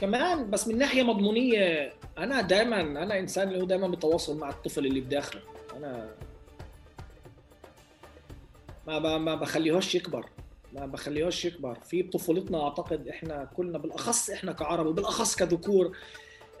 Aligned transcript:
كمان 0.00 0.50
بس 0.50 0.68
من 0.68 0.78
ناحية 0.78 1.02
مضمونية 1.02 1.92
أنا 2.18 2.40
دائما 2.40 2.80
أنا 2.80 3.18
إنسان 3.18 3.48
اللي 3.48 3.60
هو 3.60 3.66
دائما 3.66 3.88
بتواصل 3.88 4.38
مع 4.38 4.50
الطفل 4.50 4.86
اللي 4.86 5.00
بداخله. 5.00 5.40
أنا 5.76 6.14
ما 8.86 9.18
ما 9.18 9.34
بخليهوش 9.34 9.94
يكبر 9.94 10.26
ما 10.72 10.86
بخليهوش 10.86 11.44
يكبر. 11.44 11.74
في 11.74 12.02
بطفولتنا 12.02 12.64
أعتقد 12.64 13.08
إحنا 13.08 13.48
كلنا 13.56 13.78
بالأخص 13.78 14.30
إحنا 14.30 14.52
كعرب 14.52 14.86
وبالأخص 14.86 15.36
كذكور 15.36 15.96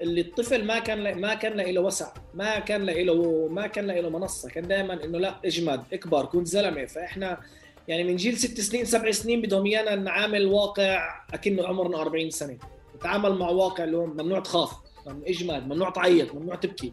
اللي 0.00 0.20
الطفل 0.20 0.64
ما 0.64 0.78
كان 0.78 1.20
ما 1.20 1.34
كان 1.34 1.60
له 1.60 1.80
وسع 1.80 2.12
ما 2.34 2.58
كان 2.58 2.86
له 2.86 3.48
ما 3.48 3.66
كان 3.66 3.86
له 3.86 4.08
منصة. 4.10 4.48
كان 4.48 4.68
دائما 4.68 5.04
إنه 5.04 5.18
لا 5.18 5.34
اجمد 5.44 5.84
اكبر 5.92 6.24
كنت 6.24 6.46
زلمة. 6.46 6.84
فإحنا 6.84 7.40
يعني 7.88 8.04
من 8.04 8.16
جيل 8.16 8.38
ست 8.38 8.60
سنين 8.60 8.84
سبع 8.84 9.10
سنين 9.10 9.42
بدهم 9.42 9.66
ايانا 9.66 9.94
نعامل 9.94 10.46
واقع 10.46 11.20
أكنه 11.34 11.66
عمرنا 11.66 12.00
40 12.00 12.30
سنة. 12.30 12.58
نتعامل 12.98 13.38
مع 13.38 13.48
واقع 13.48 13.84
اللي 13.84 13.96
هو 13.96 14.06
ممنوع 14.06 14.40
تخاف 14.40 14.72
اجمد 15.06 15.66
ممنوع 15.66 15.90
تعيط 15.90 16.34
ممنوع 16.34 16.54
تبكي 16.54 16.92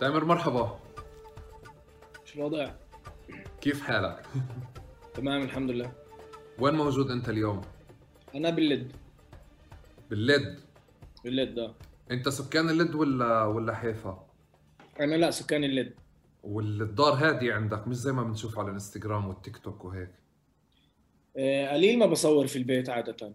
تامر 0.00 0.24
مرحبا 0.24 0.78
شو 2.24 2.38
الوضع؟ 2.38 2.70
كيف 3.60 3.82
حالك؟ 3.82 4.26
تمام 5.14 5.42
الحمد 5.42 5.70
لله 5.70 5.92
وين 6.58 6.74
موجود 6.74 7.10
أنت 7.10 7.28
اليوم؟ 7.28 7.60
أنا 8.34 8.50
باللد 8.50 8.92
باللد 10.10 10.60
باللد 11.24 11.58
آه 11.58 11.74
انت 12.10 12.28
سكان 12.28 12.70
اللد 12.70 12.94
ولا 12.94 13.44
ولا 13.44 13.74
حيفا؟ 13.74 14.26
أنا 15.00 15.14
لا 15.14 15.30
سكان 15.30 15.64
اللد 15.64 15.94
والدار 16.42 17.12
هادي 17.12 17.52
عندك 17.52 17.88
مش 17.88 17.96
زي 17.96 18.12
ما 18.12 18.22
بنشوف 18.22 18.58
على 18.58 18.68
الانستغرام 18.68 19.28
والتيك 19.28 19.56
توك 19.56 19.84
وهيك. 19.84 20.10
آه، 21.36 21.72
قليل 21.72 21.98
ما 21.98 22.06
بصور 22.06 22.46
في 22.46 22.56
البيت 22.56 22.88
عادة. 22.88 23.34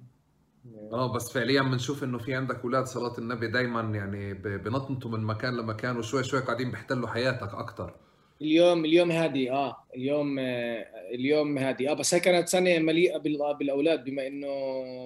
آه 0.91 1.13
بس 1.13 1.31
فعليا 1.31 1.61
بنشوف 1.61 2.03
إنه 2.03 2.17
في 2.17 2.35
عندك 2.35 2.59
أولاد 2.59 2.85
صلاة 2.85 3.17
النبي 3.17 3.47
دائما 3.47 3.81
يعني 3.81 4.33
بنطنطوا 4.33 5.11
من 5.11 5.23
مكان 5.23 5.57
لمكان 5.57 5.97
وشوي 5.97 6.23
شوي 6.23 6.39
قاعدين 6.39 6.71
بيحتلوا 6.71 7.07
حياتك 7.07 7.53
أكثر 7.53 7.95
اليوم 8.41 8.85
اليوم 8.85 9.11
هادي 9.11 9.51
آه 9.51 9.77
اليوم 9.95 10.39
آه 10.39 10.85
اليوم 11.13 11.57
هادي. 11.57 11.89
آه 11.89 11.93
بس 11.93 12.13
هي 12.13 12.19
كانت 12.19 12.47
سنه 12.47 12.79
مليئة 12.79 13.17
بالأولاد 13.59 14.03
بما 14.03 14.27
إنه 14.27 14.47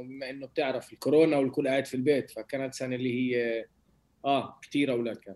بما 0.01 0.29
إنه 0.29 0.47
بتعرف 0.47 0.93
الكورونا 0.93 1.37
والكل 1.37 1.67
قاعد 1.67 1.85
في 1.85 1.93
البيت 1.93 2.31
فكانت 2.31 2.73
سنه 2.73 2.95
اللي 2.95 3.13
هي 3.35 3.65
آه 4.25 4.59
كثير 4.61 4.91
أولاد 4.91 5.15
كان. 5.15 5.35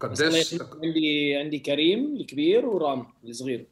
قديش 0.00 0.54
عندي 0.82 1.36
عندي 1.36 1.58
كريم 1.58 2.16
الكبير 2.16 2.66
ورام 2.66 3.06
الصغير. 3.24 3.66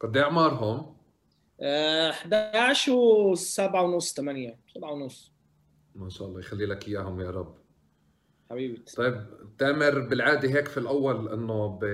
قد 0.00 0.16
إيه 0.16 0.24
أعمارهم؟ 0.24 0.96
11 1.62 2.92
و 2.92 3.34
7 3.34 3.82
ونص 3.82 4.14
8 4.14 4.58
7 4.74 4.92
ونص. 4.92 5.32
ما 5.94 6.08
شاء 6.10 6.28
الله 6.28 6.40
يخلي 6.40 6.66
لك 6.66 6.88
إياهم 6.88 7.20
يا 7.20 7.30
رب. 7.30 7.59
حبيبي 8.50 8.82
طيب 8.96 9.26
تامر 9.58 9.98
بالعادة 9.98 10.48
هيك 10.48 10.68
في 10.68 10.78
الأول 10.78 11.28
إنه 11.32 11.68
ب... 11.68 11.84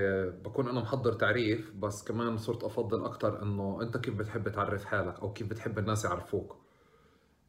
بكون 0.43 0.69
أنا 0.69 0.79
محضر 0.79 1.13
تعريف 1.13 1.73
بس 1.75 2.03
كمان 2.03 2.37
صرت 2.37 2.63
أفضل 2.63 3.05
أكثر 3.05 3.43
إنه 3.43 3.79
أنت 3.81 3.97
كيف 3.97 4.13
بتحب 4.13 4.49
تعرف 4.49 4.85
حالك 4.85 5.19
أو 5.19 5.33
كيف 5.33 5.47
بتحب 5.49 5.79
الناس 5.79 6.05
يعرفوك؟ 6.05 6.57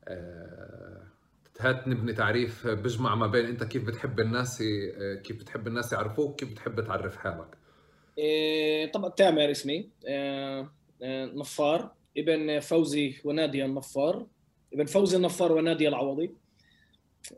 أه... 0.08 1.02
هات 1.60 1.88
نبني 1.88 2.12
تعريف 2.12 2.66
بجمع 2.66 3.14
ما 3.14 3.26
بين 3.26 3.44
أنت 3.46 3.64
كيف 3.64 3.86
بتحب 3.86 4.20
الناس 4.20 4.62
كيف 5.24 5.40
بتحب 5.40 5.66
الناس 5.66 5.92
يعرفوك 5.92 6.40
كيف 6.40 6.52
بتحب 6.52 6.80
تعرف 6.80 7.16
حالك. 7.16 7.56
إيه 8.18 8.92
طبعا 8.92 9.10
تامر 9.10 9.50
اسمي 9.50 9.90
إيه 10.06 10.70
نفار 11.34 11.92
ابن 12.18 12.60
فوزي 12.60 13.14
ونادية 13.24 13.64
النفار 13.64 14.26
ابن 14.74 14.84
فوزي 14.84 15.16
النفار 15.16 15.52
ونادية 15.52 15.88
العوضي. 15.88 16.24
آه، 16.24 16.47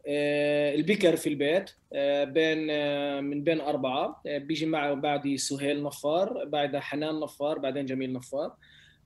البكر 0.07 1.17
في 1.17 1.29
البيت 1.29 1.71
آه، 1.93 2.25
بين 2.25 2.71
آه، 2.71 3.21
من 3.21 3.45
بين 3.45 3.61
أربعة. 3.61 4.23
بيجي 4.27 4.67
معه 4.67 4.95
بعدي 4.95 5.39
سهيل 5.39 5.83
نفار 5.83 6.45
بعدها 6.45 6.81
حنان 6.81 7.21
نفار 7.21 7.59
بعدين 7.59 7.87
جميل 7.87 8.13
نفار. 8.13 8.55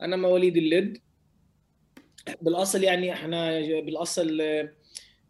أنا 0.03 0.17
مواليد 0.17 0.57
اللد. 0.57 0.99
بالأصل 2.43 2.85
يعني 2.85 3.12
إحنا 3.12 3.61
بالأصل 3.61 4.41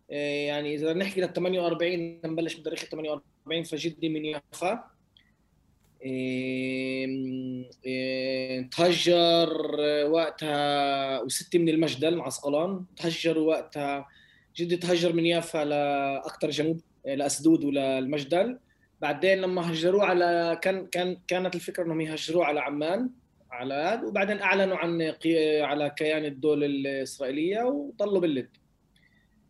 يعني 0.09 0.75
إذا 0.75 0.93
نحكي 0.93 1.21
لل 1.21 1.33
48 1.33 2.21
نبلش 2.25 2.55
بتاريخ 2.55 2.85
48 2.85 3.63
فجدي 3.63 4.09
من 4.09 4.25
يافا. 4.25 4.95
تهجر 8.71 9.51
وقتها 10.11 11.21
وستي 11.21 11.59
من 11.59 11.69
المجدل 11.69 12.17
مع 12.17 12.27
عسقلان 12.27 12.85
تهجر 12.97 13.39
وقتها 13.39 14.09
جدي 14.57 14.77
تهجر 14.77 15.13
من 15.13 15.27
يافا 15.27 15.65
لاكثر 15.65 16.51
جنوب 16.51 16.81
لاسدود 17.05 17.65
وللمجدل 17.65 18.59
بعدين 19.01 19.39
لما 19.39 19.73
هجروه 19.73 20.05
على 20.05 20.59
كان 20.63 20.87
كان 20.87 21.17
كانت 21.29 21.55
الفكرة 21.55 21.85
إنهم 21.85 22.01
يهجروه 22.01 22.45
على 22.45 22.61
عمان 22.61 23.11
على 23.51 23.75
هذا 23.75 24.03
وبعدين 24.03 24.41
أعلنوا 24.41 24.77
عن 24.77 25.15
على 25.61 25.95
كيان 25.97 26.25
الدولة 26.25 26.67
الإسرائيلية 26.67 27.63
وضلوا 27.63 28.21
باللد 28.21 28.49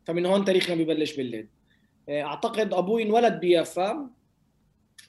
فمن 0.04 0.26
هون 0.26 0.44
تاريخنا 0.44 0.76
ببلش 0.76 1.16
باللد 1.16 1.48
أعتقد 2.08 2.74
أبوي 2.74 3.02
انولد 3.02 3.40
بيافا. 3.40 4.10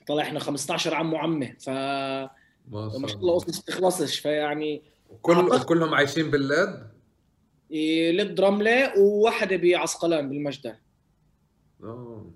طلع 0.06 0.22
إحنا 0.22 0.40
15 0.40 0.94
عم 0.94 1.12
وعمة 1.12 1.54
ف 1.58 1.68
ما 2.68 3.06
شاء 3.06 3.16
الله 3.16 3.34
قصص 3.34 3.60
بتخلصش 3.60 4.18
فيعني 4.18 4.82
كل 5.22 5.64
كلهم 5.64 5.94
عايشين 5.94 6.30
باللد؟ 6.30 6.95
إيه 7.70 8.12
لد 8.12 8.40
رمله 8.40 8.98
وواحده 8.98 9.56
بعسقلان 9.56 10.28
بالمجدل 10.28 10.74
آه. 11.82 12.30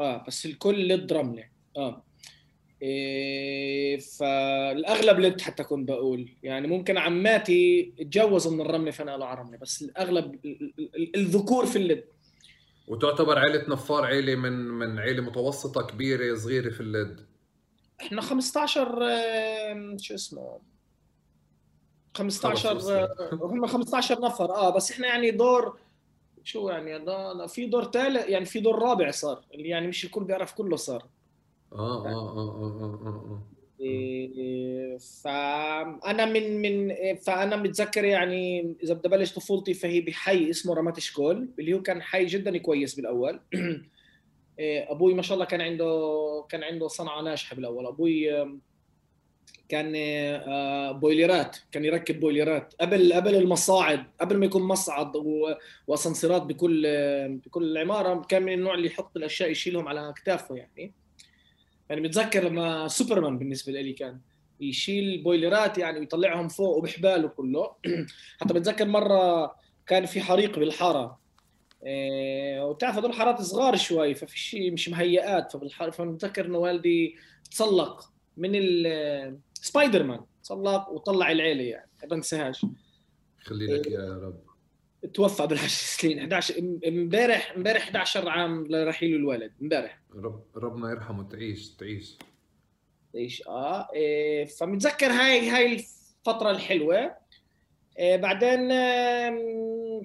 آه 0.00 0.24
بس 0.28 0.46
الكل 0.46 0.88
لد 0.88 1.12
رمله 1.12 1.44
آه. 1.76 2.04
إيه 2.82 3.98
فالأغلب 3.98 5.20
لد 5.20 5.40
حتى 5.40 5.64
كنت 5.64 5.88
بقول. 5.88 6.28
يعني 6.42 6.66
ممكن 6.66 6.98
عماتي 6.98 7.92
تجوزوا 7.98 8.52
من 8.52 8.60
الرمله 8.60 8.90
فنقلوا 8.90 9.26
على 9.26 9.40
رمله 9.40 9.58
بس 9.58 9.82
الأغلب 9.82 10.38
الذكور 11.16 11.66
في 11.66 11.76
اللد. 11.76 12.04
وتعتبر 12.88 13.38
عائلة 13.38 13.64
نفار 13.68 14.04
عائلة 14.04 14.34
من 14.34 14.52
من 14.52 14.98
عائلة 14.98 15.22
متوسطة 15.22 15.86
كبيرة 15.86 16.36
صغيرة 16.36 16.70
في 16.70 16.80
اللد. 16.80 17.26
إحنا 18.00 18.20
15 18.20 18.98
شو 19.98 20.14
اسمه؟ 20.14 20.58
15 22.14 23.08
هم 23.32 23.66
15 23.66 24.20
نفر. 24.20 24.54
آه 24.54 24.70
بس 24.70 24.90
إحنا 24.90 25.06
يعني 25.06 25.30
دور 25.30 25.78
شو 26.44 26.68
يعني 26.68 27.48
في 27.48 27.66
دور 27.66 27.84
ثالث 27.84 28.28
يعني 28.28 28.44
في 28.44 28.60
دور 28.60 28.78
رابع 28.78 29.10
صار 29.10 29.44
اللي 29.54 29.68
يعني 29.68 29.86
مش 29.86 30.04
الكل 30.04 30.24
بيعرف 30.24 30.52
كله 30.52 30.76
صار. 30.76 31.06
آه 31.72 32.06
آه 32.06 32.08
آه 32.08 32.36
آه 32.36 33.00
آه, 33.06 33.08
آه. 33.08 33.42
إيه 33.80 34.98
فانا 34.98 36.24
من 36.24 36.62
من 36.62 36.94
فأنا 37.14 37.56
متذكر 37.56 38.04
يعني 38.04 38.74
إذا 38.82 38.94
بدي 38.94 39.08
أبلش 39.08 39.34
طفولتي 39.34 39.74
فهي 39.74 40.00
بحي 40.00 40.50
اسمه 40.50 40.74
رمات 40.74 41.00
شكول 41.00 41.48
اللي 41.58 41.74
هو 41.74 41.82
كان 41.82 42.02
حي 42.02 42.26
جدا 42.26 42.58
كويس 42.58 42.94
بالأول. 42.94 43.40
إيه 44.58 44.92
أبوي 44.92 45.14
ما 45.14 45.22
شاء 45.22 45.34
الله 45.34 45.44
كان 45.44 45.60
عنده 45.60 46.44
كان 46.48 46.62
عنده 46.62 46.88
صنعة 46.88 47.22
ناجحة 47.22 47.56
بالأول. 47.56 47.86
أبوي 47.86 48.30
كان 49.70 49.92
بويلرات 51.00 51.56
كان 51.72 51.84
يركب 51.84 52.20
بويلرات 52.20 52.74
قبل 52.80 53.12
قبل 53.12 53.34
المصاعد 53.34 54.04
قبل 54.20 54.36
ما 54.36 54.46
يكون 54.46 54.62
مصعد 54.62 55.12
واسانسيرات 55.86 56.42
بكل 56.42 56.86
بكل 57.46 57.64
العمارة 57.64 58.22
كان 58.28 58.42
من 58.42 58.52
النوع 58.52 58.74
اللي 58.74 58.86
يحط 58.86 59.16
الأشياء 59.16 59.50
يشيلهم 59.50 59.88
على 59.88 60.08
اكتافه 60.08 60.56
يعني. 60.56 60.92
يعني 61.90 62.00
بتذكر 62.00 62.44
لما 62.44 62.88
سوبرمان 62.88 63.38
بالنسبة 63.38 63.72
لي 63.72 63.92
كان 63.92 64.20
يشيل 64.60 65.22
بويلرات 65.22 65.78
يعني 65.78 65.98
ويطلعهم 65.98 66.48
فوق 66.48 66.76
وبحباله 66.76 67.28
كله. 67.28 67.72
حتى 68.40 68.54
بتذكر 68.54 68.86
مرة 68.86 69.54
كان 69.86 70.06
في 70.06 70.20
حريق 70.20 70.58
بالحارة. 70.58 71.20
إيه 71.86 72.64
وتعرف 72.68 72.96
هذول 72.96 73.12
حارات 73.12 73.42
صغار 73.42 73.76
شوي 73.76 74.14
ففي 74.14 74.38
شيء 74.38 74.72
مش 74.72 74.88
مهيئات 74.88 75.52
فبتذكر 75.92 76.46
إنه 76.46 76.58
والدي 76.58 77.16
تسلق 77.50 78.10
من 78.36 78.50
سبايدر 79.60 80.02
مان 80.02 80.20
تسلق 80.42 80.88
وطلع 80.88 81.30
العيلة 81.30 81.62
يعني 81.62 81.90
ما 82.02 82.08
بنساهاش 82.08 82.66
خلي 83.38 83.66
لك 83.66 83.86
يا 83.86 84.20
رب. 84.22 84.40
توفى 85.14 85.42
بال10 85.48 85.66
سنين 85.66 86.18
11 86.18 86.78
إمبارح 86.88 87.52
إمبارح 87.56 87.82
11 87.82 88.28
عام 88.28 88.66
لرحيل 88.66 89.14
الولد 89.14 89.52
إمبارح. 89.62 90.00
رب 90.14 90.44
ربنا 90.56 90.90
يرحمه 90.90 91.28
تعيش 91.28 91.70
تعيش. 91.70 92.18
تعيش 93.12 93.46
آه 93.48 93.88
إيه 93.94 94.44
فمتذكر 94.44 95.06
هاي 95.06 95.48
هاي 95.48 95.74
الفترة 95.74 96.50
الحلوة. 96.50 97.14
إيه 97.98 98.16
بعدين 98.16 98.68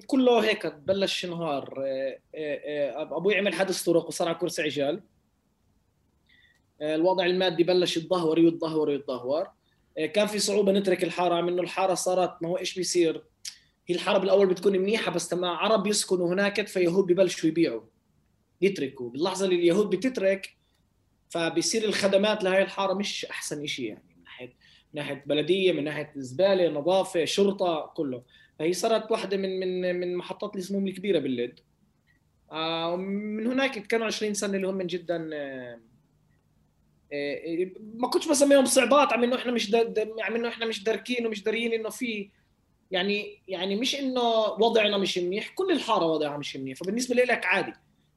كله 0.06 0.44
هيك 0.44 0.66
بلش 0.66 1.26
نهار. 1.26 1.84
إيه 1.84 2.20
إيه 2.34 3.02
أبوي 3.02 3.36
عمل 3.36 3.54
حادث 3.54 3.82
طرق 3.82 4.06
وصار 4.06 4.28
على 4.28 4.36
كرسي 4.36 4.62
عجال. 4.62 5.02
الوضع 6.82 7.26
المادي 7.26 7.64
بلش 7.64 7.96
يتدهور 7.96 8.40
ويتدهور 8.40 8.88
ويتدهور. 8.88 9.48
كان 10.14 10.26
في 10.26 10.38
صعوبة 10.38 10.72
نترك 10.72 11.04
الحارة 11.04 11.40
إنه 11.40 11.62
الحارة 11.62 11.94
صارت 11.94 12.42
ما 12.42 12.48
هو 12.48 12.58
إيش 12.58 12.74
بيصير؟ 12.74 13.24
هي 13.86 13.94
الحارة 13.94 14.18
بالأول 14.18 14.46
بتكون 14.46 14.72
منيحة 14.78 15.10
بس 15.10 15.34
لما 15.34 15.48
عرب 15.48 15.86
يسكنوا 15.86 16.28
هناك 16.28 16.66
فيهود 16.66 17.06
ببلشوا 17.06 17.48
يبيعوا 17.48 17.82
يتركوا. 18.60 19.10
باللحظة 19.10 19.44
اللي 19.44 19.56
اليهود 19.56 19.90
بتترك 19.90 20.56
فبيصير 21.28 21.84
الخدمات 21.84 22.44
لهي 22.44 22.62
الحارة 22.62 22.94
مش 22.94 23.24
أحسن 23.24 23.66
شيء 23.66 23.84
يعني 23.88 24.04
من 24.16 24.22
ناحيه 24.24 24.46
من 24.46 25.00
ناحية 25.02 25.24
بلدية 25.26 25.72
من 25.72 25.84
ناحية 25.84 26.12
زبالة 26.16 26.68
نظافة 26.68 27.24
شرطة 27.24 27.92
كله. 27.96 28.22
فهي 28.58 28.72
صارت 28.72 29.10
واحدة 29.12 29.36
من 29.36 29.60
من 29.60 30.00
من 30.00 30.16
محطات 30.16 30.56
السموم 30.56 30.88
الكبيرة 30.88 31.18
باللد 31.18 31.60
آه 32.52 32.96
من 32.96 33.46
هناك 33.46 33.86
كانوا 33.86 34.06
20 34.06 34.34
سنة 34.34 34.56
اللي 34.56 34.68
هم 34.68 34.82
جدا 34.82 35.30
آه 35.34 35.74
آه 35.74 35.80
ما 37.94 38.08
كنتش 38.08 38.28
بسميهم 38.28 38.64
صعوبات 38.64 39.12
عم 39.12 39.24
إنه 39.24 39.36
إحنا 39.36 39.52
مش 39.52 39.74
عم 40.20 40.34
إنه 40.34 40.48
إحنا 40.48 40.66
مش 40.66 40.84
داركين 40.84 41.26
ومش 41.26 41.42
داريين 41.42 41.72
إنه 41.72 41.88
في 41.90 42.30
يعني 42.90 43.42
يعني 43.48 43.76
مش 43.76 43.94
إنه 43.94 44.22
وضعنا 44.40 44.96
مش 44.96 45.18
منيح 45.18 45.48
كل 45.48 45.70
الحارة 45.72 46.06
وضعها 46.06 46.36
مش 46.36 46.56
منيح 46.56 46.78
فبالنسبة 46.78 47.14
لك 47.14 47.46
عادي. 47.46 47.72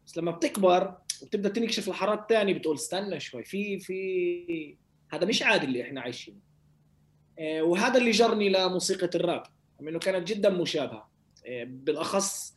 بس 0.08 0.18
لما 0.18 0.32
بتكبر 0.32 0.98
وبتبدأ 1.22 1.50
تنكشف 1.50 1.90
الحارات 1.90 2.20
الثانية 2.20 2.54
بتقول 2.54 2.76
استنى 2.76 3.20
شوي 3.20 3.44
في 3.44 3.80
في 3.80 4.78
هذا 5.12 5.26
مش 5.26 5.44
عادي 5.44 5.66
اللي 5.66 5.82
إحنا 5.82 6.02
عايشينه 6.02 6.38
آه 7.40 7.62
وهذا 7.62 7.98
اللي 7.98 8.12
جرني 8.12 8.50
لموسيقى 8.50 9.10
الراب 9.16 9.44
إنه 9.82 10.00
كانت 10.00 10.28
جدا 10.28 10.50
مشابهة. 10.50 11.10
آه 11.46 11.64
بالأخص 11.64 12.56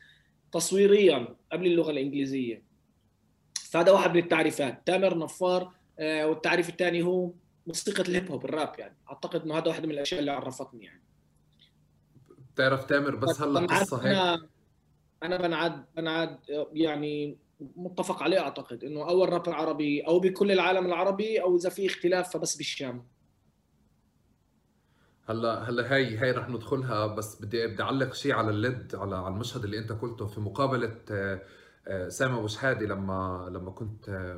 تصويريا 0.52 1.36
قبل 1.52 1.66
اللغة 1.66 1.90
الإنجليزية. 1.90 2.62
فهذا 3.70 3.92
واحد 3.92 4.14
من 4.14 4.22
التعريفات. 4.22 4.86
تامر 4.86 5.18
نفار 5.18 5.72
والتعريف 5.98 6.68
الثاني 6.68 7.02
هو 7.02 7.32
موسيقى 7.66 8.02
الهيب 8.02 8.30
هوب 8.30 8.44
الراب 8.44 8.72
يعني. 8.78 8.96
أعتقد 9.10 9.42
إنه 9.42 9.58
هذا 9.58 9.68
واحد 9.68 9.86
من 9.86 9.90
الأشياء 9.90 10.20
اللي 10.20 10.30
عرفتني 10.30 10.84
يعني. 10.84 11.02
بتعرف 12.54 12.84
تامر 12.84 13.16
بس 13.16 13.40
هلا 13.42 13.60
قصة 13.60 13.96
هيك. 13.96 14.06
أنا 14.06 14.48
أنا 15.22 15.36
بنعد 15.36 15.84
بنعد 15.96 16.38
يعني 16.72 17.38
متفق 17.76 18.22
عليه 18.22 18.40
أعتقد 18.40 18.84
إنه 18.84 19.08
أول 19.08 19.28
رابر 19.28 19.52
عربي 19.52 20.00
أو 20.00 20.20
بكل 20.20 20.52
العالم 20.52 20.86
العربي 20.86 21.42
أو 21.42 21.56
إذا 21.56 21.70
في 21.70 21.86
اختلاف 21.86 22.32
فبس 22.32 22.56
بالشام. 22.56 23.06
هلا 25.24 25.70
هلا 25.70 25.94
هي 25.94 26.18
هي 26.20 26.30
رح 26.30 26.48
ندخلها 26.48 27.06
بس 27.06 27.42
بدي 27.42 27.66
بدي 27.66 27.82
أعلق 27.82 28.14
شيء 28.14 28.32
على 28.32 28.50
الليد 28.50 28.94
على 28.94 29.16
على 29.16 29.34
المشهد 29.34 29.64
اللي 29.64 29.78
أنت 29.78 29.92
قلته 29.92 30.26
في 30.26 30.40
مقابلة 30.40 30.98
سامي 32.08 32.38
ابو 32.38 32.48
لما 32.64 33.48
لما 33.52 33.70
كنت 33.70 34.36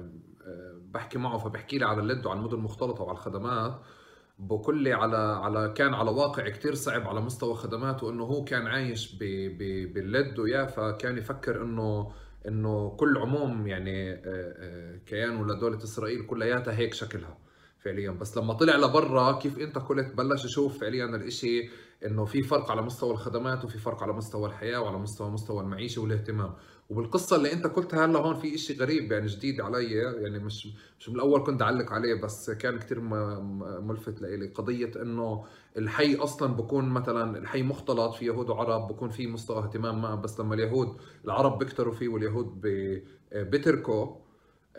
بحكي 0.81 1.19
معه 1.19 1.39
فبحكي 1.39 1.79
لي 1.79 1.85
على 1.85 2.01
الليد 2.01 2.27
وعلى 2.27 2.39
المدن 2.39 2.55
المختلطة 2.55 3.03
وعلى 3.03 3.17
الخدمات 3.19 3.81
بقول 4.39 4.83
لي 4.83 4.93
على 4.93 5.17
على 5.17 5.75
كان 5.77 5.95
على 5.95 6.11
واقع 6.11 6.49
كثير 6.49 6.75
صعب 6.75 7.09
على 7.09 7.21
مستوى 7.21 7.55
خدماته 7.55 8.11
انه 8.11 8.25
هو 8.25 8.45
كان 8.45 8.67
عايش 8.67 9.15
باللد 9.95 10.39
ويافا 10.39 10.91
كان 10.91 11.19
يفكر 11.19 11.63
إنه 11.63 12.13
إنه 12.49 12.97
كل 12.97 13.19
عموم 13.19 13.67
يعني 13.67 14.17
كيان 15.07 15.37
ولا 15.37 15.59
دوله 15.59 15.77
إسرائيل 15.77 16.27
كلياتها 16.27 16.77
هيك 16.77 16.95
شكلها 16.95 17.39
فعليا. 17.79 18.11
بس 18.11 18.39
لما 18.39 18.55
طلع 18.55 18.77
لبرا 18.77 19.33
كيف 19.33 19.59
أنت 19.59 19.79
قلت 19.79 20.15
بلش 20.15 20.45
يشوف 20.45 20.81
فعليا 20.81 21.05
الإشي 21.05 21.71
إنه 22.07 22.25
في 22.25 22.43
فرق 22.43 22.71
على 22.71 22.83
مستوى 22.83 23.11
الخدمات 23.11 23.65
وفي 23.65 23.79
فرق 23.79 24.03
على 24.03 24.13
مستوى 24.13 24.49
الحياة 24.49 24.81
وعلى 24.81 24.99
مستوى 24.99 25.31
مستوى 25.31 25.61
المعيشة 25.61 26.03
والاهتمام. 26.03 26.55
وبالقصة 26.91 27.37
اللي 27.37 27.53
أنت 27.53 27.67
قلتها 27.67 28.05
هلأ 28.07 28.19
هون 28.19 28.35
في 28.35 28.55
إشي 28.55 28.75
غريب 28.75 29.13
يعني 29.13 29.27
جديد 29.27 29.61
علي 29.61 29.93
يعني 29.93 30.39
مش 30.39 30.69
مش 30.99 31.09
من 31.09 31.15
الأول 31.15 31.43
كنت 31.47 31.63
أعلق 31.63 31.93
عليه 31.93 32.15
بس 32.15 32.51
كان 32.51 32.79
كثير 32.79 33.01
ملفت 33.81 34.23
لإلي. 34.23 34.47
قضية 34.49 34.91
إنه 35.03 35.45
الحي 35.79 36.15
أصلا 36.17 36.53
بكون 36.57 36.89
مثلا 36.89 37.39
الحي 37.39 37.63
مختلط 37.63 38.15
في 38.15 38.27
يهود 38.27 38.51
وعرب 38.51 38.89
بكون 38.89 39.11
في 39.11 39.27
مستوى 39.27 39.59
اهتمام 39.59 40.03
معه 40.03 40.15
بس 40.17 40.41
لما 40.41 40.55
اليهود 40.55 40.97
العرب 41.25 41.59
بيكتروا 41.59 41.93
فيه 41.95 42.09
واليهود 42.09 42.61
بتركوا 43.33 44.17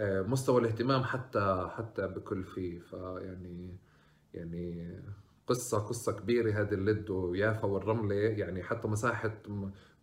مستوى 0.01 0.61
الاهتمام 0.61 1.03
حتى 1.03 1.67
حتى 1.77 2.07
بكل 2.07 2.43
فيه. 2.43 2.79
فيعني 2.79 3.77
يعني 4.33 4.95
قصة 5.47 5.79
قصة 5.79 6.11
كبيرة 6.11 6.61
هذه 6.61 6.73
اللد 6.73 7.09
ويافا 7.09 7.65
والرملة 7.65 8.15
يعني 8.15 8.63
حتى 8.63 8.87
مساحة 8.87 9.41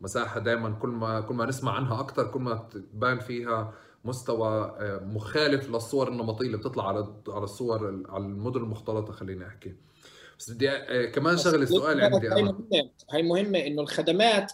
مساحة 0.00 0.40
دائما 0.40 0.70
كل 0.70 0.88
ما 0.88 1.20
كل 1.20 1.34
ما 1.34 1.46
نسمع 1.46 1.72
عنها 1.72 2.00
أكثر 2.00 2.30
كل 2.30 2.40
ما 2.40 2.68
تبان 2.72 3.18
فيها 3.18 3.74
مستوى 4.04 4.76
مخالف 5.02 5.68
للصور 5.70 6.08
النمطية 6.08 6.46
اللي 6.46 6.56
بتطلع 6.56 6.88
على 6.88 7.14
على 7.28 7.44
الصور 7.44 8.04
على 8.08 8.24
المدن 8.24 8.60
المختلطة 8.60 9.12
خليني 9.12 9.46
أحكي. 9.46 9.74
بس 10.38 10.50
بدي 10.50 10.70
كمان 11.06 11.36
شغلة 11.36 11.64
سؤال 11.64 12.00
عندي 12.00 12.28
هاي 12.28 12.42
مهمة 12.42 12.90
هاي 13.12 13.22
مهمة 13.22 13.58
إنه 13.58 13.82
الخدمات 13.82 14.52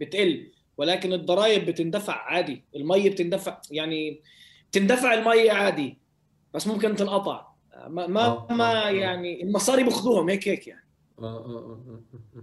بتقل 0.00 0.52
ولكن 0.76 1.12
الضرائب 1.12 1.66
بتندفع 1.66 2.14
عادي. 2.14 2.64
المي 2.76 3.10
بتندفع 3.10 3.60
يعني 3.70 4.22
تندفع 4.72 5.14
المي 5.14 5.50
عادي 5.50 5.98
بس 6.54 6.66
ممكن 6.66 6.96
تنقطع. 6.96 7.51
ما 7.88 8.06
ما, 8.06 8.26
آه 8.26 8.46
ما 8.52 8.86
آه 8.86 8.90
يعني 8.90 9.42
المصاري 9.42 9.84
باخذوهم 9.84 10.28
هيك 10.28 10.48
هيك 10.48 10.66
يعني. 10.66 10.88
آه 11.18 11.22
آه 11.22 11.46
آه 11.46 12.02
آه. 12.36 12.42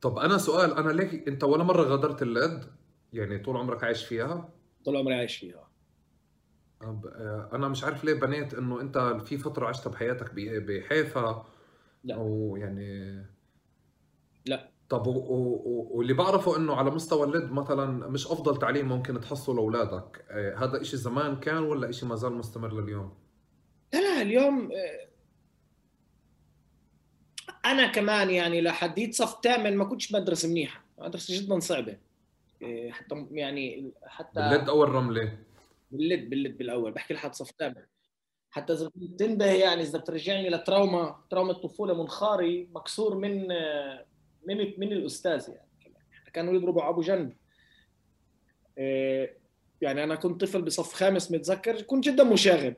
طب 0.00 0.18
أنا 0.18 0.38
سؤال 0.38 0.76
أنا 0.76 0.92
ليك 0.92 1.28
أنت 1.28 1.44
ولا 1.44 1.64
مرة 1.64 1.82
غادرت 1.82 2.22
اللد؟ 2.22 2.64
يعني 3.12 3.38
طول 3.38 3.56
عمرك 3.56 3.84
عايش 3.84 4.04
فيها؟ 4.04 4.48
طول 4.84 4.96
عمري 4.96 5.14
عايش 5.14 5.36
فيها. 5.36 5.68
أنا 7.52 7.68
مش 7.68 7.84
عارف 7.84 8.04
ليه 8.04 8.14
بنيت 8.14 8.54
إنه 8.54 8.80
أنت 8.80 8.98
في 9.24 9.38
فترة 9.38 9.66
عشتها 9.66 9.90
بحياتك 9.90 10.30
بحيفا؟ 10.34 11.46
لا. 12.04 12.14
أو 12.14 12.56
يعني 12.56 13.16
لا. 14.46 14.70
طب 14.88 15.06
و... 15.06 15.10
و... 15.10 15.88
واللي 15.90 16.14
بعرفه 16.14 16.56
إنه 16.56 16.74
على 16.74 16.90
مستوى 16.90 17.26
اللد 17.26 17.52
مثلا 17.52 18.08
مش 18.08 18.26
أفضل 18.26 18.56
تعليم 18.56 18.88
ممكن 18.88 19.20
تحصله 19.20 19.54
لأولادك. 19.54 20.24
هذا 20.56 20.80
إشي 20.80 20.96
زمان 20.96 21.36
كان 21.36 21.62
ولا 21.62 21.88
إشي 21.88 22.06
ما 22.06 22.16
زال 22.16 22.32
مستمر 22.32 22.80
لليوم؟ 22.80 23.21
لا 23.92 23.98
لا 23.98 24.22
اليوم 24.22 24.70
أنا 27.64 27.86
كمان 27.86 28.30
يعني 28.30 28.60
لحديت 28.60 29.14
صف 29.14 29.40
ثامن 29.44 29.76
ما 29.76 29.84
كنتش 29.84 30.12
مدرسه 30.12 30.48
منيحة. 30.48 30.84
مدرسة 30.98 31.40
جدا 31.40 31.58
صعبة. 31.58 31.98
حتى 32.90 33.26
يعني 33.30 33.92
حتى 34.06 34.40
باللد 34.40 34.68
أو 34.68 34.84
الرمله 34.84 35.38
باللد 35.90 36.30
باللد 36.30 36.58
بالأول. 36.58 36.92
بحكي 36.92 37.14
لحد 37.14 37.34
صف 37.34 37.50
ثامن. 37.58 37.84
حتى 38.50 38.72
إذا 38.72 38.90
تنتبه 39.18 39.46
يعني 39.46 39.82
إذا 39.82 39.98
بترجعني 39.98 40.50
لتراوما 40.50 41.20
تراوما 41.30 41.52
الطفولة 41.52 42.02
منخاري 42.02 42.68
مكسور 42.74 43.14
من 43.14 43.48
من 44.46 44.74
من 44.78 44.92
الأستاذ 44.92 45.48
يعني 45.48 45.94
كانوا 46.32 46.54
يضربوا 46.54 46.88
أبو 46.88 47.00
جنب. 47.00 47.36
يعني 49.80 50.04
أنا 50.04 50.14
كنت 50.14 50.40
طفل 50.40 50.62
بصف 50.62 50.92
خامس 50.92 51.32
متذكر 51.32 51.82
كنت 51.82 52.04
جدا 52.04 52.24
مشاغب. 52.24 52.74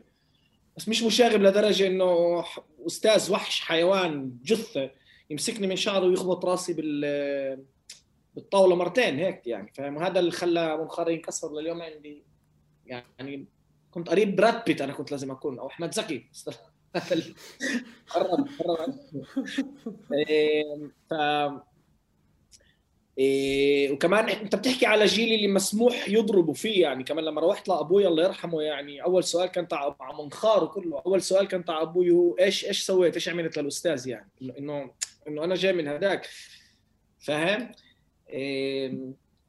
بس 0.77 0.89
مش 0.89 1.03
مشاغب 1.03 1.43
لدرجة 1.43 1.87
إنه 1.87 2.45
أستاذ 2.87 3.33
وحش 3.33 3.61
حيوان 3.61 4.39
جثة 4.43 4.91
يمسكني 5.31 5.67
من 5.67 5.77
شعره 5.77 6.07
ويخبط 6.07 6.45
راسي 6.45 6.73
بال 6.73 7.65
بالطاولة 8.35 8.77
مرتين 8.77 9.19
هيك 9.19 9.47
يعني 9.47 9.73
فاهم؟ 9.75 9.99
هذا 9.99 10.21
اللي 10.21 10.31
خلى 10.31 10.77
منخري 10.77 11.15
ينكسر 11.15 11.53
لليوم 11.53 11.83
عندي. 11.83 12.25
يعني 12.87 13.47
كنت 13.91 14.09
قريب 14.09 14.37
براد 14.37 14.65
بيت 14.65 14.81
أنا 14.81 14.93
كنت 14.93 15.11
لازم 15.11 15.31
أكون 15.31 15.59
أو 15.59 15.67
أحمد 15.67 15.95
زكي. 15.95 16.31
قرب 18.11 18.49
قرب. 18.59 18.95
ف 21.11 21.15
إيه 23.19 23.93
وكمان 23.93 24.29
أنت 24.29 24.57
بتحكي 24.57 24.87
على 24.87 25.05
جيل 25.05 25.35
اللي 25.35 25.49
مسموح 25.49 26.09
يضربوا 26.09 26.55
فيه 26.55 26.83
يعني 26.83 27.05
كمان 27.05 27.25
لما 27.25 27.41
روحت 27.41 27.69
لأبوي 27.69 28.07
الله 28.07 28.25
يرحمه 28.25 28.63
يعني 28.63 29.03
أول 29.03 29.25
سؤال 29.25 29.47
كان 29.47 29.69
تاع 29.69 29.97
مع 30.01 30.23
منخار 30.23 30.65
وكله 30.65 31.03
أول 31.07 31.23
سؤال 31.23 31.49
كان 31.49 31.65
تاع 31.65 31.83
أبوي 31.83 32.11
هو 32.11 32.35
إيش 32.35 32.65
إيش 32.65 32.83
سويت؟ 32.83 33.15
إيش 33.15 33.29
عملت 33.29 33.59
للأستاذ 33.59 34.09
يعني؟ 34.09 34.31
انه 34.59 34.91
انه 35.29 35.45
أنا 35.45 35.55
جاي 35.55 35.73
من 35.73 35.89
هذاك 35.89 36.29
فاهم؟ 37.19 37.73
إيه 38.31 38.99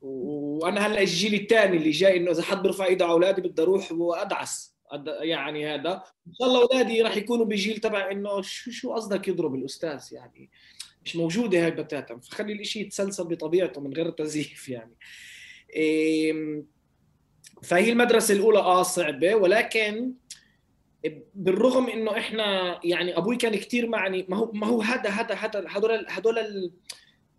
وأنا 0.02 0.88
هلأ 0.88 1.02
الجيل 1.02 1.34
الثاني 1.34 1.78
اللي 1.78 1.92
جاي 1.92 2.18
إنه 2.18 2.32
إذا 2.32 2.44
حد 2.44 2.62
بيرفع 2.62 2.86
إيده 2.86 3.06
على 3.06 3.14
أولادي 3.14 3.42
بدي 3.42 3.62
أروح 3.62 3.92
وادعس 3.92 4.76
يعني 5.22 5.76
هذا. 5.76 6.04
إن 6.28 6.34
شاء 6.34 6.48
الله 6.48 6.62
أولادي 6.62 7.02
راح 7.02 7.18
يكونوا 7.18 7.46
بجيل 7.46 7.78
تبع 7.78 8.12
إنه 8.12 8.42
شو 8.42 8.72
شو 8.72 8.94
قصدك 8.94 9.28
يضرب 9.28 9.56
الأستاذ 9.56 10.04
يعني؟ 10.12 10.50
مش 11.06 11.16
موجودة 11.16 11.66
هاي 11.66 11.72
بتاتا 11.72 12.18
فخلي 12.18 12.54
الإشي 12.54 12.80
يتسلسل 12.80 13.24
بطبيعته 13.24 13.82
من 13.82 13.94
غير 13.94 14.10
تزييف 14.10 14.70
يعني. 14.70 14.96
فهي 17.64 17.92
المدرسة 17.92 18.34
الأولى 18.34 18.60
آه 18.60 18.84
صعبة 18.84 19.36
ولكن 19.36 20.14
بالرغم 21.36 21.90
إنه 21.90 22.18
إحنا 22.18 22.80
يعني 22.84 23.18
أبوي 23.18 23.38
كان 23.38 23.56
كثير 23.56 23.88
معني 23.88 24.26
ما 24.30 24.38
هو 24.38 24.52
ما 24.52 24.68
هو 24.68 24.82
هذا 24.82 25.10
هذا 25.10 25.36
هذا 25.36 25.66
هدول 25.68 26.06
هدول 26.10 26.72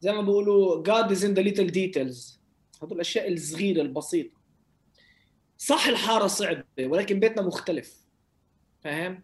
زي 0.01 0.13
ما 0.13 0.21
بيقولوا 0.21 0.85
God 0.85 1.11
is 1.11 1.21
in 1.21 1.35
the 1.35 1.43
little 1.43 1.71
details. 1.71 2.39
هدول 2.83 2.93
الأشياء 2.93 3.33
الصغيرة 3.33 3.83
البسيطة. 3.83 4.37
صح 5.59 5.87
الحارة 5.87 6.27
صعبة 6.27 6.65
ولكن 6.79 7.21
بيتنا 7.21 7.43
مختلف. 7.43 8.05
فاهم؟ 8.85 9.23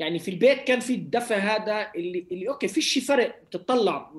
يعني 0.00 0.18
في 0.18 0.30
البيت 0.30 0.64
كان 0.64 0.80
في 0.80 0.94
الدفى 0.94 1.34
هذا 1.34 1.92
اللي 1.96 2.26
اللي 2.32 2.48
أوكي 2.48 2.68
فيش 2.68 2.98
فرق 2.98 3.42
بتطلع 3.42 4.12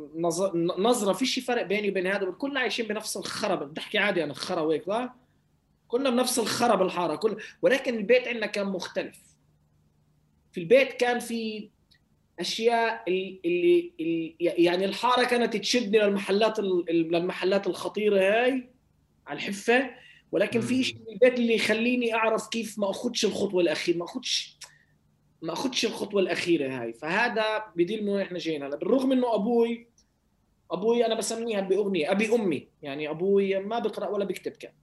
نظرة 0.77 1.13
فيش 1.13 1.39
فرق 1.39 1.63
بيني 1.63 1.89
وبين 1.89 2.07
هذا 2.07 2.31
كلنا 2.31 2.59
عايشين 2.59 2.88
بنفس 2.88 3.17
الخرب. 3.17 3.73
بتحكي 3.73 3.97
عادي 3.97 4.23
أنا 4.23 4.33
خرا 4.33 4.61
وهيك 4.61 4.85
صح؟ 4.85 5.15
كلنا 5.88 6.09
بنفس 6.09 6.39
الخرب 6.39 6.81
الحارة 6.81 7.15
كل 7.15 7.38
ولكن 7.61 7.97
البيت 7.97 8.27
عندنا 8.27 8.45
كان 8.45 8.65
مختلف. 8.65 9.19
في 10.51 10.59
البيت 10.59 10.93
كان 10.93 11.19
في 11.19 11.69
أشياء 12.39 13.03
اللي, 13.07 13.91
اللي 14.00 14.35
يعني 14.39 14.85
الحارة 14.85 15.23
كانت 15.23 15.57
تشدني 15.57 16.00
للمحلات 16.00 16.59
للمحلات 16.89 17.67
الخطيرة 17.67 18.19
هاي 18.19 18.69
على 19.27 19.38
الحفة. 19.38 19.89
ولكن 20.31 20.61
في 20.61 20.83
شيء 20.83 20.97
البيت 21.09 21.39
اللي 21.39 21.55
يخليني 21.55 22.13
أعرف 22.15 22.47
كيف 22.47 22.79
ما 22.79 22.89
اخذش 22.89 23.25
الخطوة 23.25 23.61
الأخيرة 23.61 23.97
ما 23.97 24.05
اخذش 24.05 24.57
ما 25.41 25.53
اخذش 25.53 25.86
الخطوة 25.86 26.21
الأخيرة 26.21 26.81
هاي. 26.81 26.93
فهذا 26.93 27.65
بديل 27.75 28.05
من 28.05 28.21
إحنا 28.21 28.38
جايين 28.38 28.63
هلا 28.63 28.75
بالرغم 28.75 29.12
إنه 29.12 29.36
أبوي 29.36 29.88
أبوي 30.71 31.05
أنا 31.05 31.15
بسميها 31.15 31.62
بأغنية 31.62 32.12
أبي 32.12 32.36
أمي. 32.36 32.67
يعني 32.81 33.10
أبوي 33.10 33.60
ما 33.60 33.79
بقرأ 33.79 34.07
ولا 34.07 34.25
بيكتب 34.25 34.51
كان. 34.51 34.74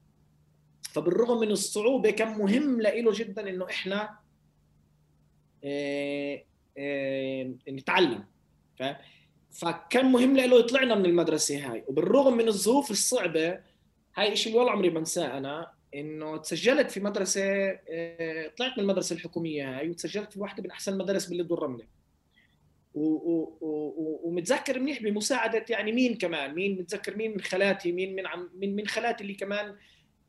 فبالرغم 0.82 1.40
من 1.40 1.50
الصعوبة 1.50 2.10
كان 2.10 2.38
مهم 2.38 2.80
له 2.80 3.12
جدا 3.12 3.48
إنه 3.50 3.64
إحنا 3.64 4.18
آه 5.64 6.44
آه 6.78 7.54
نتعلم. 7.68 8.24
فاهم؟ 8.78 8.96
فكان 9.50 10.12
مهم 10.12 10.36
له 10.36 10.58
يطلعنا 10.58 10.94
من 10.94 11.06
المدرسة 11.06 11.72
هاي. 11.72 11.84
وبالرغم 11.88 12.36
من 12.36 12.48
الظروف 12.48 12.90
الصعبة 12.90 13.60
هاي 14.16 14.32
اللي 14.32 14.58
ولا 14.58 14.70
عمري 14.70 14.90
بنساه 14.90 15.38
أنا. 15.38 15.77
إنه 15.94 16.36
تسجلت 16.36 16.90
في 16.90 17.00
مدرسة 17.00 17.42
آه 17.90 18.52
طلعت 18.58 18.72
من 18.76 18.82
المدرسة 18.82 19.16
الحكومية 19.16 19.78
هاي 19.78 19.90
وتسجلت 19.90 20.32
في 20.32 20.40
واحدة 20.40 20.62
من 20.62 20.70
أحسن 20.70 20.92
المدارس 20.92 21.26
باللد 21.26 21.52
والرمله 21.52 21.84
ومتذكر 24.24 24.78
منيح 24.80 25.02
بمساعدة 25.02 25.64
يعني 25.70 25.92
مين 25.92 26.14
كمان؟ 26.14 26.54
مين 26.54 26.78
متذكر 26.78 27.16
مين 27.16 27.30
من 27.32 27.40
خالاتي؟ 27.40 27.92
مين 27.92 28.16
من 28.16 28.26
عم 28.26 28.50
من 28.54 28.76
من 28.76 28.86
خالاتي 28.86 29.22
اللي 29.22 29.34
كمان 29.34 29.76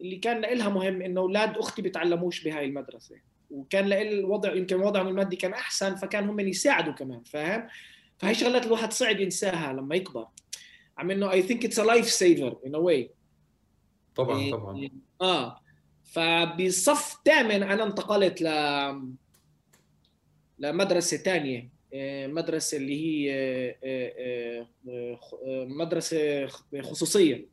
اللي 0.01 0.15
كان 0.15 0.41
لها 0.41 0.69
مهم 0.69 1.01
إنه 1.01 1.21
أولاد 1.21 1.57
أختي 1.57 1.81
بيتعلموش 1.81 2.43
بهاي 2.43 2.65
المدرسة. 2.65 3.15
وكان 3.51 3.87
لها 3.87 4.01
الوضع 4.01 4.53
يمكن 4.53 4.75
وضعهم 4.81 5.07
المادي 5.07 5.35
كان 5.35 5.53
أحسن 5.53 5.95
فكان 5.95 6.29
هم 6.29 6.39
يساعدوا 6.39 6.93
كمان 6.93 7.23
فاهم؟ 7.23 7.67
فهي 8.17 8.35
شغلات 8.35 8.65
الواحد 8.65 8.93
صعب 8.93 9.19
ينساها 9.19 9.73
لما 9.73 9.95
يكبر. 9.95 10.27
عم 10.97 11.11
انه 11.11 11.31
I 11.31 11.41
think 11.41 11.65
it's 11.65 11.79
a 11.79 11.83
life 11.83 12.09
saver 12.09 12.59
in 12.65 12.75
a 12.75 12.77
way 12.77 13.11
طبعا 14.15 14.39
إيه 14.39 14.51
طبعا. 14.51 14.89
آه. 15.21 15.59
فبصف 16.03 17.21
ثامن 17.25 17.63
أنا 17.63 17.83
انتقلت 17.83 18.41
ل 18.41 18.47
لمدرسة 20.59 21.17
ثانية 21.17 21.69
إيه، 21.93 22.27
مدرسة 22.27 22.77
اللي 22.77 23.05
هي 23.05 23.31
إيه، 23.83 24.67
مدرسة 25.65 26.47
خصوصية 26.81 27.47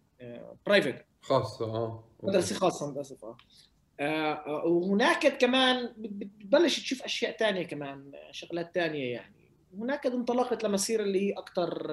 private 0.67 1.05
خاصة 1.23 1.65
آه. 1.65 2.05
مدرسة 2.23 2.57
خاصة 2.57 2.93
للاسف 2.93 3.25
آه, 3.25 4.33
آه، 4.33 4.67
وهناك 4.67 5.39
كمان 5.39 5.93
بتبلش 5.97 6.81
تشوف 6.81 7.03
أشياء 7.03 7.37
ثانية 7.37 7.63
كمان 7.63 8.13
شغلات 8.31 8.71
ثانية 8.75 9.13
يعني. 9.13 9.35
هناك 9.79 10.07
انطلقت 10.07 10.65
لمسيره 10.65 11.03
اللي 11.03 11.21
هي 11.21 11.33
أكثر 11.33 11.87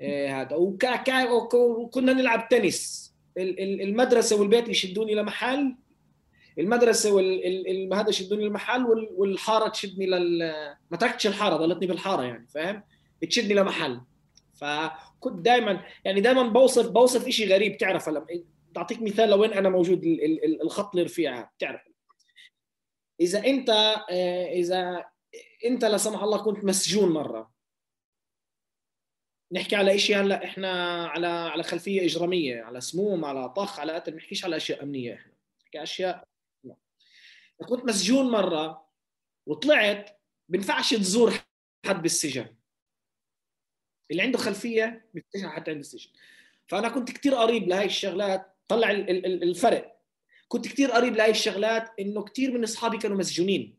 آه، 0.00 0.28
هذا. 0.28 0.56
وكنا 0.56 2.12
نلعب 2.12 2.48
تنس. 2.48 3.07
المدرسة 3.82 4.40
والبيت 4.40 4.68
يشدوني 4.68 5.14
لمحل 5.14 5.76
المدرسة 6.58 7.12
وال 7.12 7.94
هذا 7.94 8.08
يشدوني 8.08 8.44
للمحل 8.44 9.08
والحارة 9.16 9.68
تشدني 9.68 10.06
لل 10.06 10.38
ما 10.90 10.96
تركتش 10.96 11.26
الحارة 11.26 11.56
ضلتني 11.56 11.86
بالحارة 11.86 12.22
يعني 12.22 12.46
فاهم؟ 12.48 12.82
تشدني 13.30 13.54
لمحل 13.54 14.00
فكنت 14.54 15.44
دائما 15.44 15.80
يعني 16.04 16.20
دائما 16.20 16.42
بوصف 16.42 16.88
بوصف 16.88 17.28
شيء 17.28 17.52
غريب 17.52 17.76
تعرف؟ 17.76 18.08
لما 18.08 18.26
تعطيك 18.74 19.02
مثال 19.02 19.28
لوين 19.28 19.52
أنا 19.52 19.68
موجود 19.68 20.02
الخط 20.62 20.96
الرفيع 20.96 21.42
بتعرف 21.42 21.80
إذا 23.20 23.46
أنت 23.46 23.70
آه، 24.10 24.46
إذا 24.46 25.04
أنت 25.64 25.84
لا 25.84 25.96
سمح 25.96 26.22
الله 26.22 26.38
كنت 26.38 26.64
مسجون 26.64 27.12
مرة. 27.12 27.50
نحكي 29.52 29.76
على 29.76 29.98
شيء 29.98 30.20
هلأ 30.20 30.44
إحنا 30.44 31.04
على 31.06 31.26
على 31.26 31.62
خلفية 31.62 32.04
إجرامية 32.04 32.62
على 32.62 32.80
سموم 32.80 33.24
على 33.24 33.48
طخ 33.48 33.80
على 33.80 33.92
قتل 33.92 34.12
ما 34.12 34.18
نحكيش 34.18 34.44
على 34.44 34.56
أشياء 34.56 34.82
أمنية 34.82 35.14
إحنا 35.14 35.32
نحكي 35.64 35.82
أشياء 35.82 36.28
لا. 36.64 36.76
كنت 37.68 37.84
مسجون 37.84 38.30
مرة 38.30 38.88
وطلعت 39.46 40.20
بينفعش 40.48 40.94
تزور 40.94 41.34
حد 41.86 42.02
بالسجن. 42.02 42.54
اللي 44.10 44.22
عنده 44.22 44.38
خلفية 44.38 45.08
بيفتشها 45.14 45.48
حتى 45.50 45.70
عند 45.70 45.80
السجن 45.80 46.10
فأنا 46.66 46.88
كنت 46.88 47.10
كثير 47.10 47.34
قريب 47.34 47.68
لهي 47.68 47.84
الشغلات 47.84 48.56
طلع 48.68 48.90
الفرق. 48.90 50.00
كنت 50.48 50.68
كثير 50.68 50.90
قريب 50.90 51.16
لهي 51.16 51.30
الشغلات 51.30 52.00
إنه 52.00 52.24
كثير 52.24 52.52
من 52.52 52.62
أصحابي 52.62 52.98
كانوا 52.98 53.16
مسجونين. 53.16 53.77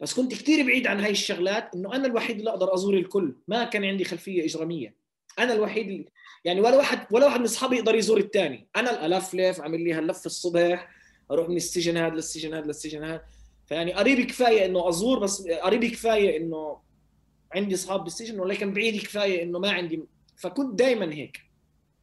بس 0.00 0.14
كنت 0.14 0.32
كثير 0.32 0.66
بعيد 0.66 0.86
عن 0.86 1.00
هاي 1.00 1.10
الشغلات 1.10 1.74
إنه 1.74 1.94
أنا 1.94 2.06
الوحيد 2.06 2.38
اللي 2.38 2.50
أقدر 2.50 2.74
أزور 2.74 2.94
الكل. 2.94 3.34
ما 3.48 3.64
كان 3.64 3.84
عندي 3.84 4.04
خلفية 4.04 4.44
إجرامية. 4.44 4.94
أنا 5.38 5.52
الوحيد 5.52 5.88
اللي 5.88 6.06
يعني 6.44 6.60
ولا 6.60 6.76
واحد 6.76 7.06
ولا 7.10 7.26
واحد 7.26 7.40
من 7.40 7.44
أصحابي 7.44 7.76
يقدر 7.76 7.94
يزور 7.94 8.18
الثاني 8.18 8.68
أنا 8.76 9.06
الالفلف 9.06 9.60
عامل 9.60 9.84
لي 9.84 9.92
هاللف 9.92 10.26
الصبح 10.26 10.88
أروح 11.30 11.48
من 11.48 11.56
السجن 11.56 11.96
هذا 11.96 12.14
للسجن 12.14 12.54
هذا 12.54 12.66
للسجن 12.66 13.04
هذا 13.04 13.22
فيعني 13.66 13.92
قريب 13.92 14.26
كفاية 14.26 14.66
إنه 14.66 14.88
أزور 14.88 15.18
بس 15.18 15.48
قريب 15.48 15.84
كفاية 15.84 16.36
إنه 16.36 16.78
عندي 17.54 17.74
أصحاب 17.74 18.04
بالسجن 18.04 18.40
ولكن 18.40 18.72
بعيد 18.72 19.02
كفاية 19.02 19.42
إنه 19.42 19.58
ما 19.58 19.70
عندي. 19.70 20.02
فكنت 20.36 20.78
دائما 20.78 21.14
هيك. 21.14 21.38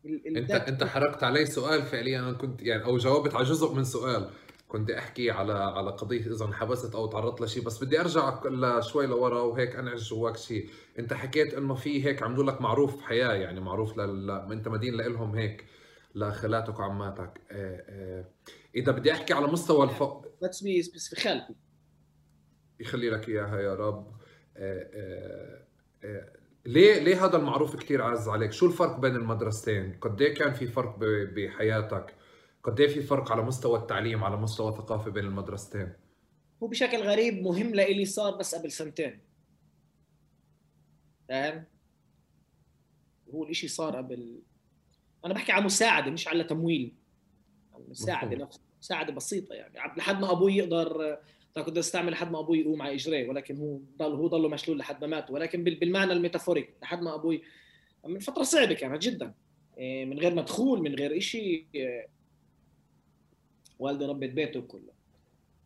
انت 0.05 0.51
أنت 0.51 0.83
حرقت 0.83 1.23
علي 1.23 1.45
سؤال 1.45 1.83
فعليا. 1.83 2.19
أنا 2.19 2.33
كنت 2.33 2.61
يعني 2.61 2.83
أو 2.83 2.97
جاوبت 2.97 3.35
على 3.35 3.45
جزء 3.45 3.73
من 3.73 3.83
سؤال. 3.83 4.29
كنت 4.73 4.91
أحكي 4.91 5.31
على 5.31 5.53
على 5.53 5.91
قضية 5.91 6.27
اذا 6.27 6.45
انحبست 6.45 6.95
أو 6.95 7.07
تعرضت 7.07 7.41
لشيء 7.41 7.63
بس 7.63 7.83
بدي 7.83 7.99
أرجع 7.99 8.79
شوي 8.79 9.07
لورا 9.07 9.41
وهيك 9.41 9.75
انعش 9.75 10.09
جواك 10.09 10.37
شيء 10.37 10.69
أنت 10.99 11.13
حكيت 11.13 11.53
إنه 11.53 11.75
في 11.75 12.05
هيك 12.05 12.23
عملوا 12.23 12.43
لك 12.43 12.61
معروف 12.61 13.01
حياة 13.01 13.33
يعني 13.33 13.59
معروف 13.59 13.97
لل... 13.97 14.31
أنت 14.31 14.67
مدين 14.67 14.93
لهم 14.93 15.35
هيك 15.35 15.65
لخالاتك 16.15 16.79
وعماتك 16.79 17.41
آه، 17.51 17.83
آه، 17.89 18.25
إذا 18.75 18.91
بدي 18.91 19.11
أحكي 19.11 19.33
على 19.33 19.47
مستوى 19.47 19.83
الف 19.85 20.03
بس 20.43 20.63
بس 20.95 21.15
خالتي 21.15 21.55
يخلي 22.79 23.09
لك 23.09 23.29
إياها 23.29 23.59
يا 23.59 23.75
رب 23.75 24.11
آه، 24.57 25.65
ليه 26.65 26.99
ليه 26.99 27.25
هذا 27.25 27.37
المعروف 27.37 27.75
كثير 27.75 28.01
عز 28.01 28.29
عليك؟ 28.29 28.51
شو 28.51 28.65
الفرق 28.65 28.99
بين 28.99 29.15
المدرستين؟ 29.15 29.97
قد 30.01 30.21
إيه 30.21 30.33
كان 30.33 30.53
في 30.53 30.67
فرق 30.67 30.95
بحياتك؟ 31.35 32.15
قد 32.63 32.79
إيه 32.79 32.87
في 32.87 33.01
فرق 33.01 33.31
على 33.31 33.41
مستوى 33.41 33.79
التعليم 33.79 34.23
على 34.23 34.37
مستوى 34.37 34.69
الثقافه 34.69 35.11
بين 35.11 35.25
المدرستين؟ 35.25 35.93
هو 36.63 36.67
بشكل 36.67 36.97
غريب 36.97 37.43
مهم 37.43 37.75
لإلي 37.75 38.05
صار 38.05 38.37
بس 38.37 38.55
قبل 38.55 38.71
سنتين. 38.71 39.19
فاهم؟ 41.29 41.63
هو 43.33 43.43
الإشي 43.43 43.67
صار 43.67 43.95
قبل 43.95 44.39
أنا 45.25 45.33
بحكي 45.33 45.51
على 45.51 45.65
مساعدة 45.65 46.11
مش 46.11 46.27
على 46.27 46.43
تمويل. 46.43 46.95
مساعدة 47.89 48.37
نفسها 48.37 48.61
مساعدة 48.81 49.13
بسيطة 49.13 49.55
يعني. 49.55 49.73
لحد 49.97 50.21
ما 50.21 50.31
أبوي 50.31 50.55
يقدر 50.55 51.17
كنت 51.65 51.77
أستعمل 51.77 52.11
لحد 52.11 52.31
ما 52.31 52.39
أبوي 52.39 52.59
يقوم 52.59 52.81
على 52.81 52.93
اجريه 52.93 53.29
ولكن 53.29 53.57
هو 53.57 53.79
ضل 53.97 54.11
هو 54.15 54.27
ضله 54.27 54.49
مشلول 54.49 54.77
لحد 54.77 55.01
ما 55.01 55.07
مات. 55.07 55.31
ولكن 55.31 55.63
بالمعنى 55.63 56.13
الميتافوريك 56.13 56.73
لحد 56.81 57.01
ما 57.01 57.15
أبوي 57.15 57.41
من 58.05 58.19
فترة 58.19 58.43
صعبة 58.43 58.73
كانت 58.73 59.01
جدا. 59.01 59.33
إيه، 59.77 60.05
من 60.05 60.19
غير 60.19 60.35
مدخول 60.35 60.81
من 60.81 60.95
غير 60.95 61.19
شيء 61.19 61.65
إيه، 63.83 63.91
والده 63.91 64.07
ربت 64.07 64.29
بيته 64.29 64.61
كله. 64.61 64.93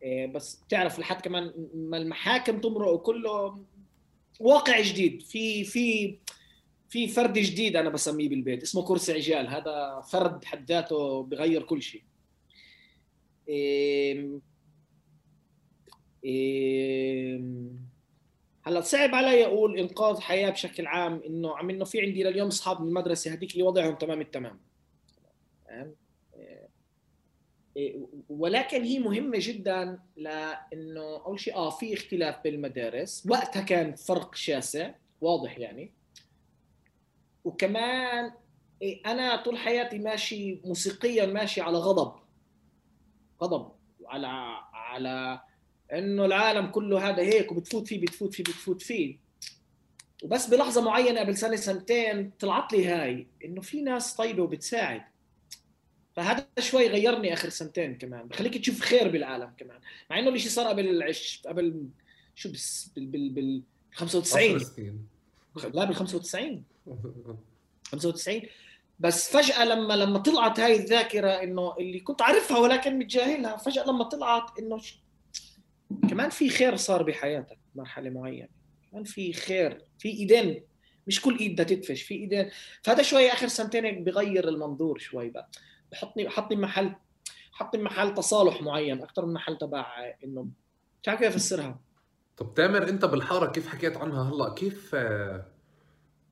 إيه، 0.02 0.26
بس 0.26 0.60
تعرف 0.68 0.98
لحد 0.98 1.20
كمان 1.20 1.68
ما 1.74 1.96
المحاكم 1.96 2.60
تمرق 2.60 2.92
وكله 2.92 3.64
واقع 4.40 4.80
جديد. 4.80 5.22
في 5.22 5.64
في 5.64 6.18
في 6.88 7.08
فرد 7.08 7.38
جديد 7.38 7.76
أنا 7.76 7.90
بسميه 7.90 8.28
بالبيت 8.28 8.62
اسمه 8.62 8.84
كرسي 8.84 9.12
عجال. 9.12 9.48
هذا 9.48 10.00
فرد 10.00 10.44
حد 10.44 10.68
ذاته 10.72 11.22
بغير 11.22 11.62
كل 11.62 11.82
شيء. 11.82 12.02
هلا 18.62 18.80
صعب 18.80 19.14
علي 19.14 19.46
أقول 19.46 19.78
إنقاذ 19.78 20.20
حياة 20.20 20.50
بشكل 20.50 20.86
عام 20.86 21.22
إنه 21.26 21.56
عم 21.56 21.70
إنه 21.70 21.84
في 21.84 22.00
عندي 22.00 22.22
لليوم 22.22 22.48
اصحاب 22.48 22.80
من 22.80 22.88
المدرسة 22.88 23.32
هذيك 23.32 23.52
اللي 23.52 23.62
وضعهم 23.62 23.94
تمام 23.94 24.20
التمام. 24.20 24.60
إيه، 25.70 25.94
ولكن 28.28 28.82
هي 28.82 28.98
مهمة 28.98 29.38
جدا 29.40 29.98
لإنه 30.16 31.00
أول 31.26 31.40
شيء 31.40 31.54
آه 31.54 31.70
في 31.70 31.94
اختلاف 31.94 32.42
بين 32.44 32.54
المدارس 32.54 33.26
وقتها 33.30 33.62
كان 33.62 33.94
فرق 33.94 34.34
شاسع 34.34 34.90
واضح 35.20 35.58
يعني. 35.58 35.92
وكمان 37.44 38.30
إيه، 38.82 39.02
أنا 39.06 39.36
طول 39.36 39.58
حياتي 39.58 39.98
ماشي 39.98 40.60
موسيقيا 40.64 41.26
ماشي 41.26 41.60
على 41.60 41.78
غضب. 41.78 42.12
غضب 43.42 43.72
على 44.06 44.26
على 44.72 45.40
إنه 45.92 46.24
العالم 46.24 46.66
كله 46.66 47.08
هذا 47.08 47.22
هيك 47.22 47.52
وبتفوت 47.52 47.86
فيه 47.86 48.00
بتفوت 48.00 48.34
فيه 48.34 48.42
بتفوت 48.42 48.82
فيه. 48.82 49.18
وبس 50.22 50.46
بلحظة 50.46 50.82
معينة 50.82 51.20
قبل 51.20 51.36
سنه 51.36 51.56
سنتين 51.56 52.30
طلعت 52.38 52.72
لي 52.72 52.86
هاي 52.86 53.26
إنه 53.44 53.60
في 53.60 53.82
ناس 53.82 54.14
طيبة 54.16 54.42
وبتساعد. 54.42 55.02
فهذا 56.18 56.46
شوي 56.58 56.88
غيرني 56.88 57.32
آخر 57.32 57.48
سنتين 57.48 57.98
كمان. 57.98 58.28
بخليك 58.28 58.58
تشوف 58.58 58.80
خير 58.80 59.08
بالعالم 59.08 59.52
كمان. 59.58 59.78
مع 60.10 60.18
إنه 60.18 60.28
الشيء 60.28 60.50
صار 60.50 60.66
قبل 60.66 61.02
عش 61.02 61.42
قبل 61.46 61.88
شو 62.34 62.52
بس 62.52 62.90
بال 62.96 63.06
بال 63.06 63.30
بال 63.30 63.62
95 63.92 64.60
لا 65.74 65.84
بال 65.84 65.94
95 65.94 66.64
95 67.84 68.42
بس 68.98 69.30
فجأة 69.36 69.64
لما 69.64 69.94
لما 69.94 70.18
طلعت 70.18 70.60
هاي 70.60 70.76
الذاكرة 70.76 71.30
إنه 71.30 71.76
اللي 71.80 72.00
كنت 72.00 72.22
عارفها 72.22 72.58
ولكن 72.58 72.98
متجاهلها 72.98 73.56
فجأة 73.56 73.84
لما 73.84 74.04
طلعت 74.04 74.58
إنه 74.58 74.80
كمان 76.10 76.30
في 76.30 76.50
خير 76.50 76.76
صار 76.76 77.02
بحياتك 77.02 77.58
مرحلة 77.74 78.10
معينة. 78.10 78.48
كمان 78.90 79.04
في 79.04 79.32
خير. 79.32 79.82
في 79.98 80.08
إيدين. 80.08 80.62
مش 81.06 81.20
كل 81.20 81.38
إيد 81.38 81.52
بدها 81.52 81.64
تدفش 81.64 82.02
في 82.02 82.14
إيدين. 82.14 82.50
فهذا 82.82 83.02
شوي 83.02 83.32
آخر 83.32 83.48
سنتين 83.48 84.04
بغير 84.04 84.48
المنظور 84.48 84.98
شوي 84.98 85.30
بقى. 85.30 85.48
بحطني 85.92 86.24
بحطني 86.24 86.56
محل 86.56 86.94
حطني 87.52 87.82
محل 87.82 88.14
تصالح 88.14 88.62
معين 88.62 89.02
أكثر 89.02 89.26
من 89.26 89.32
محل 89.32 89.58
تبع 89.58 90.14
إنه 90.24 90.48
مش 91.02 91.08
عارف 91.08 91.20
كيف 91.20 91.34
أفسرها. 91.34 91.78
طب 92.36 92.54
تامر 92.54 92.88
أنت 92.88 93.04
بالحارة 93.04 93.50
كيف 93.50 93.68
حكيت 93.68 93.96
عنها؟ 93.96 94.30
هلا 94.30 94.54
كيف 94.54 94.94
آه، 94.94 95.46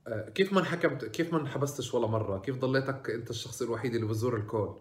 آه، 0.07 0.29
كيف 0.29 0.53
ما 0.53 0.61
انحكمت 0.61 1.05
كيف 1.05 1.33
ما 1.33 1.41
انحبستش 1.41 1.95
ولا 1.95 2.07
مرة؟ 2.07 2.39
كيف 2.39 2.57
ضليتك 2.57 3.11
أنت 3.11 3.31
الشخص 3.31 3.63
الوحيد 3.63 3.95
اللي 3.95 4.07
بزور 4.07 4.37
الكول؟ 4.37 4.81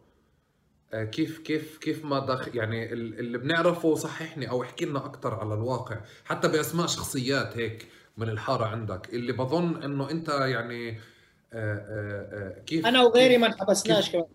آه، 0.93 1.03
كيف 1.03 1.39
كيف 1.39 1.77
كيف 1.77 2.05
ما 2.05 2.19
دخل 2.19 2.55
يعني 2.57 2.93
اللي 2.93 3.37
بنعرفه 3.37 3.95
صححني 3.95 4.49
أو 4.49 4.63
احكي 4.63 4.85
لنا 4.85 5.05
أكثر 5.05 5.33
على 5.33 5.53
الواقع 5.53 6.01
حتى 6.25 6.47
بأسماء 6.47 6.87
شخصيات 6.87 7.57
هيك 7.57 7.87
من 8.17 8.29
الحارة 8.29 8.65
عندك 8.65 9.13
اللي 9.13 9.33
بظن 9.33 9.83
إنه 9.83 10.11
أنت 10.11 10.29
يعني 10.29 10.99
كيف 12.65 12.85
أنا 12.85 13.03
وغيري 13.03 13.37
ما 13.37 13.47
انحبسناش 13.47 14.11
كمان. 14.11 14.25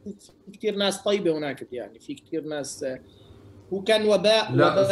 في 0.46 0.58
كثير 0.58 0.76
ناس 0.76 1.02
طيبة 1.02 1.38
هناك 1.38 1.72
يعني. 1.72 2.00
في 2.00 2.14
كثير 2.14 2.44
ناس 2.44 2.84
وكان 3.70 4.08
وباء 4.08 4.52
لا 4.52 4.84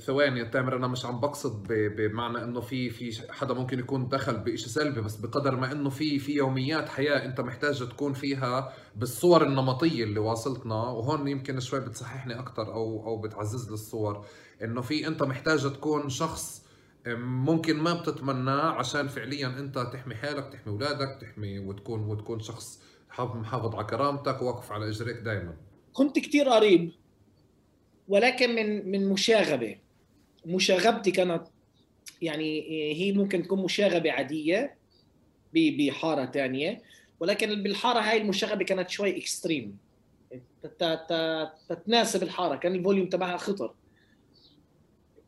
ثواني 0.00 0.44
تامر 0.44 0.76
أنا 0.76 0.86
مش 0.86 1.06
عم 1.06 1.20
بقصد 1.20 1.66
بمعنى 1.68 2.44
إنه 2.44 2.60
في 2.60 2.90
في 2.90 3.32
حدا 3.32 3.54
ممكن 3.54 3.78
يكون 3.78 4.08
دخل 4.08 4.36
بشيء 4.36 4.68
سلبي 4.68 5.00
بس 5.00 5.16
بقدر 5.16 5.56
ما 5.56 5.72
إنه 5.72 5.90
في 5.90 6.18
في 6.18 6.32
يوميات 6.32 6.88
حياة 6.88 7.24
أنت 7.24 7.40
محتاج 7.40 7.88
تكون 7.88 8.12
فيها 8.12 8.72
بالصور 8.96 9.46
النمطية 9.46 10.04
اللي 10.04 10.20
واصلتنا. 10.20 10.74
وهون 10.74 11.28
يمكن 11.28 11.60
شوي 11.60 11.80
بتصححني 11.80 12.38
أكثر 12.38 12.72
أو 12.72 13.06
أو 13.06 13.16
بتعزز 13.18 13.68
لي 13.68 13.74
الصور. 13.74 14.26
إنه 14.62 14.80
في 14.80 15.06
أنت 15.06 15.22
محتاج 15.22 15.72
تكون 15.72 16.08
شخص 16.08 16.61
ممكن 17.06 17.76
ما 17.76 17.94
بتتمناه 17.94 18.70
عشان 18.70 19.08
فعليا 19.08 19.46
أنت 19.46 19.78
تحمي 19.78 20.14
حالك 20.14 20.52
تحمي 20.52 20.72
أولادك 20.72 21.20
تحمي 21.20 21.58
وتكون 21.58 22.00
وتكون 22.00 22.40
شخص 22.40 22.82
محافظ 23.18 23.74
على 23.74 23.84
كرامتك 23.84 24.42
وواقف 24.42 24.72
على 24.72 24.88
إجريك 24.88 25.16
دائما 25.16 25.56
كنت 25.92 26.18
كثير 26.18 26.48
قريب 26.48 26.92
ولكن 28.08 28.54
من 28.54 28.90
من 28.90 29.08
مشاغبة. 29.08 29.78
مشاغبتي 30.46 31.10
كانت 31.10 31.42
يعني 32.22 32.70
هي 32.94 33.12
ممكن 33.12 33.42
تكون 33.42 33.62
مشاغبة 33.64 34.12
عادية 34.12 34.76
بحارة 35.54 36.26
ثانية 36.26 36.82
ولكن 37.20 37.62
بالحارة 37.62 38.00
هاي 38.00 38.16
المشاغبة 38.22 38.64
كانت 38.64 38.90
شوي 38.90 39.18
اكستريم 39.18 39.76
تتناسب 41.68 42.22
الحارة 42.22 42.56
كان 42.56 42.74
الفوليوم 42.74 43.08
تبعها 43.08 43.36
خطر. 43.36 43.74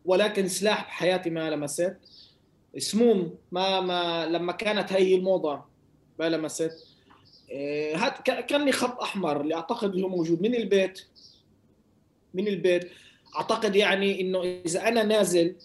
ولكن 0.05 0.49
سلاح 0.49 0.87
بحياتي 0.87 1.31
ما 1.31 1.51
لمست. 1.51 1.97
سموم 2.79 3.35
ما 3.53 3.81
ما 3.81 4.27
لما 4.27 4.53
كانت 4.53 4.93
هي 4.93 5.15
الموضة 5.15 5.65
ما 6.19 6.29
لمست. 6.29 6.87
إيه، 7.51 7.97
هات 7.97 8.23
كان 8.23 8.65
لي 8.65 8.73
خط 8.73 9.01
أحمر 9.01 9.41
اللي 9.41 9.55
أعتقد 9.55 9.95
إنه 9.95 10.09
موجود 10.09 10.43
من 10.43 10.55
البيت. 10.55 11.01
من 12.35 12.49
البيت. 12.49 12.91
أعتقد 13.37 13.77
يعني 13.77 14.21
إنه 14.21 14.43
إذا 14.67 14.89
أنا 14.89 15.03
نازل 15.03 15.57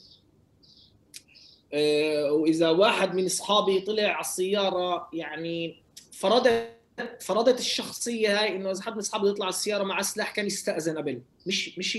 إيه، 1.73 2.31
وإذا 2.31 2.69
واحد 2.69 3.15
من 3.15 3.25
أصحابي 3.25 3.81
طلع 3.81 4.03
على 4.03 4.21
السيارة 4.21 5.09
يعني 5.13 5.83
فرضت 6.11 6.79
فرضت 7.21 7.59
الشخصية 7.59 8.41
هاي 8.41 8.55
إنه 8.55 8.71
إذا 8.71 8.81
حد 8.81 8.93
من 8.93 8.99
أصحابي 8.99 9.29
يطلع 9.29 9.45
على 9.45 9.53
السيارة 9.53 9.83
مع 9.83 10.01
سلاح 10.01 10.31
كان 10.31 10.45
يستأذن 10.45 10.97
قبل. 10.97 11.21
مش 11.45 11.77
مش 11.77 11.97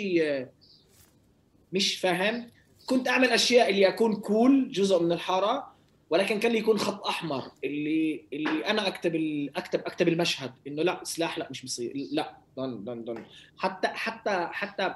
مش 1.72 1.96
فاهم. 1.96 2.50
كنت 2.86 3.08
أعمل 3.08 3.28
أشياء 3.28 3.70
اللي 3.70 3.88
اكون 3.88 4.14
كول 4.16 4.70
جزء 4.72 5.02
من 5.02 5.12
الحارة 5.12 5.74
ولكن 6.10 6.38
كان 6.40 6.52
لي 6.52 6.58
يكون 6.58 6.78
خط 6.78 7.06
أحمر 7.06 7.42
اللي 7.64 8.24
اللي 8.32 8.66
أنا 8.66 8.88
أكتب 8.88 9.14
أكتب 9.56 9.80
أكتب 9.80 10.08
المشهد. 10.08 10.52
إنه 10.66 10.82
لا 10.82 11.00
سلاح 11.04 11.38
لا 11.38 11.48
مش 11.50 11.64
بصير. 11.64 11.92
لا 12.12 12.36
دون 12.56 12.84
دون 12.84 13.04
دون 13.04 13.24
حتى 13.56 13.88
حتى 13.88 14.48
حتى 14.52 14.94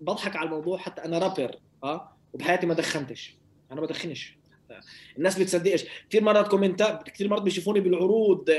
بضحك 0.00 0.36
على 0.36 0.46
الموضوع 0.46 0.78
حتى 0.78 1.04
أنا 1.04 1.18
رابر 1.18 1.56
آه؟ 1.84 2.12
وبحياتي 2.32 2.66
ما 2.66 2.74
دخنتش. 2.74 3.36
أنا 3.72 3.80
ما 3.80 3.86
بدخنش 3.86 4.38
الناس 5.18 5.38
بتصدقش 5.38 5.84
كثير 6.08 6.22
مرات 6.22 6.48
كومنتات 6.48 7.10
كثير 7.10 7.28
مرات 7.28 7.42
بيشوفوني 7.42 7.80
بالعروض 7.80 8.50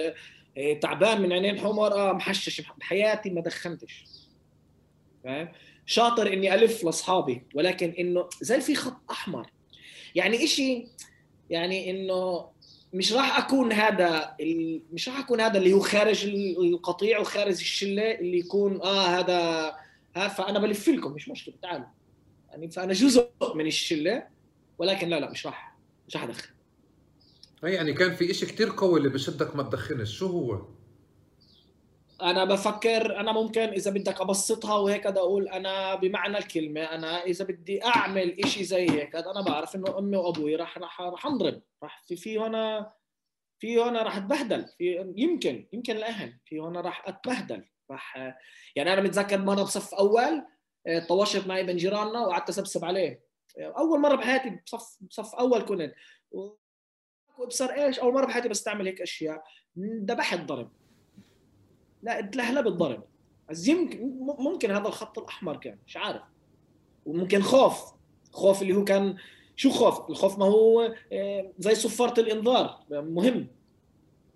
آه، 0.58 0.74
تعبان 0.74 1.22
من 1.22 1.34
عينين 1.34 1.60
حمر 1.60 1.93
آه 1.93 2.13
محشش 2.13 2.62
بحياتي 2.78 3.30
ما 3.30 3.41
دخنتش. 3.41 4.06
فاهم؟ 5.24 5.50
شاطر 5.89 6.34
إني 6.34 6.54
ألف 6.54 6.84
لأصحابي 6.84 7.43
ولكن 7.56 7.89
إنه 7.99 8.30
زي 8.41 8.62
في 8.62 8.75
خط 8.75 9.12
أحمر. 9.12 9.52
يعني 10.15 10.43
إشي 10.43 10.88
يعني 11.49 11.91
إنه 11.91 12.49
مش 12.93 13.13
راح 13.13 13.38
أكون 13.38 13.73
هذا 13.73 14.36
مش 14.93 15.10
راح 15.10 15.19
أكون 15.19 15.41
هذا 15.41 15.58
اللي 15.58 15.73
هو 15.73 15.80
خارج 15.80 16.25
القطيع 16.25 17.19
وخارج 17.19 17.54
الشلة 17.54 18.12
اللي 18.12 18.38
يكون 18.39 18.82
آه 18.82 19.08
هذا 19.08 19.71
ها 20.15 20.28
فأنا 20.28 20.60
بلف 20.60 20.89
لكم 20.89 21.12
مش 21.12 21.30
مشكلة 21.30 21.56
تعالوا. 21.62 21.86
يعني 22.49 22.71
فأنا 22.71 22.93
جزء 22.93 23.30
من 23.56 23.67
الشلة 23.67 24.23
ولكن 24.78 25.10
لا 25.10 25.19
لا 25.19 25.32
مش 25.32 25.45
راح 25.45 25.78
مش 26.08 26.15
راح 26.15 26.23
ادخن 26.23 26.49
يعني 27.63 27.93
كان 27.93 28.15
في 28.15 28.32
إشي 28.32 28.45
كتير 28.45 28.69
قوي 28.78 28.99
اللي 28.99 29.10
بشدك 29.10 29.56
ما 29.56 29.63
تدخنش 29.63 30.17
شو 30.17 30.28
هو؟ 30.28 30.62
أنا 32.21 32.45
بفكر 32.45 33.19
أنا 33.19 33.32
ممكن 33.32 33.62
إذا 33.62 33.91
بدك 33.91 34.21
أبسطها 34.21 34.77
وهيك 34.77 35.05
أقول 35.05 35.47
أنا 35.47 35.95
بمعنى 35.95 36.38
الكلمة 36.38 36.84
أنا 36.84 37.23
إذا 37.23 37.45
بدي 37.45 37.86
أعمل 37.86 38.39
إشي 38.39 38.63
زي 38.63 38.89
هيك 38.89 39.15
أنا 39.15 39.41
بعرف 39.41 39.75
إنه 39.75 39.97
أمي 39.99 40.17
وأبوي 40.17 40.55
راح 40.55 40.77
راح 40.77 41.01
راح 41.01 41.25
أنضرب. 41.25 41.62
راح 41.84 42.03
في 42.08 42.15
في 42.15 42.39
هنا 42.39 42.93
في 43.60 43.82
هنا 43.82 44.03
راح 44.03 44.17
أتبهدل. 44.17 44.67
في 44.77 45.13
يمكن 45.15 45.67
يمكن 45.73 45.95
الاهل 45.95 46.34
في 46.45 46.60
هنا 46.60 46.82
راح 46.82 47.08
أتبهدل. 47.08 47.65
راح 47.91 48.17
يعني 48.75 48.93
أنا 48.93 49.01
متذكر 49.01 49.38
مرة 49.38 49.63
بصف 49.63 49.93
أول 49.93 50.45
طوشت 51.10 51.47
معي 51.47 51.63
بين 51.63 51.77
جيراننا 51.77 52.19
وقعدت 52.19 52.49
أسبسب 52.49 52.86
عليه. 52.86 53.23
أول 53.60 53.99
مرة 53.99 54.15
بحياتي 54.15 54.60
بصف 54.65 54.97
بصف 55.01 55.36
أول 55.36 55.62
كنت. 55.62 55.93
وبصير 57.38 57.86
إيش؟ 57.86 57.99
أول 57.99 58.13
مرة 58.13 58.25
بحياتي 58.25 58.49
بستعمل 58.49 58.86
هيك 58.88 59.01
أشياء. 59.01 59.43
ذبحت 59.79 60.39
ضرب. 60.39 60.71
لا 62.03 62.19
اتلهلب 62.19 62.67
الضرب 62.67 63.03
بس 63.49 63.67
يمكن 63.67 64.12
ممكن 64.39 64.71
هذا 64.71 64.88
الخط 64.88 65.19
الأحمر 65.19 65.57
كان 65.57 65.77
مش 65.88 65.97
عارف. 65.97 66.21
وممكن 67.05 67.41
خوف 67.41 67.93
خوف 68.31 68.62
اللي 68.62 68.73
هو 68.73 68.83
كان 68.83 69.15
شو 69.55 69.69
خوف؟ 69.69 70.09
الخوف 70.09 70.39
ما 70.39 70.45
هو 70.45 70.93
آه، 71.13 71.51
زي 71.59 71.75
صفارة 71.75 72.19
الإنذار. 72.19 72.79
مهم. 72.91 73.47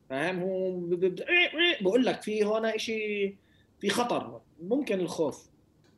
فاهم؟ 0.09 0.39
هو 0.39 0.79
بقول 1.81 2.05
لك 2.05 2.21
في 2.21 2.43
هنا 2.43 2.77
شيء 2.77 3.35
في 3.79 3.89
خطر. 3.89 4.41
ممكن 4.61 4.99
الخوف. 4.99 5.49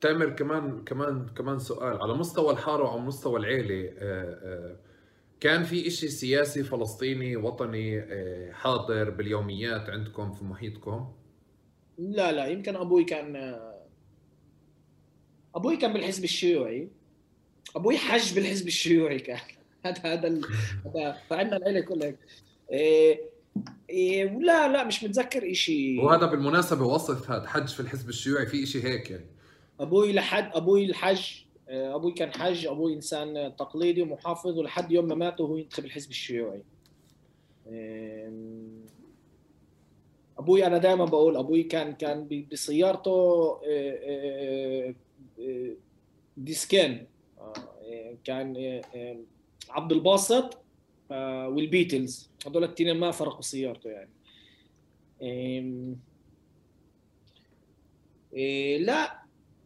تامر 0.01 0.29
كمان 0.29 0.83
كمان 0.83 1.25
كمان 1.37 1.59
سؤال. 1.59 2.01
على 2.01 2.13
مستوى 2.13 2.53
الحارة 2.53 2.83
وعلى 2.83 3.01
مستوى 3.01 3.39
العيلة 3.39 3.93
آه، 3.97 4.39
آه، 4.43 4.75
كان 5.39 5.63
في 5.63 5.87
إشي 5.87 6.07
سياسي 6.07 6.63
فلسطيني 6.63 7.35
وطني 7.35 8.05
حاضر 8.53 9.09
باليوميات 9.09 9.89
عندكم 9.89 10.33
في 10.33 10.43
محيطكم؟ 10.43 11.11
لا 11.97 12.31
لا 12.31 12.45
يمكن 12.45 12.75
أبوي 12.75 13.03
كان 13.03 13.59
أبوي 15.55 15.77
كان 15.77 15.93
بالحزب 15.93 16.23
الشيوعي. 16.23 16.89
أبوي 17.75 17.97
حج 17.97 18.35
بالحزب 18.35 18.67
الشيوعي 18.67 19.19
كان. 19.19 19.39
هذا 19.85 20.13
هذا 20.13 20.41
هذا 20.85 21.17
فعندنا 21.29 21.57
العيلة 21.57 21.81
كلها. 21.81 22.13
إيه 22.71 23.21
إيه 23.89 24.39
لا 24.39 24.67
لا 24.67 24.83
مش 24.83 25.03
متذكر 25.03 25.53
شيء 25.53 26.01
وهذا 26.01 26.25
بالمناسبة 26.25 26.85
وصف 26.85 27.31
هذا 27.31 27.47
حج 27.47 27.67
في 27.67 27.79
الحزب 27.79 28.09
الشيوعي 28.09 28.45
في 28.45 28.65
شيء 28.65 28.85
هيك 28.85 29.11
يعني. 29.11 29.25
أبوي 29.79 30.13
لحد 30.13 30.49
أبوي 30.53 30.85
الحج 30.85 31.45
إيه، 31.69 31.95
أبوي 31.95 32.11
كان 32.11 32.33
حج 32.33 32.65
أبوي 32.65 32.93
إنسان 32.93 33.55
تقليدي 33.55 34.01
ومحافظ 34.01 34.57
ولحد 34.57 34.91
يوم 34.91 35.07
ما 35.07 35.15
مات 35.15 35.41
وهو 35.41 35.57
ينتخب 35.57 35.85
الحزب 35.85 36.09
الشيوعي. 36.09 36.63
إيه 37.67 38.31
أبوي 40.39 40.65
أنا 40.65 40.77
دائما 40.77 41.05
بقول 41.05 41.37
أبوي 41.37 41.63
كان 41.63 41.93
كان 41.93 42.45
بسيارته 42.51 43.11
آه، 43.51 43.99
آه، 44.03 44.95
آه، 45.39 45.73
ديسكين. 46.37 47.07
كان 48.23 48.81
عبد 49.69 49.91
الباسط 49.91 50.57
والبيتلز. 51.09 52.29
هذول 52.47 52.63
الاثنين 52.63 52.97
ما 52.97 53.11
فرقوا 53.11 53.41
سيارته 53.41 53.89
يعني. 53.89 54.09
لا 58.77 59.19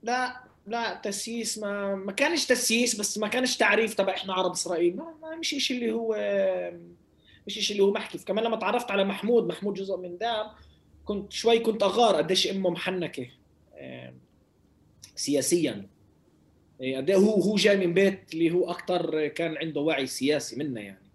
لا 0.03 0.43
لا 0.67 0.93
تسييس 1.03 1.57
ما 1.57 1.95
ما 1.95 2.11
كانش 2.11 2.45
تسييس 2.45 2.99
بس 2.99 3.17
ما 3.17 3.27
كانش 3.27 3.57
تعريف 3.57 3.93
تبع 3.93 4.13
إحنا 4.13 4.33
عرب 4.33 4.51
إسرائيل. 4.51 4.95
ما, 4.95 5.15
ما 5.21 5.35
مش 5.35 5.49
شيء 5.49 5.77
اللي 5.77 5.91
هو 5.91 6.15
مش 7.49 7.59
شيء 7.59 7.71
اللي 7.71 7.83
هو 7.83 7.93
محكي. 7.93 8.17
كمان 8.17 8.43
لما 8.43 8.55
تعرفت 8.55 8.91
على 8.91 9.03
محمود 9.03 9.47
محمود 9.47 9.73
جزء 9.73 9.97
من 9.97 10.17
دام 10.17 10.45
كنت 11.05 11.33
شوي 11.33 11.59
كنت 11.59 11.83
أغار 11.83 12.15
قديش 12.15 12.47
أمه 12.47 12.69
محنكة 12.69 13.27
سياسيا. 15.15 15.87
إيه، 16.81 16.97
قد 16.97 17.11
هو 17.11 17.41
هو 17.41 17.55
جاي 17.55 17.77
من 17.77 17.93
بيت 17.93 18.33
اللي 18.33 18.51
هو 18.51 18.71
أكثر 18.71 19.27
كان 19.27 19.57
عنده 19.57 19.81
وعي 19.81 20.05
سياسي 20.05 20.55
منا 20.55 20.81
يعني. 20.81 21.09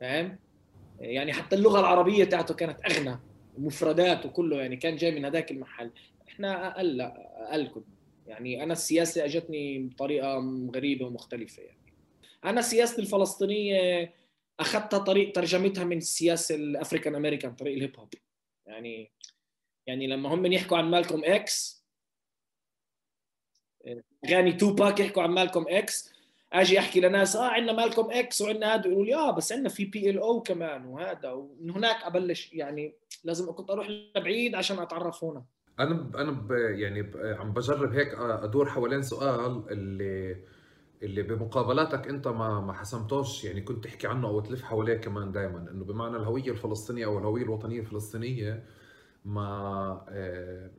فاهم؟ 0.00 0.38
يعني 1.00 1.32
حتى 1.32 1.56
اللغة 1.56 1.80
العربية 1.80 2.24
تاعته 2.24 2.54
كانت 2.54 2.78
أغنى 2.90 3.18
مفردات 3.58 4.26
وكله 4.26 4.56
يعني 4.56 4.76
كان 4.76 4.96
جاي 4.96 5.10
من 5.10 5.24
هذاك 5.24 5.50
المحل. 5.50 5.90
إحنا 6.28 6.68
أقل 6.68 7.00
أقل 7.00 7.66
كنا. 7.68 7.84
يعني 8.26 8.62
أنا 8.62 8.72
السياسة 8.72 9.24
أجتني 9.24 9.78
بطريقة 9.78 10.38
غريبة 10.74 11.06
ومختلفة 11.06 11.62
يعني. 11.62 11.78
أنا 12.44 12.62
سياستي 12.62 13.02
الفلسطينية 13.02 14.12
أخذتها 14.60 14.98
طريق 14.98 15.32
ترجمتها 15.32 15.84
من 15.84 15.98
السياسة 15.98 16.54
ال 16.54 16.62
African 16.62 17.14
American 17.14 17.54
طريق 17.54 17.74
الهيب 17.74 17.98
هوب. 17.98 18.14
يعني 18.66 19.12
يعني 19.86 20.06
لما 20.06 20.34
هم 20.34 20.46
يحكوا 20.46 20.78
عن 20.78 20.90
مالكوم 20.90 21.24
إكس 21.24 21.84
اغاني 24.26 24.52
توباك 24.52 25.00
يحكوا 25.00 25.22
عن 25.22 25.30
مالكوم 25.30 25.66
إكس 25.68 26.12
أجي 26.52 26.78
أحكي 26.78 27.00
لناس 27.00 27.36
آه 27.36 27.48
عندنا 27.48 27.72
مالكوم 27.72 28.10
إكس 28.10 28.40
وعندنا 28.40 28.74
هذا 28.74 28.86
يقولوا 28.86 29.04
لي 29.04 29.14
آه 29.14 29.30
بس 29.30 29.52
عندنا 29.52 29.68
في 29.68 29.84
PLO 29.84 30.42
كمان 30.42 30.84
وهذا 30.86 31.30
ومن 31.30 31.70
هناك 31.70 32.02
أبلش 32.02 32.52
يعني 32.52 32.94
لازم 33.24 33.52
كنت 33.52 33.70
أروح 33.70 33.88
لبعيد 34.16 34.54
عشان 34.54 34.78
أتعرف 34.78 35.24
هنا. 35.24 35.44
أنا 35.80 36.10
أنا 36.14 36.46
يعني 36.70 37.10
عم 37.14 37.52
بجرب 37.52 37.92
هيك 37.92 38.14
أدور 38.18 38.70
حوالين 38.70 39.02
سؤال 39.02 39.64
اللي 39.70 40.36
اللي 41.02 41.22
بمقابلاتك 41.22 42.08
انت 42.08 42.28
ما 42.28 42.60
ما 42.60 42.72
حسمتوش 42.72 43.44
يعني 43.44 43.60
كنت 43.60 43.84
تحكي 43.84 44.06
عنه 44.06 44.28
أو 44.28 44.40
تلف 44.40 44.62
حواليه 44.62 44.94
كمان 44.96 45.32
دائما 45.32 45.70
إنه 45.70 45.84
بمعنى 45.84 46.16
الهوية 46.16 46.50
الفلسطينية 46.50 47.04
أو 47.06 47.18
الهوية 47.18 47.42
الوطنية 47.42 47.80
الفلسطينية 47.80 48.64
ما 49.24 49.50
آه، 50.08 50.70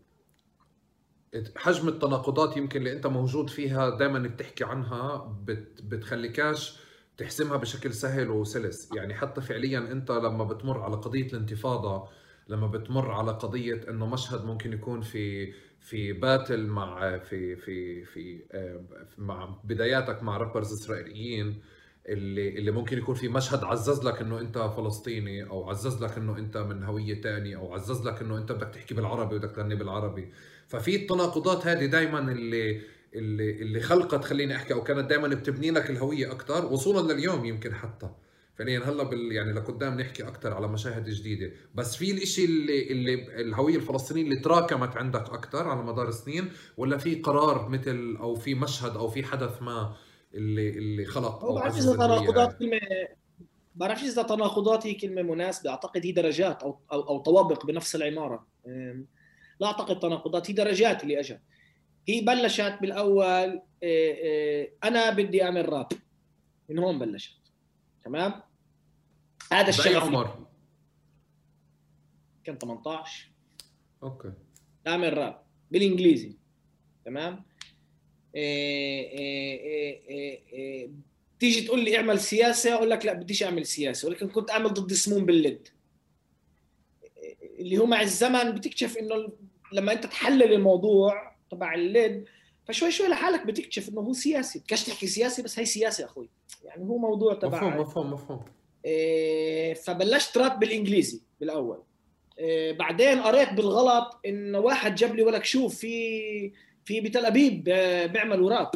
حجم 1.56 1.88
التناقضات 1.88 2.58
يمكن 2.58 2.80
اللي 2.80 2.94
أنت 2.94 3.08
موجود 3.08 3.50
فيها 3.50 3.90
دائما 3.90 4.20
بتحكي 4.20 4.64
عنها 4.64 5.18
بت 5.46 5.82
بتخليكاش 5.84 6.80
تحسمها 7.18 7.58
بشكل 7.58 7.94
سهل 7.94 8.30
وسلس. 8.30 8.92
يعني 8.94 9.14
حتى 9.14 9.42
فعليا 9.42 9.80
أنت 9.80 10.12
لما 10.12 10.44
بتمر 10.44 10.82
على 10.82 10.96
قضية 10.96 11.28
الانتفاضة 11.28 12.08
لما 12.52 12.68
بتمر 12.68 13.12
على 13.12 13.32
قضية 13.32 13.82
إنه 13.90 14.08
مشهد 14.08 14.46
ممكن 14.46 14.74
يكون 14.74 15.02
في 15.02 15.54
في 15.82 16.14
باتل 16.14 16.68
مع 16.68 17.18
في 17.18 17.56
في 17.56 18.06
في 18.06 18.44
آه، 18.52 18.82
مع 19.18 19.46
بداياتك 19.64 20.24
مع 20.24 20.38
رابرز 20.38 20.74
إسرائيليين 20.74 21.62
اللي 22.06 22.50
اللي 22.58 22.72
ممكن 22.72 22.98
يكون 22.98 23.16
في 23.16 23.28
مشهد 23.28 23.64
عزز 23.64 24.04
لك 24.08 24.22
إنه 24.22 24.40
أنت 24.40 24.58
فلسطيني 24.58 25.44
أو 25.44 25.70
عزز 25.70 26.04
لك 26.04 26.18
إنه 26.18 26.38
أنت 26.38 26.58
من 26.58 26.84
هوية 26.84 27.22
ثانية 27.22 27.58
أو 27.58 27.74
عزز 27.74 28.08
لك 28.08 28.22
إنه 28.22 28.38
أنت 28.38 28.52
بدك 28.52 28.70
تحكي 28.70 28.94
بالعربي 28.94 29.38
بدك 29.38 29.52
تغني 29.52 29.76
بالعربي. 29.76 30.32
ففي 30.68 30.96
التناقضات 30.96 31.68
هذه 31.68 31.86
دائما 31.86 32.20
اللي 32.20 32.82
اللي 33.16 33.62
اللي 33.62 33.80
خلقت 33.80 34.26
خليني 34.26 34.56
أحكي 34.56 34.74
أو 34.74 34.84
كانت 34.84 35.10
دائما 35.10 35.28
بتبني 35.28 35.72
لك 35.72 35.90
الهوية 35.90 36.32
أكثر 36.32 36.66
وصولا 36.66 37.14
لليوم 37.14 37.46
يمكن 37.46 37.74
حتى. 37.76 38.10
فعليا 38.56 38.80
هلأ 38.80 39.04
بال 39.04 39.32
يعني 39.32 39.54
لقدام 39.54 40.00
نحكي 40.00 40.24
أكثر 40.24 40.54
على 40.54 40.68
مشاهد 40.68 41.10
جديدة. 41.10 41.52
بس 41.76 41.96
في 41.96 42.12
الشيء 42.12 42.46
اللي 42.46 42.92
اللي 42.92 43.42
الهوية 43.42 43.76
الفلسطينية 43.76 44.24
اللي 44.24 44.40
تراكمت 44.40 44.98
عندك 44.98 45.30
أكثر 45.30 45.68
على 45.68 45.84
مدار 45.84 46.08
السنين 46.08 46.50
ولا 46.78 46.98
في 46.98 47.16
قرار 47.16 47.70
مثل 47.70 48.18
أو 48.20 48.36
في 48.36 48.56
مشهد 48.56 48.96
أو 48.98 49.08
في 49.08 49.24
حدث 49.24 49.62
ما 49.62 49.96
اللي 50.34 50.70
اللي 50.70 51.06
خلق 51.06 51.44
أو 51.44 51.56
بعرفش 51.56 51.80
إذا 51.80 51.94
تناقضات 51.94 52.60
كلمة 52.60 52.80
بعرفش 53.76 54.04
إذا 54.04 54.24
تناقضات 54.24 54.88
هي 54.88 54.94
كلمة 54.94 55.22
مناسبة. 55.22 55.70
أعتقد 55.70 56.06
هي 56.06 56.12
درجات 56.12 56.64
أو 56.64 56.80
أو, 56.92 57.02
أو 57.02 57.18
طوابق 57.18 57.66
بنفس 57.66 57.96
العمارة. 57.96 58.48
لا 59.60 59.68
أعتقد 59.68 60.00
تناقضات 60.00 60.50
هي 60.50 60.54
درجات 60.54 61.04
اللي 61.04 61.20
إجت. 61.20 61.42
هي 62.08 62.22
بلشت 62.22 62.78
بالأول 62.82 63.62
أنا 64.84 65.10
بدي 65.10 65.44
أعمل 65.44 65.70
راب. 65.70 65.88
من 66.70 66.80
هون 66.80 67.00
بلشت. 67.00 67.41
تمام؟ 68.06 68.42
هذا 69.52 69.70
الشغف 69.70 70.04
عمر 70.04 70.48
كان 72.44 72.58
18 72.58 73.32
okay. 74.04 74.34
اعمل 74.88 75.18
راب 75.18 75.42
بالإنجليزي. 75.72 76.38
تمام؟ 77.06 77.44
إيه 78.36 79.10
إيه 79.10 80.48
إيه 80.54 80.90
تيجي 81.40 81.62
تقول 81.62 81.84
لي 81.84 81.98
اعمل 81.98 82.20
سياسة 82.20 82.74
أقول 82.74 82.90
لك 82.90 83.06
لا 83.06 83.14
بديش 83.14 83.44
أعمل 83.44 83.66
سياسة. 83.66 84.08
ولكن 84.08 84.30
كنت 84.30 84.52
أعمل 84.52 84.70
ضد 84.74 84.94
سموم 84.94 85.26
باللد 85.26 85.68
اللي 87.60 87.78
هو 87.78 87.86
مع 87.86 88.02
الزمن 88.02 88.52
بتكتشف 88.52 88.98
إنه 88.98 89.30
لما 89.74 89.94
أنت 89.94 90.06
تحلل 90.06 90.54
الموضوع 90.54 91.36
تبع 91.52 91.74
اللد 91.74 92.26
فشوي 92.72 92.92
شوي 92.92 93.08
لحالك 93.08 93.46
بتكتشف 93.46 93.90
إنه 93.90 94.02
هو 94.02 94.14
سياسي. 94.14 94.60
بدكش 94.60 94.84
تحكي 94.84 95.08
سياسي 95.08 95.42
بس 95.42 95.60
هي 95.60 95.66
سياسي 95.66 96.06
أخوي. 96.06 96.30
يعني 96.64 96.84
هو 96.84 96.98
موضوع 96.98 97.34
تبع 97.34 97.58
مفهوم 97.58 97.82
مفهوم 97.82 98.14
مفهوم. 98.14 98.46
إيه 98.86 99.74
فبلشت 99.74 100.38
راب 100.38 100.60
بالإنجليزي 100.60 101.22
بالأول. 101.40 101.84
إيه 102.40 102.72
بعدين 102.78 103.22
قريت 103.22 103.54
بالغلط 103.54 104.20
انه 104.26 104.60
واحد 104.60 104.96
جاب 104.96 105.16
لي 105.16 105.24
ولك 105.24 105.46
شوف 105.46 105.76
في 105.76 106.54
في 106.86 107.02
بتل 107.02 107.26
أبيب 107.26 107.64
بيعملوا 108.14 108.50
راب. 108.50 108.72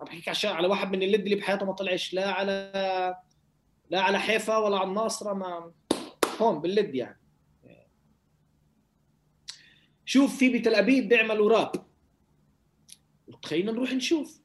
عم 0.00 0.06
بحكيك 0.06 0.28
عشان 0.28 0.50
على 0.50 0.68
واحد 0.68 0.90
من 0.90 1.02
اللد 1.02 1.22
اللي 1.22 1.34
بحياته 1.34 1.66
ما 1.66 1.72
طلعش 1.72 2.14
لا 2.14 2.30
على 2.30 2.72
لا 3.90 4.00
على 4.00 4.18
حيفا 4.18 4.56
ولا 4.56 4.78
على 4.78 4.88
الناصرة 4.88 5.32
ما 5.32 5.72
هون 6.40 6.60
باللد 6.60 6.94
يعني. 6.94 7.20
شوف 10.04 10.38
في 10.38 10.58
بتل 10.58 10.74
أبيب 10.74 11.08
بيعملوا 11.08 11.50
راب. 11.50 11.72
خلينا 13.44 13.72
نروح 13.72 13.92
نشوف. 13.92 14.40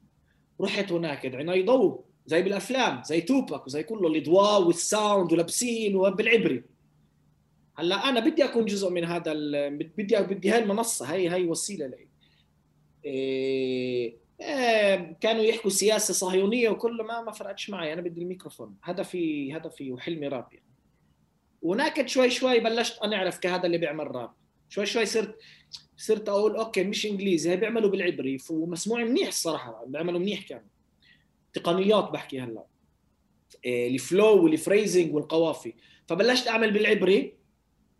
رحت 0.61 0.91
هناك 0.91 1.35
عيني 1.35 1.63
ضوء 1.63 2.03
زي 2.25 2.41
بالأفلام 2.41 3.03
زي 3.03 3.21
توباك 3.21 3.67
وزي 3.67 3.83
كله 3.83 4.07
الإضواء 4.07 4.63
وال 4.63 4.83
sound 4.83 5.33
ولابسين 5.33 5.95
وبالعبري 5.95 6.63
هلأ 7.77 8.09
أنا 8.09 8.19
بدي 8.19 8.43
أكون 8.43 8.65
جزء 8.65 8.89
من 8.89 9.03
هذا 9.03 9.33
بدي 9.69 10.17
بدي 10.17 10.49
هاي 10.49 10.63
المنصة 10.63 11.05
هي 11.05 11.29
هي 11.29 11.43
وسيلة 11.43 11.87
لي. 11.87 12.07
إيه... 13.05 14.17
إيه... 14.41 15.17
كانوا 15.21 15.43
يحكوا 15.43 15.69
سياسة 15.69 16.13
صهيونية 16.13 16.69
وكله 16.69 17.03
ما 17.03 17.21
ما 17.21 17.31
فرقتش 17.31 17.69
معي 17.69 17.93
أنا 17.93 18.01
بدي 18.01 18.21
الميكروفون. 18.21 18.75
هدفي 18.83 19.57
هدفي 19.57 19.91
وحلمي 19.91 20.27
راب 20.27 20.47
يعني. 20.51 20.65
وهناك 21.61 22.07
شوي 22.07 22.29
شوي 22.29 22.59
بلشت 22.59 22.99
أنا 23.03 23.15
أعرف 23.15 23.39
كهذا 23.39 23.65
اللي 23.65 23.77
بيعمل 23.77 24.15
راب. 24.15 24.31
شوي 24.69 24.85
شوي 24.85 25.05
صرت 25.05 25.35
صرت 26.01 26.29
أقول 26.29 26.55
okay 26.55 26.83
مش 26.83 27.05
إنجليزي 27.05 27.49
هي 27.49 27.57
بيعملوا 27.57 27.89
بالعبري 27.89 28.37
ومسموع 28.49 29.03
منيح 29.03 29.27
الصراحة 29.27 29.85
بيعملوا 29.85 30.19
منيح 30.19 30.41
كانوا 30.41 30.63
تقنيات 31.53 32.09
بحكي 32.09 32.39
هلا. 32.39 32.63
إيه 33.65 33.93
ال 33.93 34.03
flow 34.03 34.43
وال 34.43 34.58
phrasing 34.58 35.15
والقوافي. 35.15 35.73
فبلشت 36.07 36.47
أعمل 36.47 36.71
بالعبري 36.71 37.33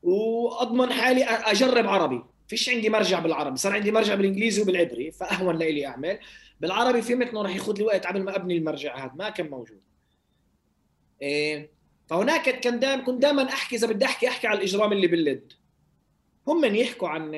وأضمن 0.04 0.94
حالي 0.94 1.24
أجرب 1.24 1.88
عربي. 1.88 2.24
فيش 2.48 2.70
عندي 2.70 2.90
مرجع 2.90 3.20
بالعربي 3.20 3.58
صار 3.58 3.74
عندي 3.74 3.92
مرجع 3.92 4.16
بالإنجليزي 4.16 4.62
وبالعبري 4.62 5.12
فأهون 5.12 5.58
لي 5.58 5.86
أعمل. 5.86 6.20
بالعربي 6.60 7.02
فهمت 7.02 7.28
انه 7.28 7.42
راح 7.42 7.56
ياخذ 7.56 7.78
لي 7.78 7.84
وقت 7.84 8.06
قبل 8.06 8.24
ما 8.24 8.36
أبني 8.36 8.58
المرجع 8.58 9.06
هذا 9.06 9.14
ما 9.16 9.30
كان 9.30 9.50
موجود. 9.50 9.82
إيه 11.22 11.72
فهناك 12.08 12.60
كان 12.60 12.80
دائما 12.80 13.04
كنت 13.04 13.22
دائما 13.22 13.44
أحكي 13.44 13.76
إذا 13.76 13.88
بدي 13.88 14.06
أحكي 14.06 14.28
أحكي 14.28 14.48
على 14.48 14.58
الإجرام 14.60 14.94
اللي 14.94 15.08
باللد 15.08 15.54
هم 16.48 16.62
من 16.62 16.76
يحكوا 16.76 17.08
عن 17.08 17.32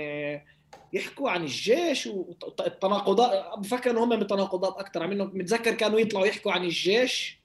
يحكوا 0.94 1.30
عن 1.30 1.44
الجيش 1.44 2.08
والتناقضات 2.08 3.60
بفكر 3.60 3.92
انه 3.92 4.04
هم 4.04 4.10
من 4.10 4.22
أكثر 4.22 5.04
عم 5.04 5.18
متذكر 5.34 5.74
كانوا 5.74 6.00
يطلعوا 6.00 6.26
يحكوا 6.26 6.52
عن 6.52 6.64
الجيش 6.64 7.40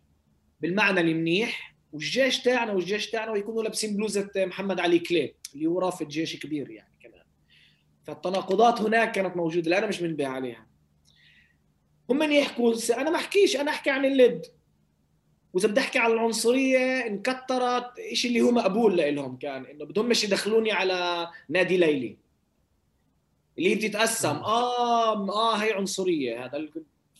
بالمعنى 0.61 1.01
المنيح 1.01 1.77
والجيش 1.93 2.43
تاعنا 2.43 2.73
والجيش 2.73 3.11
تاعنا 3.11 3.33
ويكونوا 3.33 3.63
لابسين 3.63 3.97
بلوزة 3.97 4.31
محمد 4.37 4.81
علي 4.81 4.99
كليب 4.99 5.35
اللي 5.55 5.67
هو 5.67 5.79
رافد 5.79 6.09
جيش 6.09 6.37
كبير 6.37 6.71
يعني 6.71 6.95
كمان. 7.03 7.25
فالتناقضات 8.05 8.81
هناك 8.81 9.13
كانت 9.13 9.37
موجودة 9.37 9.71
لا 9.71 9.79
أنا 9.79 9.87
مش 9.87 10.03
منبه 10.03 10.27
عليها. 10.27 10.67
هم 12.11 12.19
من 12.19 12.33
يحكوا 12.33 12.75
أنا 12.91 13.11
ما 13.11 13.17
أحكيش 13.17 13.57
أنا 13.57 13.71
أحكي 13.71 13.91
عن 13.91 14.05
اللد 14.05 14.47
وإذا 15.53 15.69
بدي 15.69 15.81
أحكي 15.81 15.99
على 15.99 16.13
العنصرية 16.15 17.07
انكترت 17.07 17.85
شيء 18.13 18.31
اللي 18.31 18.41
هو 18.41 18.51
مقبول 18.51 18.97
لهم 18.97 19.37
كان 19.37 19.65
إنه 19.67 19.85
بدهم 19.85 20.09
مش 20.09 20.25
يدخلوني 20.25 20.73
على 20.73 21.29
نادي 21.49 21.77
ليلي. 21.77 22.28
اللي 23.59 23.75
بتتقسم. 23.75 24.29
آه 24.29 25.31
آه 25.31 25.57
هي 25.57 25.73
عنصرية. 25.73 26.45
هذا 26.45 26.69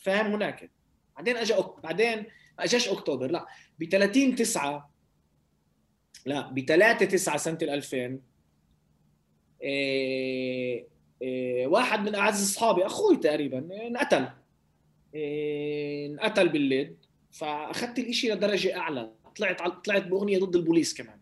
فاهم 0.01 0.25
هناك. 0.33 0.69
بعدين 1.15 1.37
اجى 1.37 1.53
أك... 1.53 1.81
بعدين 1.83 2.17
ما 2.57 2.63
أجاش 2.63 2.89
أكتوبر. 2.89 3.31
لا 3.31 3.47
ب 3.79 3.83
30 3.85 4.35
9 4.35 4.91
لا 6.25 6.49
ب 6.49 6.59
3 6.59 7.05
9 7.05 7.37
سنة 7.37 7.57
ال 7.61 7.69
2000 7.69 8.19
إيه 9.61 10.87
إيه 11.21 11.67
واحد 11.67 11.99
من 11.99 12.15
أعز 12.15 12.43
أصحابي 12.43 12.85
أخوي 12.85 13.17
تقريبا 13.17 13.57
انقتل. 13.87 14.29
إيه 15.13 16.07
انقتل 16.07 16.49
بالليل. 16.49 16.95
فأخذت 17.31 17.99
الإشي 17.99 18.29
لدرجة 18.31 18.77
أعلى. 18.77 19.11
طلعت 19.35 19.85
طلعت 19.85 20.03
بأغنية 20.03 20.39
ضد 20.39 20.55
البوليس 20.55 20.93
كمان. 20.93 21.19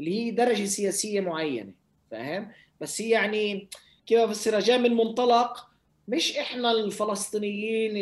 اللي 0.00 0.14
هي 0.20 0.30
درجة 0.30 0.64
سياسية 0.64 1.20
معينة. 1.20 1.72
فاهم؟ 2.10 2.52
بس 2.80 3.00
هي 3.00 3.10
يعني 3.10 3.68
كيف 4.06 4.20
بفسرها 4.20 4.60
جاي 4.60 4.78
من 4.78 4.94
منطلق 4.94 5.68
مش 6.08 6.36
إحنا 6.36 6.70
الفلسطينيين 6.70 7.92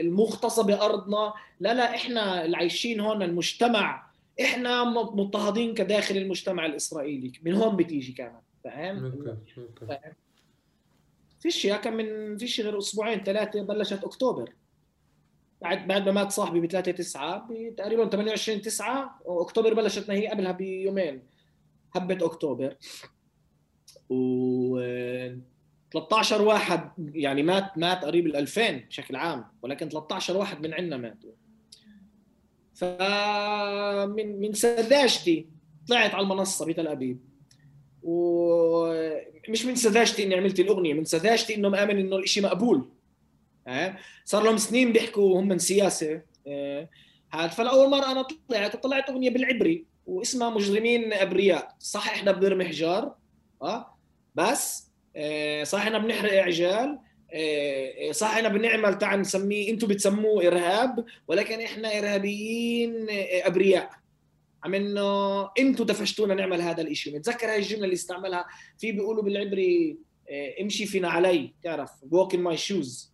المغتصبة 0.00 0.84
ارضنا 0.84 1.32
لا 1.60 1.74
لا 1.74 1.94
إحنا 1.94 2.44
اللي 2.44 2.56
عايشين 2.56 3.00
هون 3.00 3.22
المجتمع. 3.22 4.08
إحنا 4.40 4.84
مضطهدين 4.84 5.74
كداخل 5.74 6.16
المجتمع 6.16 6.66
الإسرائيلي 6.66 7.32
من 7.42 7.54
هون 7.54 7.76
بتيجي 7.76 8.12
كمان 8.12 8.40
فاهم؟ 8.64 9.26
فيش 11.40 11.66
كان 11.66 11.96
من 11.96 12.36
فيش 12.36 12.60
غير 12.60 12.78
أسبوعين 12.78 13.24
ثلاثة 13.24 13.62
بلشت 13.62 14.04
أكتوبر. 14.04 14.52
بعد 15.62 15.86
بعد 15.86 16.08
ما 16.08 16.12
مات 16.12 16.32
صاحبي 16.32 16.60
ب 16.60 16.66
3 16.66 16.92
9 16.92 17.48
تقريبا 17.76 18.08
28 18.08 18.62
9 18.62 19.20
واكتوبر 19.24 19.74
بلشت 19.74 20.10
هي 20.10 20.26
قبلها 20.26 20.52
بيومين 20.52 21.22
هبة 21.94 22.26
أكتوبر. 22.26 22.76
و 24.10 24.78
13 25.92 26.42
واحد 26.42 26.90
يعني 27.14 27.42
مات 27.42 27.78
مات 27.78 28.04
قريب 28.04 28.26
ال 28.26 28.36
2000 28.36 28.70
بشكل 28.70 29.16
عام 29.16 29.44
ولكن 29.62 29.88
13 29.88 30.36
واحد 30.36 30.66
من 30.66 30.74
عندنا 30.74 30.96
ماتوا. 30.96 31.30
فمن 32.74 34.40
من 34.40 34.52
سذاجتي 34.52 35.46
طلعت 35.88 36.14
على 36.14 36.22
المنصة 36.22 36.66
بتل 36.66 36.86
أبيب. 36.86 37.18
ومش 38.02 39.64
من 39.64 39.74
سذاجتي 39.74 40.24
إني 40.24 40.34
عملت 40.34 40.60
الأغنية 40.60 40.94
من 40.94 41.04
سذاجتي 41.04 41.54
انه 41.54 41.68
مآمن 41.68 41.98
إنه 41.98 42.16
الشيء 42.16 42.42
مقبول. 42.42 42.88
صار 44.24 44.44
لهم 44.44 44.56
سنين 44.56 44.92
بيحكوا 44.92 45.40
هم 45.40 45.48
من 45.48 45.58
سياسة. 45.58 46.22
هذا 47.30 47.48
فلأول 47.48 47.90
مرة 47.90 48.12
أنا 48.12 48.26
طلعت 48.48 48.76
طلعت 48.76 49.10
أغنية 49.10 49.30
بالعبري 49.30 49.84
واسمها 50.06 50.50
مجرمين 50.50 51.12
أبرياء. 51.12 51.76
صح 51.78 52.08
إحنا 52.08 52.32
بنرمي 52.32 52.64
حجار 52.64 53.14
آه 53.62 53.97
بس 54.38 54.88
آه، 55.16 55.64
صح 55.64 55.78
إحنا 55.80 55.98
بنحرق 55.98 56.32
عجال 56.32 56.98
آه، 57.32 58.12
صح 58.12 58.36
إحنا 58.36 58.48
بنعمل 58.48 58.98
تعال 58.98 59.20
نسميه 59.20 59.70
أنتم 59.70 59.86
بتسموه 59.86 60.46
إرهاب 60.46 61.04
ولكن 61.28 61.60
إحنا 61.60 61.98
إرهابيين 61.98 63.10
آه، 63.10 63.46
أبرياء. 63.46 63.90
عم 64.64 64.74
إنه 64.74 65.42
أنتم 65.58 65.84
دفشتونا 65.84 66.34
نعمل 66.34 66.60
هذا 66.62 66.82
الشيء 66.82 67.16
متذكر 67.16 67.46
هاي 67.50 67.58
الجملة 67.58 67.84
اللي 67.84 67.94
استعملها؟ 67.94 68.46
في 68.78 68.92
بيقولوا 68.92 69.22
بالعبري 69.22 69.98
امشي 70.60 70.86
في 70.86 71.08
نعلي 71.08 71.54
تعرف؟ 71.62 71.90
Walk 71.90 72.36
in 72.36 72.40
my 72.40 72.56
shoes. 72.56 73.08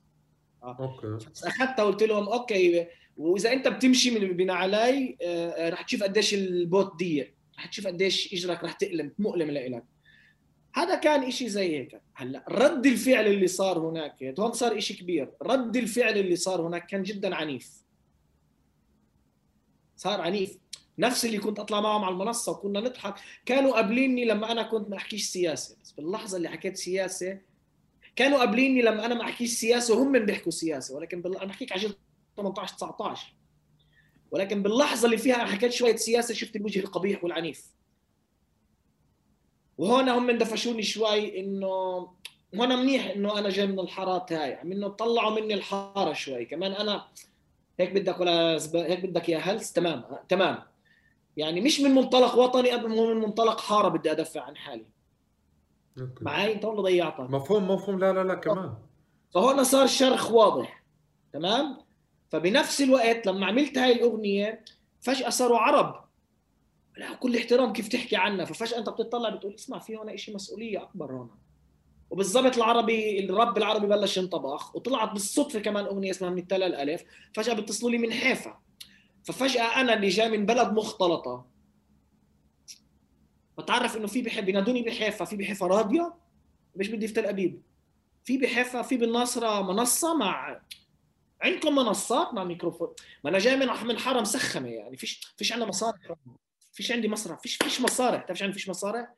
okay. 0.65 1.27
أخذتها 1.47 1.83
وقلت 1.83 2.03
لهم 2.03 2.29
okay 2.29 2.87
وإذا 3.17 3.53
أنت 3.53 3.69
بتمشي 3.69 4.11
بنعلي 4.11 5.17
رح 5.59 5.83
تشوف 5.83 6.03
قديش 6.03 6.35
البوت 6.35 6.97
دي 6.99 7.35
رح 7.59 7.67
تشوف 7.67 7.87
قديش 7.87 8.35
إجرك 8.35 8.65
رح 8.65 8.73
تقلم 8.73 9.13
مؤلم 9.19 9.51
لإلك. 9.51 9.94
هذا 10.75 10.95
كان 10.95 11.23
إشي 11.23 11.49
زي 11.49 11.79
هيك. 11.79 12.01
هلا 12.15 12.45
رد 12.49 12.87
الفعل 12.87 13.27
اللي 13.27 13.47
صار 13.47 13.79
هناك 13.79 14.35
هون 14.41 14.53
صار 14.53 14.79
إشي 14.79 14.95
كبير. 14.95 15.31
رد 15.43 15.77
الفعل 15.77 16.19
اللي 16.19 16.37
صار 16.37 16.67
هناك 16.67 16.87
كان 16.87 17.03
جدا 17.03 17.35
عنيف. 17.35 17.71
صار 19.97 20.21
عنيف. 20.21 20.59
نفس 20.99 21.25
اللي 21.25 21.39
كنت 21.39 21.59
أطلع 21.59 21.81
معهم 21.81 22.05
على 22.05 22.13
المنصة 22.13 22.53
وكنا 22.53 22.81
نضحك. 22.81 23.15
كانوا 23.47 23.73
قابليني 23.73 24.25
لما 24.25 24.53
أنا 24.53 24.63
كنت 24.63 24.89
ما 24.89 24.97
أحكيش 24.97 25.27
سياسة. 25.27 25.77
بس 25.83 25.93
باللحظة 25.93 26.37
اللي 26.37 26.49
حكيت 26.49 26.77
سياسة 26.77 27.39
كانوا 28.17 28.39
قابليني 28.39 28.83
لما 28.83 29.07
أنا 29.07 29.15
ما 29.15 29.25
أحكيش 29.25 29.51
سياسة 29.53 29.95
وهم 29.95 30.13
من 30.13 30.27
بيحكوا 30.27 30.53
سياسة. 30.53 30.95
ولكن 30.95 31.23
بال... 31.23 31.37
أنا 31.37 31.47
بحكيك 31.47 31.73
على 31.73 31.95
18 32.37 32.75
19 32.77 33.35
ولكن 34.31 34.63
باللحظة 34.63 35.07
اللي 35.07 35.19
فيها 35.19 35.45
حكيت 35.45 35.73
شوية 35.73 35.97
سياسة 35.97 36.35
شفت 36.35 36.57
الوجه 36.57 36.81
القبيح 36.81 37.25
والعنيف. 37.25 37.75
وهون 39.79 40.09
هم 40.09 40.31
دفشوني 40.31 40.83
شوي 40.83 41.41
إنه 41.41 41.67
هون 42.55 42.77
منيح 42.77 43.11
إنه 43.11 43.39
أنا 43.39 43.49
جاي 43.49 43.67
من 43.67 43.79
الحارات 43.79 44.33
هاي. 44.33 44.55
عم 44.55 44.73
إنه 44.73 44.89
طلعوا 44.89 45.41
مني 45.41 45.55
الحارة 45.55 46.13
شوي. 46.13 46.45
كمان 46.45 46.73
أنا 46.73 47.05
هيك 47.81 47.93
بدك 47.93 48.21
ولا 48.21 48.57
زب... 48.57 48.77
هيك 48.77 49.07
بدك 49.07 49.29
يا 49.29 49.39
هلس؟ 49.39 49.73
تمام. 49.73 50.05
تمام. 50.29 50.59
يعني 51.37 51.61
مش 51.61 51.81
من 51.81 51.91
منطلق 51.91 52.39
وطني 52.39 52.71
قد 52.71 52.87
ما 52.87 53.15
من 53.15 53.17
منطلق 53.17 53.61
حارة 53.61 53.89
بدي 53.89 54.11
أدافع 54.11 54.41
عن 54.41 54.57
حالي. 54.57 54.87
أوكي. 56.01 56.25
معي؟ 56.25 56.53
أنت 56.53 56.65
والله 56.65 56.83
ضيعتها 56.83 57.27
مفهوم 57.27 57.71
مفهوم. 57.71 57.99
لا 57.99 58.13
لا 58.13 58.25
لا 58.25 58.35
كمان. 58.35 58.75
فهون 59.35 59.65
صار 59.65 59.87
شرخ 59.87 60.31
واضح. 60.31 60.83
تمام؟ 61.33 61.79
فبنفس 62.29 62.81
الوقت 62.81 63.27
لما 63.27 63.47
عملت 63.47 63.79
هاي 63.79 63.93
الأغنية 63.93 64.65
فجأة 65.01 65.29
صاروا 65.29 65.59
عرب. 65.59 66.04
لا 66.97 67.15
كل 67.15 67.37
احترام 67.37 67.73
كيف 67.73 67.89
تحكي 67.89 68.17
عنا 68.17 68.45
ففجأة 68.45 68.79
أنت 68.79 68.89
بتطلع 68.89 69.29
بتقول 69.29 69.55
اسمع 69.55 69.79
في 69.79 69.97
هون 69.97 70.17
شيء 70.17 70.35
مسؤولية 70.35 70.83
أكبر 70.83 71.13
هون. 71.13 71.31
وبالضبط 72.11 72.57
العربي 72.57 73.25
الرب 73.25 73.59
العربي 73.59 73.87
بلش 73.87 74.17
ينطبخ 74.17 74.77
وطلعت 74.77 75.13
بالصدفة 75.13 75.61
كمان 75.61 75.85
أغنية 75.85 76.11
اسمها 76.11 76.31
من 76.31 76.39
التل 76.39 76.63
الالف 76.63 77.05
فجأة 77.35 77.55
بيتصلوا 77.55 77.91
لي 77.91 77.99
من 77.99 78.13
حيفا. 78.13 78.59
ففجأة 79.25 79.81
أنا 79.81 79.95
اللي 79.95 80.09
جاي 80.09 80.29
من 80.29 80.47
بلد 80.47 80.73
مختلطة. 80.73 81.47
بتعرف 83.59 83.97
إنه 83.97 84.07
في 84.07 84.23
بحب 84.23 84.45
بينادوني 84.45 84.83
بحيفا. 84.83 85.25
في 85.25 85.37
بحيفا 85.37 85.67
راديو 85.67 86.13
مش 86.77 86.89
بدي 86.89 87.09
في 87.09 87.15
تل 87.15 87.27
أبيب. 87.27 87.63
في 88.25 88.39
بحيفا 88.39 88.83
في 88.83 88.97
بالناصره 88.97 89.63
منصة 89.63 90.17
مع 90.17 90.61
عندكم 91.41 91.75
منصات 91.75 92.35
مع 92.35 92.45
ميكروفون. 92.45 92.89
ما 93.25 93.31
أنا 93.31 93.39
جاي 93.39 93.57
من 93.57 93.99
حاره 93.99 94.21
مسخمه 94.21 94.69
يعني. 94.69 94.97
فيش 94.97 95.35
فيش 95.37 95.53
عندنا 95.53 95.69
مصاري 95.69 95.99
فيش 96.75 96.93
عندي 96.93 97.09
مسرح 97.09 97.39
فيش 97.41 97.57
فيش 97.57 97.81
مسارح 97.81 98.23
بتعرف 98.23 98.43
عندي؟ 98.43 98.55
فيش 98.55 98.69
مسارح 98.69 99.15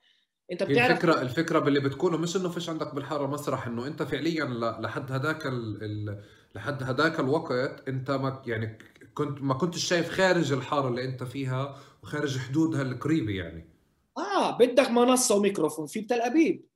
انت 0.52 0.62
بتعرف 0.62 0.90
الفكرة 0.90 1.22
الفكرة 1.22 1.58
باللي 1.58 1.80
بتقوله 1.80 2.18
مش 2.18 2.36
إنه 2.36 2.48
فيش 2.48 2.68
عندك 2.68 2.94
بالحارة 2.94 3.26
مسرح 3.26 3.66
إنه 3.66 3.86
أنت 3.86 4.02
فعليا 4.02 4.44
لحد 4.80 5.12
هداك 5.12 5.46
ال... 5.46 5.84
ال... 5.84 6.22
لحد 6.54 6.82
هداك 6.82 7.20
الوقت 7.20 7.88
أنت 7.88 8.10
ما 8.10 8.42
يعني 8.46 8.78
كنت 9.14 9.42
ما 9.42 9.54
كنتش 9.54 9.84
شايف 9.84 10.08
خارج 10.10 10.52
الحارة 10.52 10.88
اللي 10.88 11.04
أنت 11.04 11.22
فيها 11.22 11.80
وخارج 12.02 12.38
حدودها 12.38 12.82
القريبة 12.82 13.32
يعني. 13.32 13.68
آه 14.18 14.58
بدك 14.58 14.90
منصة 14.90 15.34
وميكروفون 15.34 15.86
في 15.86 16.00
بتل 16.00 16.20
أبيب. 16.20 16.66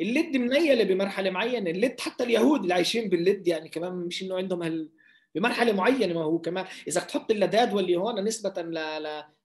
اللد 0.00 0.36
منيلة 0.36 0.84
بمرحلة 0.84 1.30
معينة 1.30 1.70
اللد 1.70 2.00
حتى 2.00 2.24
اليهود 2.24 2.60
اللي 2.60 2.74
عايشين 2.74 3.08
باللد 3.08 3.48
يعني 3.48 3.68
كمان 3.68 3.92
مش 3.92 4.22
إنه 4.22 4.36
عندهم 4.36 4.62
هال 4.62 4.90
بمرحلة 5.38 5.72
معينة 5.72 6.14
ما 6.14 6.24
هو 6.24 6.38
كمان 6.38 6.66
إذا 6.88 7.00
تحط 7.00 7.30
اللداد 7.30 7.74
واللي 7.74 7.96
هون 7.96 8.24
نسبة. 8.24 8.62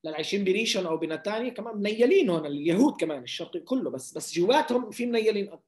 للعايشين 0.04 0.44
بريشن 0.44 0.86
أو 0.86 0.98
بنتانيا 0.98 1.50
كمان 1.50 1.78
منيلين 1.78 2.30
هون 2.30 2.46
اليهود 2.46 2.98
كمان 3.00 3.24
الشرقي 3.24 3.60
كله 3.60 3.90
بس 3.90 4.18
بس 4.18 4.36
جواتهم 4.36 4.92
في 4.92 5.06
منيلين 5.06 5.60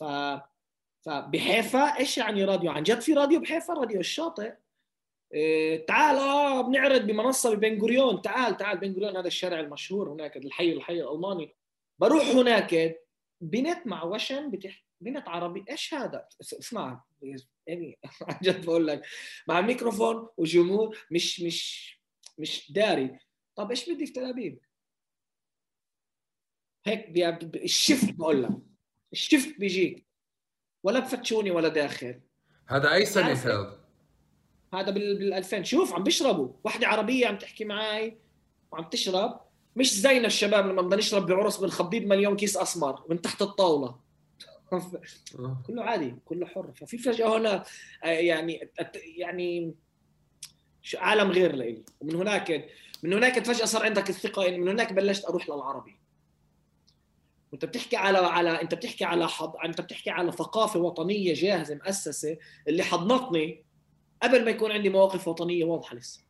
ف 0.00 0.04
فبحيفا 1.06 1.98
إيش 1.98 2.18
يعني 2.18 2.44
راديو؟ 2.44 2.70
عن 2.70 2.82
جد 2.82 3.00
في 3.00 3.12
راديو 3.12 3.40
بحيفا؟ 3.40 3.74
راديو 3.74 4.00
الشاطئ. 4.00 4.52
إيه 5.34 5.86
تعال 5.86 6.16
آه 6.16 6.60
بنعرض 6.60 7.00
بمنصة 7.00 7.54
ببن 7.54 7.80
غوريون. 7.80 8.22
تعال 8.22 8.56
تعال 8.56 8.78
بن 8.78 8.92
غوريون 8.92 9.16
هذا 9.16 9.26
الشارع 9.26 9.60
المشهور 9.60 10.12
هناك 10.12 10.36
الحي 10.36 10.72
الحي 10.72 11.00
الألماني. 11.00 11.56
بروح 11.98 12.24
هناك 12.28 13.00
بنت 13.40 13.86
مع 13.86 14.04
وشم 14.04 14.50
بتحكي 14.50 14.83
بنت 15.00 15.28
عربي 15.28 15.64
إيش 15.70 15.94
هذا؟ 15.94 16.28
اسمع 16.40 17.04
يعني 17.66 17.98
عن 18.28 18.38
جد 18.42 18.66
بقول 18.66 18.86
لك 18.86 19.02
مع 19.48 19.60
ميكروفون 19.60 20.28
وجمهور 20.36 20.98
مش 21.10 21.40
مش 21.40 21.94
مش 22.38 22.72
داري. 22.72 23.18
طب 23.56 23.70
إيش 23.70 23.90
بدي 23.90 24.06
في 24.06 24.12
تل 24.12 24.24
أبيب؟ 24.24 24.60
هيك 26.86 27.06
الشفت 27.56 28.12
بقول 28.12 28.42
لك 28.42 28.50
الشفت 29.12 29.58
بيجيك. 29.58 30.06
ولا 30.82 31.00
بفتشوني 31.00 31.50
ولا 31.50 31.68
داخل. 31.68 32.20
هذا 32.68 32.92
أي 32.94 33.06
سنة 33.06 33.32
هذا؟ 33.32 33.84
هذا 34.74 34.90
بال 34.90 35.32
2000 35.32 35.62
شوف 35.62 35.92
عم 35.92 36.02
بيشربوا. 36.02 36.52
وحدة 36.64 36.86
عربية 36.86 37.26
عم 37.26 37.38
تحكي 37.38 37.64
معي 37.64 38.18
وعم 38.72 38.88
تشرب. 38.88 39.40
مش 39.76 39.94
زينا 39.94 40.26
الشباب 40.26 40.66
لما 40.66 40.82
بدنا 40.82 40.96
نشرب 40.96 41.26
بعرس 41.26 41.56
بنخبيه 41.56 42.00
بمليون 42.00 42.36
كيس 42.36 42.56
أسمر 42.56 43.04
من 43.08 43.20
تحت 43.20 43.42
الطاولة. 43.42 44.03
كله 45.66 45.82
عادي 45.82 46.14
كله 46.24 46.46
حر. 46.46 46.72
ففي 46.72 46.98
فجأة 46.98 47.38
هنا 47.38 47.64
آه، 48.04 48.06
يعني 48.06 48.70
يعني 49.16 49.74
عالم 50.94 51.30
غير 51.30 51.54
لإلي 51.54 51.84
ومن 52.00 52.14
هناك 52.14 52.68
من 53.02 53.12
هناك 53.12 53.46
فجأة 53.46 53.64
صار 53.64 53.84
عندك 53.84 54.10
الثقة 54.10 54.50
من 54.50 54.68
هناك 54.68 54.92
بلشت 54.92 55.24
أروح 55.24 55.48
للعربي. 55.48 56.00
وأنت 57.52 57.64
بتحكي 57.64 57.96
على 57.96 58.18
على 58.18 58.62
أنت 58.62 58.74
بتحكي 58.74 59.04
على 59.04 59.28
حض... 59.28 59.56
أنت 59.64 59.80
بتحكي 59.80 60.10
على 60.10 60.32
ثقافة 60.32 60.80
وطنية 60.80 61.34
جاهزة 61.34 61.74
مؤسسة 61.74 62.36
اللي 62.68 62.82
حضنتني 62.82 63.64
قبل 64.22 64.44
ما 64.44 64.50
يكون 64.50 64.72
عندي 64.72 64.88
مواقف 64.88 65.28
وطنية 65.28 65.64
واضحة 65.64 65.96
لسه. 65.96 66.24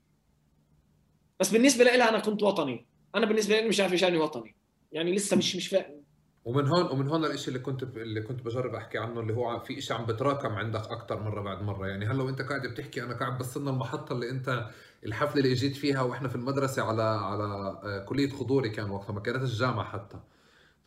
بس 1.40 1.50
بالنسبة 1.50 1.84
لها 1.84 2.08
أنا 2.08 2.18
كنت 2.18 2.42
وطني. 2.42 2.86
أنا 3.14 3.26
بالنسبة 3.26 3.60
لي 3.60 3.68
مش 3.68 3.80
عارف 3.80 3.92
إيش 3.92 4.02
وطني. 4.02 4.56
يعني 4.92 5.14
لسه 5.14 5.36
مش 5.36 5.56
مش 5.56 5.68
فاهم 5.68 6.03
ومن 6.44 6.68
هون 6.68 6.90
ومن 6.90 7.08
هون 7.08 7.24
الشيء 7.24 7.48
اللي 7.48 7.58
كنت 7.58 7.82
اللي 7.82 8.20
كنت 8.22 8.42
بجرب 8.42 8.74
أحكي 8.74 8.98
عنه 8.98 9.20
اللي 9.20 9.34
هو 9.34 9.60
في 9.60 9.80
شيء 9.80 9.96
عم 9.96 10.06
بتراكم 10.06 10.48
عندك 10.48 10.80
أكثر 10.80 11.22
مرة 11.22 11.42
بعد 11.42 11.62
مرة. 11.62 11.86
يعني 11.86 12.06
هلأ 12.06 12.22
وأنت 12.22 12.42
قاعد 12.42 12.66
بتحكي 12.66 13.02
أنا 13.02 13.14
قاعد 13.14 13.38
بستنى 13.38 13.70
المحطة 13.70 14.12
اللي 14.12 14.30
أنت 14.30 14.66
الحفلة 15.06 15.42
اللي 15.42 15.52
إجيت 15.52 15.76
فيها 15.76 16.02
وإحنا 16.02 16.28
في 16.28 16.36
المدرسة 16.36 16.82
على 16.82 17.02
على 17.02 17.44
آه، 17.84 18.04
كلية 18.04 18.28
خضوري 18.28 18.68
كان 18.70 18.90
وقتها 18.90 19.12
ما 19.12 19.20
كانت 19.20 19.42
الجامعة 19.42 19.84
حتى. 19.84 20.18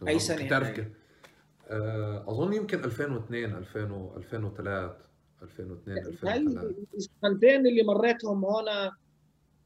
أي 0.08 0.20
سنة؟ 0.20 0.46
بتعرف 0.46 0.70
كيف. 0.70 0.88
آه، 1.68 2.26
أظن 2.28 2.54
يمكن 2.54 2.84
2002 2.84 3.56
2000 3.56 4.14
2003 4.18 4.96
2002 5.42 5.98
2003 5.98 6.76
السنتين 6.96 7.68
اللي 7.68 7.84
مريتهم 7.84 8.46
هون 8.46 8.92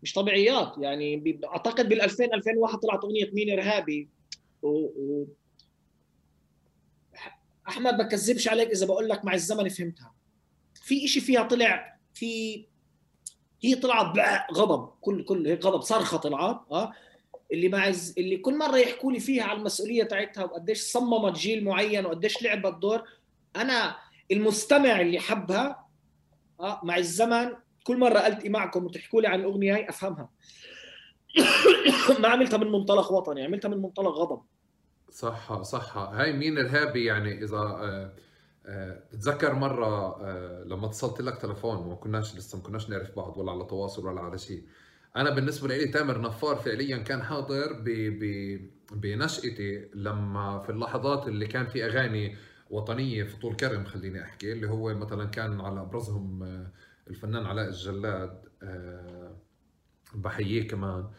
مش 0.03 0.13
طبيعيات. 0.13 0.73
يعني 0.77 1.39
أعتقد 1.45 1.89
بال 1.89 2.01
2000 2.01 2.25
2001 2.33 2.77
طلعت 2.79 3.03
أغنية 3.03 3.31
مين 3.33 3.59
إرهابي. 3.59 4.09
و... 4.61 4.69
و... 4.69 5.27
أحمد 7.67 7.97
بكذبش 7.97 8.47
عليك 8.47 8.69
إذا 8.69 8.85
بقول 8.85 9.09
لك 9.09 9.25
مع 9.25 9.33
الزمن 9.33 9.69
فهمتها. 9.69 10.13
في 10.73 11.05
إشي 11.05 11.21
فيها 11.21 11.43
طلع 11.43 11.97
في 12.13 12.65
هي 13.63 13.75
طلعت 13.75 14.17
غضب 14.53 14.89
كل 15.01 15.23
كل 15.23 15.47
هيك 15.47 15.65
غضب 15.65 15.81
صرخة 15.81 16.17
طلعت 16.17 16.61
آه. 16.71 16.91
اللي 17.53 17.69
مع. 17.69 17.91
اللي 18.17 18.37
كل 18.37 18.57
مرة 18.57 18.77
يحكوا 18.77 19.11
لي 19.11 19.19
فيها 19.19 19.43
على 19.43 19.59
المسؤولية 19.59 20.03
تاعتها 20.03 20.43
وقديش 20.43 20.81
صممت 20.81 21.37
جيل 21.37 21.63
معين 21.63 22.05
وقديش 22.05 22.43
لعبت 22.43 22.73
دور 22.81 23.03
أنا 23.55 23.97
المستمع 24.31 25.01
اللي 25.01 25.19
حبها 25.19 25.85
آه 26.59 26.81
مع 26.83 26.97
الزمن 26.97 27.53
كل 27.83 27.97
مرة 27.97 28.27
ألتقي 28.27 28.49
معكم 28.49 28.85
وتحكوا 28.85 29.21
لي 29.21 29.27
عن 29.27 29.39
الأغنية 29.39 29.75
هاي 29.75 29.89
أفهمها. 29.89 30.29
ما 32.21 32.27
عملتها 32.27 32.57
من 32.57 32.71
منطلق 32.71 33.11
وطني 33.11 33.43
عملتها 33.43 33.69
من 33.69 33.77
منطلق 33.77 34.11
غضب. 34.11 34.41
صح 35.11 35.61
صح. 35.61 35.97
هاي 35.97 36.33
مين 36.33 36.57
ارهابي 36.57 37.05
يعني؟ 37.05 37.35
بتذكر 39.13 39.47
آه، 39.51 39.53
آه، 39.53 39.53
مرة 39.53 40.21
آه، 40.25 40.63
لما 40.63 40.85
اتصلت 40.87 41.21
لك 41.21 41.37
تلفون 41.37 41.77
وما 41.77 41.95
كناش 41.95 42.35
لسه 42.35 42.57
ما 42.57 42.63
كناش 42.63 42.89
نعرف 42.89 43.15
بعض 43.15 43.37
ولا 43.37 43.51
على 43.51 43.65
تواصل 43.65 44.07
ولا 44.07 44.21
على 44.21 44.37
شيء. 44.37 44.63
أنا 45.15 45.29
بالنسبة 45.29 45.67
لي 45.67 45.87
تامر 45.87 46.21
نفار 46.21 46.55
فعليا 46.55 46.97
كان 46.97 47.23
حاضر 47.23 47.73
ب 47.73 47.83
ب 47.89 48.59
بنشأتي 48.91 49.89
لما 49.93 50.59
في 50.59 50.69
اللحظات 50.69 51.27
اللي 51.27 51.47
كان 51.47 51.67
في 51.67 51.85
أغاني 51.85 52.35
وطنية 52.69 53.23
في 53.23 53.39
طول 53.39 53.55
كرم 53.55 53.85
خليني 53.85 54.21
أحكي 54.23 54.51
اللي 54.51 54.69
هو 54.69 54.93
مثلا 54.93 55.25
كان 55.25 55.61
على 55.61 55.81
أبرزهم 55.81 56.43
الفنان 57.07 57.45
علاء 57.45 57.67
الجلاد 57.67 58.41
بحييه 60.15 60.67
كمان. 60.67 60.99
آه، 60.99 61.11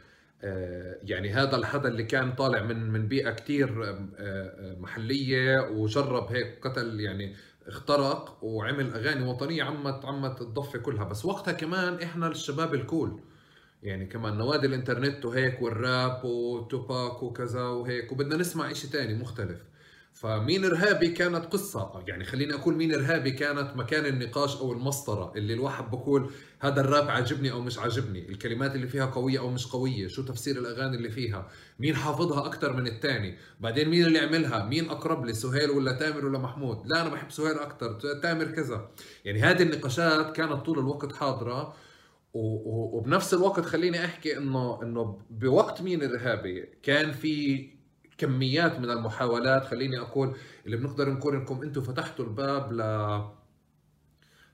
يعني 1.03 1.31
هذا 1.31 1.57
الحدا 1.57 1.89
اللي 1.89 2.05
كان 2.05 2.33
طالع 2.33 2.63
من 2.63 2.91
من 2.91 3.09
بيئة 3.09 3.31
كثير 3.31 3.85
آه، 3.85 4.09
آه، 4.19 4.77
محلية 4.81 5.61
وجرب 5.61 6.33
هيك 6.33 6.67
قتل 6.67 7.01
يعني 7.01 7.37
اخترق 7.67 8.39
وعمل 8.45 8.93
أغاني 8.95 9.25
وطنية 9.25 9.63
عمت 9.63 10.05
عمت 10.05 10.41
الضفة 10.43 10.79
كلها. 10.79 11.05
بس 11.05 11.25
وقتها 11.25 11.53
كمان 11.53 12.03
إحنا 12.03 12.27
الشباب 12.29 12.75
الكول. 12.75 13.21
يعني 13.83 14.07
كمان 14.07 14.39
نوادي 14.39 14.67
الإنترنت 14.67 15.25
وهيك 15.25 15.63
والراب 15.63 16.25
وتوباك 16.25 17.23
وكذا 17.23 17.63
وهيك 17.63 18.13
وبدنا 18.13 18.37
نسمع 18.37 18.71
إشي 18.71 18.89
تاني 18.89 19.15
مختلف. 19.15 19.61
فمين 20.23 20.65
إرهابي 20.65 21.09
كانت 21.09 21.45
قصة. 21.53 22.03
يعني 22.07 22.25
خليني 22.25 22.55
أقول 22.55 22.75
مين 22.75 22.95
إرهابي 22.95 23.31
كانت 23.31 23.77
مكان 23.77 24.07
النقاش 24.07 24.57
أو 24.57 24.73
المسطرة 24.73 25.33
اللي 25.37 25.55
الواحد 25.55 25.91
بقول 25.91 26.31
هذا 26.61 26.81
الراب 26.81 27.11
عاجبني 27.11 27.53
أو 27.53 27.61
مش 27.61 27.79
عاجبني 27.79 28.29
الكلمات 28.29 28.75
اللي 28.75 28.87
فيها 28.87 29.07
قوية 29.07 29.39
أو 29.39 29.51
مش 29.51 29.67
قوية 29.67 30.09
شو 30.09 30.23
تفسير 30.23 30.59
الأغاني 30.59 30.97
اللي 30.97 31.11
فيها 31.11 31.49
مين 31.79 31.97
حافظها 31.97 32.47
أكثر 32.47 32.73
من 32.73 32.87
الثاني 32.87 33.39
بعدين 33.61 33.89
مين 33.89 34.07
اللي 34.07 34.19
عملها 34.19 34.65
مين 34.65 34.91
أقرب 34.91 35.25
لي 35.25 35.35
سهيل 35.35 35.71
ولا 35.71 35.93
تامر 35.93 36.27
ولا 36.27 36.39
محمود؟ 36.39 36.87
لا 36.87 37.03
أنا 37.03 37.09
بحب 37.09 37.31
سهيل 37.31 37.59
أكثر 37.59 38.01
تامر 38.23 38.45
كذا. 38.45 38.91
يعني 39.25 39.41
هذه 39.41 39.63
النقاشات 39.63 40.37
كانت 40.37 40.53
طول 40.53 40.79
الوقت 40.79 41.13
حاضرة 41.13 41.75
وبنفس 42.35 43.35
الوقت 43.35 43.61
خليني 43.61 44.05
أحكي 44.05 44.37
إنه 44.39 44.83
إنه 44.83 45.19
بوقت 45.31 45.83
مين 45.83 46.03
إرهابي 46.03 46.69
كان 46.83 47.13
في 47.13 47.69
كميات 48.19 48.79
من 48.79 48.91
المحاولات. 48.91 49.65
خليني 49.65 49.99
أقول 50.01 50.37
اللي 50.67 50.77
بنقدر 50.77 51.11
نقول 51.11 51.35
انكم 51.35 51.63
أنتم 51.63 51.81
فتحتوا 51.81 52.25
الباب 52.25 52.73
ل 52.73 52.83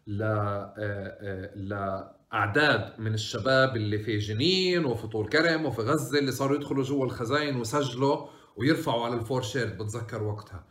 ل 0.06 0.22
آه، 0.22 0.74
آه، 0.78 1.54
لأعداد 1.54 3.00
من 3.00 3.14
الشباب 3.14 3.76
اللي 3.76 3.98
في 3.98 4.18
جنين 4.18 4.84
وفي 4.84 5.06
طول 5.06 5.28
كرم 5.28 5.66
وفي 5.66 5.82
غزة 5.82 6.18
اللي 6.18 6.32
صاروا 6.32 6.56
يدخلوا 6.56 6.84
جوا 6.84 7.04
الخزاين 7.06 7.56
وسجلوا 7.56 8.26
ويرفعوا 8.56 9.04
على 9.04 9.14
الفور 9.14 9.42
شيرت 9.42 9.72
بتذكر 9.74 10.22
وقتها. 10.22 10.64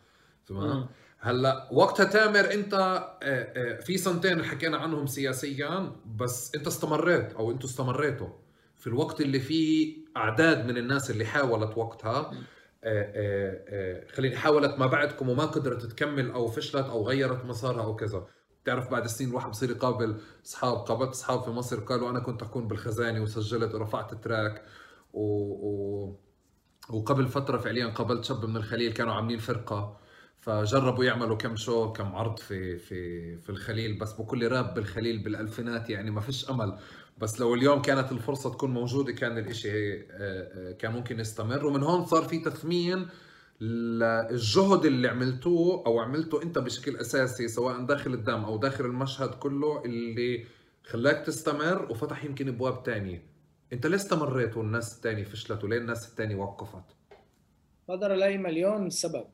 تمام؟ 0.46 0.86
هلأ 1.20 1.68
وقتها 1.72 2.04
تامر 2.04 2.52
أنت 2.54 2.74
آه، 3.22 3.80
في 3.80 3.98
سنتين 3.98 4.42
حكينا 4.44 4.76
عنهم 4.76 5.06
سياسيا 5.06 5.92
بس 6.16 6.54
أنت 6.54 6.66
استمريت 6.66 7.32
أو 7.32 7.50
أنتم 7.50 7.68
استمريتوا 7.68 8.28
في 8.76 8.86
الوقت 8.86 9.20
اللي 9.20 9.40
فيه 9.40 9.96
أعداد 10.16 10.66
من 10.66 10.76
الناس 10.76 11.10
اللي 11.10 11.24
حاولت 11.24 11.78
وقتها. 11.78 12.30
خليني 14.14 14.36
حاولت 14.36 14.78
ما 14.78 14.86
بعدكم 14.86 15.28
وما 15.28 15.44
قدرت 15.46 15.86
تكمل 15.86 16.30
أو 16.30 16.46
فشلت 16.46 16.86
أو 16.86 17.08
غيرت 17.08 17.44
مسارها 17.44 17.84
أو 17.84 17.96
كذا. 17.96 18.26
بتعرف 18.64 18.90
بعد 18.90 19.06
سنين 19.06 19.30
الواحد 19.30 19.50
بصير 19.50 19.70
يقابل 19.70 20.20
أصحاب 20.46 20.76
قابلت 20.76 21.10
أصحاب 21.10 21.42
في 21.42 21.50
مصر 21.50 21.80
قالوا 21.80 22.10
أنا 22.10 22.20
كنت 22.20 22.42
أكون 22.42 22.68
بالخزانة 22.68 23.20
وسجلت 23.22 23.74
ورفعت 23.74 24.14
تراك 24.14 24.64
و... 25.12 25.20
و... 25.68 26.20
وقبل 26.90 27.28
فترة 27.28 27.58
فعليا 27.58 27.86
قابلت 27.86 28.24
شاب 28.24 28.44
من 28.44 28.56
الخليل 28.56 28.92
كانوا 28.92 29.12
عاملين 29.14 29.38
فرقة 29.38 30.00
فجربوا 30.40 31.04
يعملوا 31.04 31.36
كم 31.36 31.56
شو 31.56 31.92
كم 31.92 32.14
عرض 32.16 32.38
في 32.38 32.78
في 32.78 33.36
في 33.38 33.50
الخليل 33.50 33.98
بس 33.98 34.12
بكل 34.12 34.48
راب 34.48 34.74
بالخليل 34.74 35.18
بالألفينات 35.18 35.90
يعني 35.90 36.10
ما 36.10 36.20
فيش 36.20 36.50
أمل. 36.50 36.78
بس 37.20 37.40
لو 37.40 37.54
اليوم 37.54 37.82
كانت 37.82 38.12
الفرصة 38.12 38.50
تكون 38.50 38.70
موجودة 38.70 39.12
كان 39.12 39.38
الإشي 39.38 39.94
آه، 39.94 40.06
آه، 40.10 40.72
كان 40.72 40.92
ممكن 40.92 41.20
يستمر. 41.20 41.66
ومن 41.66 41.82
هون 41.82 42.04
صار 42.04 42.22
في 42.22 42.38
تثمين 42.38 43.06
للجهد 43.60 44.84
اللي 44.84 45.08
عملتوه 45.08 45.86
أو 45.86 46.00
عملته 46.00 46.42
أنت 46.42 46.58
بشكل 46.58 46.96
أساسي 46.96 47.48
سواء 47.48 47.84
داخل 47.84 48.14
الدم 48.14 48.44
أو 48.44 48.56
داخل 48.56 48.84
المشهد 48.84 49.30
كله 49.30 49.84
اللي 49.84 50.44
خلاك 50.84 51.26
تستمر 51.26 51.90
وفتح 51.90 52.24
يمكن 52.24 52.48
ابواب 52.48 52.82
تانية 52.82 53.22
أنت 53.72 53.86
ليه 53.86 53.96
استمريت 53.96 54.56
والناس 54.56 54.96
الثانية 54.96 55.24
فشلت؟ 55.24 55.64
وليه 55.64 55.78
الناس 55.78 56.08
الثانية 56.08 56.36
وقفت؟ 56.36 56.84
قدر 57.88 58.14
الاقي 58.14 58.38
مليون 58.38 58.90
سبب. 58.90 59.24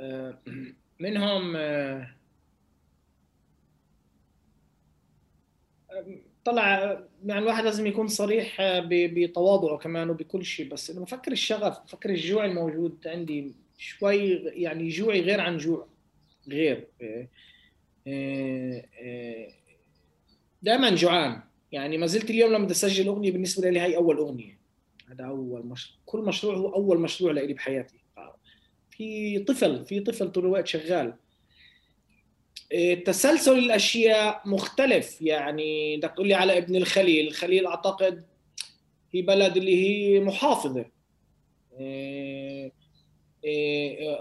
آه، 0.00 0.38
منهم 1.00 1.56
طلع 6.44 6.98
يعني 7.24 7.40
الواحد 7.40 7.64
لازم 7.64 7.86
يكون 7.86 8.08
صريح 8.08 8.56
بتواضعه 8.88 9.78
كمان 9.78 10.10
وبكل 10.10 10.44
شيء. 10.44 10.68
بس 10.68 10.90
أنا 10.90 11.00
بفكر 11.00 11.32
الشغف 11.32 11.78
بفكر 11.84 12.10
الجوع 12.10 12.44
الموجود 12.44 13.06
عندي 13.06 13.54
شوي 13.78 14.28
يعني 14.34 14.88
جوعي 14.88 15.20
غير 15.20 15.40
عن 15.40 15.56
جوع 15.56 15.86
غير 16.48 16.86
دائما 20.62 20.94
جوعان. 20.94 21.40
يعني 21.72 21.98
ما 21.98 22.06
زلت 22.06 22.30
اليوم 22.30 22.52
لما 22.52 22.64
بدي 22.64 22.72
أسجل 22.72 23.06
أغنية 23.06 23.32
بالنسبة 23.32 23.70
لي 23.70 23.80
هي 23.80 23.96
أول 23.96 24.16
أغنية. 24.16 24.58
هذا 25.10 25.24
أول 25.24 25.66
مشروع 25.66 25.98
كل 26.06 26.20
مشروع 26.20 26.54
هو 26.54 26.74
أول 26.74 27.00
مشروع 27.00 27.32
لي 27.32 27.52
بحياتي. 27.52 28.00
في 28.90 29.38
طفل 29.38 29.84
في 29.84 30.00
طفل 30.00 30.32
طول 30.32 30.44
الوقت 30.44 30.66
شغال. 30.66 31.14
تسلسل 33.04 33.58
الأشياء 33.58 34.42
مختلف. 34.44 35.22
يعني 35.22 35.96
بدك 35.96 36.10
تقول 36.10 36.28
لي 36.28 36.34
على 36.34 36.58
ابن 36.58 36.76
الخليل 36.76 37.28
الخليل 37.28 37.66
أعتقد 37.66 38.24
هي 39.14 39.22
بلد 39.22 39.56
اللي 39.56 39.86
هي 39.86 40.20
محافظة. 40.20 40.84
إيه، 41.80 42.72
إيه، 43.44 44.20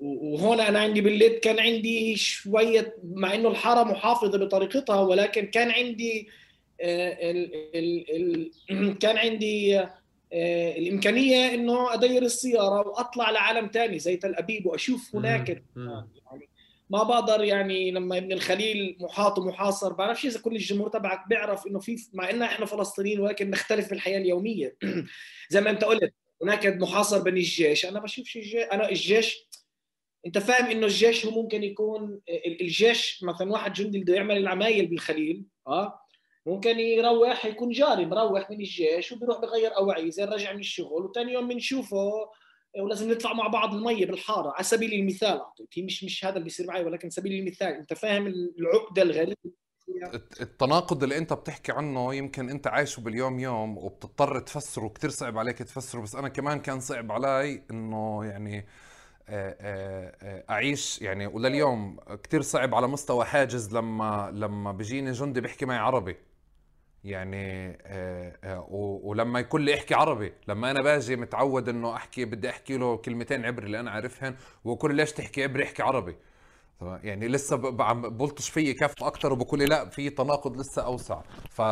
وهون 0.00 0.60
أنا 0.60 0.78
عندي 0.78 1.00
بالليل 1.00 1.32
كان 1.32 1.58
عندي 1.60 2.16
شوية 2.16 2.96
مع 3.04 3.34
إنه 3.34 3.48
الحارة 3.48 3.84
محافظة 3.84 4.38
بطريقتها 4.38 5.00
ولكن 5.00 5.46
كان 5.46 5.70
عندي 5.70 6.28
آه، 6.80 7.48
كان 9.02 9.18
عندي 9.18 9.78
آه، 10.32 10.78
الإمكانية 10.78 11.54
إنه 11.54 11.94
أدير 11.94 12.22
السيارة 12.22 12.88
وأطلع 12.88 13.30
لعالم 13.30 13.70
ثاني 13.74 13.98
زي 13.98 14.16
تل 14.16 14.34
أبيب 14.34 14.66
وأشوف 14.66 15.16
هناك. 15.16 15.62
يعني 15.76 16.48
ما 16.92 17.02
بقدر 17.02 17.44
يعني 17.44 17.90
لما 17.90 18.18
ابن 18.18 18.32
الخليل 18.32 18.96
محاط 19.00 19.38
ومحاصر 19.38 19.92
بعرفش 19.92 20.26
إذا 20.26 20.40
كل 20.40 20.56
الجمهور 20.56 20.88
تبعك 20.88 21.28
بيعرف 21.28 21.66
إنه 21.66 21.78
في 21.78 21.96
مع 22.12 22.30
ان 22.30 22.42
إحنا 22.42 22.66
فلسطينيين 22.66 23.20
ولكن 23.20 23.50
نختلف 23.50 23.86
في 23.86 23.94
الحياة 23.94 24.18
اليومية. 24.18 24.76
زي 25.50 25.60
ما 25.60 25.70
أنت 25.70 25.84
قلت 25.84 26.14
هناك 26.42 26.66
محاصر 26.66 27.22
بين 27.22 27.36
الجيش. 27.36 27.86
أنا 27.86 28.00
بشوفش 28.00 28.36
الجيش 28.36 28.56
أنا 28.72 28.88
الجيش 28.88 29.48
أنت 30.26 30.38
فاهم 30.38 30.70
إنه 30.70 30.86
الجيش 30.86 31.26
هو 31.26 31.42
ممكن 31.42 31.62
يكون 31.62 32.20
الجيش 32.60 33.22
مثلا 33.22 33.52
واحد 33.52 33.72
جندي 33.72 33.98
بده 33.98 34.14
يعمل 34.14 34.36
العمايل 34.36 34.86
بالخليل 34.86 35.44
آه 35.66 36.00
ممكن 36.46 36.80
يروح 36.80 37.44
يكون 37.44 37.70
جاري 37.70 38.06
مروح 38.06 38.50
من 38.50 38.60
الجيش 38.60 39.12
وبيروح 39.12 39.40
بغير 39.40 39.76
اواعيه 39.76 40.10
زي 40.10 40.24
رجع 40.24 40.52
من 40.52 40.60
الشغل 40.60 41.04
وثاني 41.04 41.32
يوم 41.32 41.48
بنشوفه 41.48 42.30
ولازم 42.78 43.10
نطلع 43.10 43.32
مع 43.32 43.46
بعض 43.46 43.74
المية 43.74 44.06
بالحارة 44.06 44.50
على 44.50 44.64
سبيل 44.64 44.92
المثال 44.92 45.40
أعطيتي 45.40 45.82
مش 45.82 46.04
مش 46.04 46.24
هذا 46.24 46.34
اللي 46.34 46.44
بيصير 46.44 46.66
معي 46.66 46.84
ولكن 46.84 47.10
سبيل 47.10 47.32
المثال 47.32 47.68
أنت 47.68 47.94
فاهم 47.94 48.26
العقدة 48.26 49.02
الغريبة. 49.02 49.62
التناقض 50.40 51.02
اللي 51.02 51.18
أنت 51.18 51.32
بتحكي 51.32 51.72
عنه 51.72 52.14
يمكن 52.14 52.50
أنت 52.50 52.66
عايشه 52.66 53.00
باليوم 53.00 53.38
يوم 53.38 53.78
وبتضطر 53.78 54.40
تفسره 54.40 54.88
كثير 54.88 55.10
صعب 55.10 55.38
عليك 55.38 55.58
تفسره 55.58 56.00
بس 56.00 56.14
أنا 56.14 56.28
كمان 56.28 56.60
كان 56.60 56.80
صعب 56.80 57.12
علي 57.12 57.62
إنه 57.70 58.24
يعني 58.24 58.66
آه، 59.28 59.56
آه، 59.60 60.16
آه، 60.22 60.44
أعيش 60.50 61.02
يعني 61.02 61.26
ولليوم 61.26 61.96
كثير 62.22 62.42
صعب 62.42 62.74
على 62.74 62.86
مستوى 62.88 63.24
حاجز 63.24 63.74
لما 63.76 64.30
لما 64.34 64.72
بيجيني 64.72 65.12
جندي 65.12 65.40
بيحكي 65.40 65.66
معي 65.66 65.78
عربي. 65.78 66.16
يعني 67.04 67.78
ولما 69.02 69.40
يكون 69.40 69.64
لي 69.64 69.74
احكي 69.74 69.94
عربي 69.94 70.32
لما 70.48 70.70
أنا 70.70 70.82
باجي 70.82 71.16
متعود 71.16 71.68
إنه 71.68 71.96
أحكي 71.96 72.24
بدي 72.24 72.50
أحكي 72.50 72.76
له 72.76 72.96
كلمتين 72.96 73.44
عبري 73.44 73.66
اللي 73.66 73.80
أنا 73.80 73.90
عارفهن 73.90 74.36
وكل 74.64 74.94
ليش 74.94 75.12
تحكي 75.12 75.42
عبري؟ 75.42 75.64
احكي 75.64 75.82
عربي. 75.82 76.16
يعني 76.82 77.28
لسه 77.28 77.76
عم 77.82 78.02
بلطش 78.08 78.50
فيي 78.50 78.74
كف 78.74 79.02
أكثر 79.02 79.32
وبقول 79.32 79.58
لي 79.58 79.66
لا 79.66 79.88
في 79.88 80.10
تناقض 80.10 80.56
لسه 80.56 80.82
أوسع. 80.82 81.22
ف... 81.50 81.62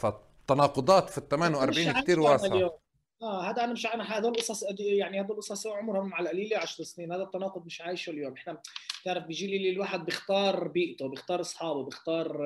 فالتناقضات 0.00 1.10
في 1.10 1.18
ال 1.18 1.28
48 1.28 2.02
كثير 2.02 2.20
واسعة. 2.20 2.70
آه 3.22 3.50
هذا 3.50 3.64
أنا 3.64 3.72
مش 3.72 3.86
أنا 3.86 4.18
هذول 4.18 4.32
القصص 4.32 4.64
يعني 4.78 5.20
هذول 5.20 5.30
القصص 5.30 5.66
عمرهم 5.66 6.14
على 6.14 6.24
القليله 6.24 6.58
10 6.58 6.84
سنين. 6.84 7.12
هذا 7.12 7.22
التناقض 7.22 7.66
مش 7.66 7.80
عايشه 7.80 8.10
اليوم. 8.10 8.32
إحنا 8.32 8.58
بتعرف 9.02 9.24
بيجي 9.24 9.46
لي 9.46 9.70
الواحد 9.70 10.04
بيختار 10.04 10.68
بيئته 10.68 11.08
بيختار 11.08 11.40
أصحابه 11.40 11.84
بيختار 11.84 12.42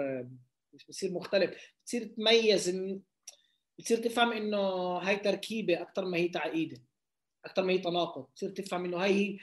بصير 0.88 1.12
مختلف 1.12 1.72
بتصير 1.82 2.04
تميز 2.04 2.80
بتصير 3.78 3.98
تفهم 3.98 4.32
إنه 4.32 4.58
هاي 4.96 5.16
تركيبة 5.16 5.82
أكثر 5.82 6.04
ما 6.04 6.18
هي 6.18 6.28
تعقيدة 6.28 6.82
أكثر 7.44 7.62
ما 7.62 7.72
هي 7.72 7.78
تناقض 7.78 8.30
بتصير 8.30 8.50
تفهم 8.50 8.84
إنه 8.84 8.96
هاي 8.96 9.38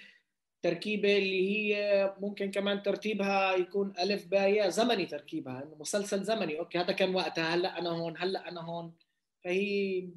تركيبة 0.62 1.18
اللي 1.18 1.50
هي 1.50 2.16
ممكن 2.20 2.52
كمان 2.52 2.84
ترتيبها 2.84 3.56
يكون 3.56 3.94
ألف 4.00 4.28
باء 4.28 4.70
زمني 4.70 5.06
تركيبها 5.06 5.64
إنه 5.64 5.76
مسلسل 5.76 6.24
زمني 6.24 6.60
أوكي 6.60 6.78
هذا 6.78 6.94
كان 6.94 7.16
وقتها 7.16 7.56
هلأ 7.56 7.80
أنا 7.80 7.90
هون 7.90 8.18
هلأ 8.18 8.50
أنا 8.50 8.62
هون 8.62 8.94
فهي 9.44 10.10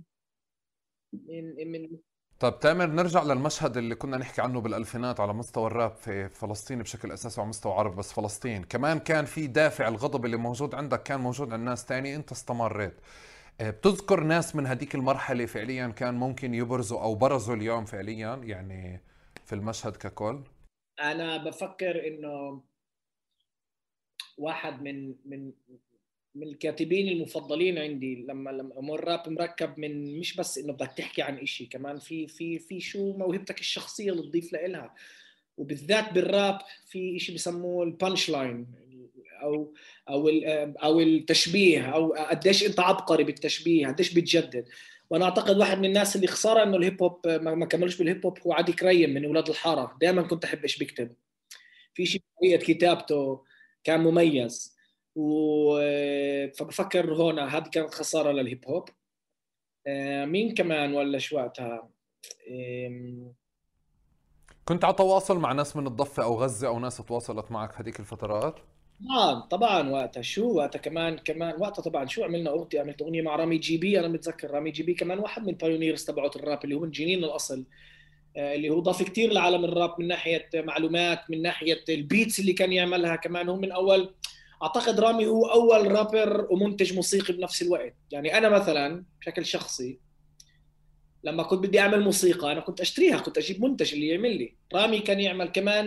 من 1.12 1.72
من 1.72 1.98
طيب 2.40 2.60
تامر 2.60 2.86
نرجع 2.86 3.22
للمشهد 3.22 3.76
اللي 3.76 3.94
كنا 3.94 4.16
نحكي 4.16 4.42
عنه 4.42 4.60
بالألفينات 4.60 5.20
على 5.20 5.32
مستوى 5.32 5.66
الراب 5.66 5.94
في 5.94 6.28
فلسطين 6.28 6.82
بشكل 6.82 7.12
أساسي 7.12 7.40
وعلى 7.40 7.48
مستوى 7.48 7.72
عرب 7.72 7.96
بس 7.96 8.12
فلسطين. 8.12 8.64
كمان 8.64 8.98
كان 8.98 9.24
في 9.24 9.46
دافع 9.46 9.88
الغضب 9.88 10.24
اللي 10.24 10.36
موجود 10.36 10.74
عندك 10.74 11.02
كان 11.02 11.20
موجود 11.20 11.52
عند 11.52 11.64
ناس 11.64 11.84
تاني 11.84 12.16
أنت 12.16 12.32
استمريت. 12.32 12.94
آه، 13.60 13.70
بتذكر 13.70 14.20
ناس 14.20 14.56
من 14.56 14.66
هذيك 14.66 14.94
المرحلة 14.94 15.46
فعليا 15.46 15.88
كان 15.88 16.14
ممكن 16.14 16.54
يبرزوا 16.54 17.02
أو 17.02 17.14
برزوا 17.14 17.54
اليوم 17.54 17.84
فعليا؟ 17.84 18.36
يعني 18.36 19.00
في 19.44 19.54
المشهد 19.54 19.96
ككل؟ 19.96 20.40
أنا 21.00 21.44
بفكر 21.44 22.06
إنه 22.06 22.62
واحد 24.38 24.82
من 24.82 25.14
من 25.24 25.52
من 26.34 26.46
الكاتبين 26.46 27.08
المفضلين 27.08 27.78
عندي. 27.78 28.24
لما 28.28 28.50
لما 28.50 28.94
الراب 28.94 29.28
مركب 29.28 29.78
من 29.78 30.18
مش 30.18 30.36
بس 30.36 30.58
إنه 30.58 30.72
بدك 30.72 30.92
تحكي 30.96 31.22
عن 31.22 31.38
إشي 31.38 31.66
كمان 31.66 31.98
في 31.98 32.26
في 32.26 32.58
في 32.58 32.80
شو 32.80 33.12
موهبتك 33.12 33.60
الشخصية 33.60 34.12
اللي 34.12 34.22
تضيف 34.22 34.52
لها 34.52 34.94
وبالذات 35.56 36.12
بالراب 36.12 36.58
في 36.86 37.16
إشي 37.16 37.34
بسموه 37.34 37.84
ال 37.84 37.92
punch 37.92 38.30
line 38.30 38.66
أو 39.42 39.74
أو 40.08 40.28
أو 40.82 41.00
التشبيه 41.00 41.82
أو 41.82 42.12
قديش 42.12 42.64
أنت 42.66 42.80
عبقري 42.80 43.24
بالتشبيه 43.24 43.86
قديش 43.86 44.14
بتجدد. 44.14 44.68
وأنا 45.10 45.24
أعتقد 45.24 45.56
واحد 45.56 45.78
من 45.78 45.84
الناس 45.84 46.16
اللي 46.16 46.26
خسارة 46.26 46.62
إنه 46.62 46.76
الهيب 46.76 47.02
هوب 47.02 47.28
ما 47.28 47.66
كملوش 47.66 47.98
بالهيب 47.98 48.26
هوب 48.26 48.38
هو 48.46 48.52
عادي 48.52 48.72
كريم 48.72 49.10
من 49.10 49.24
أولاد 49.24 49.48
الحارة. 49.48 49.96
دائما 50.00 50.22
كنت 50.22 50.44
أحب 50.44 50.62
إيش 50.62 50.78
بيكتب. 50.78 51.14
في 51.94 52.06
شيء 52.06 52.22
طريقه 52.40 52.60
كتابته 52.64 53.44
كان 53.84 54.00
مميز. 54.00 54.73
و 55.16 55.74
فبفكر 56.58 57.14
هون 57.14 57.38
هذه 57.38 57.68
كانت 57.68 57.94
خسارة 57.94 58.32
للهيب 58.32 58.64
هوب. 58.68 58.88
آه، 59.86 60.24
مين 60.24 60.54
كمان 60.54 60.94
ولا 60.94 61.18
شو 61.18 61.36
وقتها 61.36 61.88
كنت 64.64 64.84
على 64.84 64.94
تواصل 64.94 65.38
مع 65.38 65.52
ناس 65.52 65.76
من 65.76 65.86
الضفة 65.86 66.24
أو 66.24 66.34
غزة 66.34 66.68
أو 66.68 66.78
ناس 66.78 66.96
تواصلت 66.96 67.50
معك 67.52 67.80
هذيك 67.80 68.00
الفترات؟ 68.00 68.58
طبعا 69.08 69.40
طبعا 69.40 69.90
وقتها. 69.90 70.22
شو 70.22 70.52
وقتها 70.52 70.78
كمان؟ 70.78 71.18
كمان 71.18 71.54
وقتها 71.58 71.82
طبعا 71.82 72.06
شو 72.06 72.24
عملنا؟ 72.24 72.50
أغنية 72.50 72.80
عملت 72.80 73.02
أغنية 73.02 73.22
مع 73.22 73.36
رامي 73.36 73.58
جي 73.58 73.76
بي. 73.76 74.00
أنا 74.00 74.08
متذكر 74.08 74.50
رامي 74.50 74.70
جي 74.70 74.82
بي 74.82 74.94
كمان 74.94 75.18
واحد 75.18 75.42
من 75.42 75.48
ال 75.48 75.54
pioneers 75.54 76.04
تبعت 76.04 76.36
الراب 76.36 76.64
اللي 76.64 76.74
هو 76.74 76.80
من 76.80 76.90
جنين 76.90 77.24
الأصل. 77.24 77.64
آه، 78.36 78.54
اللي 78.54 78.70
هو 78.70 78.80
ضاف 78.80 79.02
كثير 79.02 79.32
لعالم 79.32 79.64
الراب 79.64 79.94
من 79.98 80.08
ناحية 80.08 80.48
معلومات 80.54 81.30
من 81.30 81.42
ناحية 81.42 81.84
ال 81.88 81.97
beats 81.97 82.40
اللي 82.40 82.52
كان 82.52 82.72
يعملها 82.72 83.16
كمان. 83.16 83.48
هو 83.48 83.56
من 83.56 83.72
أول 83.72 84.14
أعتقد 84.64 85.00
رامي 85.00 85.26
هو 85.26 85.46
أول 85.46 85.92
رابر 85.92 86.46
ومنتج 86.50 86.94
موسيقي 86.94 87.34
بنفس 87.34 87.62
الوقت. 87.62 87.94
يعني 88.10 88.38
أنا 88.38 88.48
مثلا 88.48 89.04
بشكل 89.20 89.46
شخصي 89.46 89.98
لما 91.24 91.42
كنت 91.42 91.66
بدي 91.66 91.80
أعمل 91.80 92.00
موسيقى 92.00 92.52
أنا 92.52 92.60
كنت 92.60 92.80
أشتريها 92.80 93.18
كنت 93.18 93.38
أجيب 93.38 93.64
منتج 93.64 93.94
اللي 93.94 94.08
يعمل 94.08 94.38
لي. 94.38 94.54
رامي 94.74 94.98
كان 94.98 95.20
يعمل 95.20 95.48
كمان 95.48 95.86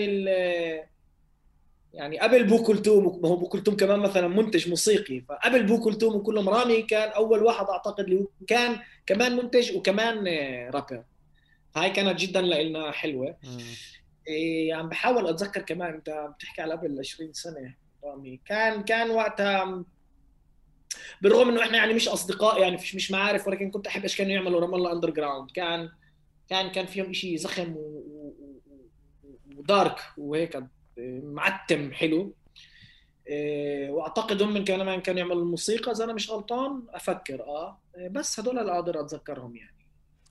يعني 1.94 2.20
قبل 2.20 2.44
بو 2.44 2.64
كلثوم 2.64 3.22
ما 3.22 3.30
هو 3.30 3.36
بو 3.36 3.48
كلثوم 3.48 3.76
كمان 3.76 4.00
مثلا 4.00 4.28
منتج 4.28 4.70
موسيقي. 4.70 5.22
فقبل 5.22 5.64
بو 5.64 5.80
كلثوم 5.80 6.16
وكلهم 6.16 6.50
رامي 6.50 6.82
كان 6.82 7.10
أول 7.10 7.44
واحد 7.44 7.66
أعتقد 7.66 8.04
اللي 8.04 8.28
كان 8.48 8.80
كمان 9.06 9.36
منتج 9.36 9.76
وكمان 9.76 10.28
رابر. 10.74 11.04
فهي 11.76 11.90
كانت 11.90 12.20
جدا 12.20 12.42
لنا 12.42 12.92
حلوة. 12.92 13.38
إيه 14.28 14.74
عم 14.74 14.90
بحاول 14.90 15.28
أتذكر 15.28 15.62
كمان 15.62 15.94
أنت 15.94 16.30
بتحكي 16.36 16.62
على 16.62 16.74
قبل 16.74 17.00
20 17.00 17.34
سنة. 17.34 17.87
رامي 18.08 18.40
كان 18.46 18.84
كان 18.84 19.10
وقتها 19.10 19.84
بالرغم 21.22 21.50
إنه 21.50 21.62
إحنا 21.62 21.78
يعني 21.78 21.94
مش 21.94 22.08
أصدقاء 22.08 22.62
يعني 22.62 22.76
مش 22.76 22.96
مش 22.96 23.12
معارف 23.12 23.48
ولكن 23.48 23.72
كنت 23.72 23.88
أحب 23.88 24.04
إيش 24.04 24.18
كانوا 24.18 24.32
يعملوا 24.32 24.60
رام 24.60 24.76
الله 24.76 24.92
Underground 24.92 25.52
كان 25.52 25.90
كان 26.50 26.70
كان 26.72 26.86
فيهم 26.86 27.14
شيء 27.14 27.38
زخم 27.38 27.76
و 29.58 29.66
dark 29.66 30.00
وهيك 30.18 30.64
معتم 31.24 31.92
حلو. 31.94 32.34
إيه، 33.28 33.90
وأعتقد 33.90 34.42
هم 34.42 34.66
كمان 34.66 35.02
كانوا 35.02 35.20
يعملوا 35.20 35.42
الموسيقى 35.42 35.92
إذا 35.92 36.04
أنا 36.04 36.14
مش 36.14 36.32
غلطان 36.32 36.84
أفكر 36.90 37.44
آه. 37.44 37.82
إيه، 37.98 38.10
بس 38.10 38.40
هدول 38.40 38.60
اللي 38.60 38.72
أقدر 38.72 39.00
أتذكرهم 39.00 39.56
يعني. 39.56 39.77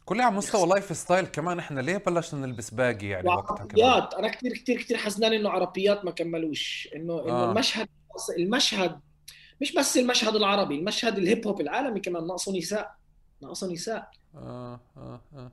كل 0.07 0.21
على 0.21 0.35
مستوى 0.35 0.69
lifestyle 0.69 1.27
كمان 1.27 1.59
إحنا. 1.59 1.81
ليه 1.81 1.97
بلشنا 1.97 2.47
نلبس 2.47 2.71
baggy 2.71 3.07
يعني 3.07 3.29
وقتها 3.29 3.67
كمان؟ 3.67 4.09
أنا 4.19 4.29
كثير 4.29 4.53
كثير 4.53 4.83
كثير 4.83 4.97
حزنان 4.97 5.33
إنه 5.33 5.51
عربيات 5.51 6.05
ما 6.05 6.11
كملوش. 6.11 6.89
انه 6.95 7.23
إنه 7.25 7.33
آه. 7.33 7.51
المشهد 7.51 7.89
المشهد 8.39 9.01
مش 9.61 9.75
بس 9.75 9.97
المشهد 9.97 10.35
العربي 10.35 10.79
المشهد 10.79 11.19
الهيب 11.19 11.47
هوب 11.47 11.61
العالمي 11.61 12.01
كمان. 12.01 12.27
ناقصه 12.27 12.59
نساء. 12.59 12.95
ناقصه 13.43 13.73
نساء. 13.73 14.11
آه 14.37 14.81
آه 14.97 15.21
آه. 15.37 15.53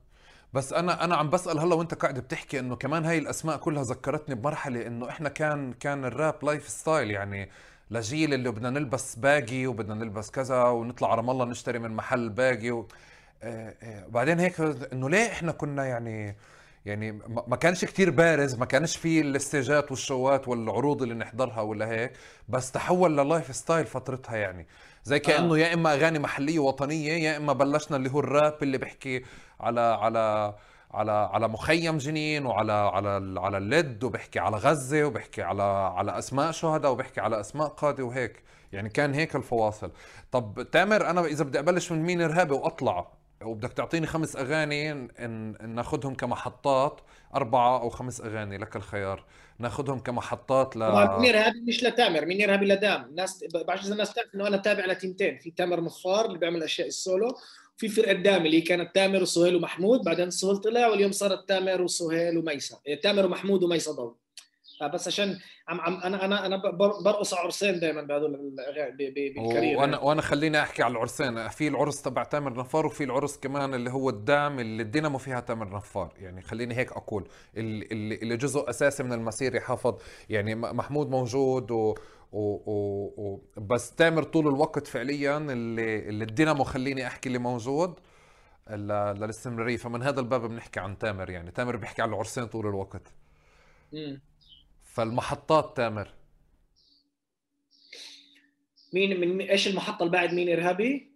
بس 0.54 0.74
أنا 0.74 1.04
أنا 1.04 1.16
عم 1.16 1.30
بسأل 1.30 1.60
هلا 1.60 1.76
وأنت 1.76 1.94
قاعد 1.94 2.20
بتحكي 2.20 2.60
إنه 2.60 2.76
كمان 2.76 3.06
هاي 3.06 3.18
الأسماء 3.18 3.58
كلها 3.58 3.84
ذكرتني 3.84 4.36
بمرحلة 4.36 4.88
إنه 4.88 5.10
إحنا 5.10 5.30
كان 5.30 5.74
كان 5.74 6.06
الراب 6.06 6.46
lifestyle 6.46 7.12
يعني 7.12 7.50
لجيل 7.92 8.34
اللي 8.34 8.52
بدنا 8.52 8.70
نلبس 8.70 9.16
baggy 9.16 9.68
وبدنا 9.68 9.96
نلبس 9.96 10.32
كذا 10.32 10.64
ونطلع 10.64 11.12
على 11.12 11.18
رام 11.18 11.22
الله 11.22 11.46
نشتري 11.46 11.80
من 11.80 11.92
محل 11.92 12.30
baggy 12.30 12.72
و... 12.72 12.88
آه 13.44 13.76
آه 13.84 14.08
وبعدين 14.08 14.40
هيك 14.40 14.60
إنه 14.94 15.10
ليه 15.10 15.28
إحنا 15.28 15.52
كنا 15.52 15.86
يعني 15.86 16.36
يعني 16.86 17.12
ما 17.48 17.56
كانش 17.56 17.86
كتير 17.86 18.10
بارز 18.10 18.56
ما 18.56 18.66
كانش 18.66 18.98
في 18.98 19.22
الاستيجات 19.22 19.92
والشوات 19.92 20.48
والعروض 20.48 21.02
اللي 21.02 21.14
نحضرها 21.16 21.62
ولا 21.62 21.88
هيك 21.88 22.12
بس 22.50 22.72
تحول 22.72 23.18
لل 23.18 23.56
lifestyle 23.56 23.86
فترتها 23.86 24.38
يعني. 24.38 24.68
زي 25.04 25.20
كأنه 25.20 25.54
آه. 25.54 25.58
يا 25.58 25.74
إما 25.74 25.94
أغاني 25.94 26.20
محلية 26.20 26.60
وطنية 26.60 27.14
يا 27.14 27.38
إما 27.38 27.54
بلشنا 27.54 27.98
اللي 27.98 28.12
هو 28.12 28.20
الراب 28.20 28.64
اللي 28.64 28.78
بيحكي 28.78 29.24
على 29.60 29.82
على 29.82 30.56
على 30.92 31.12
على 31.12 31.48
مخيم 31.48 31.98
جنين 31.98 32.46
وعلى 32.46 32.74
على 32.74 33.40
على 33.40 33.58
اللد 33.58 34.04
وبحكي 34.04 34.40
على 34.40 34.58
غزة 34.58 35.04
وبحكي 35.04 35.42
على 35.42 35.64
على 35.64 36.18
أسماء 36.20 36.52
شهداء 36.52 36.92
وبحكي 36.92 37.22
علي 37.22 37.40
أسماء 37.40 37.68
قادة 37.68 38.04
وهيك. 38.04 38.44
يعني 38.72 38.90
كان 38.90 39.14
هيك 39.14 39.36
الفواصل. 39.36 39.92
طب 40.32 40.68
تامر 40.72 41.10
أنا 41.10 41.26
إذا 41.26 41.44
بدي 41.44 41.60
أبلش 41.60 41.92
من 41.92 42.04
مين 42.04 42.22
إرهابي 42.22 42.54
وأطلع؟ 42.54 43.23
وبدك 43.46 43.74
تعطيني 43.74 44.08
خمس 44.08 44.36
أغاني 44.36 44.94
ناخذهم 45.62 46.16
كمحطات 46.16 47.02
أربعة 47.36 47.82
أو 47.82 47.90
خمس 47.90 48.22
أغاني 48.22 48.58
لك 48.58 48.76
الخيار. 48.76 49.26
ناخذهم 49.60 50.00
كمحطات 50.00 50.76
ل 50.76 50.80
طبعا 50.80 51.26
هذه 51.26 51.62
مش 51.68 51.84
لتامر 51.84 52.26
منير 52.26 52.54
هذه 52.54 52.64
لدام. 52.64 53.04
الناس 53.06 53.44
بعرفش 53.68 53.86
إذا 53.86 53.94
الناس 53.94 54.14
تعرف 54.14 54.36
إنه 54.36 54.48
أنا 54.48 54.58
تابع 54.58 54.86
لتيمتين. 54.86 55.38
في 55.38 55.52
تامر 55.52 55.80
نصار 55.80 56.26
اللي 56.26 56.38
بيعمل 56.38 56.64
أشياء 56.64 56.88
السولو 56.88 57.28
في 57.78 57.88
فرقة 57.88 58.14
دام 58.14 58.46
اللي 58.46 58.62
كانت 58.62 58.96
تامر 58.96 59.22
وسهيل 59.22 59.56
ومحمود 59.56 60.02
بعدين 60.02 60.30
سهيل 60.32 60.58
طلع 60.58 60.88
واليوم 60.88 61.12
صارت 61.12 61.50
تامر 61.50 61.82
وسهيل 61.82 62.38
وميسا. 62.38 62.78
إيه، 62.88 63.02
تامر 63.02 63.26
ومحمود 63.26 63.64
وميسا 63.64 63.92
ضل 63.92 64.16
بس 64.88 65.08
عشان 65.08 65.40
عم 65.68 65.82
عم 65.82 65.94
أنا 65.94 66.26
أنا 66.26 66.46
أنا 66.46 66.62
برقص 67.06 67.34
عرسين 67.34 67.80
دائما 67.80 68.02
بهذول 68.02 68.56
بالكارير 68.98 69.78
وأنا 69.78 70.00
وأنا 70.00 70.22
خليني 70.22 70.62
أحكي 70.62 70.84
على 70.84 70.92
العرسين. 70.92 71.48
في 71.48 71.68
العرس 71.68 72.02
تبع 72.02 72.24
تامر 72.24 72.54
نفار 72.60 72.86
وفي 72.86 73.04
العرس 73.04 73.38
كمان 73.38 73.74
اللي 73.74 73.92
هو 73.92 74.10
الدعم 74.10 74.60
اللي 74.60 74.84
الدينامو 74.84 75.18
فيها 75.18 75.40
تامر 75.40 75.76
نفار. 75.76 76.14
يعني 76.18 76.42
خليني 76.42 76.76
هيك 76.76 76.92
أقول. 76.92 77.28
اللي, 77.58 77.86
اللي 78.16 78.38
جزء 78.38 78.70
أساسي 78.70 79.04
من 79.04 79.14
المسيره 79.14 79.60
حافظ. 79.60 79.98
يعني 80.30 80.56
محمود 80.56 81.10
موجود 81.10 81.72
و 81.72 81.96
و... 82.32 82.40
و... 82.66 83.14
و... 83.18 83.42
بس 83.58 83.96
تامر 83.96 84.24
طول 84.24 84.48
الوقت 84.48 84.88
فعليا 84.88 85.38
اللي, 85.38 86.10
اللي 86.10 86.24
الدينامو 86.24 86.64
خليني 86.64 87.08
أحكي 87.08 87.28
اللي 87.28 87.40
موجود. 87.40 88.00
للاستمرارية. 88.70 89.78
فمن 89.78 90.04
هذا 90.04 90.20
الباب 90.20 90.50
بنحكي 90.50 90.80
عن 90.80 90.98
تامر 90.98 91.30
يعني. 91.30 91.52
تامر 91.52 91.76
بيحكي 91.76 92.02
على 92.02 92.10
العرسين 92.10 92.46
طول 92.46 92.68
الوقت. 92.68 93.14
امم 93.94 94.22
فالمحطات 94.94 95.78
تامر. 95.78 96.14
مين 98.94 99.20
من 99.20 99.42
إيش 99.42 99.68
المحطة 99.68 100.04
اللي 100.04 100.12
بعد 100.12 100.34
مين 100.34 100.50
إرهابي؟ 100.50 101.12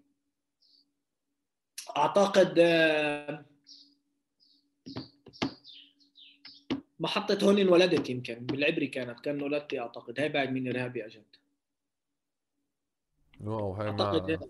أعتقد 1.98 2.56
آه، 2.60 3.46
محطة 7.00 7.46
هون 7.46 7.60
انولدت 7.60 8.10
يمكن 8.10 8.36
بالعبري 8.36 8.88
كانت 8.88 9.20
كان 9.20 9.42
ولدتي 9.42 9.80
أعتقد. 9.80 10.20
هاي 10.20 10.30
بعد 10.30 10.50
مين 10.50 10.68
إرهابي 10.68 11.06
أجت. 11.06 11.40
واو 13.42 13.74
هاي 13.74 13.90
أعتقد 13.90 14.32
ما... 14.32 14.48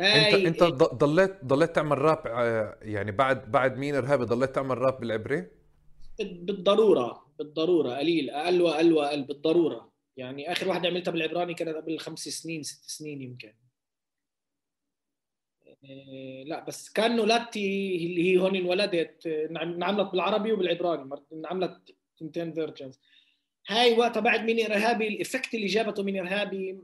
هاي 0.00 0.46
أنت 0.48 0.62
انت 0.62 0.82
ضليت 0.94 1.44
ضليت 1.44 1.74
تعمل 1.74 1.98
راب 1.98 2.26
آه، 2.26 2.78
يعني 2.82 3.12
بعد 3.12 3.50
بعد 3.50 3.76
مين 3.76 3.94
إرهابي 3.94 4.24
ضليت 4.24 4.54
تعمل 4.54 4.78
راب 4.78 5.00
بالعبري؟ 5.00 5.61
بالضرورة 6.20 7.32
بالضرورة. 7.38 7.94
قليل 7.94 8.30
أقل 8.30 8.62
وأقل 8.62 8.92
وأقل 8.92 9.22
بالضرورة. 9.22 9.92
يعني 10.16 10.52
آخر 10.52 10.68
واحدة 10.68 10.88
عملتها 10.88 11.10
بالعبراني 11.12 11.54
كانت 11.54 11.76
قبل 11.76 11.98
خمس 11.98 12.28
سنين 12.28 12.62
ست 12.62 12.90
سنين 12.90 13.22
يمكن. 13.22 13.54
إيه، 15.84 16.44
لا 16.44 16.64
بس 16.64 16.90
כאן 16.92 17.16
נולדתי 17.16 17.96
اللي 17.96 18.22
هي 18.22 18.38
هون 18.38 18.56
انولدت. 18.56 19.26
انعملت 19.26 20.10
بالعربي 20.10 20.52
وبالعبراني 20.52 21.10
انعملت 21.32 21.96
تنتين 22.18 22.52
versions 22.52 23.00
هاي 23.68 23.98
وقتها 23.98 24.20
بعد 24.20 24.40
مين 24.44 24.66
إرهابي 24.66 25.08
ال 25.08 25.15
effect 25.15 25.54
اللي 25.54 25.66
جابته 25.66 26.02
مين 26.02 26.20
إرهابي 26.20 26.78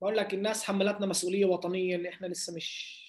بقول 0.00 0.16
لك 0.16 0.34
الناس 0.34 0.64
حملتنا 0.64 1.06
مسؤولية 1.06 1.44
وطنية 1.46 1.96
اللي 1.96 2.08
إحنا 2.08 2.26
لسه 2.26 2.54
مش 2.56 3.04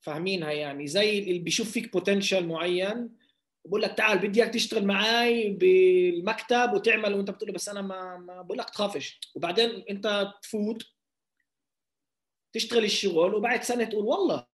فاهمينها 0.00 0.52
يعني. 0.52 0.86
زي 0.86 1.18
اللي 1.18 1.38
بيشوف 1.38 1.70
فيك 1.70 1.92
potential 1.92 2.48
معين 2.48 3.16
بقول 3.64 3.82
لك 3.82 3.90
تعال 3.92 4.18
بدي 4.18 4.42
إياك 4.42 4.54
تشتغل 4.54 4.86
معي 4.86 5.50
بالمكتب 5.50 6.72
وتعمل 6.74 7.14
وأنت 7.14 7.30
بتقول 7.30 7.52
بس 7.52 7.68
أنا 7.68 7.82
ما, 7.82 8.16
ما 8.16 8.42
بقول 8.42 8.58
لك 8.58 8.70
تخافش. 8.70 9.20
وبعدين 9.34 9.84
أنت 9.90 10.32
تفوت 10.42 10.82
تشتغل 12.52 12.84
الشغل 12.84 13.34
وبعد 13.34 13.62
سنة 13.62 13.84
تقول 13.84 14.04
والله 14.04 14.46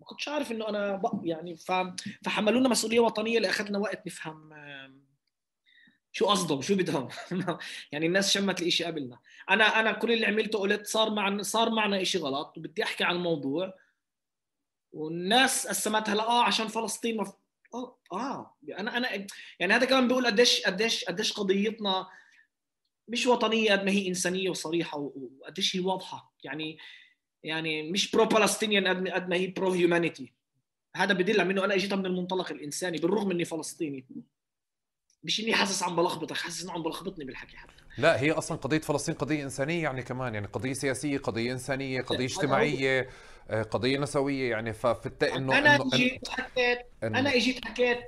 ما 0.00 0.06
كنتش 0.06 0.28
عارف 0.28 0.52
إنه 0.52 0.68
أنا 0.68 1.02
يعني 1.24 1.56
فحملونا 2.24 2.68
مسؤولية 2.68 3.00
وطنية 3.00 3.36
اللي 3.36 3.48
اخذنا 3.50 3.78
وقت 3.78 4.06
نفهم 4.06 4.52
شو 6.12 6.26
قصدهم 6.26 6.62
شو 6.62 6.74
بدهم. 6.76 7.08
يعني 7.92 8.06
الناس 8.06 8.30
شمت 8.32 8.62
الإشي 8.62 8.84
قبلنا. 8.84 9.18
أنا 9.50 9.64
أنا 9.64 9.92
كل 9.92 10.12
اللي 10.12 10.26
عملته 10.26 10.58
قلت 10.58 10.86
صار 10.86 11.10
معنا 11.10 11.42
صار 11.42 11.70
معنا 11.70 12.02
إشي 12.02 12.18
غلط 12.18 12.58
وبدي 12.58 12.82
أحكي 12.82 13.04
عن 13.04 13.16
الموضوع. 13.16 13.74
والناس 14.92 15.66
قسمتها 15.66 16.14
لا 16.14 16.28
آه 16.28 16.44
عشان 16.44 16.68
فلسطين. 16.68 17.24
آه 17.74 17.98
آه. 18.12 18.54
أنا 18.78 18.96
أنا 18.96 19.26
يعني 19.60 19.72
هذا 19.72 19.86
كمان 19.86 20.08
بيقول 20.08 20.26
قديش 20.26 20.60
قديش 20.62 21.04
قديش 21.04 21.32
قضيتنا 21.32 22.06
مش 23.08 23.26
وطنية 23.26 23.72
قد 23.72 23.84
ما 23.84 23.90
هي 23.90 24.08
إنسانية 24.08 24.50
وصريحة 24.50 24.98
وقديش 24.98 25.76
هي 25.76 25.80
واضحة. 25.80 26.34
يعني 26.44 26.78
يعني 27.42 27.90
مش 27.90 28.10
pro 28.10 28.24
Palestinian 28.24 29.08
قد 29.08 29.28
ما 29.28 29.36
هي 29.36 29.46
pro 29.46 29.72
humanity 29.72 30.32
هذا 30.96 31.14
بدل 31.14 31.40
على 31.40 31.50
انه 31.52 31.64
أنا 31.64 31.74
إجيتها 31.74 31.96
من 31.96 32.06
المنطلق 32.06 32.50
الإنساني 32.52 32.98
بالرغم 32.98 33.30
إني 33.30 33.44
فلسطيني. 33.44 34.06
مش 35.24 35.40
إني 35.40 35.54
حاسس 35.54 35.82
عم 35.82 35.96
بلخبطك 35.96 36.36
حاسس 36.36 36.62
إنه 36.62 36.72
عم 36.72 36.82
بلخبطني 36.82 37.24
بالحكي 37.24 37.56
حتى. 37.56 37.72
لا 37.98 38.20
هي 38.20 38.32
أصلا 38.32 38.58
قضية 38.58 38.78
فلسطين 38.78 39.14
قضية 39.14 39.42
إنسانية 39.42 39.82
يعني 39.82 40.02
كمان 40.02 40.34
يعني 40.34 40.46
قضية 40.46 40.72
سياسية 40.72 41.18
قضية 41.18 41.52
إنسانية 41.52 42.02
قضية 42.02 42.24
اجتماعية. 42.24 43.00
آه، 43.00 43.08
قضية 43.50 43.98
نسوية 43.98 44.50
يعني. 44.50 44.72
ففي 44.72 45.06
الت... 45.06 45.22
انه 45.22 45.58
أنا 45.58 45.76
إجيت 45.76 46.28
حكيت 46.28 46.78
أنا 47.02 47.34
إجيت 47.34 47.64
حكيت 47.64 47.98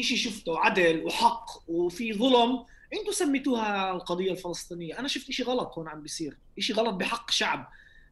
شيء 0.00 0.16
شفته 0.16 0.58
عدل 0.58 1.04
وحق 1.04 1.46
وفي 1.68 2.12
ظلم. 2.12 2.64
أنتم 2.92 3.12
سميتوها 3.12 3.92
القضية 3.92 4.32
الفلسطينية. 4.32 4.98
أنا 4.98 5.08
شفت 5.08 5.30
شيء 5.30 5.46
غلط 5.46 5.78
هون 5.78 5.88
عم 5.88 6.02
بيصير. 6.02 6.36
شيء 6.58 6.76
غلط 6.76 6.94
بحق 6.94 7.30
شعب. 7.30 7.70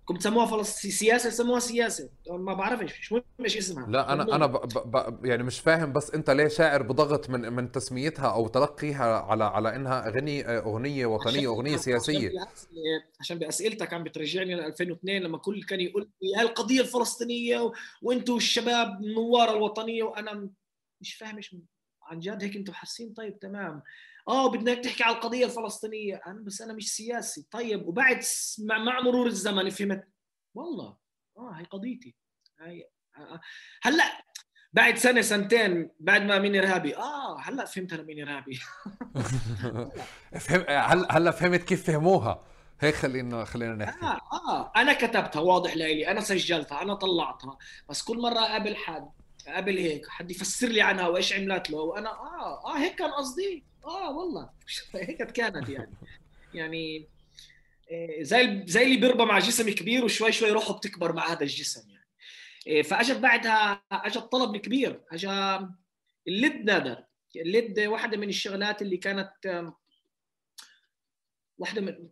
كنت 0.08 0.16
بتسموها 0.16 0.46
فلسطين 0.46 0.90
سياسة 0.90 1.30
سموها 1.30 1.60
سياسة. 1.60 2.10
ما 2.30 2.54
بعرفش 2.54 3.00
مش 3.00 3.12
مهم 3.12 3.22
إيش 3.40 3.56
اسمها. 3.56 3.86
لا 3.90 4.12
أنا 4.12 4.36
أنا 4.36 4.46
ب 4.46 4.56
ب 4.66 5.24
يعني 5.24 5.42
مش 5.42 5.60
فاهم 5.60 5.92
بس 5.92 6.10
أنت 6.10 6.30
ليه 6.30 6.48
شاعر 6.48 6.82
بضغط 6.82 7.30
من 7.30 7.52
من 7.52 7.72
تسميتها 7.72 8.26
أو 8.26 8.48
تلقيها 8.48 9.18
على 9.18 9.44
على 9.44 9.76
إنها 9.76 10.08
أغنية 10.08 10.58
أغنية 10.58 11.06
وطنية 11.06 11.48
أغنية 11.48 11.76
سياسية؟ 11.76 12.30
عشان 13.20 13.38
بأسئلتك 13.38 13.92
عم 13.92 14.04
بترجعني 14.04 14.54
ل 14.54 14.60
2002 14.60 15.22
لما 15.22 15.38
كل 15.38 15.62
كان 15.62 15.80
يقول 15.80 16.10
لي 16.22 16.42
القضية 16.42 16.80
الفلسطينية 16.80 17.72
وأنتم 18.02 18.36
الشباب 18.36 19.00
النوار 19.02 19.56
الوطنية. 19.56 20.02
وأنا 20.02 20.50
مش 21.00 21.14
فاهم 21.14 21.36
إيش 21.36 21.56
عن 22.02 22.18
جد 22.18 22.42
هيك 22.42 22.56
أنتم 22.56 22.72
حاسين؟ 22.72 23.12
طيب 23.12 23.38
تمام. 23.38 23.82
آه 24.28 24.50
بدك 24.50 24.78
تحكي 24.84 25.02
على 25.04 25.16
القضية 25.16 25.44
الفلسطينية. 25.44 26.20
أنا 26.26 26.40
بس 26.40 26.62
أنا 26.62 26.72
مش 26.72 26.92
سياسي. 26.96 27.46
طيب 27.50 27.88
وبعد 27.88 28.20
مع, 28.58 28.78
مع 28.78 29.00
مرور 29.00 29.26
الزمن 29.26 29.70
فهمت؟ 29.70 30.08
والله. 30.54 30.96
آه 31.38 31.52
هي 31.52 31.64
قضيتي. 31.64 32.16
هي 32.60 32.88
آه،, 33.16 33.20
آه. 33.20 33.40
هلأ 33.82 34.24
بعد 34.72 34.96
سنة 34.96 35.20
سنتين 35.20 35.90
بعد 36.00 36.22
ما 36.22 36.38
مين 36.38 36.56
ارهابي 36.56 36.96
آه 36.96 37.40
هلأ 37.40 37.64
فهمت 37.64 37.92
أنا 37.92 38.02
مين 38.02 38.28
ارهابي 38.28 38.60
فهم 40.40 40.60
هلا 40.68 41.16
هلأ 41.16 41.30
فهمت 41.30 41.62
كيف 41.62 41.86
فهموها؟ 41.86 42.44
هيك 42.80 42.94
خلينا 42.94 43.44
خلينا 43.44 43.74
نحكي. 43.74 44.06
آه 44.06 44.20
آه. 44.32 44.72
أنا 44.76 44.92
كتبتها 44.92 45.40
واضح 45.40 45.76
لي 45.76 46.10
أنا 46.10 46.20
سجلتها 46.20 46.82
أنا 46.82 46.94
طلعتها. 46.94 47.58
بس 47.88 48.02
كل 48.02 48.18
مرة 48.18 48.38
أقابل 48.38 48.76
حد 48.76 49.10
قبل 49.46 49.78
هيك 49.78 50.08
حد 50.08 50.30
يفسر 50.30 50.68
لي 50.68 50.80
عنها 50.80 51.08
وإيش 51.08 51.32
عملت 51.32 51.70
له؟ 51.70 51.78
وأنا 51.78 52.10
آه 52.10 52.66
آه 52.66 52.78
هيك 52.78 52.94
كان 52.94 53.10
قصدي. 53.10 53.64
آه 53.84 54.10
والله. 54.16 54.50
هيك 54.94 55.22
كانت 55.22 55.68
يعني. 55.68 55.94
يعني 56.54 57.08
آه، 57.90 58.22
زي 58.22 58.62
زي 58.66 58.82
اللي 58.82 58.96
بيربى 58.96 59.24
مع 59.24 59.38
جسم 59.38 59.70
كبير 59.70 60.04
وشوي 60.04 60.32
شوي 60.32 60.50
روحه 60.50 60.74
بتكبر 60.74 61.12
مع 61.12 61.32
هذا 61.32 61.42
الجسم 61.42 61.90
يعني. 61.90 62.08
آه، 62.78 62.82
فاجت 62.82 63.16
بعدها 63.16 63.82
اجت 63.92 64.18
طلب 64.18 64.56
كبير 64.56 65.00
اجى 65.12 65.58
اللد 66.28 66.64
نادر. 66.64 67.04
اللد 67.36 67.80
واحدة 67.80 68.16
من 68.16 68.28
الشغلات 68.28 68.82
اللي 68.82 68.96
كانت 68.96 69.72
واحدة 71.58 71.80
من 71.80 72.08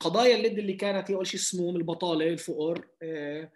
قضايا 0.00 0.36
الليد 0.36 0.58
اللي 0.58 0.72
كانت 0.72 1.10
هي 1.10 1.14
أول 1.14 1.26
شيء 1.26 1.40
السموم 1.40 1.76
البطالة 1.76 2.28
الفقر 2.28 2.88
آه، 3.02 3.50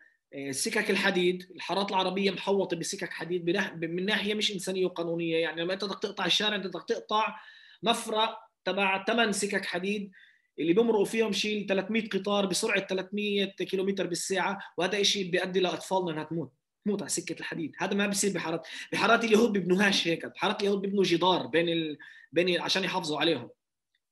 سكك 0.51 0.91
الحديد 0.91 1.47
الحارات 1.55 1.91
العربية 1.91 2.31
محوطة 2.31 2.76
بسكك 2.76 3.12
حديد 3.12 3.51
من 3.85 4.07
ناحية 4.07 4.35
مش 4.35 4.53
إنسانية 4.53 4.85
وقانونية 4.85 5.37
يعني 5.37 5.62
لما 5.62 5.74
أنت 5.74 5.85
بدك 5.85 5.99
تقطع 5.99 6.26
الشارع 6.26 6.57
أنت 6.57 6.66
بدك 6.66 6.85
تقطع 6.89 7.37
مفرق 7.83 8.39
تبع 8.64 9.05
ثمان 9.05 9.33
سكك 9.33 9.64
حديد 9.64 10.11
اللي 10.59 10.72
بمرقوا 10.72 11.05
فيهم 11.05 11.33
شيء 11.33 11.66
300 11.66 12.09
قطار 12.09 12.47
بسرعة 12.47 12.87
300 12.87 13.45
كيلومتر 13.45 14.07
بالساعة 14.07 14.59
وهذا 14.76 15.03
شيء 15.03 15.31
بيؤدي 15.31 15.61
لأطفالنا 15.61 16.11
إنها 16.11 16.24
تموت 16.24 16.53
تموت 16.85 17.03
على 17.03 17.09
سكة 17.09 17.41
الحديد 17.41 17.72
هذا 17.79 17.95
ما 17.95 18.07
بيصير 18.07 18.33
بحارات 18.33 18.66
بحارات 18.93 19.24
اليهود 19.24 19.53
بيبنوهاش 19.53 20.09
هيك 20.09 20.26
بحارات 20.26 20.61
اليهود 20.61 20.81
بيبنوا 20.81 21.05
جدار 21.05 21.47
بين 21.47 21.68
ال... 21.68 21.99
بين. 22.33 22.61
عشان 22.61 22.85
يحافظوا 22.85 23.20
عليهم 23.20 23.51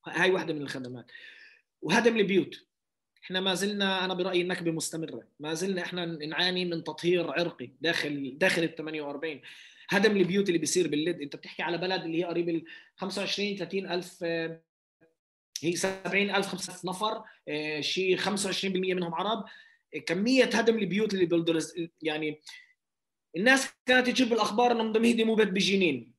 هاي 0.07 0.31
واحدة 0.31 0.55
من 0.55 0.63
الخدمات 0.63 1.07
وهدم 1.83 2.17
البيوت 2.17 2.67
إحنا 3.27 3.41
ما 3.41 3.55
زلنا 3.55 4.05
أنا 4.05 4.15
برأيي 4.15 4.43
النكبه 4.43 4.71
مستمره 4.71 5.23
ما 5.41 5.55
زلنا 5.55 5.83
إحنا 5.83 6.05
نعاني 6.05 6.65
من 6.65 6.85
تطهير 6.85 7.31
عرقي 7.31 7.71
داخل 7.81 8.39
داخل 8.39 8.63
ال 8.63 8.75
48 8.75 9.41
هدم 9.89 10.17
البيوت 10.17 10.49
اللي 10.49 10.59
بيصير 10.59 10.89
باللد 10.89 11.21
أنت 11.21 11.37
بتحكي 11.37 11.63
على 11.63 11.79
بلد 11.79 12.03
اللي 12.03 12.19
هي 12.19 12.25
قريب 12.25 12.49
ال 12.49 12.65
25 12.97 13.57
30 13.57 13.87
ألف 13.87 14.25
هي 15.63 15.77
70 15.77 16.31
ألف 16.31 16.47
50 16.47 16.91
نفر 16.91 17.25
آه، 17.49 17.81
شيء 17.81 18.19
25% 18.19 18.95
منهم 18.95 19.15
عرب. 19.15 19.45
كمية 20.07 20.45
هدم 20.45 20.79
البيوت 20.79 21.15
اللي 21.15 21.27
بلدرس 21.27 21.75
يعني 22.03 22.41
الناس 23.37 23.69
كانت 23.87 24.07
تجيب 24.07 24.33
الأخبار 24.33 24.73
إنهم 24.73 24.93
بدهم 24.93 25.05
يهدموا 25.05 25.37
بيت 25.37 25.49
بجنين. 25.49 26.13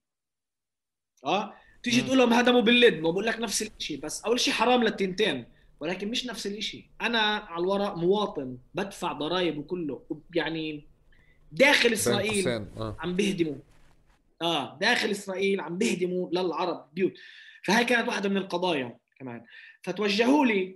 آه؟ 1.26 1.54
تيجي 1.84 2.02
تقول 2.02 2.18
لهم 2.18 2.34
هدموا 2.34 2.62
باللد 2.62 2.94
ما 2.94 3.12
بقول 3.12 3.26
لك 3.26 3.40
نفس 3.40 3.62
الشيء 3.62 4.00
بس 4.00 4.26
أول 4.26 4.40
شيء 4.40 4.54
حرام 4.54 4.84
للتنتين. 4.84 5.57
ولكن 5.80 6.08
مش 6.08 6.26
نفس 6.26 6.48
الشيء 6.48 6.86
أنا 7.02 7.20
على 7.20 7.64
الورق 7.64 7.96
مواطن 7.96 8.58
بدفع 8.76 9.14
ضرائب 9.14 9.58
وكله 9.58 10.02
يعني 10.36 10.84
داخل 11.52 11.94
إسرائيل 11.94 12.48
آه. 12.48 12.96
عم 13.00 13.16
بيهدموا. 13.16 13.56
آه 14.42 14.78
داخل 14.78 15.12
إسرائيل 15.12 15.60
عم 15.60 15.78
بيهدموا 15.78 16.30
للعرب 16.30 16.86
بيوت. 16.94 17.14
فهي 17.64 17.86
كانت 17.86 18.08
واحدة 18.08 18.30
من 18.30 18.38
القضايا 18.38 18.98
كمان. 19.20 19.46
فتوجهوا 19.82 20.46
لي 20.46 20.76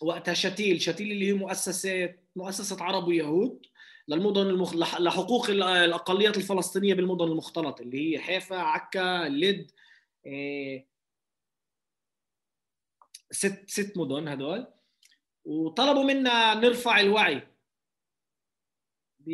وقتها 0.00 0.34
شتيل 0.34 0.80
شتيل 0.80 1.12
اللي 1.12 1.28
هي 1.28 1.32
مؤسسة 1.32 2.14
مؤسسة 2.36 2.84
عرب 2.84 3.08
ويهود 3.08 3.66
للمدن 4.08 4.46
المخ... 4.46 4.74
لحقوق 4.74 5.50
الأقليات 5.50 6.36
الفلسطينية 6.36 6.94
بالمدن 6.94 7.24
المختلطة 7.24 7.82
اللي 7.82 8.14
هي 8.14 8.18
حيفا 8.18 8.56
عكا 8.56 9.28
لد 9.28 9.70
إيه... 10.26 10.93
ست 13.34 13.70
ست 13.70 13.98
مدن 13.98 14.28
هدول 14.28 14.66
وطلبوا 15.44 16.04
منا 16.04 16.54
نرفع 16.54 17.00
الوعي 17.00 17.42
ب... 19.18 19.30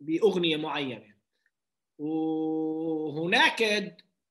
بأغنية 0.00 0.56
معينة. 0.56 1.14
وهناك 1.98 3.62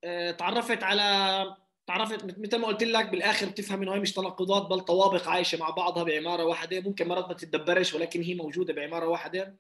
آه، 0.04 0.32
تعرفت 0.32 0.84
على 0.84 1.58
تعرفت 1.88 2.40
مثل 2.40 2.58
ما 2.58 2.68
قلت 2.68 2.84
لك 2.84 3.10
بالآخر 3.10 3.50
بتفهم 3.50 3.82
إنه 3.82 3.94
هي 3.94 4.00
مش 4.00 4.14
تناقضات 4.14 4.68
بل 4.68 4.80
طوابق 4.80 5.28
عايشة 5.28 5.58
مع 5.58 5.70
بعضها 5.70 6.04
بعمارة 6.04 6.46
واحدة. 6.46 6.82
ممكن 6.82 7.08
مرات 7.08 7.28
ما 7.28 7.34
تتدبرش 7.34 7.94
ولكن 7.94 8.22
هي 8.22 8.36
موجودة 8.36 8.74
بعمارة 8.74 9.08
واحدة. 9.08 9.58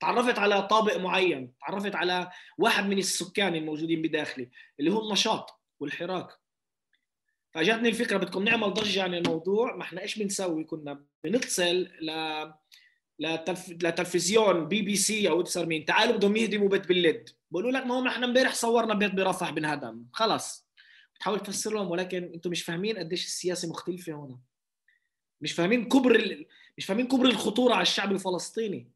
تعرفت 0.00 0.38
على 0.38 0.62
طابق 0.62 0.96
معين 0.96 1.54
تعرفت 1.60 1.94
على 1.94 2.30
واحد 2.58 2.84
من 2.86 2.98
السكان 2.98 3.54
الموجودين 3.54 4.02
بداخلي 4.02 4.50
اللي 4.80 4.92
هو 4.92 5.00
النشاط 5.00 5.60
والحراك. 5.80 6.41
فاجتني 7.54 7.88
الفكرة 7.88 8.16
بدكم 8.16 8.44
نعمل 8.44 8.74
ضجة 8.74 9.02
عن 9.02 9.14
الموضوع. 9.14 9.76
ما 9.76 9.82
إحنا 9.82 10.02
إيش 10.02 10.18
بنسوي؟ 10.18 10.64
كنا 10.64 11.04
بنتصل 11.24 11.88
ل 12.00 12.10
لتلف... 13.18 13.70
لتلفزيون 13.70 14.68
بي 14.68 14.82
بي 14.82 14.96
سي 14.96 15.28
أو 15.28 15.40
أبصر 15.40 15.66
مين. 15.66 15.84
تعالوا 15.84 16.16
بدهم 16.16 16.36
يهدموا 16.36 16.68
بيت 16.68 16.88
باللد 16.88 17.28
بقولوا 17.50 17.70
لك 17.70 17.86
ما 17.86 17.94
هو 17.94 18.06
إحنا 18.06 18.26
إمبارح 18.26 18.54
صورنا 18.54 18.94
بيت 18.94 19.14
برفح 19.14 19.50
بنهدم 19.50 20.04
خلص. 20.12 20.68
بتحاول 21.14 21.40
تفسر 21.40 21.74
لهم 21.74 21.90
ولكن 21.90 22.24
أنتم 22.34 22.50
مش 22.50 22.62
فاهمين 22.62 22.98
قديش 22.98 23.26
السياسة 23.26 23.68
مختلفة 23.68 24.12
هنا 24.12 24.38
مش 25.40 25.52
فاهمين 25.52 25.88
كبر 25.88 26.14
ال... 26.14 26.46
مش 26.78 26.84
فاهمين 26.86 27.08
كبر 27.08 27.26
الخطورة 27.26 27.74
على 27.74 27.82
الشعب 27.82 28.12
الفلسطيني. 28.12 28.92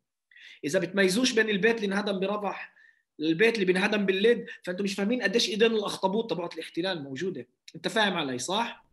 إذا 0.65 0.79
بتميزوش 0.79 1.33
بين 1.33 1.51
البيت 1.51 1.77
اللي 1.77 1.87
انهدم 1.87 2.21
برفح 2.21 2.76
البيت 3.21 3.55
اللي 3.55 3.67
بينهدم 3.67 4.07
بالليد 4.07 4.47
فأنتم 4.63 4.85
مش 4.85 4.95
فاهمين 4.95 5.23
قديش 5.23 5.49
إيدين 5.49 5.73
الأخطبوط 5.73 6.31
تبعت 6.31 6.55
الاحتلال 6.55 7.03
موجودة. 7.03 7.47
أنت 7.77 7.89
فاهم 7.89 8.15
علي 8.15 8.39
صح؟ 8.39 8.87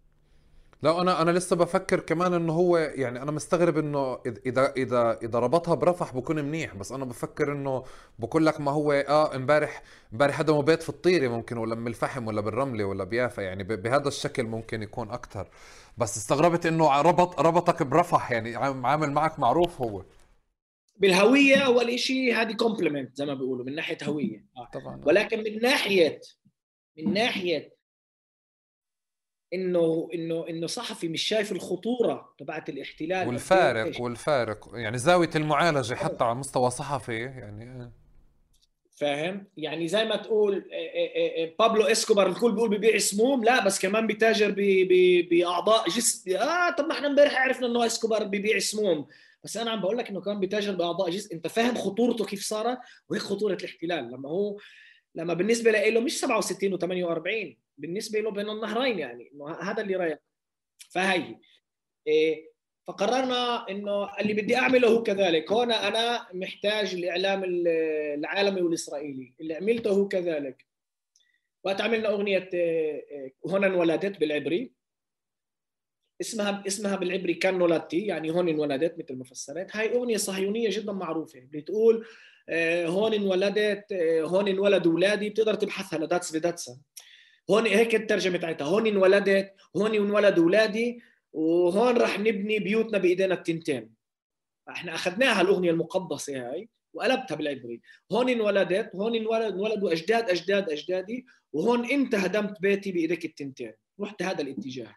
لا 0.83 1.01
أنا 1.01 1.21
أنا 1.21 1.31
لسه 1.31 1.55
بفكر 1.55 1.99
كمان 1.99 2.33
إنه 2.33 2.53
هو 2.53 2.77
يعني 2.77 3.21
أنا 3.21 3.31
مستغرب 3.31 3.77
إنه 3.77 4.19
إذا 4.45 4.73
إذا 4.77 5.19
إذا 5.23 5.39
ربطها 5.39 5.75
برفح 5.75 6.13
بكون 6.13 6.35
منيح 6.45 6.75
بس 6.75 6.91
أنا 6.91 7.05
بفكر 7.05 7.51
إنه 7.51 7.83
بقول 8.19 8.45
لك 8.45 8.61
ما 8.61 8.71
هو 8.71 8.91
آه 8.91 9.35
امبارح 9.35 9.83
امبارح 10.13 10.39
هدموا 10.39 10.61
بيت 10.61 10.83
في 10.83 10.89
الطيرة 10.89 11.27
ممكن 11.27 11.57
ولا 11.57 11.75
من 11.75 11.87
الفحم 11.87 12.27
ولا 12.27 12.41
بالرملة 12.41 12.85
ولا 12.85 13.03
بيافا 13.03 13.41
يعني 13.41 13.63
بهذا 13.63 14.07
الشكل 14.07 14.43
ممكن 14.43 14.83
يكون 14.83 15.11
أكثر 15.11 15.47
بس 15.97 16.17
استغربت 16.17 16.65
إنه 16.65 17.01
ربط 17.01 17.39
ربطك 17.41 17.83
برفح 17.83 18.31
يعني 18.31 18.55
عامل 18.55 19.11
معك 19.11 19.39
معروف 19.39 19.81
هو. 19.81 20.03
بالهوية 20.95 21.57
أول 21.57 21.99
شيء 21.99 22.35
هذه 22.35 22.53
compliment 22.53 23.17
زي 23.17 23.25
ما 23.25 23.33
بيقولوا 23.33 23.65
من 23.65 23.75
ناحية 23.75 23.97
هوية. 24.03 24.45
آه. 24.57 24.69
طبعا 24.73 25.01
ولكن 25.05 25.43
من 25.43 25.61
ناحية 25.61 26.21
من 26.97 27.13
ناحية 27.13 27.73
إنه 29.53 30.09
إنه 30.13 30.45
إنه 30.49 30.67
صحفي 30.67 31.07
مش 31.07 31.21
شايف 31.21 31.51
الخطورة 31.51 32.35
تبعت 32.37 32.69
الاحتلال. 32.69 33.27
والفارق 33.27 34.01
والفارق. 34.01 34.69
يعني 34.73 34.97
زاوية 34.97 35.29
المعالجة 35.35 35.93
حتى 35.93 36.23
على 36.23 36.35
مستوى 36.35 36.69
صحفي 36.69 37.19
يعني 37.19 37.63
إيه. 37.63 38.03
فاهم؟ 38.95 39.47
يعني 39.57 39.87
زي 39.87 40.05
ما 40.05 40.15
تقول 40.15 40.69
إيه، 40.71 41.15
إيه، 41.15 41.55
بابلو 41.59 41.83
إسكوبار 41.83 42.27
الكل 42.27 42.51
بيقول 42.51 42.69
ببيع 42.69 42.97
سموم 42.97 43.43
لا 43.43 43.65
بس 43.65 43.79
كمان 43.79 44.07
بيتاجر 44.07 44.55
بأعضاء 45.31 45.89
جسم 45.89 46.37
آه 46.37 46.69
طب 46.69 46.85
ما 46.85 46.93
إحنا 46.93 47.07
امبارح 47.07 47.41
عرفنا 47.41 47.67
إنه 47.67 47.85
إسكوبار 47.85 48.23
ببيع 48.23 48.59
سموم 48.59 49.07
بس 49.43 49.57
أنا 49.57 49.71
عم 49.71 49.81
بقول 49.81 49.97
لك 49.97 50.09
إنه 50.09 50.21
كان 50.21 50.39
بيتاجر 50.39 50.75
بأعضاء 50.75 51.09
جسم 51.09 51.35
أنت 51.35 51.47
فاهم 51.47 51.75
خطورته 51.75 52.25
كيف 52.25 52.43
صارت 52.43 52.77
وهيك 53.09 53.21
خطورة 53.21 53.53
الاحتلال. 53.53 54.11
لما 54.11 54.29
هو 54.29 54.57
لما 55.15 55.33
بالنسبة 55.33 55.71
له 55.71 55.99
مش 55.99 56.19
67 56.19 56.77
و48 56.77 57.55
بالنسبة 57.77 58.19
له 58.19 58.31
بين 58.31 58.49
النهرين 58.49 58.99
يعني. 58.99 59.31
إنه 59.33 59.51
هذا 59.51 59.81
اللي 59.81 59.95
رايح. 59.95 60.17
فهي 60.89 61.35
إيه 62.07 62.53
فقررنا 62.87 63.69
إنه 63.69 64.19
اللي 64.19 64.33
بدي 64.33 64.55
أعمله 64.55 64.87
هو 64.87 65.03
كذلك. 65.03 65.51
هون 65.51 65.71
أنا 65.71 66.27
محتاج 66.33 66.93
الاعلام 66.93 67.43
العالمي 67.45 68.61
والإسرائيلي. 68.61 69.33
اللي 69.41 69.53
عملته 69.53 69.91
هو 69.91 70.07
كذلك. 70.07 70.65
وقت 71.63 71.81
عملنا 71.81 72.09
أغنية 72.09 72.49
إيه، 72.53 73.05
إيه، 73.11 73.33
هون 73.47 73.63
انولدت 73.63 74.19
بالعبري. 74.19 74.71
اسمها 76.23 76.63
اسمها 76.67 76.95
بالعبري 76.95 77.33
כאן 77.33 77.57
נולדתי 77.57 77.99
يعني 77.99 78.31
هون 78.31 78.49
انولدت 78.49 78.99
مثل 78.99 79.15
ما 79.17 79.23
فسرت. 79.23 79.75
هاي 79.75 79.95
أغنية 79.95 80.17
صهيونية 80.17 80.69
جدا 80.69 80.93
معروفة 80.93 81.39
بتقول 81.51 82.05
آه، 82.49 82.87
هون 82.87 83.13
انولدت 83.13 83.91
آه، 83.91 84.21
هون 84.21 84.47
انولد 84.47 84.87
أولادي 84.87 85.29
بتقدر 85.29 85.53
تبحثها 85.53 85.99
لداتس 85.99 86.35
بداتسا 86.35 86.77
هون 87.49 87.65
هيك 87.65 87.95
الترجمة 87.95 88.37
تاعتها 88.37 88.65
هون 88.65 88.87
انولدت 88.87 89.53
هون 89.75 89.95
انولد 89.95 90.39
أولادي 90.39 91.01
وهون 91.33 91.97
رح 91.97 92.19
نبني 92.19 92.59
بيوتنا 92.59 92.97
بإيدينا 92.97 93.33
التنتين. 93.33 93.89
إحنا 94.69 94.95
أخذناها 94.95 95.41
الأغنية 95.41 95.71
المقدسة 95.71 96.51
هاي 96.51 96.69
وقلبتها 96.93 97.35
بالعبري. 97.35 97.81
هون 98.11 98.29
انولدت 98.29 98.95
هون 98.95 99.15
انولد 99.15 99.53
انولدوا 99.53 99.91
أجداد 99.91 100.29
أجداد 100.29 100.69
أجدادي 100.69 101.25
وهون 101.53 101.85
انت 101.85 102.15
هدمت 102.15 102.61
بيتي 102.61 102.91
بإيديك 102.91 103.25
التنتين. 103.25 103.73
رحت 103.99 104.21
هذا 104.21 104.41
الاتجاه. 104.41 104.95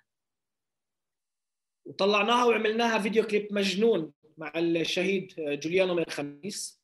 وطلعناها 1.87 2.45
وعملناها 2.45 2.99
فيديو 2.99 3.27
كليب 3.27 3.53
مجنون 3.53 4.13
مع 4.39 4.53
الشهيد 4.57 5.35
جوليانو 5.39 5.95
من 5.95 6.03
الخميس 6.03 6.83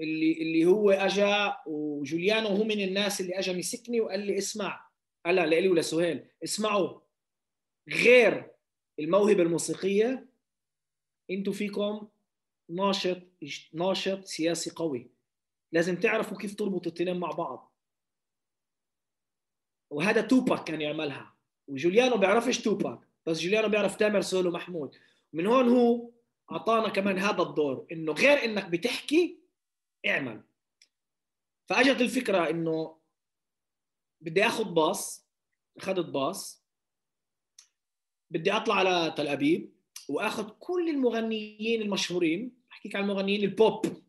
اللي 0.00 0.32
اللي 0.32 0.64
هو 0.64 0.90
اجى 0.90 1.52
وجوليانو 1.66 2.48
هو 2.48 2.64
من 2.64 2.80
الناس 2.80 3.20
اللي 3.20 3.38
اجى 3.38 3.58
مسكني 3.58 4.00
وقال 4.00 4.20
لي 4.20 4.38
اسمع 4.38 4.88
قال 5.26 5.48
لي 5.48 5.68
ولسهيل 5.68 6.28
اسمعوا 6.44 7.00
غير 7.88 8.50
الموهبة 8.98 9.42
الموسيقية 9.42 10.28
أنتم 11.30 11.52
فيكم 11.52 12.08
ناشط 12.70 13.22
ناشط 13.72 14.24
سياسي 14.24 14.70
قوي. 14.70 15.10
لازم 15.72 15.96
تعرفوا 15.96 16.38
كيف 16.38 16.54
تربطوا 16.54 16.92
الاثنين 16.92 17.20
مع 17.20 17.30
بعض. 17.30 17.74
وهذا 19.90 20.20
توباك 20.20 20.64
كان 20.64 20.80
يعملها. 20.80 21.36
وجوليانو 21.68 22.16
بيعرفش 22.16 22.58
توباك. 22.60 23.07
بس 23.26 23.40
جوليانو 23.40 23.68
بيعرف 23.68 23.96
تامر 23.96 24.20
سهيل 24.20 24.50
ومحمود. 24.50 24.96
من 25.32 25.46
هون 25.46 25.68
هو 25.68 26.10
أعطانا 26.52 26.88
كمان 26.88 27.18
هذا 27.18 27.42
الدور 27.42 27.86
إنه 27.92 28.12
غير 28.12 28.44
إنك 28.44 28.64
بتحكي 28.64 29.38
اعمل. 30.06 30.42
فأجت 31.68 32.00
الفكرة 32.00 32.50
إنه 32.50 32.98
بدي 34.20 34.46
آخذ 34.46 34.64
باص 34.64 35.28
أخذت 35.76 36.06
باص 36.06 36.64
بدي 38.30 38.52
أطلع 38.52 38.74
على 38.74 39.14
تل 39.16 39.28
أبيب 39.28 39.72
وآخذ 40.08 40.50
كل 40.58 40.88
المغنيين 40.88 41.82
المشهورين 41.82 42.58
احكيك 42.72 42.96
عن 42.96 43.02
المغنيين 43.02 43.44
البوب. 43.44 44.02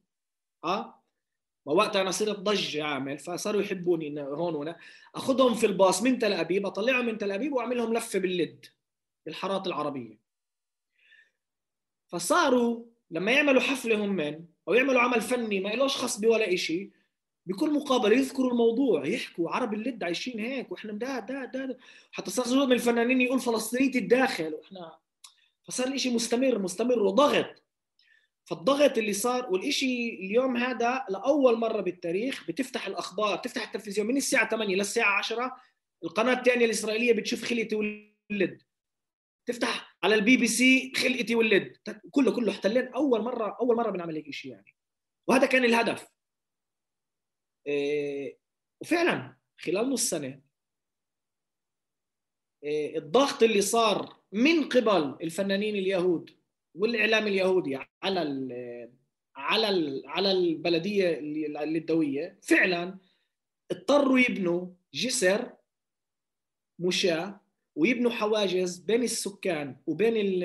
آه؟ 0.63 1.03
وقتها 1.65 2.01
أنا 2.01 2.11
صرت 2.11 2.39
ضج 2.39 2.77
أعمل 2.77 3.19
فصاروا 3.19 3.61
يحبوني 3.61 4.21
هون 4.21 4.55
وهنا. 4.55 4.79
أخذهم 5.15 5.55
في 5.55 5.65
الباص 5.65 6.03
من 6.03 6.19
تل 6.19 6.33
أبيب 6.33 6.65
أطلعهم 6.65 7.05
من 7.05 7.17
تل 7.17 7.31
أبيب 7.31 7.53
وأعمل 7.53 7.77
لهم 7.77 7.93
لفة 7.93 8.19
باللد 8.19 8.65
بالحارات 9.29 9.67
العربية. 9.67 10.19
فصاروا 12.07 12.85
لما 13.11 13.31
يعملوا 13.31 13.61
حفلة 13.61 14.05
هم 14.05 14.09
من 14.09 14.45
أو 14.67 14.73
يعملوا 14.73 15.01
عمل 15.01 15.21
فني 15.21 15.59
ما 15.59 15.69
لهش 15.69 15.97
خص 15.97 16.19
بولا 16.19 16.55
شيء 16.55 16.91
بكل 17.45 17.73
مقابله 17.73 18.15
يذكروا 18.17 18.51
الموضوع 18.51 19.05
يحكوا 19.05 19.49
عرب 19.49 19.73
اللد 19.73 20.03
عايشين 20.03 20.39
هيك 20.39 20.71
وإحنا 20.71 20.93
دا 20.93 21.19
دا 21.19 21.45
دا 21.45 21.77
حتى 22.11 22.31
صار 22.31 22.45
جزء 22.45 22.65
من 22.65 22.71
الفنانين 22.71 23.21
يقول 23.21 23.39
فلسطينيه 23.39 23.95
الداخل 23.95 24.53
وإحنا 24.53 24.97
فصار 25.63 25.87
الإشي 25.87 26.09
مستمر 26.15 26.59
مستمر 26.59 26.99
وضغط. 26.99 27.63
فالضغط 28.45 28.97
اللي 28.97 29.13
صار 29.13 29.51
والإشي 29.51 30.09
اليوم 30.09 30.57
هذا 30.57 31.05
لأول 31.09 31.57
مرة 31.57 31.81
بالتاريخ 31.81 32.47
بتفتح 32.47 32.87
الأخبار 32.87 33.37
تفتح 33.37 33.63
التلفزيون 33.63 34.07
من 34.07 34.17
الساعة 34.17 34.49
8 34.49 34.75
للساعة 34.75 35.17
10 35.17 35.55
القناة 36.03 36.33
الثانية 36.33 36.65
الإسرائيلية 36.65 37.13
بتشوف 37.13 37.43
خليتي 37.43 37.75
ولد 37.75 38.61
تفتح 39.49 39.97
على 40.03 40.15
البي 40.15 40.37
بي 40.37 40.47
سي 40.47 40.93
خلقتي 40.95 41.35
ولد 41.35 41.77
كله 42.11 42.35
كله 42.35 42.51
احتلين 42.51 42.87
أول 42.87 43.21
مره 43.21 43.57
أول 43.61 43.75
مرة 43.75 43.91
بنعمل 43.91 44.15
هيك 44.15 44.31
شيء 44.31 44.51
يعني. 44.51 44.75
وهذا 45.27 45.45
كان 45.45 45.65
الهدف. 45.65 46.07
إيه 47.67 48.39
وفعلا 48.81 49.37
خلال 49.57 49.89
نص 49.89 50.09
سنة 50.09 50.41
آه، 52.63 52.97
الضغط 52.97 53.43
اللي 53.43 53.61
صار 53.61 54.19
من 54.31 54.69
قبل 54.69 55.17
الفنانين 55.23 55.75
اليهود 55.75 56.39
والإعلام 56.75 57.27
اليهودي 57.27 57.79
على 58.03 58.21
ال 58.21 58.51
على 59.35 59.69
ال 59.69 60.03
على 60.05 60.31
البلدية 60.31 61.19
اللدويه 61.63 62.39
فعلا 62.43 62.99
اضطروا 63.71 64.19
يبنوا 64.19 64.67
جسر 64.93 65.55
مشاة 66.79 67.41
ويبنوا 67.79 68.11
حواجز 68.11 68.77
بين 68.79 69.03
السكان 69.03 69.75
وبين 69.87 70.13
ال 70.17 70.39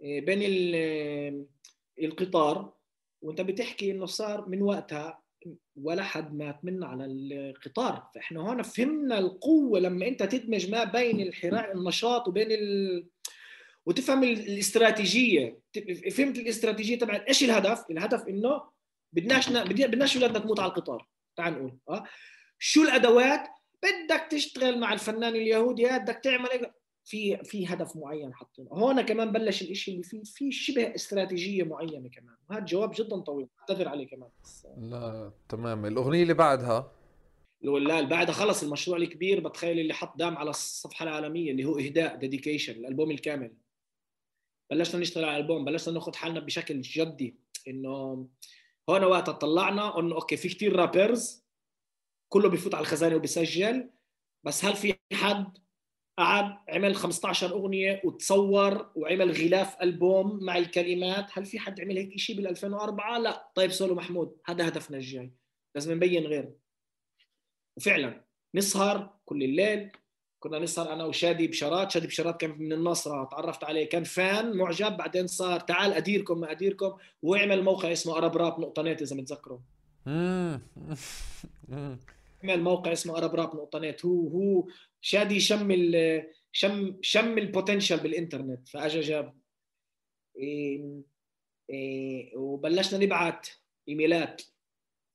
بين 0.00 0.42
ال 0.42 1.46
القطار. 2.02 2.72
وانت 3.22 3.40
بتحكي 3.40 3.90
انه 3.90 4.06
صار 4.06 4.48
من 4.48 4.62
وقتها 4.62 5.22
ولا 5.76 6.02
حد 6.02 6.34
مات 6.34 6.64
منا 6.64 6.86
على 6.86 7.04
القطار. 7.04 8.10
فإحنا 8.14 8.40
هون 8.40 8.62
فهمنا 8.62 9.18
القوة 9.18 9.80
لما 9.80 10.08
انت 10.08 10.22
تدمج 10.22 10.70
ما 10.70 10.84
بين 10.84 11.20
الحراك 11.20 11.74
النشاط 11.74 12.28
وبين 12.28 12.52
ال... 12.52 13.06
وتفهم 13.86 14.24
الاستراتيجية. 14.24 15.60
فهمت 16.10 16.38
الاستراتيجية 16.38 16.98
تبعت. 16.98 17.22
إيش 17.28 17.44
الهدف؟ 17.44 17.90
الهدف 17.90 18.28
إنه 18.28 18.62
بدناش 19.12 19.48
بدناش 19.48 20.16
اولادنا 20.16 20.38
تموت 20.38 20.60
على 20.60 20.70
القطار. 20.70 21.08
تعال 21.36 21.52
نقول 21.52 21.78
آه؟ 21.88 22.04
شو 22.58 22.82
الأدوات 22.82 23.48
بدك 23.82 24.26
تشتغل 24.30 24.78
مع 24.80 24.92
الفنان 24.92 25.36
اليهودي 25.36 25.84
بدك 25.84 26.20
تعمل 26.24 26.48
في 27.04 27.36
في 27.36 27.66
هدف 27.66 27.96
معين 27.96 28.34
حاطينه. 28.34 28.68
هون 28.70 29.02
كمان 29.02 29.32
بلش 29.32 29.62
الشيء 29.62 29.94
اللي 29.94 30.04
فيه 30.04 30.22
في 30.24 30.52
شبه 30.52 30.94
استراتيجية 30.94 31.62
معينة 31.62 32.08
كمان. 32.08 32.36
وهذا 32.50 32.64
جواب 32.64 32.92
جدا 32.94 33.16
طويل. 33.16 33.48
اعتذر 33.60 33.88
عليه 33.88 34.06
كمان. 34.06 34.28
بس 34.44 34.66
لا 34.78 35.32
تمام. 35.48 35.86
الأغنية 35.86 36.22
اللي 36.22 36.34
بعدها؟ 36.34 36.92
لا 37.62 37.98
اللي 37.98 38.10
بعدها 38.10 38.32
خلص 38.32 38.62
المشروع 38.62 38.96
الكبير. 38.96 39.40
بتخيل 39.40 39.78
اللي 39.78 39.94
حط 39.94 40.16
دام 40.16 40.36
على 40.36 40.50
الصفحة 40.50 41.02
العالمية 41.02 41.50
اللي 41.50 41.64
هو 41.64 41.78
إهداء 41.78 42.16
dedication 42.16 42.72
الألبوم 42.72 43.10
الكامل. 43.10 43.54
بلشنا 44.70 45.00
نشتغل 45.00 45.24
على 45.24 45.36
الألبوم. 45.36 45.64
بلشنا 45.64 45.94
ناخذ 45.94 46.14
حالنا 46.14 46.40
بشكل 46.40 46.80
جدي. 46.80 47.36
إنه 47.68 48.28
هون 48.90 49.04
وقتها 49.04 49.32
طلعنا 49.32 49.98
إنه 49.98 50.14
okay 50.14 50.36
في 50.36 50.48
كثير 50.48 50.76
rappers 50.76 51.41
كله 52.32 52.48
بيفوت 52.48 52.74
على 52.74 52.82
الخزانة 52.82 53.16
وبيسجل 53.16 53.90
بس 54.44 54.64
هل 54.64 54.76
في 54.76 54.94
حد 55.12 55.58
قعد 56.18 56.56
عمل 56.68 56.94
15 56.94 57.50
أغنية 57.50 58.00
وتصور 58.04 58.90
وعمل 58.94 59.30
غلاف 59.30 59.82
ألبوم 59.82 60.44
مع 60.44 60.58
الكلمات؟ 60.58 61.26
هل 61.32 61.44
في 61.44 61.58
حد 61.58 61.80
عمل 61.80 61.98
هيك 61.98 62.18
شيء 62.18 62.36
بال 62.36 62.46
2004 62.46 63.18
لا. 63.18 63.50
طيب 63.54 63.70
سولو 63.70 63.94
محمود 63.94 64.36
هذا 64.46 64.68
هدفنا 64.68 64.96
الجاي. 64.96 65.32
لازم 65.74 65.92
نبين 65.92 66.24
غير. 66.24 66.52
وفعلا 67.76 68.24
نسهر 68.54 69.14
كل 69.24 69.42
الليل. 69.42 69.90
كنا 70.40 70.58
نسهر 70.58 70.92
أنا 70.92 71.04
وشادي 71.04 71.46
بشارات 71.46 71.90
شادي 71.90 72.06
بشارات 72.06 72.40
كان 72.40 72.58
من 72.58 72.72
النصرة. 72.72 73.24
تعرفت 73.24 73.64
عليه. 73.64 73.88
كان 73.88 74.04
فان 74.04 74.56
معجب. 74.56 74.96
بعدين 74.96 75.26
صار 75.26 75.60
تعال 75.60 75.92
أديركم 75.92 76.40
ما 76.40 76.50
أديركم. 76.50 76.96
وعمل 77.22 77.62
موقع 77.62 77.92
اسمه 77.92 78.16
أرب 78.16 78.36
راب 78.36 78.60
نقطة 78.60 78.82
نت 78.82 79.02
إذا 79.02 79.16
متذكروا 79.16 79.58
عمل 82.44 82.62
موقع 82.62 82.92
اسمه 82.92 83.18
Arab 83.18 83.34
Rap 83.34 83.56
نقطة 83.56 83.78
نت 83.78 84.04
هو 84.04 84.28
هو 84.28 84.68
شادي 85.00 85.40
شم 85.40 85.70
ال 85.70 86.22
شم 86.52 86.96
شم 87.02 87.38
ال 87.38 87.44
potential 87.44 88.00
بالإنترنت. 88.00 88.68
فاجى 88.68 89.00
جاب. 89.00 89.34
إيه 90.36 91.02
إيه 91.70 92.36
وبلشنا 92.36 93.04
نبعت 93.04 93.48
إيميلات. 93.88 94.42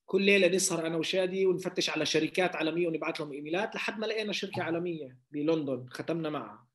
كل 0.06 0.22
ليلة 0.22 0.48
نسهر 0.48 0.88
أنا 0.88 0.98
وشادي 0.98 1.46
ونفتش 1.46 1.90
على 1.90 2.06
شركات 2.06 2.56
عالمية 2.56 2.88
ونبعث 2.88 3.22
لهم 3.22 3.32
إيميلات 3.32 3.76
لحد 3.76 4.00
ما 4.00 4.06
لقينا 4.06 4.34
شركة 4.34 4.64
عالمية 4.64 5.18
بلندن 5.32 5.86
ختمنا 5.90 6.30
معها. 6.30 6.68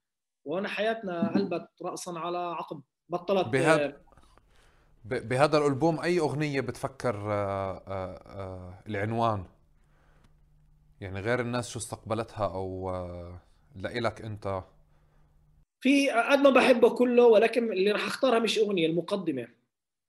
وانا 0.44 0.68
حياتنا 0.68 1.34
قلبت 1.34 1.68
راسا 1.82 2.10
على 2.10 2.38
عقب. 2.38 2.82
بطلت 3.08 3.48
بهذا 3.48 4.02
بهذا 5.04 5.58
الألبوم 5.58 6.00
أي 6.00 6.20
أغنية 6.20 6.60
بتفكر 6.60 7.16
آه، 7.16 7.82
آه، 7.88 8.14
آه، 8.26 8.82
العنوان؟ 8.86 9.44
يعني 11.02 11.20
غير 11.20 11.40
الناس 11.40 11.70
شو 11.70 11.78
استقبلتها 11.78 12.46
أو 12.46 12.90
لإلك 13.76 14.22
أنت؟ 14.22 14.62
في 15.80 16.10
قد 16.10 16.38
ما 16.38 16.50
بحبه 16.50 16.90
كله 16.90 17.26
ولكن 17.26 17.72
اللي 17.72 17.92
راح 17.92 18.06
أختارها 18.06 18.38
مش 18.38 18.58
أغنية 18.58 18.86
المقدمة. 18.86 19.48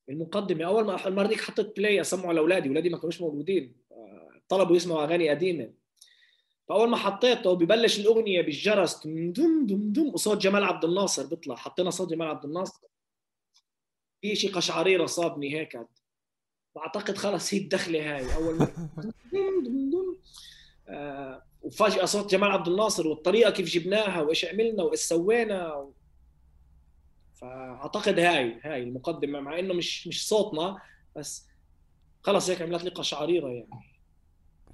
المقدمة 0.09 0.65
أول 0.65 0.85
ما 0.85 1.07
المره 1.07 1.27
ديك 1.27 1.41
حطيت 1.41 1.77
بلاي 1.77 2.01
اسمعه 2.01 2.31
لأولادي 2.31 2.69
اولادي 2.69 2.89
ما 2.89 2.97
كانوش 2.97 3.21
موجودين. 3.21 3.75
طلبوا 4.49 4.75
يسمعوا 4.75 5.03
أغاني 5.03 5.29
قديمة. 5.29 5.73
فأول 6.69 6.89
ما 6.89 6.97
حطيته 6.97 7.53
ببلش 7.53 7.99
الأغنية 7.99 8.41
بالجرس 8.41 9.07
دم 9.07 9.33
دم 9.33 9.93
دم 9.93 10.13
وصوت 10.13 10.37
جمال 10.37 10.63
عبد 10.63 10.85
الناصر 10.85 11.25
بيطلع. 11.25 11.55
حطينا 11.55 11.89
صوت 11.89 12.09
جمال 12.09 12.27
عبد 12.27 12.45
الناصر. 12.45 12.87
في 14.21 14.35
شيء 14.35 14.55
قشعريره 14.55 15.05
صابني 15.05 15.55
هيك. 15.59 15.79
بعتقد 16.75 17.17
خلص 17.17 17.53
هي 17.53 17.59
الدخلة 17.59 18.15
هاي. 18.15 18.35
أول 18.35 18.55
ما 18.55 18.65
دم 19.33 19.63
دم 19.63 19.89
دم. 19.89 20.17
آه 20.17 20.52
وفجأة 21.61 22.05
صوت 22.05 22.31
جمال 22.31 22.51
عبد 22.51 22.67
الناصر 22.67 23.07
والطريقة 23.07 23.51
كيف 23.51 23.67
جبناها 23.67 24.21
وإيش 24.21 24.45
عملنا 24.45 24.83
وإيش 24.83 24.99
سوينا. 24.99 25.89
فأعتقد 27.33 28.19
هاي 28.19 28.59
هاي 28.63 28.83
المقدمة 28.83 29.39
مع 29.39 29.59
إنه 29.59 29.73
مش 29.73 30.07
مش 30.07 30.27
صوتنا 30.27 30.81
بس 31.15 31.47
خلص 32.21 32.49
هيك 32.49 32.61
عملت 32.61 32.83
لي 32.83 32.89
قشعريره 32.89 33.47
يعني 33.47 33.69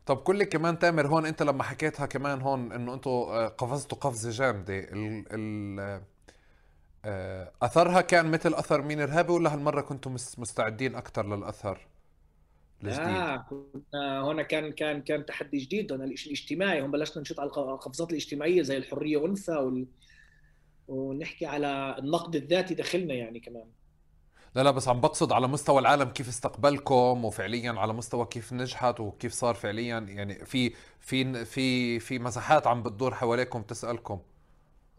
طب 0.06 0.18
كل 0.18 0.44
كمان 0.44 0.80
تامر 0.80 1.08
هون 1.08 1.26
أنت 1.26 1.44
لما 1.44 1.64
حكيتها 1.64 2.06
كمان 2.06 2.42
هون 2.42 2.72
إنه 2.72 2.94
أنتم 2.94 3.10
آه، 3.10 3.48
قفزتوا 3.48 3.98
قفزة 3.98 4.30
جامدة 4.32 4.80
ال 4.80 5.26
ال 5.32 6.02
آه، 7.06 7.52
أثرها 7.62 8.02
كان 8.02 8.32
مثل 8.32 8.54
أثر 8.54 8.82
مين 8.82 9.02
ارهابي 9.02 9.32
ولا 9.32 9.54
هالمرة 9.54 9.82
كنتم 9.82 10.14
مستعدين 10.14 10.96
أكثر 10.96 11.36
للأثر 11.36 11.88
الجديد؟ 12.84 13.06
آه 13.08 13.46
كنا 13.50 14.24
هنا 14.24 14.44
كان 14.44 14.72
كان 14.72 15.02
كان 15.02 15.26
تحدي 15.26 15.58
جديد. 15.58 15.92
هنا 15.94 16.04
الشيء 16.06 16.34
الاجتماعي 16.34 16.82
هون 16.82 16.92
بلشنا 16.92 17.22
نشوط 17.22 17.40
على 17.40 17.50
القفزات 17.50 18.10
الاجتماعية 18.10 18.62
زي 18.62 18.78
الحرية 18.78 19.26
انثى 19.26 19.52
وال... 19.52 19.88
ونحكي 20.88 21.46
على 21.46 21.96
النقد 22.00 22.36
الذاتي 22.36 22.74
داخلنا 22.74 23.14
يعني 23.14 23.40
كمان. 23.40 23.66
لا 24.56 24.64
لا 24.64 24.72
بس 24.72 24.88
عم 24.88 25.02
بقصد 25.02 25.32
على 25.32 25.48
مستوى 25.48 25.80
العالم 25.80 26.10
كيف 26.10 26.28
استقبلكم 26.28 27.26
وفعليا 27.26 27.72
على 27.72 27.94
مستوى 27.94 28.26
كيف 28.26 28.54
نجحت 28.54 29.00
وكيف 29.00 29.34
صار 29.34 29.56
فعليا. 29.56 30.00
يعني 30.00 30.46
في 30.46 30.74
في 31.00 31.46
في 31.46 32.00
في 32.00 32.20
مساحات 32.20 32.68
عم 32.68 32.84
بتدور 32.84 33.14
حواليكم 33.14 33.62
تسالكم 33.62 34.20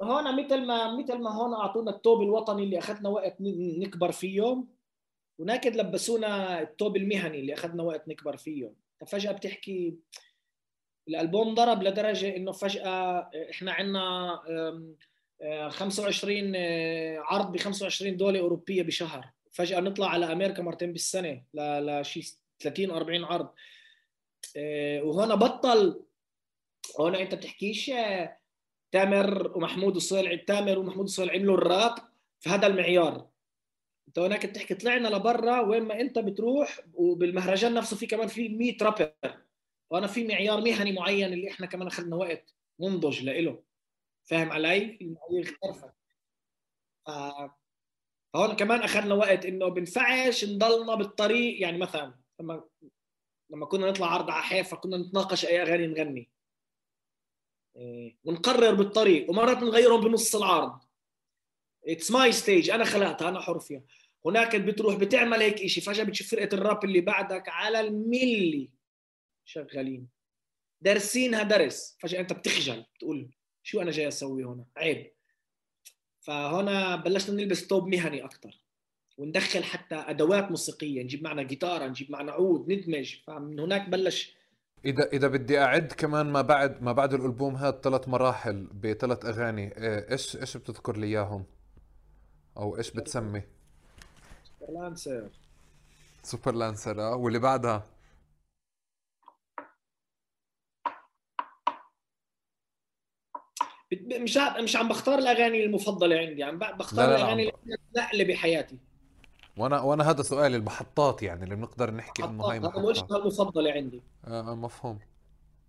هون 0.03 0.45
مثل 0.45 0.67
ما 0.67 0.99
مثل 0.99 1.19
ما 1.19 1.31
هون 1.31 1.55
أعطونا 1.55 1.91
التوب 1.91 2.23
الوطني 2.23 2.65
اللي 2.65 2.79
أخذنا 2.79 3.09
وقت 3.09 3.37
نكبر 3.79 4.13
فيه 4.13 4.65
هناك 5.41 5.67
لبسونا 5.67 6.61
التوب 6.61 6.97
المهني 6.97 7.41
اللي 7.41 7.55
أخذنا 7.55 7.83
وقت 7.83 8.09
نكبر 8.09 8.37
فيه. 8.37 8.73
ففجأة 9.01 9.33
بتحكي 9.33 9.95
الألبوم 11.09 11.55
ضرب 11.55 11.83
لدرجة 11.83 12.37
إنه 12.37 12.53
فجأة 12.53 13.31
إحنا 13.51 13.73
عندنا 13.73 14.41
25 15.69 16.53
آه، 16.57 17.19
عرض 17.19 17.53
ب 17.53 17.57
25 17.57 18.17
دوله 18.17 18.41
أوروبية 18.41 18.83
بشهر. 18.83 19.31
فجأة 19.53 19.81
نطلع 19.81 20.09
على 20.09 20.33
أمريكا 20.33 20.63
مرتين 20.63 20.93
بالسنة 20.93 21.43
لشيء 21.55 22.23
30 22.61 22.91
40 22.91 23.25
عرض. 23.25 23.49
آه، 24.57 25.03
وهنا 25.03 25.35
بطل. 25.35 26.03
هنا 26.99 27.21
أنت 27.21 27.35
بتحكيش 27.35 27.91
آه، 27.91 28.37
تامر 28.93 29.57
ومحمود 29.57 29.97
الصيل 29.97 30.39
تامر 30.39 30.79
ومحمود 30.79 31.05
الصيل 31.05 31.31
عملوا 31.31 31.59
الراب 31.59 31.95
في 32.41 32.51
هذا 32.51 32.67
المعيار. 32.67 33.30
انت 34.11 34.19
هناك 34.19 34.47
بتحكي 34.47 34.75
طلعنا 34.75 35.09
لبرا 35.09 35.61
وين 35.61 35.83
ما 35.83 36.01
انت 36.01 36.19
بتروح 36.19 36.81
وبالمهرجان 36.95 37.75
نفسه 37.75 37.97
في 37.97 38.07
كمان 38.07 38.29
في 38.29 38.49
100 38.49 38.77
رابر. 38.83 39.13
وأنا 39.91 40.07
في 40.07 40.25
معيار 40.25 40.61
مهني 40.61 40.93
معين 40.93 41.33
اللي 41.33 41.51
إحنا 41.51 41.67
كمان 41.67 41.87
اخذنا 41.87 42.17
وقت 42.17 42.55
ننضج 42.81 43.23
له 43.23 43.63
فاهم 44.25 44.53
علي؟ 44.53 44.99
المعايير 45.01 45.43
اختلفت 45.43 45.95
فهون 47.07 48.57
كمان 48.57 48.81
أخذنا 48.81 49.15
وقت 49.15 49.47
إنه 49.47 49.69
بنفعش 49.69 50.45
نضلنا 50.45 50.95
بالطريق. 50.95 51.63
يعني 51.63 51.79
مثلا 51.79 52.15
لما 52.41 52.65
لما 53.51 53.67
كنا 53.67 53.91
نطلع 53.91 54.07
عرض 54.07 54.31
على 54.31 54.43
حيفا 54.43 54.77
كنا 54.77 54.97
نتناقش 54.97 55.47
أي 55.47 55.63
أغاني 55.63 55.87
نغني. 55.87 56.31
ونقرر 58.25 58.75
بالطريق. 58.75 59.31
ومرات 59.31 59.57
نغيرهم 59.57 60.01
بنص 60.01 60.37
العرض. 60.37 60.81
it's 61.87 62.11
my 62.11 62.33
stage 62.33 62.71
أنا 62.71 62.85
خلقتها. 62.85 63.29
أنا 63.29 63.41
حر 63.41 63.59
فيها. 63.59 63.83
هناك 64.27 64.57
بتروح 64.57 64.97
بتعمل 64.97 65.43
هيك 65.43 65.67
شيء 65.67 65.85
فجأة 65.85 66.05
بتشوف 66.05 66.31
فرقة 66.31 66.55
الراب 66.55 66.85
اللي 66.85 67.01
بعدك 67.01 67.49
على 67.49 67.81
الملي 67.81 68.71
شغالين. 69.45 70.09
دارسينها 70.81 71.43
درس. 71.43 71.97
فجأة 72.01 72.21
أنت 72.21 72.33
بتخجل 72.33 72.85
بتقول 72.95 73.31
شو 73.63 73.81
أنا 73.81 73.91
جاي 73.91 74.09
أسوي 74.09 74.45
هنا؟ 74.45 74.67
عيب. 74.77 75.13
فهنا 76.21 76.97
بلشنا 76.97 77.37
نلبس 77.37 77.65
ثوب 77.65 77.87
مهني 77.87 78.25
أكثر 78.25 78.65
وندخل 79.19 79.65
حتى 79.65 79.95
أدوات 79.95 80.51
موسيقية 80.51 81.03
نجيب 81.03 81.25
معنا 81.25 81.43
جيتار 81.43 81.89
نجيب 81.89 82.11
معنا 82.11 82.33
عود 82.33 82.73
ندمج. 82.73 83.17
فمن 83.27 83.61
هناك 83.61 83.89
بلش 83.89 84.41
إذا 84.85 85.09
إذا 85.13 85.29
بدي 85.29 85.59
أعد 85.59 85.93
كمان 85.93 86.27
ما 86.27 86.43
بعد 86.43 86.83
ما 86.83 86.93
بعد 86.93 87.15
الألبوم 87.15 87.57
هذا 87.57 87.81
ثلاث 87.85 88.09
مراحل 88.09 88.67
بثلاث 88.67 89.25
أغاني 89.25 89.77
إيه، 89.77 90.13
إيش 90.13 90.37
إيش 90.37 90.57
بتذكر 90.57 90.97
لي 90.97 91.07
إياهم؟ 91.07 91.45
أو 92.57 92.77
إيش 92.77 92.91
بتسمي؟ 92.91 93.43
لانسر 94.71 95.31
سوبر 96.23 96.55
لانسر 96.55 97.01
آه. 97.01 97.17
واللي 97.17 97.39
بعدها؟ 97.39 97.87
مش 103.93 104.37
مش 104.37 104.77
عم 104.77 104.89
بختار 104.89 105.19
الأغاني 105.19 105.65
المفضلة 105.65 106.17
عندي 106.17 106.43
عم 106.43 106.59
بختار 106.59 107.07
لا 107.07 107.11
لا 107.11 107.17
الأغاني 107.17 107.53
اللي 108.13 108.25
بحياتي. 108.25 108.79
وأنا 109.57 109.81
وأنا 109.81 110.11
هذا 110.11 110.23
سؤالي 110.23 110.57
المحطات 110.57 111.23
يعني 111.23 111.45
اللي 111.45 111.57
بنقدر 111.57 111.91
نحكي 111.91 112.25
إنه 112.25 112.45
هاي 112.45 112.61
محطات 112.61 113.11
المفضله 113.11 113.73
عندي. 113.73 114.03
آه, 114.25 114.51
آه 114.51 114.55
مفهوم. 114.55 114.99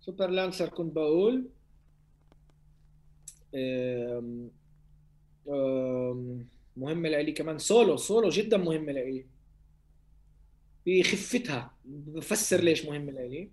سوبر 0.00 0.30
لانسر 0.30 0.68
كنت 0.68 0.92
بقول 0.94 1.48
أم 3.54 4.50
أم 5.48 6.46
مهمه 6.76 7.08
لإلي 7.08 7.32
كمان. 7.32 7.58
solo 7.58 7.96
solo 7.96 8.28
جدا 8.28 8.56
مهمه 8.56 8.92
لإلي 8.92 9.26
بخفتها 10.86 11.74
بفسر 11.84 12.60
ليش 12.60 12.84
مهمه 12.84 13.12
لإلي 13.12 13.50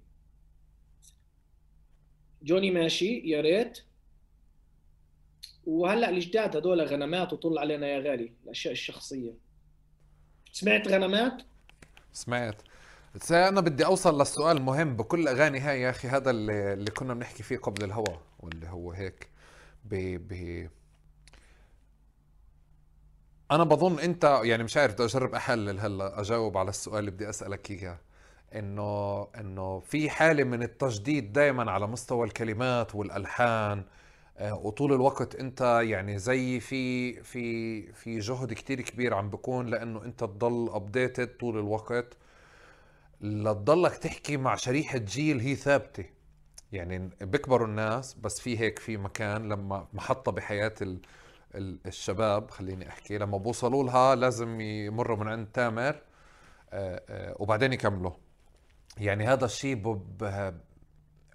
جوني 2.43 2.71
ماشي 2.71 3.29
يا 3.29 3.41
ريت. 3.41 3.79
وهلأ 5.65 6.09
الجداد 6.09 6.55
هذول 6.55 6.81
غنمات 6.81 7.33
وطل 7.33 7.57
علينا 7.57 7.87
يا 7.87 7.99
غالي 7.99 8.33
الأشياء 8.43 8.73
الشخصية. 8.73 9.33
سمعت 10.51 10.87
غنمات؟ 10.87 11.41
سمعت. 12.13 12.61
بس 13.15 13.31
أنا 13.31 13.61
بدي 13.61 13.85
أوصل 13.85 14.19
للسؤال 14.19 14.57
المهم 14.57 14.95
بكل 14.95 15.19
الاغاني 15.19 15.59
هاي 15.59 15.81
يا 15.81 15.89
أخي 15.89 16.07
هذا 16.07 16.31
اللي, 16.31 16.73
اللي 16.73 16.91
كنا 16.91 17.13
بنحكي 17.13 17.43
فيه 17.43 17.57
قبل 17.57 17.83
الهوا 17.83 18.17
واللي 18.39 18.67
هو 18.67 18.91
هيك. 18.91 19.29
ب 19.85 19.95
ب 20.27 20.69
أنا 23.51 23.63
بظن 23.63 23.99
أنت 23.99 24.39
يعني 24.43 24.63
مش 24.63 24.77
عارف 24.77 24.93
بدي 24.93 25.03
أجرب 25.03 25.35
احلل 25.35 25.79
هلا 25.79 26.19
أجاوب 26.21 26.57
على 26.57 26.69
السؤال 26.69 26.99
اللي 26.99 27.11
بدي 27.11 27.29
أسألك 27.29 27.71
إياه. 27.71 27.99
إنه 28.55 29.21
إنه 29.39 29.79
في 29.79 30.09
حالة 30.09 30.43
من 30.43 30.63
التجديد 30.63 31.33
دائما 31.33 31.71
على 31.71 31.87
مستوى 31.87 32.27
الكلمات 32.27 32.95
والألحان 32.95 33.83
آه، 34.37 34.55
وطول 34.55 34.93
الوقت 34.93 35.35
أنت 35.35 35.61
يعني 35.83 36.19
زي 36.19 36.59
في 36.59 37.13
في 37.23 37.81
في 37.93 38.19
جهد 38.19 38.53
كتير 38.53 38.81
كبير 38.81 39.13
عم 39.13 39.29
بكون 39.29 39.65
لأنه 39.67 40.03
أنت 40.05 40.19
تضل 40.19 40.69
ابديتد 40.73 41.27
طول 41.37 41.57
الوقت. 41.59 42.17
لتضلك 43.21 43.97
تحكي 43.97 44.37
مع 44.37 44.55
شريحة 44.55 44.97
جيل 44.97 45.39
هي 45.39 45.55
ثابتة. 45.55 46.05
يعني 46.71 47.09
بيكبروا 47.21 47.67
الناس 47.67 48.13
بس 48.13 48.39
في 48.41 48.59
هيك 48.59 48.79
في 48.79 48.97
مكان 48.97 49.49
لما 49.49 49.87
محطة 49.93 50.31
بحياة 50.31 50.73
ال 50.81 51.01
الشباب 51.55 52.51
خليني 52.51 52.89
أحكي 52.89 53.17
لما 53.17 53.37
بوصلوا 53.37 53.83
لها 53.83 54.15
لازم 54.15 54.61
يمروا 54.61 55.17
من 55.17 55.27
عند 55.27 55.47
تامر 55.47 56.01
آه، 56.71 57.03
آه، 57.09 57.35
وبعدين 57.39 57.73
يكملوا. 57.73 58.11
يعني 58.97 59.27
هذا 59.27 59.45
الشيء 59.45 60.01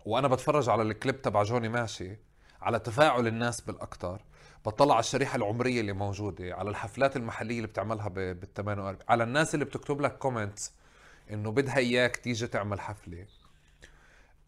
وأنا 0.06 0.28
بتفرج 0.28 0.68
على 0.68 0.82
الكليب 0.82 1.22
تبع 1.22 1.42
جوني 1.42 1.68
ماشي 1.68 2.18
على 2.62 2.78
تفاعل 2.78 3.26
الناس 3.26 3.60
بالاكثر 3.60 4.22
بطلع 4.66 4.94
على 4.94 5.00
الشريحة 5.00 5.36
العمرية 5.36 5.80
اللي 5.80 5.92
موجودة 5.92 6.54
على 6.54 6.70
الحفلات 6.70 7.16
المحلية 7.16 7.56
اللي 7.56 7.66
بتعملها 7.66 8.08
بال 8.08 8.54
48 8.54 8.98
على 9.08 9.24
الناس 9.24 9.54
اللي 9.54 9.64
بتكتب 9.64 10.00
لك 10.00 10.18
comments 10.18 10.72
إنه 11.30 11.50
بدها 11.50 11.76
إياك 11.76 12.16
تيجي 12.16 12.46
تعمل 12.46 12.80
حفلة. 12.80 13.26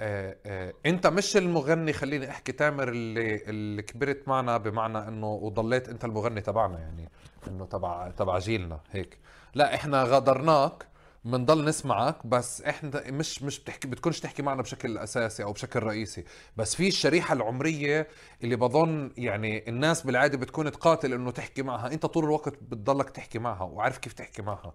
آه 0.00 0.36
آه. 0.46 0.72
انت 0.86 1.06
مش 1.06 1.36
المغني 1.36 1.92
خليني 1.92 2.30
احكي 2.30 2.52
تامر 2.52 2.88
اللي 2.88 3.36
اللي 3.44 3.82
كبرت 3.82 4.28
معنا 4.28 4.56
بمعنى 4.56 4.98
انه 4.98 5.26
وضليت 5.32 5.88
انت 5.88 6.04
المغني 6.04 6.40
تبعنا 6.40 6.78
يعني 6.78 7.08
انه 7.48 7.64
تبع 7.66 8.10
تبع 8.10 8.38
جيلنا 8.38 8.80
هيك. 8.90 9.18
لا 9.54 9.74
إحنا 9.74 10.02
غادرناك 10.04 10.86
بنضل 11.24 11.64
نسمعك 11.64 12.26
بس 12.26 12.62
إحنا 12.62 13.10
مش 13.10 13.42
مش 13.42 13.60
بتحكي 13.60 13.88
بتكونش 13.88 14.20
تحكي 14.20 14.42
معنا 14.42 14.62
بشكل 14.62 14.98
أساسي 14.98 15.42
أو 15.44 15.52
بشكل 15.52 15.82
رئيسي. 15.82 16.24
بس 16.56 16.74
في 16.76 16.88
الشريحة 16.88 17.34
العمرية 17.34 18.08
اللي 18.44 18.56
بظن 18.56 19.10
يعني 19.16 19.68
الناس 19.68 20.02
بالعادة 20.02 20.38
بتكون 20.38 20.70
تقاتل 20.72 21.12
إنه 21.12 21.30
تحكي 21.30 21.62
معها. 21.62 21.92
انت 21.92 22.06
طول 22.06 22.24
الوقت 22.24 22.48
بتضلك 22.62 23.10
تحكي 23.10 23.38
معها 23.38 23.62
وعارف 23.64 23.98
كيف 23.98 24.12
تحكي 24.12 24.42
معها. 24.42 24.74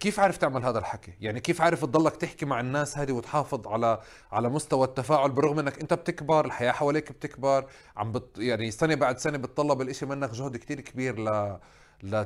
كيف 0.00 0.20
عارف 0.20 0.36
تعمل 0.36 0.64
هذا 0.64 0.78
الحكي؟ 0.78 1.12
يعني 1.20 1.40
كيف 1.40 1.60
عارف 1.60 1.84
تضلك 1.84 2.16
تحكي 2.16 2.46
مع 2.46 2.60
الناس 2.60 2.98
هذه 2.98 3.12
وتحافظ 3.12 3.68
على 3.68 4.00
على 4.32 4.48
مستوى 4.48 4.86
التفاعل 4.86 5.30
بالرغم 5.30 5.58
انك 5.58 5.80
انت 5.80 5.94
بتكبر 5.94 6.44
الحياة 6.44 6.72
حواليك 6.72 7.12
بتكبر 7.12 7.70
عم 7.96 8.12
بت 8.12 8.38
يعني 8.38 8.70
سنة 8.70 8.94
بعد 8.94 9.18
سنة 9.18 9.38
بتطلب 9.38 9.80
الإشي 9.80 10.06
منك 10.06 10.30
جهد 10.30 10.56
كتير 10.56 10.80
كبير 10.80 11.18
ل... 11.20 11.58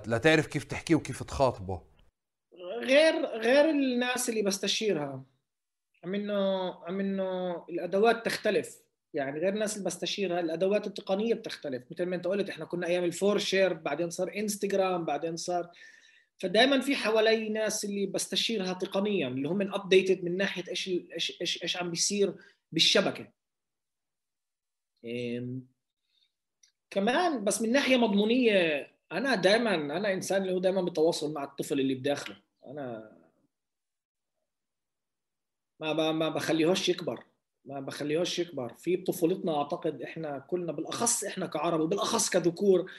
لتعرف 0.07 0.47
كيف 0.47 0.65
تحكيه 0.65 0.95
وكيف 0.95 1.23
تخاطبه. 1.23 1.83
غير 2.83 3.27
غير 3.27 3.71
الناس 3.71 4.29
اللي 4.29 4.43
بستشيرها. 4.43 5.25
عم 6.05 6.15
إنه 6.15 6.71
عم 6.85 7.01
إنه 7.01 7.65
الأدوات 7.69 8.27
تختلف. 8.27 8.79
يعني 9.15 9.41
غير 9.41 9.53
الناس 9.53 9.77
اللي 9.77 9.87
بستشيرها 9.87 10.41
الأدوات 10.41 10.87
التقنية 10.87 11.35
بتختلف. 11.35 11.83
مثل 11.91 12.07
ما 12.07 12.17
أنت 12.17 12.27
قلت 12.27 12.49
إحنا 12.51 12.65
كنا 12.65 12.87
أيام 12.87 13.05
الفور 13.05 13.39
شير 13.39 13.73
بعدين 13.73 14.11
صار 14.11 14.33
إنستغرام 14.37 15.05
بعدين 15.05 15.37
صار 15.37 15.71
فدائما 16.39 16.81
في 16.81 16.97
حوالي 16.97 17.49
ناس 17.49 17.85
اللي 17.85 18.07
بستشيرها 18.07 18.73
تقنيا 18.73 19.29
اللي 19.29 19.49
هم 19.49 19.75
updated 19.75 20.25
من 20.25 20.37
ناحية 20.37 20.65
إيش 20.69 20.89
إيش 20.89 21.41
إيش 21.41 21.63
إيش 21.63 21.77
عم 21.77 21.91
بيصير 21.91 22.35
بالشبكة. 22.73 23.33
كمان 26.91 27.45
بس 27.45 27.63
من 27.63 27.73
ناحية 27.73 27.97
مضمونية 27.97 28.93
أنا 29.13 29.35
دائما 29.35 29.75
أنا 29.75 30.13
إنسان 30.13 30.43
اللي 30.43 30.53
هو 30.53 30.59
دائما 30.59 30.83
بتواصل 30.83 31.33
مع 31.33 31.45
الطفل 31.45 31.81
اللي 31.81 31.95
بداخله. 31.95 32.37
أنا 32.67 33.17
ما 35.81 36.13
ما 36.13 36.29
بخليهوش 36.29 36.89
يكبر 36.89 37.25
ما 37.65 37.81
بخليهوش 37.81 38.39
يكبر. 38.39 38.75
في 38.75 38.97
بطفولتنا 38.97 39.59
أعتقد 39.59 40.03
إحنا 40.03 40.39
كلنا 40.39 40.73
بالأخص 40.73 41.25
إحنا 41.25 41.47
كعرب 41.47 41.81
وبالأخص 41.81 42.31
كذكور 42.31 42.91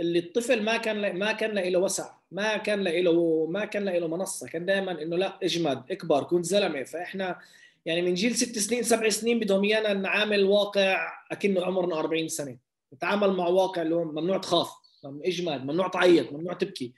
اللي 0.00 0.18
الطفل 0.18 0.62
ما 0.62 0.76
كان 0.76 1.18
ما 1.18 1.32
كان 1.32 1.58
له 1.58 1.78
وسع 1.78 2.14
ما 2.30 2.56
كان 2.56 2.84
له 2.84 3.46
ما 3.46 3.64
كان 3.64 3.84
له 3.84 4.08
منصة. 4.08 4.46
كان 4.48 4.66
دائما 4.66 5.02
إنه 5.02 5.16
لا 5.16 5.38
إجمد 5.42 5.92
إكبر 5.92 6.24
كن 6.24 6.42
زلمة. 6.42 6.82
فإحنا 6.84 7.38
يعني 7.86 8.02
من 8.02 8.14
جيل 8.14 8.34
ست 8.36 8.58
سنين 8.58 8.82
سبع 8.82 9.08
سنين 9.08 9.38
بدهم 9.38 9.64
إيانا 9.64 9.92
نعامل 9.92 10.44
واقع 10.44 11.12
أكنه 11.30 11.64
عمرنا 11.64 11.98
40 11.98 12.28
سنة. 12.28 12.58
نتعامل 12.94 13.32
مع 13.32 13.46
واقع 13.46 13.82
اللي 13.82 13.94
هو 13.94 14.04
ممنوع 14.04 14.38
تخاف 14.38 14.70
إجمد 15.04 15.64
ممنوع 15.64 15.88
تعيط 15.88 16.32
ممنوع 16.32 16.52
تبكي. 16.52 16.94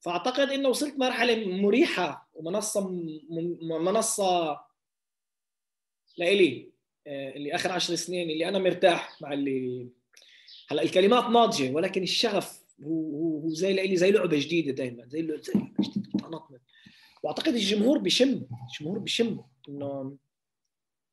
فأعتقد 0.00 0.50
إنه 0.50 0.68
وصلت 0.68 0.98
مرحلة 0.98 1.46
مريحة 1.46 2.28
ومنصة 2.34 2.90
منصة 3.62 4.60
لإلي 6.16 6.70
آه، 7.06 7.30
اللي 7.36 7.54
آخر 7.54 7.72
عشر 7.72 7.94
سنين 7.94 8.30
اللي 8.30 8.48
أنا 8.48 8.58
مرتاح 8.58 9.22
مع 9.22 9.32
اللي 9.32 9.88
هلا 10.68 10.82
الكلمات 10.82 11.24
ناضجة 11.24 11.70
ولكن 11.70 12.02
الشغف 12.02 12.64
هو 12.82 13.40
هو 13.40 13.48
زي 13.48 13.72
لإلي 13.72 13.96
زي 13.96 14.10
لعبة 14.10 14.38
جديدة 14.38 14.72
دايما 14.72 15.06
زي 15.06 15.22
لعبه 15.22 15.42
جديدة 15.80 16.10
بتنطط 16.14 16.60
وأعتقد 17.22 17.54
الجمهور 17.54 17.98
بشم 17.98 18.46
الجمهور 18.72 18.98
بشم 18.98 19.40
إنه 19.68 20.16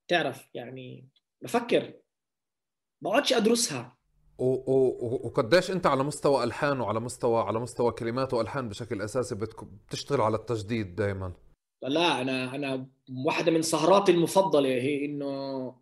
تعرف 0.07 0.49
يعني 0.53 1.09
بفكر 1.41 1.93
بقعدش 3.01 3.33
أدرسها. 3.33 3.97
وقديش 4.37 5.71
أنت 5.71 5.85
على 5.85 6.03
مستوى 6.03 6.43
ألحان 6.43 6.79
وعلى 6.79 6.99
مستوى 6.99 7.41
على 7.41 7.59
مستوى 7.59 7.91
كلمات 7.91 8.33
وألحان 8.33 8.69
بشكل 8.69 9.01
أساسي 9.01 9.35
بتشتغل 9.35 10.21
على 10.21 10.35
التجديد 10.35 10.95
دائما 10.95 11.33
لا 11.81 12.21
أنا 12.21 12.55
أنا 12.55 12.87
واحدة 13.25 13.51
من 13.51 13.61
سهراتي 13.61 14.11
المفضلة 14.11 14.69
هي 14.69 15.05
انه 15.05 15.75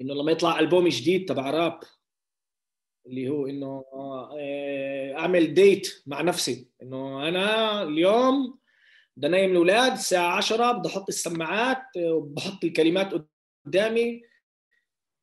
إنه 0.00 0.14
لما 0.14 0.32
يطلع 0.32 0.58
ألبوم 0.58 0.88
جديد 0.88 1.28
تبع 1.28 1.50
راب 1.50 1.80
اللي 3.06 3.28
هو 3.28 3.46
إنه 3.46 3.84
آه، 4.38 5.14
أعمل 5.18 5.54
ديت 5.54 6.02
مع 6.06 6.20
نفسي. 6.20 6.68
إنه 6.82 7.28
أنا 7.28 7.82
اليوم 7.82 8.58
بدي 9.16 9.26
أنيم 9.26 9.50
الأولاد 9.50 9.92
الساعة 9.92 10.36
10 10.36 10.72
بدي 10.72 10.88
أحط 10.88 11.08
السماعات 11.08 11.82
وبحط 11.96 12.64
الكلمات 12.64 13.26
قدامي 13.66 14.22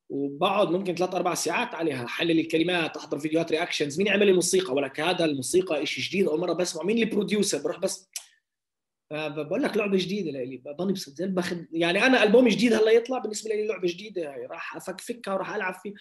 وبقعد 0.08 0.70
ممكن 0.70 0.94
ثلاث 0.94 1.14
أربع 1.14 1.34
ساعات 1.34 1.74
عليها. 1.74 2.06
حلل 2.06 2.40
الكلمات 2.40 2.96
أحضر 2.96 3.18
فيديوهات 3.18 3.52
reactions 3.52 3.98
مين 3.98 4.08
عمل 4.08 4.28
الموسيقى 4.28 4.74
ولك 4.74 5.00
هذا 5.00 5.24
الموسيقى 5.24 5.86
شيء 5.86 6.04
جديد 6.04 6.28
أول 6.28 6.40
مرة 6.40 6.52
بسمع 6.52 6.82
مين 6.82 6.98
ال 6.98 7.05
producer 7.05 7.62
بروح 7.62 7.78
بس. 7.78 8.10
بقول 9.12 9.62
لك 9.62 9.76
لعبة 9.76 9.98
جديدة 9.98 10.30
لي 10.30 10.56
بضل 10.56 10.94
زي 10.96 11.26
باخذ 11.26 11.56
يعني 11.72 12.06
أنا 12.06 12.22
ألبوم 12.22 12.48
جديد 12.48 12.72
هلأ 12.72 12.90
يطلع 12.90 13.18
بالنسبة 13.18 13.54
لي 13.54 13.66
لعبة 13.66 13.88
جديدة. 13.88 14.34
راح 14.50 14.76
افكفكها 14.76 15.34
وراح 15.34 15.54
ألعب 15.54 15.74
فيه. 15.74 15.94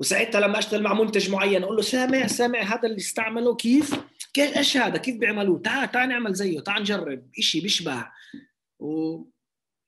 وساعتها 0.00 0.40
لما 0.40 0.58
أشتغل 0.58 0.82
مع 0.82 0.94
منتج 0.94 1.30
معين 1.30 1.62
أقول 1.62 1.76
له 1.76 1.82
سامع 1.82 2.26
سامع 2.26 2.58
هذا 2.58 2.80
اللي 2.84 2.96
استعمله 2.96 3.56
كيف؟ 3.56 4.00
كيف؟ 4.34 4.56
إيش 4.56 4.76
هذا؟ 4.76 4.96
كيف 4.96 5.16
بيعملوه؟ 5.16 5.58
تعال 5.58 5.90
تعال 5.90 6.08
نعمل 6.08 6.34
زيه 6.34 6.60
تعال 6.60 6.82
نجرب. 6.82 7.26
شيء 7.40 7.62
بيشبه. 7.62 8.06
و 8.78 9.22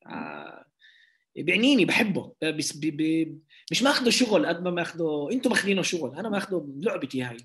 آه 0.07 0.65
بيعنيني 1.37 1.85
بحبه. 1.85 2.33
بس 2.43 2.73
بي 2.73 2.91
بي 2.91 3.39
مش 3.71 3.83
ماخذه 3.83 4.11
شغل 4.11 4.47
قد 4.47 4.63
ما 4.63 4.71
ماخذه 4.71 5.29
أنتم 5.33 5.51
ماخذينه 5.51 5.83
شغل 5.83 6.19
أنا 6.19 6.29
ماخذه 6.29 6.67
لعبتي 6.77 7.23
هاي. 7.23 7.37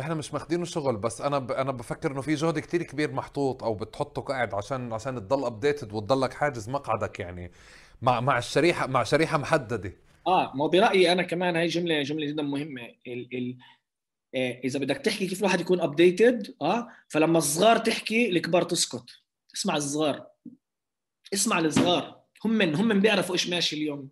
إحنا 0.00 0.14
مش 0.14 0.32
ماخذينه 0.32 0.64
شغل 0.64 0.96
بس 0.96 1.20
أنا 1.20 1.38
ب... 1.38 1.52
أنا 1.52 1.72
بفكر 1.72 2.12
إنه 2.12 2.20
في 2.20 2.34
جهد 2.34 2.58
كتير 2.58 2.82
كبير 2.82 3.12
محطوط 3.12 3.64
أو 3.64 3.74
بتحطه 3.74 4.22
قاعد 4.22 4.54
عشان 4.54 4.92
عشان 4.92 5.16
تضل 5.16 5.44
updated 5.44 5.92
وتضلك 5.92 6.32
حاجز 6.34 6.68
مقعدك 6.68 7.20
يعني 7.20 7.52
مع 8.02 8.20
مع 8.20 8.38
الشريحة 8.38 8.86
مع 8.86 9.02
شريحة 9.02 9.38
محددة. 9.38 9.92
آه 10.26 10.52
ما 10.56 10.66
برأيي 10.66 11.12
أنا 11.12 11.22
كمان 11.22 11.56
هاي 11.56 11.66
جملة 11.66 12.02
جملة 12.02 12.26
جدا 12.26 12.42
مهمة. 12.42 12.82
ال 13.06 13.28
ال 13.36 13.56
آه، 14.34 14.60
إذا 14.64 14.78
بدك 14.78 14.96
تحكي 14.96 15.26
كيف 15.26 15.38
الواحد 15.38 15.60
يكون 15.60 15.80
ابديتد 15.80 16.54
آه 16.62 16.88
فلما 17.08 17.38
الصغار 17.38 17.78
تحكي 17.78 18.28
الكبار 18.28 18.62
تسكت. 18.62 19.04
اسمع 19.54 19.76
الصغار. 19.76 20.26
اسمع 21.34 21.58
الصغار. 21.58 22.20
هم 22.44 22.50
من 22.50 22.74
هم 22.74 22.88
من 22.88 23.00
بيعرفوا 23.00 23.34
إيش 23.34 23.48
ماشي 23.48 23.76
اليوم. 23.76 24.10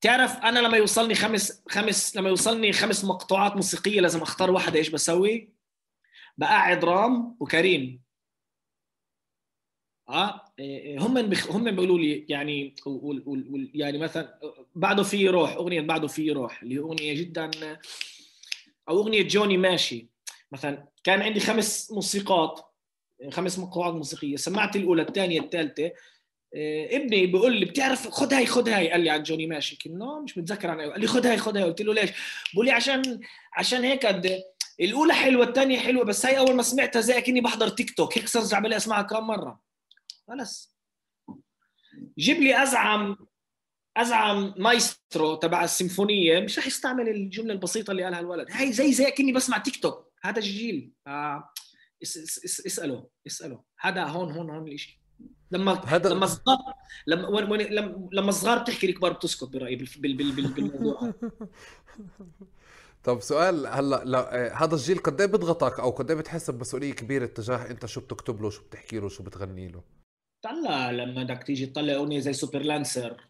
تعرف 0.00 0.36
أنا 0.36 0.58
لما 0.58 0.76
يوصلني 0.76 1.14
خمس 1.14 1.62
خمس 1.68 2.16
لما 2.16 2.28
يوصلني 2.28 2.72
خمس 2.72 3.04
مقطوعات 3.04 3.56
موسيقية 3.56 4.00
لازم 4.00 4.22
أختار 4.22 4.50
واحدة 4.50 4.78
إيش 4.78 4.88
بسوي؟ 4.88 5.52
بقعد 6.38 6.84
رام 6.84 7.36
وكريم. 7.40 8.05
آه 10.08 10.52
إيه، 10.58 10.98
هم 10.98 11.22
بخ... 11.22 11.50
هم 11.50 11.70
بيقولوا 11.70 11.98
لي 11.98 12.26
يعني 12.28 12.74
وال... 12.86 13.22
وال... 13.26 13.70
يعني 13.74 13.98
مثلا 13.98 14.38
بعده 14.74 15.02
في 15.02 15.28
روح 15.28 15.52
أغنية 15.52 15.80
بعده 15.80 16.08
في 16.08 16.30
روح 16.30 16.62
اللي 16.62 16.74
هي 16.74 16.78
أغنية 16.78 17.14
جدا 17.14 17.50
أو 18.88 18.98
أغنية 18.98 19.22
جوني 19.22 19.56
ماشي. 19.56 20.06
مثلا 20.52 20.88
كان 21.04 21.22
عندي 21.22 21.40
خمس 21.40 21.92
موسيقات 21.92 22.60
خمس 23.32 23.58
مقطوعات 23.58 23.94
موسيقية 23.94 24.36
سمعت 24.36 24.76
الأولى 24.76 25.02
الثانية 25.02 25.40
الثالثة. 25.40 25.90
إيه، 26.54 26.96
ابني 26.96 27.26
بيقول 27.26 27.56
لي 27.56 27.64
بتعرف 27.64 28.08
خد 28.08 28.34
هاي 28.34 28.46
خد 28.46 28.68
هاي. 28.68 28.90
قال 28.90 29.00
لي 29.00 29.10
عن 29.10 29.22
جوني 29.22 29.46
ماشي. 29.46 29.76
كنا 29.76 30.20
مش 30.20 30.38
متذكر 30.38 30.70
عن 30.70 30.80
قال 30.80 31.00
لي 31.00 31.06
خد 31.06 31.26
هاي 31.26 31.36
خد 31.36 31.56
هاي. 31.56 31.64
قلت 31.64 31.82
له 31.82 31.94
ليش؟ 31.94 32.10
بقول 32.54 32.66
لي 32.66 32.72
عشان 32.72 33.20
عشان 33.52 33.84
هيك 33.84 34.06
قد 34.06 34.42
الأولى 34.80 35.14
حلوة 35.14 35.46
الثانية 35.46 35.78
حلوة 35.78 36.04
بس 36.04 36.26
هاي 36.26 36.38
أول 36.38 36.54
ما 36.54 36.62
سمعتها 36.62 37.00
زي 37.00 37.20
كني 37.22 37.40
بحضر 37.40 37.68
تيك 37.68 37.90
توك. 37.90 38.18
هيك 38.18 38.28
صرت 38.28 38.54
بلي 38.62 38.76
أسمعها 38.76 39.02
كم 39.02 39.26
مرة. 39.26 39.65
خلص. 40.28 40.76
جيب 42.18 42.36
لي 42.36 42.62
ازعم 42.62 43.16
أزعم 43.96 44.54
مايسترو 44.56 45.34
تبع 45.34 45.64
السيمفونية 45.64 46.40
مش 46.40 46.58
رح 46.58 46.66
يستعمل 46.66 47.08
الجملة 47.08 47.52
البسيطة 47.52 47.90
اللي 47.90 48.04
قالها 48.04 48.20
الولد. 48.20 48.46
هاي 48.50 48.72
زي 48.72 48.92
زي 48.92 49.10
كني 49.10 49.32
بسمع 49.32 49.58
تيك 49.58 49.82
توك 49.82 50.12
هذا 50.22 50.38
الجيل 50.38 50.92
آه 51.06 51.50
اساله 52.02 53.08
اساله 53.26 53.62
هذا 53.80 54.04
هون 54.04 54.32
هون 54.32 54.50
هون 54.50 54.68
الشيء 54.68 54.98
لما 55.50 55.72
هذا 55.72 56.08
لما 56.08 56.24
الصغار 56.24 56.58
لما 57.06 57.26
لما 57.26 58.08
لما 58.12 58.28
الصغار 58.28 58.58
بتحكي 58.58 58.86
الكبار 58.86 59.12
بتسكت 59.12 59.44
برايي 59.44 59.76
بالموضوع. 59.76 61.12
طب 63.04 63.20
سؤال 63.20 63.66
هلا 63.66 64.04
لا 64.04 64.64
هذا 64.64 64.74
الجيل 64.74 64.98
قد 64.98 65.20
إيه 65.20 65.28
بيضغطك 65.28 65.80
أو 65.80 65.90
قد 65.90 66.10
إيه 66.10 66.18
بتحس 66.18 66.50
بمسؤولية 66.50 66.92
كبيرة 66.92 67.26
تجاه 67.26 67.70
أنت 67.70 67.86
شو 67.86 68.00
بتكتب 68.00 68.42
له 68.42 68.50
شو 68.50 68.62
بتحكي 68.62 68.98
له 68.98 69.08
شو 69.08 69.22
بتغني 69.22 69.68
له؟ 69.68 69.82
طلع 70.46 70.90
لما 70.90 71.22
بدك 71.22 71.42
تيجي 71.42 71.66
تطلع 71.66 71.94
أغنية 71.94 72.20
زي 72.20 72.32
سوبر 72.32 72.62
لانسر 72.62 73.24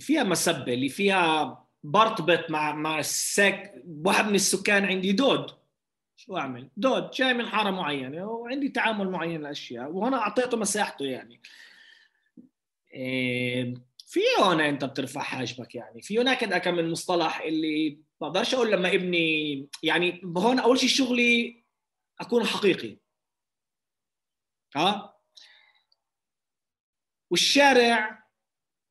فيها 0.00 0.22
مسبة 0.22 0.74
اللي 0.74 0.88
فيها 0.88 1.58
برتبط 1.82 2.50
مع 2.50 2.72
مع 2.72 2.98
السك 2.98 3.82
واحد 4.04 4.24
من 4.28 4.34
السكان 4.34 4.84
عندي 4.84 5.12
دود. 5.12 5.50
شو 6.16 6.36
أعمل؟ 6.36 6.70
دود 6.76 7.10
جاي 7.10 7.34
من 7.34 7.46
حارة 7.46 7.70
معينة 7.70 8.26
وعندي 8.26 8.68
تعامل 8.68 9.10
معين 9.10 9.40
الاشياء 9.40 9.90
وهنا 9.90 10.16
أعطيته 10.16 10.56
مساحته 10.56 11.04
يعني. 11.04 11.40
إيه 12.94 13.74
في 14.06 14.20
هنا 14.38 14.68
أنت 14.68 14.84
بترفع 14.84 15.20
حاجبك 15.20 15.74
يعني. 15.74 16.02
في 16.02 16.18
هناك 16.20 16.62
كم 16.64 16.74
من 16.74 16.90
مصطلح 16.90 17.40
اللي 17.40 17.98
بقدرش 18.20 18.54
أقول 18.54 18.72
لما 18.72 18.88
ابني 18.94 19.68
يعني 19.82 20.20
هون 20.36 20.58
أول 20.58 20.78
شيء 20.78 20.88
شغلي 20.88 21.64
أكون 22.20 22.44
حقيقي. 22.44 22.96
ها؟ 24.76 25.11
والشارع 27.32 28.22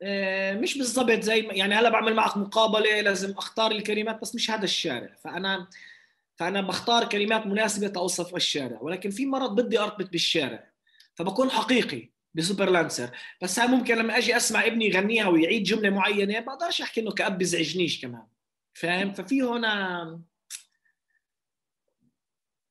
إيه، 0.01 0.53
مش 0.53 0.77
بالضبط 0.77 1.19
زي 1.19 1.39
يعني 1.39 1.75
هلا 1.75 1.89
بعمل 1.89 2.13
معك 2.15 2.37
مقابلة 2.37 3.01
لازم 3.01 3.31
أختار 3.31 3.71
الكلمات 3.71 4.21
بس 4.21 4.35
مش 4.35 4.51
هذا 4.51 4.63
الشارع. 4.63 5.15
فانا 5.23 5.67
فأنا 6.37 6.61
بختار 6.61 7.09
كلمات 7.09 7.45
مناسبة 7.45 7.87
توصف 7.87 8.35
الشارع. 8.35 8.81
ولكن 8.81 9.09
في 9.09 9.25
مرض 9.25 9.61
بدي 9.61 9.79
ارتبط 9.79 10.09
بالشارع. 10.09 10.71
فبكون 11.15 11.51
حقيقي 11.51 12.09
بسوبر 12.33 12.69
لانسر 12.69 13.09
بس 13.41 13.59
هاي 13.59 13.67
ممكن 13.67 13.97
لما 13.97 14.17
أجي 14.17 14.37
أسمع 14.37 14.65
ابني 14.65 14.85
يغنيها 14.85 15.27
ويعيد 15.27 15.63
جملة 15.63 15.89
معينة 15.89 16.39
بقدرش 16.39 16.81
أحكي 16.81 17.01
إنه 17.01 17.11
كاب 17.11 17.37
بزعجنيش 17.37 18.01
كمان. 18.01 18.27
فاهم؟ 18.73 19.13
ففي 19.13 19.41
هنا 19.41 20.21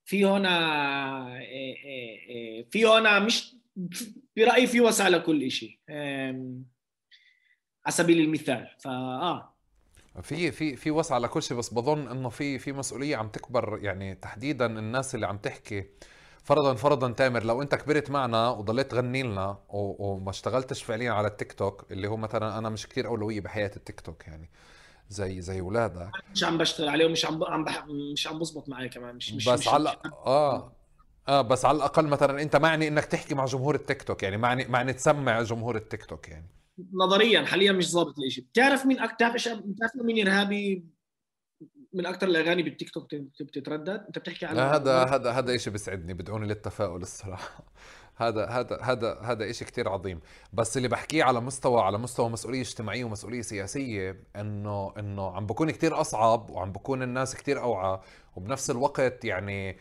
في 0.04 0.24
هنا 0.24 1.38
إيه، 1.38 1.76
إيه، 1.84 2.28
إيه، 2.28 2.68
في 2.70 2.86
هنا 2.86 3.18
مش 3.18 3.54
برأيي 4.37 4.66
في 4.66 4.81
وسع 4.81 5.09
لكل 5.09 5.51
شيء 5.51 5.78
على 7.87 7.93
سبيل 7.93 8.20
المثال 8.20 8.68
فاه 8.85 9.55
في 10.22 10.53
في 10.53 10.76
في 10.76 10.91
وسع 10.91 11.18
لكل 11.18 11.43
شيء 11.43 11.57
بس 11.57 11.74
بظن 11.74 12.09
إنه 12.09 12.28
في 12.28 12.59
في 12.59 12.72
مسؤولية 12.72 13.16
عم 13.16 13.28
تكبر 13.28 13.78
يعني 13.83 14.14
تحديدا 14.14 14.66
الناس 14.66 15.14
اللي 15.14 15.26
عم 15.26 15.39
تحكي. 15.39 15.85
فرضا 16.45 16.74
فرضا 16.74 17.12
تامر 17.12 17.45
لو 17.45 17.62
أنت 17.62 17.74
كبرت 17.74 18.11
معنا 18.11 18.51
وضليت 18.51 18.91
تغني 18.91 19.22
لنا 19.22 19.59
وما 19.68 20.31
اشتغلتش 20.31 20.83
فعليا 20.83 21.12
على 21.12 21.28
التيك 21.28 21.53
توك 21.53 21.93
اللي 21.93 22.09
هو 22.09 22.16
مثلا 22.16 22.59
أنا 22.59 22.68
مش 22.68 22.87
كثير 22.87 23.07
أولوية 23.07 23.41
بحياة 23.41 23.70
التيك 23.76 24.01
توك 24.01 24.28
يعني 24.28 24.51
زي 25.09 25.41
زي 25.41 25.61
اولادك 25.61 26.11
مش 26.35 26.45
عم 26.45 26.59
بشتغل 26.59 26.89
عليه 26.89 27.07
ومش 27.07 27.24
عم 27.26 27.45
عم 27.45 27.64
بح... 27.64 27.87
مش 27.87 28.26
عم 28.26 28.39
بزبط 28.39 28.68
معي 28.68 28.89
كمان 28.89 29.14
مش 29.16 29.33
مش 29.33 29.49
بس 29.49 29.61
مش 29.61 29.68
على 29.68 29.97
آه. 30.26 30.72
آه 31.31 31.43
بس 31.43 31.64
على 31.64 31.76
الأقل 31.76 32.07
مثلا 32.07 32.43
أنت 32.43 32.57
معني 32.57 32.89
إنك 32.89 33.05
تحكي 33.05 33.35
مع 33.35 33.45
جمهور 33.45 33.74
التيك 33.74 34.03
توك 34.03 34.22
يعني 34.22 34.37
معني 34.37 34.64
معني 34.64 34.93
تسمع 34.93 35.43
جمهور 35.43 35.76
التيك 35.76 36.05
توك 36.05 36.28
يعني. 36.28 36.47
نظريا 36.93 37.45
حاليا 37.45 37.72
مش 37.72 37.91
ظابط 37.91 38.14
الشيء 38.26 38.45
بتعرف 38.45 38.87
مين 38.87 39.01
أكثر 39.01 39.14
بتعرف 39.14 39.59
بتعرف 39.59 39.97
مين 39.97 40.28
إرهابي 40.28 40.85
من 41.93 42.07
أكثر 42.07 42.28
الأغاني 42.28 42.62
بالتيك 42.62 42.91
توك 42.91 43.14
بتتردد؟ 43.41 44.05
أنت 44.07 44.18
بتحكي 44.18 44.47
عن 44.47 44.59
هذا 44.59 45.05
هذا 45.05 45.31
هذا 45.31 45.57
شيء 45.57 45.72
بيسعدني 45.72 46.14
بدعوني 46.14 46.47
للتفاؤل 46.47 47.03
الصراحة. 47.03 47.64
هذا 48.16 48.47
هذا 48.47 48.78
هذا 48.83 49.20
هذا 49.22 49.53
شيء 49.53 49.68
كثير 49.68 49.89
عظيم. 49.89 50.20
بس 50.53 50.76
اللي 50.76 50.89
بحكيه 50.89 51.24
على 51.24 51.41
مستوى 51.41 51.81
على 51.83 51.99
مستوى 51.99 52.28
مسؤولية 52.28 52.61
اجتماعية 52.61 53.05
ومسؤولية 53.05 53.43
سياسية 53.43 54.24
انه 54.37 54.93
إنه 54.99 55.31
عم 55.31 55.47
بكون 55.47 55.70
كثير 55.70 56.01
أصعب 56.01 56.51
وعم 56.51 56.72
بكون 56.72 57.03
الناس 57.03 57.37
كثير 57.37 57.62
أوعى 57.62 58.01
وبنفس 58.37 58.70
الوقت 58.70 59.24
يعني 59.24 59.76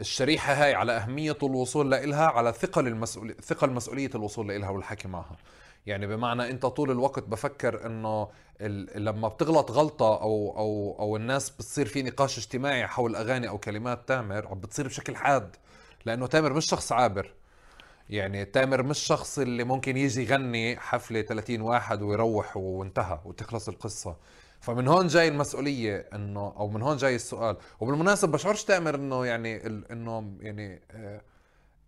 الشريحة 0.00 0.52
هاي 0.52 0.74
على 0.74 0.92
أهمية 0.92 1.36
الوصول 1.42 1.90
لإلها 1.90 2.26
على 2.26 2.52
ثقل 2.52 2.86
المسؤولية 2.86 3.34
ثقل 3.34 3.70
مسؤولية 3.70 4.10
الوصول 4.14 4.48
لإلها 4.48 4.70
والحكي 4.70 5.08
معها. 5.08 5.36
يعني 5.86 6.06
بمعنى 6.06 6.50
أنت 6.50 6.66
طول 6.66 6.90
الوقت 6.90 7.22
بفكر 7.22 7.86
إنه 7.86 8.28
لما 8.96 9.28
بتغلط 9.28 9.70
غلطة 9.70 10.22
أو 10.22 10.54
أو 10.58 10.96
أو 10.98 11.16
الناس 11.16 11.50
بتصير 11.50 11.86
في 11.86 12.02
نقاش 12.02 12.38
اجتماعي 12.38 12.86
حول 12.86 13.16
أغاني 13.16 13.48
أو 13.48 13.58
كلمات 13.58 14.08
تامر 14.08 14.46
عم 14.48 14.60
بتصير 14.60 14.86
بشكل 14.86 15.16
حاد 15.16 15.56
لأنه 16.04 16.26
تامر 16.26 16.52
مش 16.52 16.66
شخص 16.66 16.92
عابر. 16.92 17.34
يعني 18.10 18.44
تامر 18.44 18.82
مش 18.82 18.98
شخص 18.98 19.38
اللي 19.38 19.64
ممكن 19.64 19.96
يجي 19.96 20.22
يغني 20.22 20.76
حفلة 20.76 21.22
30 21.22 21.60
واحد 21.60 22.02
ويروح 22.02 22.56
وانتهى 22.56 23.20
وتخلص 23.24 23.68
القصة. 23.68 24.16
فمن 24.60 24.88
هون 24.88 25.06
جاي 25.06 25.28
المسؤولية 25.28 26.08
إنه 26.14 26.54
أو 26.56 26.68
من 26.68 26.82
هون 26.82 26.96
جاي 26.96 27.14
السؤال. 27.14 27.56
وبالمناسبة 27.80 28.32
بشعرش 28.32 28.64
تامر 28.64 28.94
إنه 28.94 29.26
يعني 29.26 29.66
إنه 29.66 30.38
يعني 30.40 30.82
آه 30.90 31.22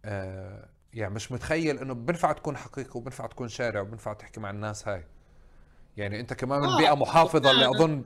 آه 0.05 0.68
يعني 0.95 1.14
مش 1.14 1.33
متخيل 1.33 1.79
إنه 1.79 1.95
بنفع 1.95 2.33
تكون 2.33 2.57
حقيقي 2.57 3.01
وبنفع 3.01 3.27
تكون 3.27 3.49
شارع 3.49 3.81
وبنفع 3.81 4.12
تحكي 4.12 4.41
مع 4.41 4.51
الناس 4.51 4.89
هاي. 4.89 5.05
يعني 5.97 6.21
أنت 6.21 6.33
كمان 6.33 6.61
من 6.61 6.68
آه 6.68 6.79
بيئة 6.79 6.95
محافظة 6.95 7.51
اللي 7.51 7.68
أظن 7.68 8.05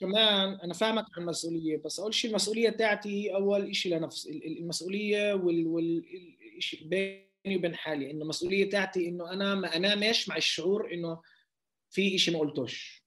كمان 0.00 0.54
أنا 0.64 0.74
فاهمك 0.74 1.04
عن 1.16 1.22
المسؤولية 1.22 1.82
بس 1.84 2.00
أول 2.00 2.14
شيء 2.14 2.30
المسؤولية 2.30 2.70
تاعتي 2.70 3.34
أول 3.34 3.76
شيء 3.76 3.96
لنفس 3.96 4.26
المسؤولية 4.60 5.34
وال, 5.34 5.66
وال... 5.66 6.04
بيني 6.82 7.56
وبين 7.56 7.74
حالي. 7.74 8.10
إنه 8.10 8.22
المسؤوليه 8.22 8.70
تاعتي 8.70 9.08
إنه 9.08 9.32
أنا 9.32 9.54
ما 9.54 9.76
انامش 9.76 10.28
مع 10.28 10.36
الشعور 10.36 10.92
إنه 10.94 11.20
في 11.90 12.18
شيء 12.18 12.34
ما 12.34 12.40
قلتوش. 12.40 13.01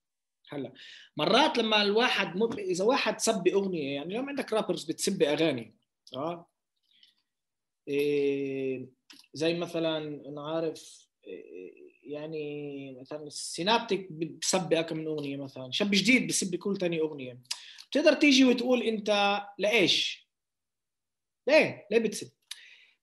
هلا 0.49 0.73
مرات 1.17 1.57
لما 1.57 1.81
الواحد 1.81 2.37
مب... 2.37 2.59
إذا 2.59 2.83
واحد 2.83 3.19
سب 3.19 3.47
أغنية 3.47 3.95
يعني 3.95 4.07
اليوم 4.07 4.29
عندك 4.29 4.53
رابرز 4.53 4.83
بتسب 4.83 5.23
أغاني 5.23 5.75
آه 6.15 6.49
إيه 7.87 8.89
زي 9.33 9.53
مثلا 9.53 9.97
أنا 10.29 10.47
عارف 10.47 11.09
إيه 11.27 11.85
يعني 12.03 12.97
مثلا 13.01 13.29
سينابتك 13.29 14.11
بسب 14.11 14.73
كم 14.73 14.97
من 14.97 15.07
أغنية 15.07 15.37
مثلا 15.37 15.71
شاب 15.71 15.91
جديد 15.91 16.27
بسب 16.27 16.55
كل 16.55 16.77
ثاني 16.77 16.99
أغنية 16.99 17.39
بتقدر 17.89 18.13
تيجي 18.13 18.45
وتقول 18.45 18.81
أنت 18.81 19.41
لإيش؟ 19.57 20.29
ليه؟ 21.47 21.87
ليه 21.91 21.99
بتسب؟ 21.99 22.31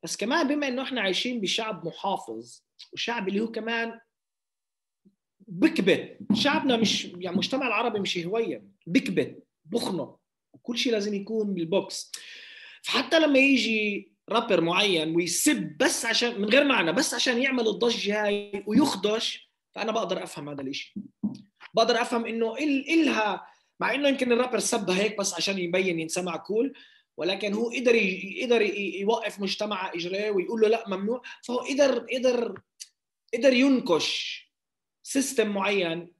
بس 0.02 0.16
كمان 0.16 0.48
بما 0.48 0.68
إنه 0.68 0.82
إحنا 0.82 1.00
عايشين 1.00 1.40
بشعب 1.40 1.86
محافظ 1.86 2.62
وشعب 2.92 3.28
اللي 3.28 3.40
هو 3.40 3.50
كمان 3.50 4.00
بكبت 5.48 6.18
شعبنا 6.34 6.76
مش 6.76 7.04
يعني 7.04 7.28
المجتمع 7.28 7.66
العربي 7.66 8.00
مش 8.00 8.18
هوية 8.18 8.64
بكبت 8.86 9.44
بخنق 9.64 10.18
وكل 10.52 10.78
شيء 10.78 10.92
لازم 10.92 11.14
يكون 11.14 11.54
بالبوكس 11.54 12.12
فحتى 12.82 13.20
لما 13.20 13.38
يجي 13.38 14.12
رابر 14.28 14.60
معين 14.60 15.16
ويسب 15.16 15.76
بس 15.80 16.06
عشان 16.06 16.40
من 16.40 16.48
غير 16.48 16.64
معنى 16.64 16.92
بس 16.92 17.14
عشان 17.14 17.42
يعمل 17.42 17.68
الضجة 17.68 18.24
هاي 18.24 18.64
ويخدش 18.66 19.50
فأنا 19.74 19.92
بقدر 19.92 20.22
أفهم 20.22 20.48
هذا 20.48 20.62
الشيء 20.62 20.92
بقدر 21.74 22.02
أفهم 22.02 22.26
إنه 22.26 22.56
إلها 22.58 23.46
مع 23.80 23.94
إنه 23.94 24.08
يمكن 24.08 24.32
الرابر 24.32 24.58
سبها 24.58 25.02
هيك 25.02 25.18
بس 25.18 25.34
عشان 25.34 25.58
يبين 25.58 26.00
ينسمع 26.00 26.36
cool 26.36 26.72
ولكن 27.16 27.52
هو 27.52 27.70
قدر 27.70 27.94
يقدر 27.94 28.62
يوقف 29.00 29.40
مجتمع 29.40 29.92
اجريه 29.94 30.30
ويقول 30.30 30.60
له 30.60 30.68
لا 30.68 30.84
ممنوع 30.88 31.22
فهو 31.42 31.58
قدر 31.58 31.98
قدر 31.98 32.60
قدر 33.34 33.52
ينكش. 33.52 34.42
system 35.02 35.48
معين 35.48 36.14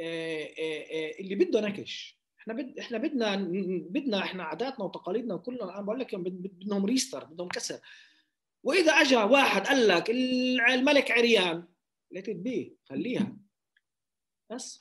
آه، 0.00 0.44
آه، 0.44 0.84
آه، 0.92 1.20
اللي 1.20 1.34
بده 1.34 1.60
نكش. 1.60 2.20
إحنا 2.40 2.54
بد 2.54 2.78
إحنا 2.78 2.98
بدنا 2.98 3.36
بدنا 3.90 4.18
إحنا 4.18 4.44
عاداتنا 4.44 4.84
وتقاليدنا 4.84 5.34
وكلنا. 5.34 5.74
أنا 5.74 5.82
بقول 5.82 6.00
لك 6.00 6.14
بدهم 6.14 6.86
restart 6.86 7.24
بدهم 7.24 7.48
كسر. 7.48 7.80
وإذا 8.62 8.92
اجى 8.92 9.16
واحد 9.16 9.66
قال 9.66 9.88
لك 9.88 10.10
الملك 10.10 11.10
عريان 11.10 11.64
ليت 12.10 12.30
بي 12.30 12.78
خليها. 12.88 13.36
بس. 14.50 14.80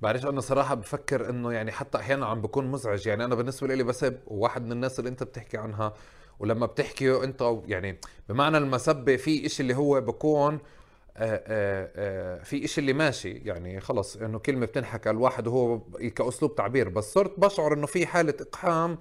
بعرفش 0.00 0.24
أنا 0.24 0.40
صراحة 0.40 0.74
بفكر 0.74 1.30
إنه 1.30 1.52
يعني 1.52 1.72
حتى 1.72 1.98
أحيانا 1.98 2.26
عم 2.26 2.42
بكون 2.42 2.66
مزعج. 2.66 3.06
يعني 3.06 3.24
أنا 3.24 3.34
بالنسبة 3.34 3.74
لي 3.74 3.82
بسب 3.82 4.20
وواحد 4.26 4.64
من 4.64 4.72
الناس 4.72 4.98
اللي 4.98 5.10
أنت 5.10 5.22
بتحكي 5.22 5.56
عنها 5.56 5.94
ولما 6.38 6.66
بتحكي 6.66 7.24
أنت 7.24 7.60
يعني 7.66 8.00
بمعنى 8.28 8.58
المسبة 8.58 9.16
في 9.16 9.46
إشي 9.46 9.62
اللي 9.62 9.74
هو 9.74 10.00
بكون 10.00 10.60
في 12.44 12.60
إشي 12.64 12.80
اللي 12.80 12.92
ماشي 12.92 13.30
يعني 13.30 13.80
خلص 13.80 14.16
إنه 14.16 14.38
كلمة 14.38 14.66
بتنحكى 14.66 15.10
الواحد 15.10 15.46
وهو 15.46 15.80
كأسلوب 16.16 16.54
تعبير 16.54 16.88
بس 16.88 17.12
صرت 17.12 17.40
بشعر 17.40 17.72
إنه 17.74 17.86
في 17.86 18.06
حالة 18.06 18.34
إقحام 18.40 18.98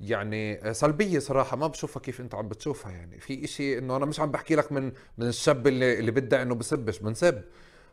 يعني 0.00 0.74
سلبية 0.74 1.18
صراحة 1.18 1.56
ما 1.56 1.66
بشوفها 1.66 2.00
كيف 2.02 2.20
أنت 2.20 2.34
عم 2.34 2.48
بتشوفها 2.48 2.92
يعني 2.92 3.20
في 3.20 3.44
إشي 3.44 3.78
إنه 3.78 3.96
أنا 3.96 4.06
مش 4.06 4.20
عم 4.20 4.30
بحكي 4.30 4.54
لك 4.54 4.72
من 4.72 4.92
من 5.18 5.26
الشاب 5.28 5.66
اللي 5.66 5.98
اللي 5.98 6.10
بدعي 6.10 6.42
إنه 6.42 6.54
بسبش 6.54 6.98
بنسب 6.98 7.42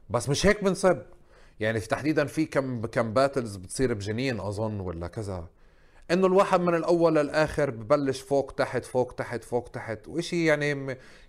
بس 0.09 0.30
مش 0.30 0.45
هيك 0.45 0.63
بنسب. 0.63 1.01
يعني 1.59 1.80
في 1.80 1.88
تحديدا 1.88 2.26
في 2.26 2.45
كم 2.45 2.86
كم 2.86 3.13
battles 3.13 3.55
بتصير 3.55 3.93
بجنين 3.93 4.39
أظن 4.39 4.80
ولا 4.80 5.07
كذا. 5.07 5.47
إنه 6.12 6.28
الواحد 6.28 6.62
من 6.62 6.76
الأول 6.76 7.16
للآخر 7.16 7.70
ببلش 7.70 8.22
فوق 8.22 8.51
تحت 8.51 8.86
فوق 8.86 9.12
تحت 9.12 9.43
فوق 9.43 9.70
تحت 9.70 10.08
وشيء 10.08 10.39
يعني 10.39 10.68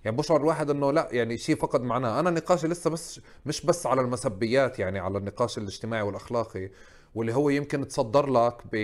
يعني 0.05 0.17
بشعر 0.17 0.41
الواحد 0.41 0.71
إنه 0.71 0.93
لا 0.93 1.09
يعني 1.13 1.39
شيء 1.39 1.57
فقد 1.57 1.83
معناه. 1.83 2.21
أنا 2.21 2.31
نقاشي 2.31 2.69
لسه 2.69 2.91
بس 2.91 3.21
مش 3.47 3.67
بس 3.67 3.87
على 3.87 4.01
المسبيات 4.01 4.79
يعني 4.79 4.99
على 4.99 5.19
النقاش 5.19 5.59
الاجتماعي 5.59 6.03
والأخلاقي 6.03 6.71
واللي 7.15 7.35
هو 7.35 7.51
يمكن 7.51 7.89
تصدر 7.89 8.31
لك 8.31 8.63
ب 8.73 8.77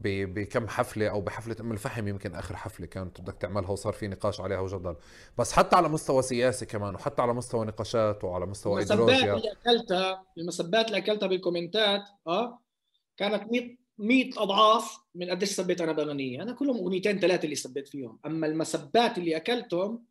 ب 0.00 0.34
بكم 0.34 0.68
حفلة 0.68 1.08
أو 1.08 1.20
بحفلة 1.20 1.56
ام 1.60 1.72
الفحم 1.72 2.08
يمكن 2.08 2.34
آخر 2.34 2.56
حفلة 2.56 2.86
كانت 2.86 3.20
بدك 3.20 3.34
تعملها 3.34 3.70
وصار 3.70 3.92
في 3.92 4.08
نقاش 4.08 4.40
عليها 4.40 4.60
وجدل. 4.60 4.96
بس 5.38 5.52
حتى 5.52 5.76
على 5.76 5.88
مستوى 5.88 6.22
سياسي 6.22 6.66
كمان 6.66 6.94
وحتى 6.94 7.22
على 7.22 7.34
مستوى 7.34 7.66
نقاشات 7.66 8.24
وعلى 8.24 8.46
مستوى 8.46 8.80
ايديولوجيا 8.80 9.34
المسبات 9.34 9.36
اللي 9.36 9.52
أكلتها 9.52 10.24
المسبات 10.38 10.86
اللي 10.86 10.98
أكلتها 10.98 11.26
بالكومنتات 11.26 12.00
آه 12.26 12.58
كانت 13.16 13.52
100 13.52 13.77
100 13.98 14.30
أضعاف 14.36 14.98
من 15.14 15.30
قديش 15.30 15.48
سبيت 15.48 15.80
أنا 15.80 15.92
باغنيه 15.92 16.42
أنا 16.42 16.52
كلهم 16.52 16.76
أغنيتين 16.76 17.18
ثلاثة 17.20 17.44
اللي 17.44 17.54
سبيت 17.56 17.88
فيهم. 17.88 18.20
أما 18.26 18.46
المسبات 18.46 19.18
اللي 19.18 19.36
أكلتهم 19.36 20.06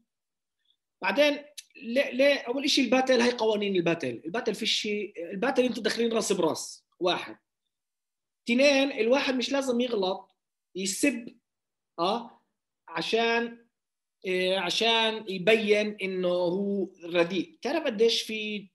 بعدين 1.01 1.37
ليه 1.75 2.09
ليه؟ 2.09 2.35
أول 2.35 2.69
شيء 2.69 2.85
الباتل 2.85 3.21
هي 3.21 3.31
قوانين 3.31 3.75
الباتل. 3.75 4.21
الباتل 4.25 4.55
في 4.55 4.65
شيء 4.65 5.31
الباتل 5.31 5.63
أنتم 5.63 5.81
داخلين 5.81 6.13
رأس 6.13 6.31
برأس 6.31 6.85
واحد. 6.99 7.37
اثنين 8.45 8.91
الواحد 8.91 9.35
مش 9.35 9.51
لازم 9.51 9.81
يغلط 9.81 10.35
يسب 10.75 11.37
آه 11.99 12.41
عشان 12.87 13.67
إيه 14.25 14.59
عشان 14.59 15.25
يبين 15.29 15.97
إنه 16.01 16.27
هو 16.29 16.89
رديء. 17.03 17.57
تعرف 17.61 17.83
قديش 17.83 18.21
في 18.21 18.69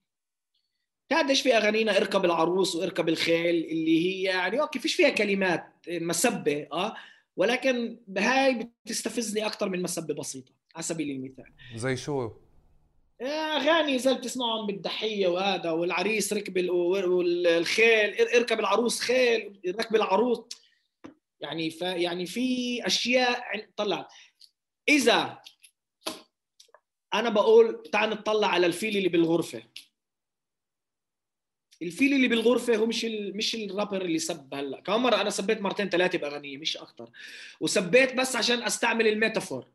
قديش 1.18 1.42
في 1.42 1.56
أغانينا 1.56 1.96
اركب 1.96 2.24
العروس 2.24 2.76
واركب 2.76 3.08
الخيل 3.08 3.64
اللي 3.64 4.06
هي 4.06 4.22
يعني 4.22 4.60
أوكي 4.60 4.78
فيش 4.78 4.94
فيها 4.94 5.08
كلمات 5.08 5.64
مسبة 5.88 6.66
آه. 6.72 6.94
ولكن 7.36 7.98
هاي 8.18 8.70
بتستفزني 8.84 9.46
أكثر 9.46 9.68
من 9.68 9.82
مسبة 9.82 10.14
بسيطة 10.14 10.52
على 10.74 10.82
سبيل 10.82 11.10
المثال. 11.10 11.52
زي 11.74 11.96
شو؟ 11.96 12.30
أغاني 13.22 13.98
زي 13.98 14.14
بتسمعهم 14.14 14.66
بالضحية 14.66 15.28
وهذا 15.28 15.70
والعريس 15.70 16.32
ركب 16.32 16.70
والخيل 16.70 18.14
اركب 18.14 18.60
العروس 18.60 19.00
خيل 19.00 19.60
ركب 19.66 19.96
العروس 19.96 20.40
يعني 21.40 21.70
ف 21.70 21.82
يعني 21.82 22.26
في 22.26 22.78
أشياء 22.86 23.66
طلع 23.76 24.08
إذا 24.88 25.42
أنا 27.14 27.30
بقول 27.30 27.82
تعال 27.92 28.10
نطلع 28.10 28.48
على 28.48 28.66
الفيل 28.66 28.96
اللي 28.96 29.08
بالغرفة. 29.08 29.62
الفيل 31.82 32.14
اللي 32.14 32.28
بالغرفة 32.28 32.76
هو 32.76 32.86
مش 32.86 33.04
ال... 33.04 33.36
مش 33.36 33.54
الرابر 33.54 34.02
اللي 34.02 34.18
سب 34.18 34.54
هلأ. 34.54 34.80
كم 34.80 35.02
مرة 35.02 35.20
أنا 35.20 35.30
سبيت 35.30 35.60
مرتين 35.60 35.88
ثلاثة 35.88 36.18
باغانيه 36.18 36.56
مش 36.56 36.76
أكثر 36.76 37.10
وسبيت 37.60 38.14
بس 38.14 38.36
عشان 38.36 38.62
أستعمل 38.62 39.06
ال 39.06 39.12
metaphor. 39.12 39.66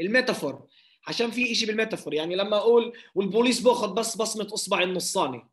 ال 0.00 0.07
metaphor. 0.07 0.66
عشان 1.06 1.30
في 1.30 1.54
شيء 1.54 1.68
بال 1.68 1.76
metaphor. 1.76 2.14
يعني 2.14 2.36
لما 2.36 2.56
أقول 2.56 2.92
والبوليس 3.14 3.60
بأخذ 3.60 3.94
بس 3.94 4.16
بصمة 4.16 4.54
إصبع 4.54 4.82
الوسطاني. 4.82 5.48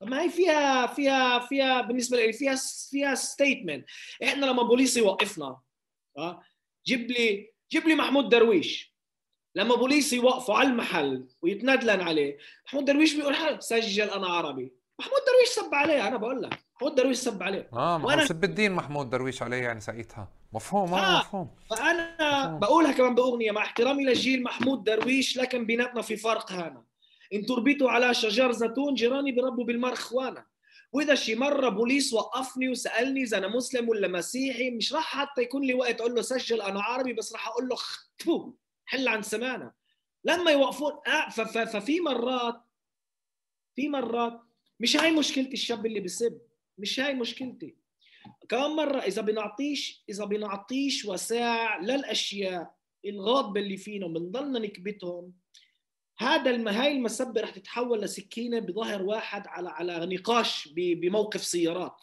طب 0.00 0.08
ما 0.08 0.22
هي 0.22 0.30
فيها 0.30 0.86
فيها 0.86 1.38
فيها 1.38 1.80
بالنسبة 1.80 2.16
لي 2.26 2.32
فيها 2.32 2.56
فيها 2.90 3.14
statement 3.14 3.86
إحنا 4.22 4.46
لما 4.46 4.62
بوليس 4.62 4.96
يوقفنا 4.96 5.60
آه 6.18 6.42
جيب 6.86 7.10
لي 7.10 7.52
جيب 7.72 7.88
لي 7.88 7.94
محمود 7.94 8.28
درويش. 8.28 8.95
لما 9.56 9.74
بوليس 9.74 10.12
يوقفوا 10.12 10.54
على 10.54 10.68
المحل 10.68 11.26
ويتندلن 11.42 12.00
عليه 12.00 12.38
محمود 12.66 12.84
درويش 12.84 13.14
بيقول 13.14 13.36
سجل 13.62 14.10
أنا 14.10 14.26
عربي. 14.26 14.72
محمود 14.98 15.20
درويش 15.26 15.48
سب 15.48 15.74
عليه 15.74 16.08
أنا 16.08 16.16
بقول 16.16 16.42
لك 16.42 16.58
محمود 16.76 16.94
درويش 16.94 17.16
سب 17.18 17.42
عليه. 17.42 17.68
آه 17.72 17.98
ما 17.98 18.24
سب 18.26 18.44
الدين 18.44 18.72
محمود 18.72 19.10
درويش 19.10 19.42
عليه 19.42 19.56
يعني 19.56 19.80
ساعتها. 19.80 20.28
مفهوم 20.52 20.94
آه, 20.94 21.18
مفهوم. 21.18 21.50
فأنا 21.70 22.16
مفهوم. 22.44 22.58
بقولها 22.58 22.92
كمان 22.92 23.14
بأغنية 23.14 23.50
مع 23.50 23.62
احترامي 23.62 24.04
لجيل 24.04 24.42
محمود 24.42 24.84
درويش 24.84 25.36
لكن 25.36 25.66
بيناتنا 25.66 26.02
في 26.02 26.16
فرق 26.16 26.52
هنا. 26.52 26.84
إن 27.34 27.46
تربيتوا 27.46 27.90
على 27.90 28.14
شجر 28.14 28.52
زيتون 28.52 28.94
جيراني 28.94 29.32
بربوا 29.32 29.64
بالمرخوانه 29.64 30.44
وإذا 30.92 31.14
شي 31.14 31.34
مرة 31.34 31.68
بوليس 31.68 32.12
وقفني 32.14 32.68
وسألني 32.68 33.22
إذا 33.22 33.38
أنا 33.38 33.48
مسلم 33.48 33.88
ولا 33.88 34.08
مسيحي 34.08 34.70
مش 34.70 34.92
راح 34.92 35.04
حتى 35.04 35.42
يكون 35.42 35.62
لي 35.62 35.74
وقت 35.74 36.00
أقول 36.00 36.14
له 36.14 36.22
سجل 36.22 36.62
أنا 36.62 36.82
عربي 36.82 37.12
بس 37.12 37.32
راح 37.32 37.48
أقول 37.48 37.68
له 37.68 37.76
ختفو 37.76 38.52
حل 38.86 39.08
عن 39.08 39.22
سمانه 39.22 39.72
لما 40.24 40.50
يوقفون 40.50 40.92
آه 41.06 41.28
ففي 41.64 42.00
مرات 42.00 42.62
في 43.74 43.88
مرات 43.88 44.40
مش 44.80 44.96
هاي 44.96 45.10
مشكلتي 45.10 45.52
الشاب 45.52 45.86
اللي 45.86 46.00
بسب 46.00 46.40
مش 46.78 47.00
هاي 47.00 47.14
مشكلتي. 47.14 47.76
كمان 48.48 48.70
مرة 48.70 48.98
إذا 48.98 49.22
بنعطيش 49.22 50.04
إذا 50.08 50.24
بنعطيش 50.24 51.04
وساع 51.04 51.78
للأشياء 51.80 52.74
الغاضبة 53.04 53.60
اللي 53.60 53.76
فينا 53.76 54.06
وبنضلنا 54.06 54.58
نكبتهم 54.58 55.32
هذا 56.18 56.50
الم... 56.50 56.68
هاي 56.68 56.92
المسبة 56.92 57.40
رح 57.40 57.50
تتحول 57.50 58.00
لسكينة 58.00 58.58
بظهر 58.58 59.02
واحد 59.02 59.46
على 59.46 59.68
على 59.68 60.06
نقاش 60.16 60.68
ب... 60.68 61.00
بموقف 61.00 61.44
سيارات. 61.44 61.96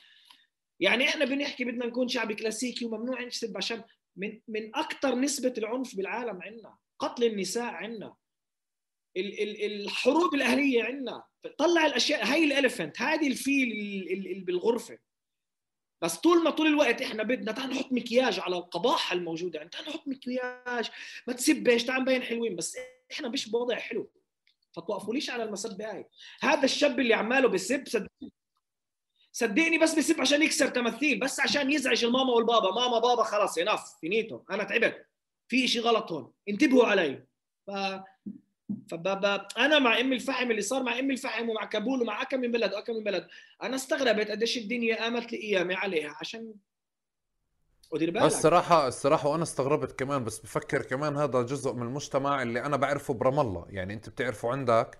يعني 0.79 1.09
إحنا 1.09 1.25
بنحكي 1.25 1.65
بدنا 1.65 1.85
نكون 1.85 2.07
شعب 2.07 2.31
كلاسيكي 2.31 2.85
وممنوع 2.85 3.21
نشتب 3.23 3.57
عشان 3.57 3.83
من 4.15 4.41
من 4.47 4.75
أكثر 4.75 5.15
نسبة 5.15 5.53
العنف 5.57 5.95
بالعالم 5.95 6.41
عندنا 6.41 6.77
قتل 6.99 7.23
النساء 7.23 7.73
عندنا 7.73 8.15
الحروب 9.17 10.33
الأهلية 10.33 10.83
عندنا. 10.83 11.23
طلع 11.57 11.85
الأشياء 11.85 12.25
هاي 12.25 12.43
الإليفنت 12.43 13.01
هذه 13.01 13.27
الفيل 13.27 13.71
اللي 14.11 14.33
بالغرفة. 14.33 14.99
بس 16.01 16.17
طول 16.17 16.43
ما 16.43 16.49
طول 16.49 16.67
الوقت 16.67 17.01
إحنا 17.01 17.23
بدنا 17.23 17.51
تعال 17.51 17.69
نحط 17.69 17.91
مكياج 17.91 18.39
على 18.39 18.57
القباحه 18.57 19.13
الموجودة 19.13 19.57
يعني 19.57 19.69
تعال 19.69 19.85
نحط 19.85 20.07
مكياج. 20.07 20.89
ما 21.27 21.33
تسبش 21.33 21.83
تعال 21.83 22.01
نبين 22.01 22.23
حلوين 22.23 22.55
بس 22.55 22.77
إحنا 23.11 23.29
مش 23.29 23.49
بوضع 23.49 23.75
حلو. 23.75 24.11
فتوقفوليش 24.71 25.29
على 25.29 25.43
المسبة 25.43 25.91
هاي. 25.91 26.05
هذا 26.41 26.65
الشاب 26.65 26.99
اللي 26.99 27.13
عماله 27.13 27.47
بسب 27.47 27.87
صدقني 27.87 28.31
صدقني 29.35 29.77
بس 29.77 29.95
بسب 29.95 30.21
عشان 30.21 30.43
يكسر 30.43 30.67
تماثيل 30.67 31.19
بس 31.19 31.39
عشان 31.39 31.71
يزعج 31.71 32.05
الماما 32.05 32.33
والبابا. 32.33 32.71
ماما 32.71 32.99
بابا 32.99 33.23
خلاص 33.23 33.57
ينف 33.57 33.81
فينيتو. 34.01 34.41
أنا 34.51 34.63
تعبت. 34.63 35.05
في 35.47 35.67
شيء 35.67 35.81
غلط 35.81 36.11
هون. 36.11 36.31
انتبهوا 36.49 36.85
علي. 36.85 37.23
ف 37.67 37.71
فبابا 38.91 39.47
أنا 39.57 39.79
مع 39.79 39.99
أم 39.99 40.13
الفحم 40.13 40.51
اللي 40.51 40.61
صار 40.61 40.83
مع 40.83 40.99
أم 40.99 41.11
الفحم 41.11 41.49
ومع 41.49 41.65
كابول 41.65 42.01
ومع 42.01 42.21
أكم 42.21 42.39
من 42.39 42.51
بلد 42.51 42.73
وأكم 42.73 42.93
من 42.93 43.03
بلد. 43.03 43.27
أنا 43.63 43.75
استغربت 43.75 44.31
قديش 44.31 44.57
الدنيا 44.57 45.03
قامت 45.03 45.33
لقيامي 45.33 45.75
عليها 45.75 46.17
عشان 46.19 46.53
ودير 47.91 48.11
بالك 48.11 48.23
الصراحة 48.23 48.87
الصراحة 48.87 49.29
وأنا 49.29 49.43
استغربت 49.43 49.99
كمان 49.99 50.23
بس 50.23 50.39
بفكر 50.39 50.81
كمان 50.81 51.17
هذا 51.17 51.41
جزء 51.41 51.73
من 51.73 51.81
المجتمع 51.81 52.41
اللي 52.41 52.65
أنا 52.65 52.77
بعرفه 52.77 53.13
برام 53.13 53.39
الله. 53.39 53.65
يعني 53.69 53.93
أنت 53.93 54.09
بتعرفه 54.09 54.51
عندك 54.51 54.99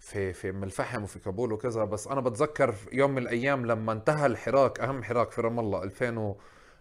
في 0.00 0.32
في 0.32 0.50
ام 0.50 0.64
الفحم 0.64 1.02
وفي 1.02 1.18
كابول 1.18 1.52
وكذا 1.52 1.84
بس 1.84 2.06
أنا 2.06 2.20
بتذكر 2.20 2.74
يوم 2.92 3.10
من 3.10 3.18
الأيام 3.18 3.66
لما 3.66 3.92
انتهى 3.92 4.26
الحراك 4.26 4.80
أهم 4.80 5.02
حراك 5.02 5.30
في 5.30 5.40
رام 5.40 5.60
الله 5.60 5.82
2000 5.82 6.18
و 6.18 6.36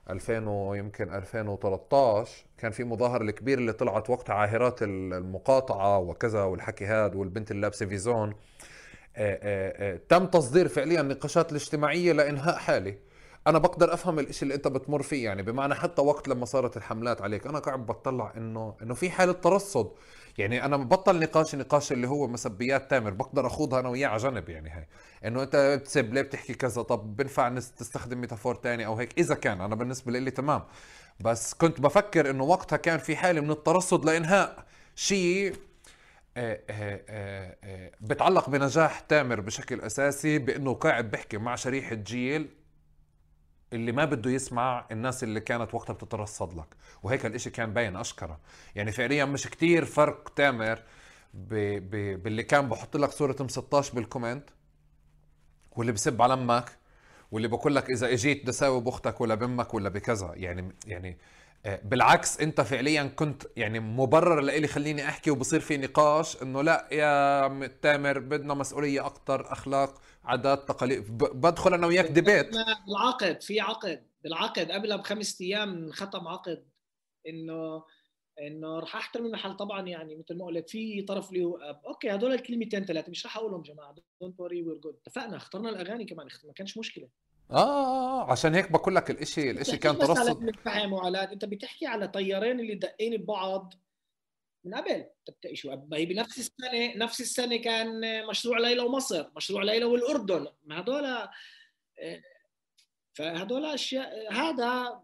2000 0.10 0.48
ويمكن 0.48 1.14
2013 1.14 2.46
كان 2.58 2.72
في 2.72 2.84
مظاهرة 2.84 3.24
الكبيرة 3.24 3.60
اللي 3.60 3.74
طلعت 3.74 4.10
وقتها 4.10 4.34
عاهرات 4.34 4.84
المقاطعة 4.84 6.00
وكذا 6.00 6.44
والحكي 6.44 6.86
هاد 6.86 7.16
والبنت 7.16 7.52
اللي 7.52 7.62
لابسة 7.62 7.86
فيزون. 7.86 8.30
آه، 8.30 9.40
آه، 9.44 9.94
آه، 9.94 10.00
تم 10.10 10.26
تصدير 10.26 10.68
فعليا 10.68 11.02
النقاشات 11.02 11.52
الاجتماعية 11.52 12.12
لإنهاء 12.14 12.56
حالة 12.58 12.96
أنا 13.48 13.58
بقدر 13.58 13.94
أفهم 13.94 14.20
الإشي 14.20 14.44
اللي 14.44 14.56
أنت 14.56 14.68
بتمر 14.68 15.02
فيه 15.02 15.26
يعني 15.26 15.44
بمعنى 15.44 15.76
حتى 15.76 16.02
وقت 16.02 16.28
لما 16.28 16.46
صارت 16.46 16.78
الحملات 16.78 17.22
عليك 17.22 17.48
أنا 17.48 17.60
قاعد 17.60 17.86
بطلع 17.86 18.34
إنه 18.38 18.76
إنه 18.82 18.94
في 18.94 19.10
حالة 19.10 19.32
ترصد. 19.34 19.92
يعني 20.40 20.66
أنا 20.66 20.78
بطل 20.78 21.20
نقاش 21.20 21.56
نقاش 21.56 21.92
اللي 21.92 22.08
هو 22.08 22.28
مسبيات 22.28 22.90
تامر 22.90 23.10
بقدر 23.10 23.48
أخوضها 23.48 23.80
أنا 23.80 23.90
وياه 23.90 24.08
على 24.08 24.18
جنب 24.18 24.50
يعني 24.50 24.70
هاي. 24.70 24.88
إنه 25.26 25.44
أنت 25.44 25.56
بتسب 25.56 26.14
ليه 26.14 26.22
بتحكي 26.22 26.54
كذا؟ 26.54 26.82
طب 26.82 27.16
بنفع 27.16 27.50
تستخدم 27.60 28.22
ميتافور 28.22 28.56
تاني 28.56 28.86
أو 28.86 28.96
هيك؟ 28.96 29.20
إذا 29.20 29.36
كان 29.36 29.62
أنا 29.62 29.76
بالنسبة 29.76 30.12
لي 30.12 30.32
تمام. 30.32 30.64
بس 31.20 31.54
كنت 31.54 31.82
بفكر 31.82 32.30
إنه 32.30 32.44
وقتها 32.44 32.78
كان 32.78 33.00
في 33.00 33.16
حالة 33.16 33.42
من 33.42 33.52
الترصد 33.52 34.06
لإنهاء 34.06 34.66
شيء 34.96 35.56
آه، 36.38 36.60
آه، 36.70 37.56
آه، 37.64 37.92
بتعلق 38.02 38.50
بنجاح 38.50 39.00
تامر 39.00 39.42
بشكل 39.42 39.82
أساسي 39.82 40.40
بإنه 40.40 40.74
قاعد 40.74 41.12
بحكي 41.12 41.38
مع 41.38 41.56
شريحة 41.56 41.96
جيل 41.96 42.50
اللي 43.74 43.92
ما 43.92 44.06
بده 44.06 44.32
يسمع 44.32 44.86
الناس 44.92 45.24
اللي 45.24 45.40
كانت 45.40 45.74
وقتها 45.74 45.94
بتترصد 45.94 46.54
لك. 46.60 46.68
وهيك 47.04 47.26
الإشي 47.26 47.50
كان 47.50 47.74
باين 47.74 47.96
اشكره 47.96 48.40
يعني 48.76 48.92
فعليا 48.92 49.26
مش 49.26 49.48
كتير 49.48 49.86
فرق 49.86 50.30
تامر 50.36 50.84
ب... 51.34 51.54
ب... 51.92 52.24
باللي 52.24 52.44
كان 52.44 52.70
بحط 52.70 52.98
لك 52.98 53.12
صورة 53.12 53.36
M16 53.42 53.48
بال 53.48 53.96
comment 53.96 54.50
واللي 55.72 55.92
بسب 55.92 56.22
على 56.22 56.34
أمك 56.34 56.78
واللي 57.32 57.48
بقول 57.48 57.76
لك 57.76 57.90
إذا 57.92 58.14
إجيت 58.14 58.42
بدي 58.42 58.50
اساوي 58.52 58.82
بأختك 58.82 59.22
ولا 59.22 59.36
بأمك 59.36 59.74
ولا 59.74 59.90
بكذا. 59.90 60.32
يعني 60.36 60.76
يعني 60.88 61.18
بالعكس 61.66 62.40
انت 62.42 62.62
فعليا 62.62 63.04
كنت 63.04 63.44
يعني 63.56 63.80
مبرر 63.80 64.40
لإلي 64.40 64.68
خليني 64.68 65.06
أحكي 65.06 65.32
وبصير 65.32 65.60
في 65.60 65.78
نقاش 65.78 66.42
إنه 66.44 66.62
لا 66.62 66.88
يا 66.92 67.68
تامر 67.68 68.20
بدنا 68.20 68.54
مسؤولية 68.54 69.06
أكثر 69.06 69.52
أخلاق 69.52 70.02
عادات 70.24 70.68
تقاليد 70.68 71.18
بدخل 71.18 71.74
أنا 71.74 71.88
وياك 71.88 72.06
debate 72.06 72.56
العقد 72.88 73.42
في 73.42 73.60
عقد 73.60 74.04
بالعقد. 74.24 74.72
قبلها 74.72 74.98
بخمس 74.98 75.42
أيام 75.42 75.92
ختم 75.92 76.28
عقد 76.28 76.66
إنه 77.28 77.84
إنه 78.42 78.80
رح 78.80 78.96
أحترم 78.96 79.26
المحل 79.26 79.56
طبعا 79.56 79.88
يعني 79.88 80.16
مثل 80.16 80.38
ما 80.38 80.46
قلت 80.46 80.70
في 80.70 81.02
طرف 81.02 81.30
اب 81.34 81.82
okay 81.86 82.16
هدول 82.16 82.34
الكلمتين 82.34 82.86
ثلاثة 82.86 83.10
مش 83.10 83.26
رح 83.26 83.38
أقولهم 83.38 83.62
جماعة 83.62 83.96
don't 84.22 84.40
worry 84.40 84.64
we're 84.64 84.76
good 84.76 84.96
اتفقنا 84.96 85.38
اخترنا 85.38 85.70
الأغاني 85.70 86.06
كمان 86.06 86.28
ما 86.46 86.54
كانش 86.54 86.78
مشكلة. 86.78 87.06
آه،, 87.06 87.29
آه 87.52 87.56
آه 87.56 88.32
عشان 88.32 88.56
هيك 88.56 88.72
بقول 88.72 88.96
لك 88.96 89.12
الاشي 89.12 89.52
الإشي 89.52 89.78
كان 89.78 89.98
ترصد. 89.98 90.42
من 90.42 90.54
فهم 90.54 90.94
وعلاد 90.94 91.32
أنت 91.32 91.46
بتحكي 91.46 91.86
على 91.86 92.08
طيارين 92.08 92.60
اللي 92.60 92.76
دقين 92.76 93.18
ببعض 93.18 93.74
من 94.64 94.74
قبل. 94.74 95.06
شو 95.54 95.70
ما 95.70 95.98
هي 95.98 96.06
بنفس 96.06 96.38
السنة 96.38 96.96
نفس 96.96 97.22
السنة 97.22 97.58
كان 97.58 98.02
مشروع 98.28 98.60
ليلى 98.60 98.82
ومصر 98.82 99.30
مشروع 99.36 99.64
ليلى 99.64 99.86
والأردن. 99.86 100.48
ما 100.64 100.80
هذول 100.80 101.06
آه، 101.06 101.30
فهذول 103.14 103.66
اشياء 103.66 104.34
هذا 104.34 105.02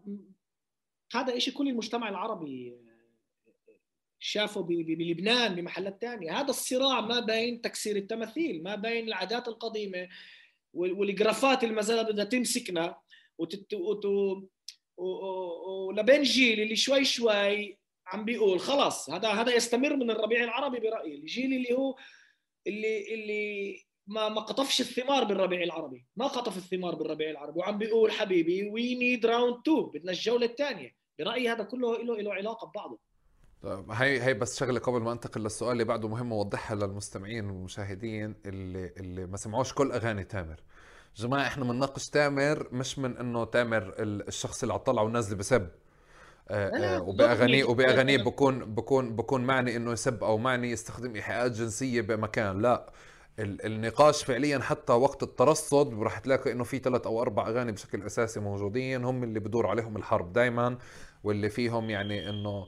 هذا 1.14 1.38
شيء 1.38 1.54
كل 1.54 1.68
المجتمع 1.68 2.08
العربي 2.08 2.76
شافه 4.18 4.62
بلبنان 4.62 5.54
بمحلات 5.54 6.00
ثانية 6.00 6.40
هذا 6.40 6.50
الصراع 6.50 7.00
ما 7.00 7.20
بين 7.20 7.60
تكسير 7.60 7.96
التماثيل 7.96 8.62
ما 8.62 8.74
بين 8.74 9.08
العادات 9.08 9.48
القديمة. 9.48 10.08
والجرافات 10.76 11.64
اللي 11.64 11.74
ما 11.74 11.82
زالت 11.82 12.10
بدها 12.10 12.24
تمسكنا 12.24 12.96
وتت... 13.38 13.74
وت... 13.74 14.06
ولبين 14.98 16.22
جيل 16.22 16.60
اللي 16.60 16.76
شوي 16.76 17.04
شوي 17.04 17.78
عم 18.06 18.24
بيقول 18.24 18.60
خلاص 18.60 19.10
هذا 19.10 19.28
هذا 19.28 19.54
يستمر 19.54 19.96
من 19.96 20.10
الربيع 20.10 20.44
العربي 20.44 20.80
برأيي. 20.80 21.14
الجيل 21.14 21.54
اللي 21.54 21.72
هو 21.72 21.96
اللي 22.66 23.14
اللي 23.14 23.82
ما 24.06 24.28
ما 24.28 24.40
قطفش 24.40 24.80
الثمار 24.80 25.24
بالربيع 25.24 25.62
العربي. 25.62 26.06
ما 26.16 26.26
قطف 26.26 26.56
الثمار 26.56 26.94
بالربيع 26.94 27.30
العربي. 27.30 27.58
وعم 27.58 27.78
بيقول 27.78 28.12
حبيبي 28.12 28.70
we 28.70 28.94
need 28.94 29.26
round 29.26 29.68
2 29.68 29.82
بدنا 29.82 30.12
الجولة 30.12 30.46
الثانية. 30.46 30.92
برأيي 31.18 31.48
هذا 31.48 31.64
كله 31.64 32.02
له 32.02 32.16
له 32.16 32.34
علاقة 32.34 32.66
ببعضه. 32.66 32.98
طيب 33.62 33.90
هي 33.90 34.22
هي 34.22 34.34
بس 34.34 34.58
شغلة 34.58 34.80
قبل 34.80 35.00
ما 35.00 35.12
أنتقل 35.12 35.40
للسؤال 35.42 35.72
اللي 35.72 35.84
بعده 35.84 36.08
مهم 36.08 36.32
أوضحها 36.32 36.74
للمستمعين 36.76 37.50
والمشاهدين 37.50 38.34
اللي 38.46 38.92
اللي 38.96 39.26
ما 39.26 39.36
سمعوش 39.36 39.72
كل 39.72 39.92
أغاني 39.92 40.24
تامر. 40.24 40.56
جماعة 41.16 41.46
إحنا 41.46 41.64
بنناقش 41.64 42.08
تامر 42.10 42.68
مش 42.72 42.98
من 42.98 43.16
إنه 43.16 43.44
تامر 43.44 43.94
الشخص 43.98 44.62
اللي 44.62 44.74
عطلع 44.74 45.02
ونازل 45.02 45.36
بسب. 45.36 45.68
آه، 46.48 46.96
آه، 46.96 47.02
وباغانيه 47.02 47.64
وباغانيه 47.64 48.16
بكون 48.18 48.74
بكون 48.74 49.16
بكون 49.16 49.40
معني 49.44 49.76
إنه 49.76 49.92
يسب 49.92 50.24
أو 50.24 50.38
معني 50.38 50.70
يستخدم 50.70 51.14
إيحاءات 51.14 51.52
جنسية 51.52 52.00
بمكان. 52.00 52.62
لا 52.62 52.92
النقاش 53.38 54.24
فعليا 54.24 54.58
حتى 54.58 54.92
وقت 54.92 55.22
الترصد 55.22 56.02
راح 56.02 56.18
تلاقي 56.18 56.52
إنه 56.52 56.64
في 56.64 56.78
ثلاث 56.78 57.06
أو 57.06 57.22
أربع 57.22 57.48
أغاني 57.48 57.72
بشكل 57.72 58.02
أساسي 58.02 58.40
موجودين 58.40 59.04
هم 59.04 59.24
اللي 59.24 59.40
بدور 59.40 59.66
عليهم 59.66 59.96
الحرب 59.96 60.32
دائما 60.32 60.78
واللي 61.24 61.50
فيهم 61.50 61.90
يعني 61.90 62.28
إنه 62.28 62.66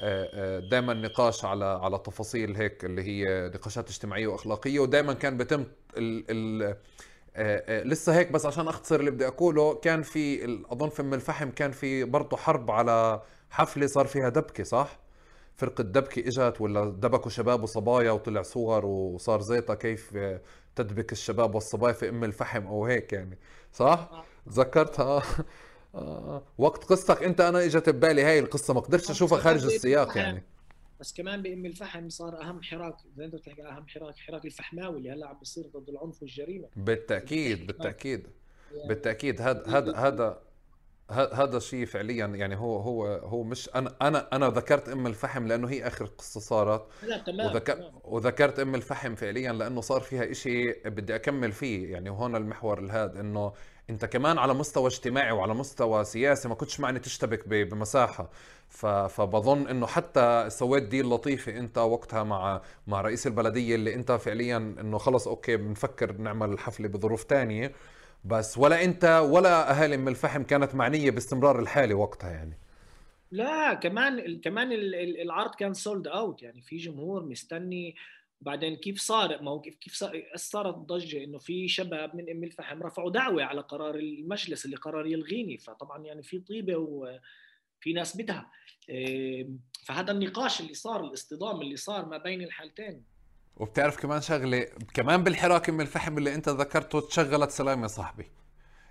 آه، 0.00 0.58
دائما 0.58 0.94
نقاش 0.94 1.44
على 1.44 1.64
على 1.64 1.98
تفاصيل 1.98 2.56
هيك 2.56 2.84
اللي 2.84 3.02
هي 3.02 3.48
نقاشات 3.54 3.88
اجتماعية 3.88 4.26
وأخلاقية 4.26 4.80
ودائما 4.80 5.12
كان 5.12 5.36
بتم 5.36 5.64
ال 5.96 6.24
ال 6.30 6.62
آه، 7.36 7.80
آه، 7.80 7.82
لسه 7.84 8.18
هيك 8.18 8.32
بس 8.32 8.46
عشان 8.46 8.68
أختصر 8.68 9.00
اللي 9.00 9.10
بدي 9.10 9.26
أقوله 9.26 9.74
كان 9.74 10.02
في 10.02 10.44
أظن 10.70 10.88
في 10.88 11.02
ام 11.02 11.14
الفحم 11.14 11.50
كان 11.50 11.70
في 11.72 12.04
برضه 12.04 12.36
حرب 12.36 12.70
على 12.70 13.22
حفلة 13.50 13.86
صار 13.86 14.06
فيها 14.06 14.28
دبكة 14.28 14.64
صح؟ 14.64 14.98
فرقة 15.56 15.82
دبكة 15.84 16.20
إجت 16.28 16.60
ولا 16.60 16.84
دبكوا 16.84 17.30
شباب 17.30 17.62
وصبايا 17.62 18.10
وطلع 18.10 18.42
صور 18.42 18.86
وصار 18.86 19.40
زيطه 19.40 19.74
كيف 19.74 20.16
تدبك 20.76 21.12
الشباب 21.12 21.54
والصبايا 21.54 21.92
في 21.92 22.08
أم 22.08 22.24
الفحم 22.24 22.66
أو 22.66 22.86
هيك 22.86 23.12
يعني 23.12 23.38
صح؟ 23.72 24.10
تذكرتها 24.46 25.22
آه. 25.98 26.42
وقت 26.58 26.84
قصتك 26.84 27.22
انت 27.22 27.40
أنا 27.40 27.64
اجت 27.64 27.88
ببالي 27.88 28.22
هاي 28.22 28.38
القصة 28.38 28.74
ما 28.74 28.80
قدرتش 28.80 29.10
أشوفها 29.10 29.38
خارج 29.38 29.64
السياق 29.64 30.16
يعني. 30.16 30.42
بس 31.00 31.12
كمان 31.12 31.42
بإم 31.42 31.66
الفحم 31.66 32.08
صار 32.08 32.42
أهم 32.42 32.62
حراك 32.62 32.96
زي 33.16 33.24
أنت 33.24 33.34
بتحكي 33.34 33.62
أهم 33.62 33.88
حراك 33.88 34.16
حراك 34.16 34.44
الفحماوي 34.44 34.98
اللي 34.98 35.10
هلأ 35.10 35.28
عم 35.28 35.38
بيصير 35.38 35.66
ضد 35.76 35.88
العنف 35.88 36.22
والجريمة. 36.22 36.68
بالتأكيد 36.76 37.66
بالتأكيد 37.66 38.26
بالتأكيد. 38.88 39.40
هذا 39.40 39.66
هذا 39.66 39.92
هذا 39.96 40.48
هذا 41.10 41.58
شيء 41.58 41.86
فعليا 41.86 42.26
يعني 42.26 42.56
هو 42.56 42.76
هو 42.76 43.06
هو 43.06 43.42
مش 43.42 43.70
أنا 43.74 43.96
أنا 44.02 44.28
أنا 44.32 44.48
ذكرت 44.48 44.88
إم 44.88 45.06
الفحم 45.06 45.46
لأنه 45.46 45.68
هي 45.68 45.86
آخر 45.86 46.04
قصة 46.04 46.40
صارت. 46.40 46.86
لا 47.02 47.18
تمام 47.18 47.46
وذكر 47.46 47.76
تمام. 47.76 47.92
وذكرت 48.04 48.58
إم 48.58 48.74
الفحم 48.74 49.14
فعليا 49.14 49.52
لأنه 49.52 49.80
صار 49.80 50.00
فيها 50.00 50.30
إشي 50.30 50.72
بدي 50.72 51.14
أكمل 51.14 51.52
فيه. 51.52 51.92
يعني 51.92 52.10
هون 52.10 52.36
المحور 52.36 52.78
الهاد 52.78 53.16
إنه 53.16 53.52
انت 53.90 54.04
كمان 54.04 54.38
على 54.38 54.54
مستوى 54.54 54.86
اجتماعي 54.86 55.32
وعلى 55.32 55.54
مستوى 55.54 56.04
سياسي 56.04 56.48
ما 56.48 56.54
كنتش 56.54 56.80
معني 56.80 56.98
تشتبك 56.98 57.48
بمساحة. 57.48 58.30
فبظن 59.08 59.68
إنه 59.68 59.86
حتى 59.86 60.50
سويت 60.50 60.82
deal 60.82 61.06
لطيفه 61.06 61.58
أنت 61.58 61.78
وقتها 61.78 62.22
مع 62.22 62.62
مع 62.86 63.00
رئيس 63.00 63.26
البلدية 63.26 63.74
اللي 63.74 63.94
أنت 63.94 64.12
فعليا 64.12 64.56
إنه 64.56 64.98
خلص 64.98 65.28
okay 65.28 65.56
بنفكر 65.56 66.12
نعمل 66.12 66.52
الحفله 66.52 66.88
بظروف 66.88 67.24
تانية. 67.24 67.72
بس 68.24 68.58
ولا 68.58 68.84
أنت 68.84 69.04
ولا 69.30 69.70
أهالي 69.70 69.94
ام 69.94 70.08
الفحم 70.08 70.42
كانت 70.42 70.74
معنية 70.74 71.10
باستمرار 71.10 71.58
الحالة 71.58 71.94
وقتها 71.94 72.30
يعني. 72.30 72.58
لا 73.30 73.74
كمان 73.74 74.40
كمان 74.40 74.68
العرض 75.22 75.54
كان 75.54 75.74
sold 75.74 76.06
out 76.06 76.42
يعني 76.42 76.62
في 76.62 76.76
جمهور 76.76 77.24
مستني 77.24 77.94
وبعدين 78.40 78.76
كيف 78.76 79.00
صار 79.00 79.42
ما 79.42 79.60
كيف 79.60 79.76
كيف 79.76 80.04
صارت 80.34 80.74
ضجة 80.74 81.24
إنه 81.24 81.38
في 81.38 81.68
شباب 81.68 82.16
من 82.16 82.30
أم 82.30 82.44
الفحم 82.44 82.82
رفعوا 82.82 83.10
دعوة 83.10 83.44
على 83.44 83.60
قرار 83.60 83.94
المجلس 83.94 84.64
اللي 84.64 84.76
قرر 84.76 85.06
يلغيني. 85.06 85.58
فطبعا 85.58 86.04
يعني 86.04 86.22
في 86.22 86.38
طيبة 86.38 86.76
وفي 86.76 87.92
ناس 87.92 88.16
بدها. 88.16 88.50
فهذا 89.84 90.12
النقاش 90.12 90.60
اللي 90.60 90.74
صار 90.74 91.04
الاصطدام 91.04 91.60
اللي 91.60 91.76
صار 91.76 92.06
ما 92.06 92.18
بين 92.18 92.42
الحالتين. 92.42 93.04
وبتعرف 93.56 94.02
كمان 94.02 94.20
شغلة 94.20 94.66
كمان 94.94 95.24
بالحراك 95.24 95.68
أم 95.68 95.80
الفحم 95.80 96.18
اللي 96.18 96.34
أنت 96.34 96.48
ذكرته 96.48 97.00
تشغلت 97.00 97.50
سلام 97.50 97.82
يا 97.82 97.86
صاحبي. 97.86 98.30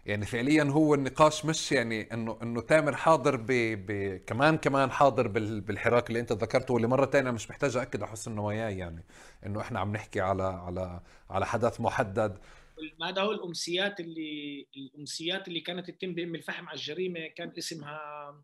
يعني 0.07 0.25
فعليا 0.25 0.63
هو 0.63 0.93
النقاش 0.93 1.45
مش 1.45 1.71
يعني 1.71 2.13
انه 2.13 2.39
إنه 2.41 2.61
تامر 2.61 2.95
حاضر 2.95 3.35
ب... 3.35 3.45
ب... 3.51 4.17
كمان 4.17 4.57
كمان 4.57 4.91
حاضر 4.91 5.27
بال... 5.27 5.61
بالحراك 5.61 6.09
اللي 6.09 6.19
أنت 6.19 6.31
ذكرته 6.31 6.73
واللي 6.73 6.87
مرة 6.87 7.05
ثانية 7.05 7.31
مش 7.31 7.49
محتاج 7.49 7.77
اكد 7.77 8.03
أحس 8.03 8.27
إنه 8.27 8.45
وياي 8.45 8.77
يعني 8.77 9.05
إنه 9.45 9.61
إحنا 9.61 9.79
عم 9.79 9.91
نحكي 9.91 10.21
على 10.21 10.43
على 10.43 11.01
على 11.29 11.45
حدث 11.45 11.81
محدد. 11.81 12.39
هذا 13.03 13.21
هو 13.21 13.31
الأمسيات 13.31 13.99
اللي 13.99 14.67
الأمسيات 14.77 15.47
اللي 15.47 15.61
كانت 15.61 15.91
تتم 15.91 16.13
بأم 16.15 16.35
الفحم 16.35 16.67
على 16.69 16.75
الجريمة 16.75 17.27
كان 17.27 17.53
اسمها 17.57 18.43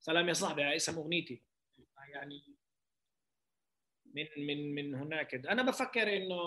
سلام 0.00 0.28
يا 0.28 0.32
صاحبي 0.32 0.76
اسم 0.76 0.98
أغنيتي. 0.98 1.42
يعني 2.12 2.56
من 4.14 4.46
من 4.46 4.74
من 4.74 4.94
هناك. 4.94 5.34
أنا 5.34 5.62
بفكر 5.62 6.16
إنه 6.16 6.40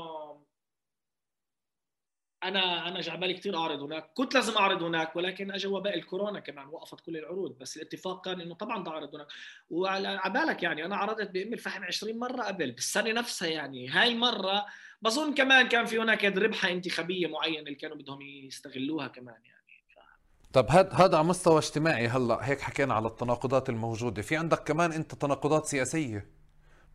أنا 2.48 2.88
أنا 2.88 3.02
جعبالي 3.02 3.34
كثير 3.34 3.58
أعرض 3.58 3.82
هناك. 3.82 4.12
كنت 4.14 4.36
لازم 4.36 4.58
أعرض 4.58 4.84
هناك 4.84 5.16
ولكن 5.16 5.52
اجى 5.52 5.68
وباء 5.68 5.98
الكورونا 5.98 6.40
كمان 6.40 6.68
وقفت 6.68 7.02
كل 7.02 7.18
العروض. 7.18 7.58
بس 7.60 7.78
الاتفاق 7.78 8.26
كان 8.26 8.42
إنه 8.42 8.56
طبعا 8.56 8.80
بدي 8.82 8.90
أعرض 8.90 9.16
هناك. 9.16 9.28
وعلى 9.70 10.22
بالك 10.26 10.64
يعني 10.64 10.86
أنا 10.86 10.96
عرضت 10.96 11.32
بام 11.32 11.54
الفحم 11.54 11.84
20 11.84 12.20
مرة 12.20 12.44
قبل 12.44 12.72
بالسنة 12.72 13.12
نفسها 13.12 13.48
يعني. 13.50 13.90
هاي 13.90 14.12
المرة 14.12 14.66
بظن 15.02 15.34
كمان 15.34 15.68
كان 15.68 15.86
في 15.86 16.00
هناك 16.00 16.26
ربحة 16.26 16.70
انتخابية 16.70 17.28
معينة 17.28 17.60
اللي 17.60 17.76
كانوا 17.76 17.98
بدهم 17.98 18.22
يستغلوها 18.22 19.08
كمان 19.08 19.36
يعني. 19.46 19.58
طب 20.54 20.66
هذا 20.70 20.94
هذا 20.94 21.18
على 21.18 21.28
مستوى 21.28 21.58
اجتماعي 21.58 22.08
هلأ 22.08 22.40
هيك 22.42 22.62
حكينا 22.62 22.94
على 22.94 23.08
التناقضات 23.08 23.70
الموجودة. 23.70 24.22
في 24.22 24.36
عندك 24.36 24.64
كمان 24.64 24.92
أنت 24.92 25.16
تناقضات 25.16 25.66
سياسية؟ 25.66 26.37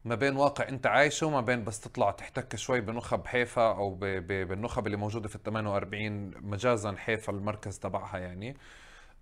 ما 0.04 0.14
بين 0.14 0.36
واقع 0.36 0.68
انت 0.68 0.86
عايشه 0.86 1.26
وما 1.26 1.40
بين 1.40 1.64
بس 1.64 1.80
تطلع 1.80 2.10
تحتك 2.10 2.56
شوي 2.56 2.80
بنخب 2.80 3.26
حيفا 3.26 3.70
أو 3.70 3.94
بالنخب 3.94 4.86
اللي 4.86 4.96
موجودة 4.96 5.28
في 5.28 5.36
ال 5.36 5.42
48 5.42 6.30
مجازا 6.36 6.92
حيفا 6.96 7.32
المركز 7.32 7.78
تبعها 7.78 8.18
يعني 8.18 8.56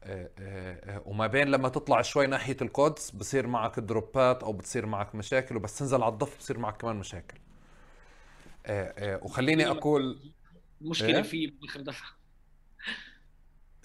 آه، 0.04 0.30
آه، 0.38 0.96
آه، 0.96 1.02
وما 1.06 1.26
بين 1.26 1.48
لما 1.48 1.68
تطلع 1.68 2.02
شوي 2.02 2.26
ناحية 2.26 2.56
القدس 2.62 3.10
بصير 3.10 3.46
معك 3.46 3.80
دروبات 3.80 4.42
أو 4.42 4.52
بتصير 4.52 4.86
معك 4.86 5.14
مشاكل 5.14 5.56
وبس 5.56 5.78
تنزل 5.78 6.02
على 6.02 6.12
الضفه 6.12 6.38
بصير 6.38 6.58
معك 6.58 6.76
كمان 6.76 6.96
مشاكل 6.96 7.38
وخليني 9.22 9.66
أقول 9.66 10.32
المشكلة 10.80 11.16
إيه؟ 11.16 11.22
في 11.22 11.46
باخر 11.46 11.80
دفعة 11.80 12.10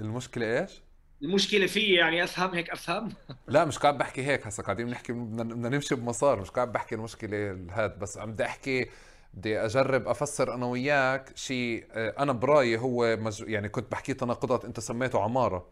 المشكلة 0.02 0.60
إيش؟ 0.60 0.82
المشكلة 1.26 1.68
فيه 1.68 1.99
يعني 1.99 2.23
أفهم 2.23 2.53
هيك 2.53 2.69
أفهم؟ 2.69 3.10
لا 3.47 3.65
مش 3.65 3.77
قاعد 3.77 3.97
بحكي 3.97 4.23
هيك 4.26 4.47
هسه 4.47 4.64
قاعدين 4.64 4.85
بنحكي 4.85 5.14
بدنا 5.14 5.69
نمشي 5.69 5.95
بمسار 5.95 6.39
مش 6.41 6.49
قاعد 6.49 6.72
بحكي 6.72 6.95
المشكلة 6.95 7.57
هاد 7.72 7.99
بس 7.99 8.18
عم 8.18 8.31
بدي 8.31 8.45
أحكي 8.45 8.89
بدي 9.34 9.60
أجرب 9.65 10.07
أفسر 10.07 10.53
أنا 10.53 10.65
وياك 10.65 11.31
شيء 11.38 11.85
آه، 11.91 12.15
أنا 12.19 12.31
برأيي 12.34 12.77
هو 12.77 13.18
مج... 13.18 13.43
يعني 13.47 13.69
كنت 13.69 13.91
بحكي 13.91 14.14
تناقضات 14.14 14.65
أنت 14.65 14.80
سميته 14.80 15.22
عمارة. 15.22 15.65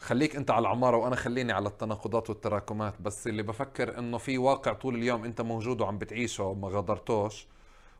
خليك 0.00 0.36
أنت 0.36 0.50
على 0.50 0.60
العمارة 0.60 0.96
وأنا 0.96 1.16
خليني 1.16 1.52
على 1.52 1.68
التناقضات 1.68 2.30
والتراكمات 2.30 2.94
بس 3.02 3.26
اللي 3.26 3.42
بفكر 3.42 3.98
إنه 3.98 4.18
في 4.18 4.38
واقع 4.38 4.72
طول 4.72 4.94
اليوم 4.94 5.24
أنت 5.24 5.40
موجود 5.40 5.80
وعم 5.80 5.98
بتعيشه 5.98 6.44
وما 6.44 6.68
غادرتوش 6.68 7.46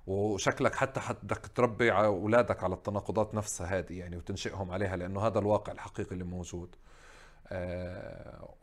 وشكلك 0.07 0.75
حتى 0.75 1.01
بدك 1.23 1.47
تربي 1.55 1.93
أولادك 1.93 2.65
على 2.65 2.75
التناقضات 2.75 3.35
نفسها 3.35 3.79
هذه 3.79 3.99
يعني 3.99 4.17
وتنشئهم 4.17 4.71
عليها 4.71 4.97
لأنه 4.97 5.21
هذا 5.27 5.39
الواقع 5.39 5.73
الحقيقي 5.73 6.13
اللي 6.13 6.25
موجود. 6.25 6.77
آه 7.49 8.55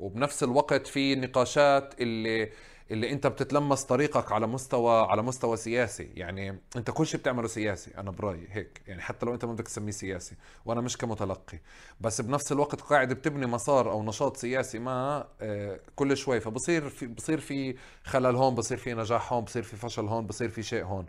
وبنفس 0.00 0.42
الوقت 0.42 0.86
في 0.86 1.14
نقاشات 1.14 2.00
اللي 2.00 2.50
اللي 2.90 3.12
انت 3.12 3.26
بتتلمس 3.26 3.84
طريقك 3.84 4.32
على 4.32 4.46
مستوى 4.46 5.02
على 5.02 5.22
مستوى 5.22 5.56
سياسي. 5.56 6.10
يعني 6.14 6.58
انت 6.76 6.90
كل 6.90 7.06
شيء 7.06 7.20
بتعمله 7.20 7.48
سياسي 7.48 7.90
أنا 7.98 8.10
برأيي 8.10 8.46
هيك. 8.50 8.82
يعني 8.86 9.02
حتى 9.02 9.26
لو 9.26 9.34
انت 9.34 9.44
ما 9.44 9.52
بدك 9.52 9.64
تسميه 9.64 9.90
سياسي 9.92 10.36
وأنا 10.64 10.80
مش 10.80 10.96
كمتلقي. 10.96 11.58
بس 12.00 12.20
بنفس 12.20 12.52
الوقت 12.52 12.80
قاعد 12.80 13.12
بتبني 13.12 13.46
مسار 13.46 13.90
أو 13.90 14.02
نشاط 14.02 14.36
سياسي 14.36 14.78
ما 14.78 15.28
آه، 15.40 15.80
كل 15.96 16.16
شوي. 16.16 16.40
فبصير 16.40 16.88
في 16.88 17.06
بصير 17.06 17.40
في 17.40 17.76
خلل 18.04 18.36
هون 18.36 18.54
بصير 18.54 18.76
في 18.78 18.94
نجاح 18.94 19.32
هون 19.32 19.44
بصير 19.44 19.62
في 19.62 19.76
فشل 19.76 20.06
هون 20.06 20.26
بصير 20.26 20.48
في 20.48 20.62
شيء 20.62 20.84
هون. 20.84 21.06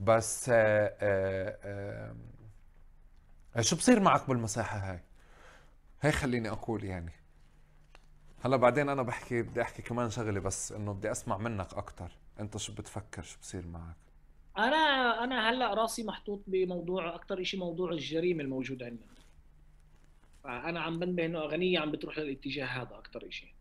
بس 0.00 0.46
آه، 0.52 0.94
آه، 1.00 2.14
شو 3.60 3.76
بصير 3.76 4.00
معك 4.00 4.28
بالمساحة 4.28 4.78
هاي؟ 4.78 5.00
هي 6.00 6.12
خليني 6.12 6.50
أقول 6.50 6.84
يعني. 6.84 7.12
هلا 8.46 8.56
بعدين 8.56 8.88
أنا 8.88 9.02
بحكي 9.02 9.42
بدي 9.42 9.62
أحكي 9.62 9.82
كمان 9.82 10.10
شغلة 10.10 10.40
بس 10.40 10.72
إنه 10.72 10.92
بدي 10.92 11.10
أسمع 11.10 11.38
منك 11.38 11.74
أكثر 11.74 12.12
أنت 12.40 12.56
شو 12.56 12.72
بتفكر؟ 12.72 13.22
شو 13.22 13.38
بصير 13.40 13.66
معك؟ 13.66 13.96
أنا 14.58 14.76
أنا 15.24 15.50
هلأ 15.50 15.74
راسي 15.74 16.04
محطوط 16.04 16.42
بموضوع 16.46 17.14
أكثر 17.14 17.42
شيء 17.42 17.60
موضوع 17.60 17.90
الجريمة 17.90 18.42
الموجود 18.42 18.82
عندنا 18.82 19.14
فأنا 20.44 20.80
عم 20.80 20.98
بنبه 20.98 21.24
إنه 21.24 21.38
أغنية 21.38 21.78
عم 21.78 21.90
بتروح 21.90 22.18
للاتجاه 22.18 22.66
هذا 22.66 22.98
أكثر 22.98 23.30
شيء 23.30 23.54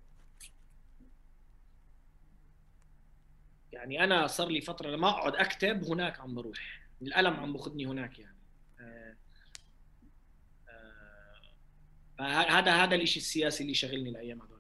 يعني 3.72 4.04
أنا 4.04 4.28
صار 4.28 4.48
لي 4.48 4.62
فترة 4.62 4.90
لما 4.90 5.10
أقعد 5.10 5.36
أكتب 5.36 5.84
هناك 5.84 6.20
عم 6.20 6.36
بروح. 6.36 6.82
الألم 7.02 7.34
عم 7.34 7.54
باخذني 7.54 7.86
هناك 7.86 8.20
يعني. 8.20 8.38
آه، 8.80 9.16
آه، 12.20 12.24
هذا 12.60 12.84
هذا 12.84 12.96
الشيء 12.96 13.22
السياسي 13.22 13.64
اللي 13.64 13.74
شغلني 13.74 14.10
الأيام 14.10 14.42
آه، 14.42 14.55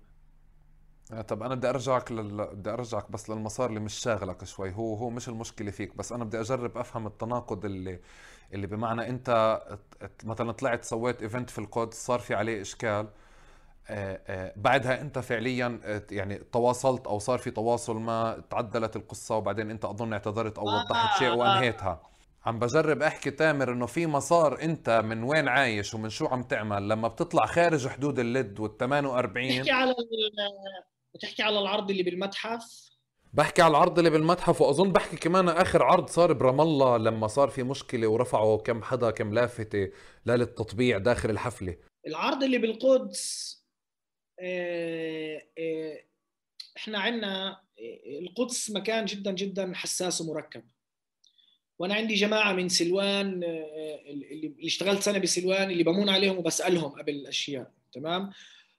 طب 1.27 1.43
أنا 1.43 1.55
بدي 1.55 1.69
أرجعك 1.69 2.11
لل... 2.11 2.45
بدي 2.55 2.69
أرجعك 2.69 3.11
بس 3.11 3.29
للمسار 3.29 3.69
اللي 3.69 3.79
مش 3.79 3.93
شاغلك 3.93 4.43
شوي. 4.43 4.73
هو 4.73 4.95
هو 4.95 5.09
مش 5.09 5.29
المشكلة 5.29 5.71
فيك 5.71 5.95
بس 5.97 6.11
أنا 6.11 6.23
بدي 6.25 6.39
أجرب 6.39 6.77
أفهم 6.77 7.07
التناقض 7.07 7.65
اللي 7.65 7.99
اللي 8.53 8.67
بمعنى 8.67 9.09
أنت 9.09 9.59
مثلا 10.23 10.51
طلعت 10.51 10.83
سويت 10.83 11.21
event 11.21 11.49
في 11.49 11.59
القدس 11.59 12.05
صار 12.05 12.19
في 12.19 12.35
عليه 12.35 12.61
إشكال 12.61 13.07
آه، 13.89 14.19
آه، 14.27 14.53
بعدها 14.55 15.01
أنت 15.01 15.19
فعليا 15.19 15.79
يعني 16.11 16.35
تواصلت 16.37 17.07
أو 17.07 17.19
صار 17.19 17.39
في 17.39 17.51
تواصل 17.51 17.97
ما 17.99 18.43
تعدلت 18.49 18.95
القصة 18.95 19.35
وبعدين 19.37 19.71
أنت 19.71 19.85
أظن 19.85 20.13
اعتذرت 20.13 20.57
أو 20.57 20.65
وضحت 20.65 21.19
شيء 21.19 21.33
وأنهيتها. 21.33 22.01
عم 22.45 22.59
بجرب 22.59 23.01
أحكي 23.01 23.31
تامر 23.31 23.71
إنه 23.71 23.85
في 23.85 24.05
مسار 24.07 24.61
أنت 24.61 24.89
من 25.05 25.23
وين 25.23 25.47
عايش 25.47 25.93
ومن 25.93 26.09
شو 26.09 26.25
عم 26.27 26.43
تعمل. 26.43 26.89
لما 26.89 27.07
بتطلع 27.07 27.45
خارج 27.45 27.87
حدود 27.87 28.19
اللد 28.19 28.59
وال 28.59 28.77
48 28.77 29.47
بتحكي 29.47 29.71
على 29.71 29.93
بتحكي 31.15 31.43
على 31.43 31.59
العرض 31.59 31.89
اللي 31.89 32.03
بالمتحف؟ 32.03 32.89
بحكي 33.33 33.61
على 33.61 33.71
العرض 33.71 33.97
اللي 33.97 34.09
بالمتحف 34.09 34.61
وأظن 34.61 34.91
بحكي 34.91 35.17
كمان 35.17 35.49
آخر 35.49 35.83
عرض 35.83 36.07
صار 36.07 36.33
برام 36.33 36.61
الله 36.61 36.97
لما 36.97 37.27
صار 37.27 37.49
في 37.49 37.63
مشكلة 37.63 38.07
ورفعوا 38.07 38.57
كم 38.57 38.83
حدا 38.83 39.11
كم 39.11 39.33
لافتة 39.33 39.91
للتطبيع 40.25 40.97
داخل 40.97 41.29
الحفلة. 41.29 41.77
العرض 42.07 42.43
اللي 42.43 42.57
بالقدس 42.57 43.55
آه 44.39 45.41
آه 45.59 46.01
إحنا 46.77 46.99
عندنا 46.99 47.49
آه، 47.49 48.19
القدس 48.19 48.71
مكان 48.71 49.05
جدا 49.05 49.31
جدا 49.31 49.71
حساس 49.75 50.21
ومركب. 50.21 50.63
وأنا 51.79 51.93
عندي 51.93 52.13
جماعة 52.13 52.53
من 52.53 52.69
سلوان 52.69 53.43
آه، 53.43 53.99
اللي 54.07 54.55
اشتغلت 54.63 55.01
سنه 55.01 55.19
بسلوان 55.19 55.71
اللي 55.71 55.83
بمون 55.83 56.09
عليهم 56.09 56.37
وبسألهم 56.37 56.91
قبل 56.91 57.13
الأشياء 57.13 57.71
تمام؟ 57.93 58.31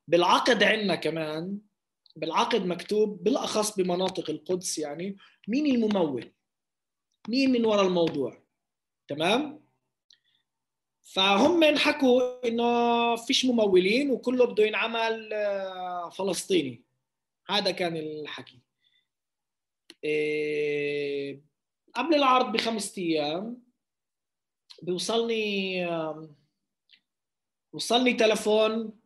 بالعقد 0.09 0.63
عندنا 0.63 0.95
كمان 0.95 1.59
بالعقد 2.17 2.67
مكتوب 2.67 3.25
بالأخص 3.25 3.77
بمناطق 3.77 4.31
القدس 4.31 4.79
يعني 4.79 5.17
مين 5.49 5.67
الممول؟ 5.67 6.33
مين 7.29 7.53
من 7.53 7.65
وراء 7.65 7.87
الموضوع؟ 7.87 8.43
تمام؟ 9.09 9.67
فهم 11.03 11.79
حكوا 11.79 12.49
إنه 12.49 13.17
فيش 13.17 13.45
ممولين 13.45 14.11
وكله 14.11 14.45
بده 14.45 14.65
ينعمل 14.65 15.33
آه، 15.33 16.11
فلسطيني. 16.11 16.85
هذا 17.49 17.71
كان 17.71 17.97
الحكي. 17.97 18.61
إيه 20.05 21.43
قبل 21.95 22.15
العرض 22.15 22.53
بخمس 22.53 22.99
أيام 22.99 23.63
بيوصلني 24.83 25.87
وصلني 27.73 28.15
تلفون 28.15 29.01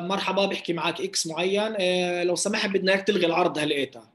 مرحبا 0.00 0.46
بحكي 0.46 0.72
معك 0.72 1.00
X 1.00 1.26
معين. 1.26 1.74
إيه، 1.74 2.24
لو 2.24 2.36
سمحت 2.36 2.70
بدنا 2.70 2.92
اياك 2.92 3.06
تلغي 3.06 3.26
العرض 3.26 3.58
هلقيتها 3.58 4.12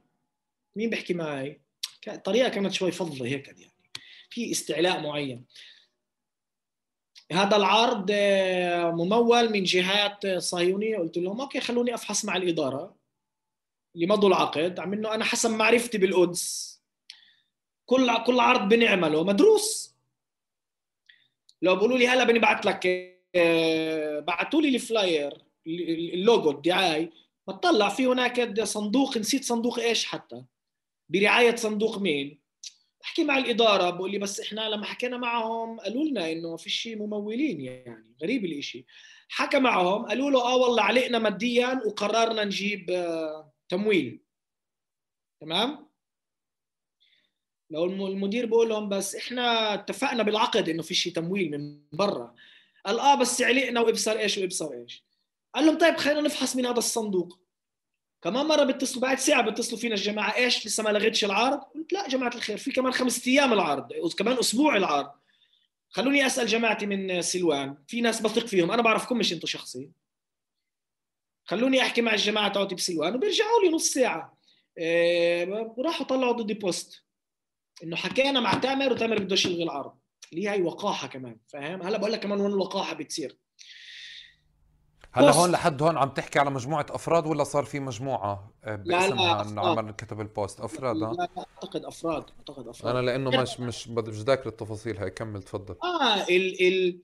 مين 0.75 0.89
بحكي 0.89 1.13
معي؟ 1.13 1.61
الطريقة 2.07 2.49
كانت 2.49 2.73
شوي 2.73 2.91
فضة 2.91 3.25
هيك 3.25 3.47
يعني. 3.47 3.71
في 4.29 4.51
استعلاء 4.51 5.01
معين. 5.01 5.45
هذا 7.31 7.55
العرض 7.57 8.11
إيه، 8.11 8.91
ممول 8.91 9.51
من 9.51 9.63
جهات 9.63 10.27
صهيونية. 10.27 10.97
قلت 10.97 11.17
لهم 11.17 11.41
okay 11.41 11.59
خلوني 11.59 11.93
أفحص 11.93 12.25
مع 12.25 12.37
الإدارة 12.37 12.95
اللي 13.95 14.07
مضوا 14.07 14.29
العقد 14.29 14.79
عم 14.79 14.93
إنه 14.93 15.15
أنا 15.15 15.25
حسب 15.25 15.49
معرفتي 15.49 15.97
بالقدس 15.97 16.71
كل 17.85 18.23
كل 18.25 18.39
عرض 18.39 18.69
بنعمله. 18.69 19.23
مدروس. 19.23 19.95
لو 21.61 21.75
بقولوا 21.75 21.97
لي 21.97 22.07
هلا 22.07 22.23
بنبعث 22.23 22.65
لك 22.65 23.10
بعثوا 24.19 24.61
لي 24.61 24.75
ال 24.75 24.85
flyer 24.85 25.33
ال 25.67 25.84
logo 25.84 26.51
الدعاي 26.51 27.11
بطلع 27.47 27.89
في 27.89 28.05
هناك 28.05 28.63
صندوق 28.63 29.17
نسيت 29.17 29.43
صندوق 29.43 29.79
إيش 29.79 30.05
حتى؟ 30.05 30.43
برعاية 31.09 31.55
صندوق 31.55 31.97
مين؟ 31.97 32.41
بحكي 33.01 33.23
مع 33.23 33.37
الإدارة 33.37 33.89
بقول 33.89 34.11
لي 34.11 34.17
بس 34.17 34.39
إحنا 34.39 34.69
لما 34.69 34.85
حكينا 34.85 35.17
معهم 35.17 35.79
قالوا 35.79 36.05
لنا 36.05 36.31
إنه 36.31 36.57
في 36.57 36.69
شيء 36.69 36.97
ممولين 36.97 37.61
يعني 37.61 38.15
غريب 38.23 38.45
الإشي. 38.45 38.85
حكى 39.29 39.59
معهم 39.59 40.05
قالوا 40.05 40.31
له 40.31 40.41
آه 40.41 40.55
والله 40.55 40.83
علقنا 40.83 41.19
ماديا 41.19 41.81
وقررنا 41.85 42.43
نجيب 42.43 42.89
آه، 42.89 43.53
تمويل. 43.69 44.21
تمام؟ 45.41 45.87
لو 47.69 47.85
المدير 47.85 48.45
بقول 48.45 48.69
لهم 48.69 48.89
بس 48.89 49.15
إحنا 49.15 49.73
اتفقنا 49.73 50.23
بالعقد 50.23 50.69
إنه 50.69 50.83
في 50.83 50.93
شيء 50.93 51.13
تمويل 51.13 51.51
من 51.51 51.81
برا. 51.91 52.35
قال 52.85 52.99
آه 52.99 53.15
بس 53.15 53.41
علقنا 53.41 53.81
وابصر 53.81 54.11
إيش 54.11 54.37
وابصر 54.37 54.73
إيش. 54.73 55.05
قال 55.55 55.65
لهم 55.65 55.77
طيب 55.77 55.97
خلينا 55.97 56.21
نفحص 56.21 56.55
من 56.55 56.65
هذا 56.65 56.77
الصندوق. 56.77 57.39
كمان 58.21 58.45
مرة 58.45 58.63
بيتصلوا 58.63 59.01
بعد 59.01 59.19
ساعة 59.19 59.41
بيتصلوا 59.41 59.79
فينا 59.79 59.95
الجماعة 59.95 60.35
إيش؟ 60.35 60.65
لسه 60.65 60.83
ما 60.83 60.89
لغيتش 60.89 61.25
العرض. 61.25 61.59
قلت 61.59 61.93
لا 61.93 62.07
جماعة 62.07 62.35
الخير 62.35 62.57
في 62.57 62.71
كمان 62.71 62.93
خمسة 62.93 63.31
أيام 63.31 63.53
العرض 63.53 63.91
وكمان 64.03 64.37
أسبوع 64.37 64.77
العرض. 64.77 65.11
خلوني 65.89 66.25
أسأل 66.25 66.47
جماعتي 66.47 66.85
من 66.85 67.21
سلوان. 67.21 67.77
في 67.87 68.01
ناس 68.01 68.21
بثق 68.21 68.45
فيهم 68.45 68.71
أنا 68.71 68.81
بعرفكم 68.81 69.17
مش 69.17 69.33
أنتم 69.33 69.47
شخصيا 69.47 69.91
خلوني 71.45 71.81
أحكي 71.81 72.01
مع 72.01 72.13
الجماعة 72.13 72.53
تاعتي 72.53 72.75
بسلوان 72.75 73.15
وبيرجعوا 73.15 73.61
لي 73.63 73.69
نص 73.69 73.87
ساعة. 73.93 74.37
إيه 74.77 75.73
وراحوا 75.77 76.05
طلعوا 76.05 76.31
ضدي 76.31 76.53
post. 76.53 77.03
إنه 77.83 77.95
حكينا 77.95 78.39
مع 78.39 78.53
تامر 78.53 78.91
وتامر 78.91 79.19
بدوش 79.19 79.45
يلغي 79.45 79.63
العرض. 79.63 80.00
اللي 80.33 80.49
هي 80.49 80.61
وقاحة 80.61 81.07
كمان 81.07 81.37
فاهم؟ 81.47 81.81
هلأ 81.81 81.97
بقول 81.97 82.11
لك 82.11 82.19
كمان 82.19 82.41
وين 82.41 82.51
الوقاحة 82.51 82.93
بتصير؟ 82.93 83.37
هلأ 85.13 85.31
هون 85.31 85.51
لحد 85.51 85.81
هون 85.81 85.97
عم 85.97 86.09
تحكي 86.09 86.39
على 86.39 86.49
مجموعة 86.49 86.85
أفراد 86.89 87.27
ولا 87.27 87.43
صار 87.43 87.63
في 87.63 87.79
مجموعة؟ 87.79 88.53
آه، 88.63 88.75
باسمها 88.75 89.41
إنه 89.41 89.61
عمل 89.61 89.91
كتب 89.91 90.21
البوست. 90.21 90.59
أفراد 90.59 90.95
لا, 90.95 91.05
لا 91.05 91.27
أعتقد 91.37 91.85
أفراد 91.85 92.23
أعتقد 92.39 92.67
أفراد. 92.67 92.95
أنا 92.95 93.05
لأنه 93.05 93.41
مش 93.41 93.59
مش 93.59 93.87
مش 93.87 94.15
ذاكر 94.15 94.49
التفاصيل 94.49 94.97
هاي. 94.97 95.09
كمل 95.09 95.43
تفضل. 95.43 95.75
آه 95.83 96.23
ال 96.23 96.67
ال 96.67 97.01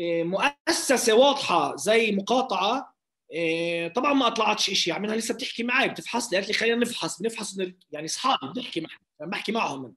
آه، 0.00 0.22
مؤسسة 0.22 1.14
واضحة 1.14 1.76
زي 1.76 2.12
مقاطعة 2.12 2.94
آه، 3.36 3.88
طبعا 3.88 4.12
ما 4.12 4.26
أطلعتش 4.26 4.70
شيء 4.70 4.94
عملها 4.94 5.16
لسه 5.16 5.34
بتحكي 5.34 5.62
معي 5.62 5.88
بتفحص 5.88 6.32
لي. 6.32 6.38
قالت 6.38 6.48
لي 6.48 6.54
خلينا 6.54 6.76
نفحص 6.76 7.22
بنفحص 7.22 7.58
يعني 7.92 8.06
أصحابي 8.06 8.52
بنحكي 8.54 8.80
معهم 8.80 9.30
بحكي 9.30 9.52
معهم. 9.52 9.94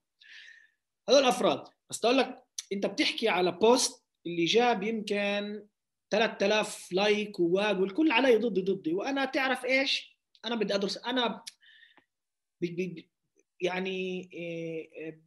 هذول 1.09 1.25
أفراد. 1.25 1.63
بس 1.89 2.05
أقول 2.05 2.17
لك 2.17 2.44
انت 2.73 2.85
بتحكي 2.85 3.29
على 3.29 3.51
post 3.51 4.05
اللي 4.25 4.45
جاب 4.45 4.83
يمكن 4.83 5.67
3000 6.11 6.91
like 6.91 7.39
وواق 7.39 7.79
والكل 7.79 8.11
علي 8.11 8.35
ضدي 8.35 8.61
ضدي 8.61 8.93
وأنا 8.93 9.25
تعرف 9.25 9.65
إيش؟ 9.65 10.17
أنا 10.45 10.55
بدي 10.55 10.75
أدرس 10.75 10.97
أنا 10.97 11.43
بي 12.61 12.67
بي 12.67 13.09
يعني 13.61 14.29
إيه 14.33 14.91
إيه 14.93 15.21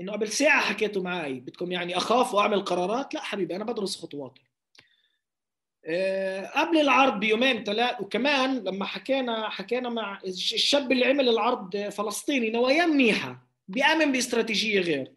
إنه 0.00 0.12
قبل 0.12 0.28
ساعة 0.28 0.60
حكيتوا 0.60 1.02
معي 1.02 1.40
بدكم 1.40 1.72
يعني 1.72 1.96
أخاف 1.96 2.34
وأعمل 2.34 2.60
قرارات؟ 2.64 3.14
لا 3.14 3.22
حبيبي 3.22 3.56
أنا 3.56 3.64
بدرس 3.64 3.96
خطواتي. 3.96 4.42
إيه 5.86 6.46
قبل 6.46 6.78
العرض 6.78 7.20
بيومين 7.20 7.64
ثلاث 7.64 8.00
وكمان 8.00 8.58
لما 8.64 8.84
حكينا 8.84 9.48
حكينا 9.48 9.88
مع 9.88 10.20
الشاب 10.24 10.92
اللي 10.92 11.04
عمل 11.06 11.28
العرض 11.28 11.76
فلسطيني 11.76 12.50
نوايا 12.50 12.86
منيحة 12.86 13.46
بيأمن 13.68 14.12
باستراتيجية 14.12 14.80
غير. 14.80 15.15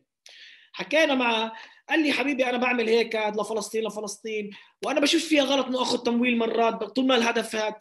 حكينا 0.80 1.16
مع 1.16 1.52
قال 1.90 2.04
لي 2.04 2.12
حبيبي 2.12 2.46
أنا 2.46 2.58
بعمل 2.58 2.90
هيك 2.90 3.16
لفلسطين 3.16 3.88
لفلسطين 3.88 4.52
وأنا 4.86 5.00
بشوف 5.00 5.26
فيها 5.26 5.44
غلط 5.44 5.66
إنه 5.66 5.82
آخذ 5.82 5.98
تمويل 5.98 6.38
مرات 6.38 6.84
طول 6.84 7.08
ما 7.08 7.16
الهدف 7.16 7.56
هذا 7.56 7.76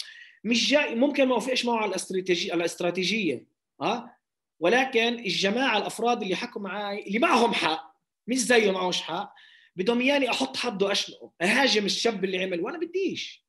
مش 0.44 0.70
جاي 0.70 0.94
ممكن 0.94 1.24
ما 1.28 1.32
اوافقش 1.32 1.64
معه 1.64 1.76
على 1.76 1.90
الاستراتيجيه 1.90 2.54
الاستراتيجية 2.54 3.46
ها 3.80 4.16
ولكن 4.60 5.14
الجماعة 5.14 5.78
الأفراد 5.78 6.22
اللي 6.22 6.36
حكوا 6.36 6.62
معي 6.62 7.06
اللي 7.06 7.18
معهم 7.18 7.54
حق 7.54 7.94
مش 8.26 8.38
زيه 8.38 8.70
معهوش 8.70 9.00
حق 9.02 9.34
بدهم 9.76 10.00
إياني 10.00 10.30
أحط 10.30 10.56
حده 10.56 10.92
اشنقه 10.92 11.32
أهاجم 11.42 11.84
الشاب 11.84 12.24
اللي 12.24 12.42
عمل 12.42 12.60
وأنا 12.60 12.78
بديش. 12.78 13.46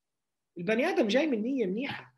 البني 0.58 0.90
آدم 0.90 1.08
جاي 1.08 1.28
من 1.28 1.42
نية 1.42 1.66
منيحة. 1.66 2.14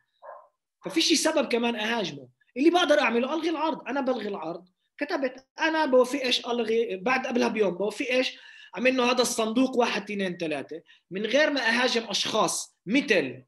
ففيش 0.86 1.14
سبب 1.14 1.48
كمان 1.48 1.76
أهاجمه. 1.76 2.30
اللي 2.58 2.70
بقدر 2.70 3.00
أعمله 3.00 3.34
ألغي 3.34 3.50
العرض. 3.50 3.88
أنا 3.88 4.02
بلغي 4.02 4.28
العرض. 4.28 4.68
كتبت 5.02 5.48
أنا 5.60 5.86
بوافقش 5.86 6.46
ألغي 6.46 6.98
بعد 6.98 7.28
قبلها 7.28 7.48
بيوم 7.48 7.78
بوافقش 7.78 8.38
عم 8.76 8.88
إنه 8.88 9.04
هذا 9.12 9.22
الصندوق 9.22 9.78
واحد 9.78 10.02
اثنين 10.02 10.38
ثلاثة. 10.38 10.82
من 11.12 11.26
غير 11.26 11.50
ما 11.50 11.62
أهاجم 11.62 12.04
أشخاص 12.04 12.78
مثل 12.86 13.44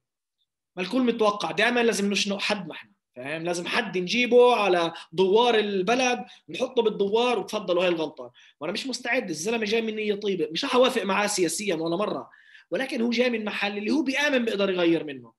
ما 0.76 0.84
الكل 0.84 1.02
متوقع 1.02 1.52
دائما 1.52 1.84
لازم 1.84 2.12
نشنق 2.12 2.42
حد 2.42 2.68
ما 2.68 2.74
إحنا 2.74 2.92
فاهم؟ 3.16 3.44
لازم 3.44 3.68
حد 3.68 3.98
نجيبه 3.98 4.56
على 4.56 4.94
دوار 5.12 5.56
البلد 5.56 6.26
نحطه 6.50 6.82
بالدوار 6.82 7.40
وتفضلوا 7.40 7.84
هاي 7.84 7.90
الغلطة. 7.90 8.32
وأنا 8.60 8.74
مش 8.74 8.88
مستعد 8.88 9.30
الزلمة 9.30 9.66
جاي 9.66 9.82
من 9.82 9.96
نية 9.96 10.16
طيبة 10.16 10.48
مش 10.52 10.66
رح 10.66 10.76
أوافق 10.76 11.04
معاه 11.04 11.28
سياسيا 11.28 11.76
ولا 11.76 11.96
مرة 11.96 12.30
ولكن 12.72 13.02
هو 13.02 13.10
جاي 13.10 13.30
من 13.30 13.46
محل 13.46 13.78
اللي 13.78 13.92
هو 13.92 14.02
بيآمن 14.02 14.46
بيقدر 14.46 14.70
يغير 14.70 15.04
منه. 15.04 15.34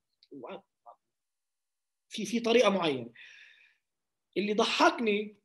في 2.09 2.27
في 2.27 2.41
طريقة 2.41 2.71
معينة. 2.71 3.11
اللي 4.37 4.53
ضحكني 4.53 5.44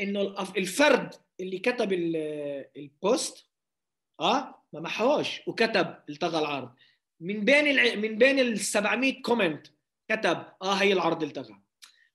إنه 0.00 0.20
الفرد 0.56 1.14
اللي 1.40 1.58
كتب 1.58 1.92
ال 2.76 2.90
post 2.90 3.48
آه 4.20 4.64
ما 4.72 4.80
محوش 4.80 5.40
وكتب 5.46 5.96
التغى 6.08 6.38
العرض. 6.38 6.74
من 7.20 7.44
بين 7.44 7.66
الع... 7.66 7.94
من 7.94 8.18
بين 8.18 8.38
ال 8.38 8.60
700 8.60 9.22
comment 9.22 9.66
كتب 10.10 10.46
آه 10.62 10.74
هي 10.74 10.92
العرض 10.92 11.22
التغى 11.22 11.60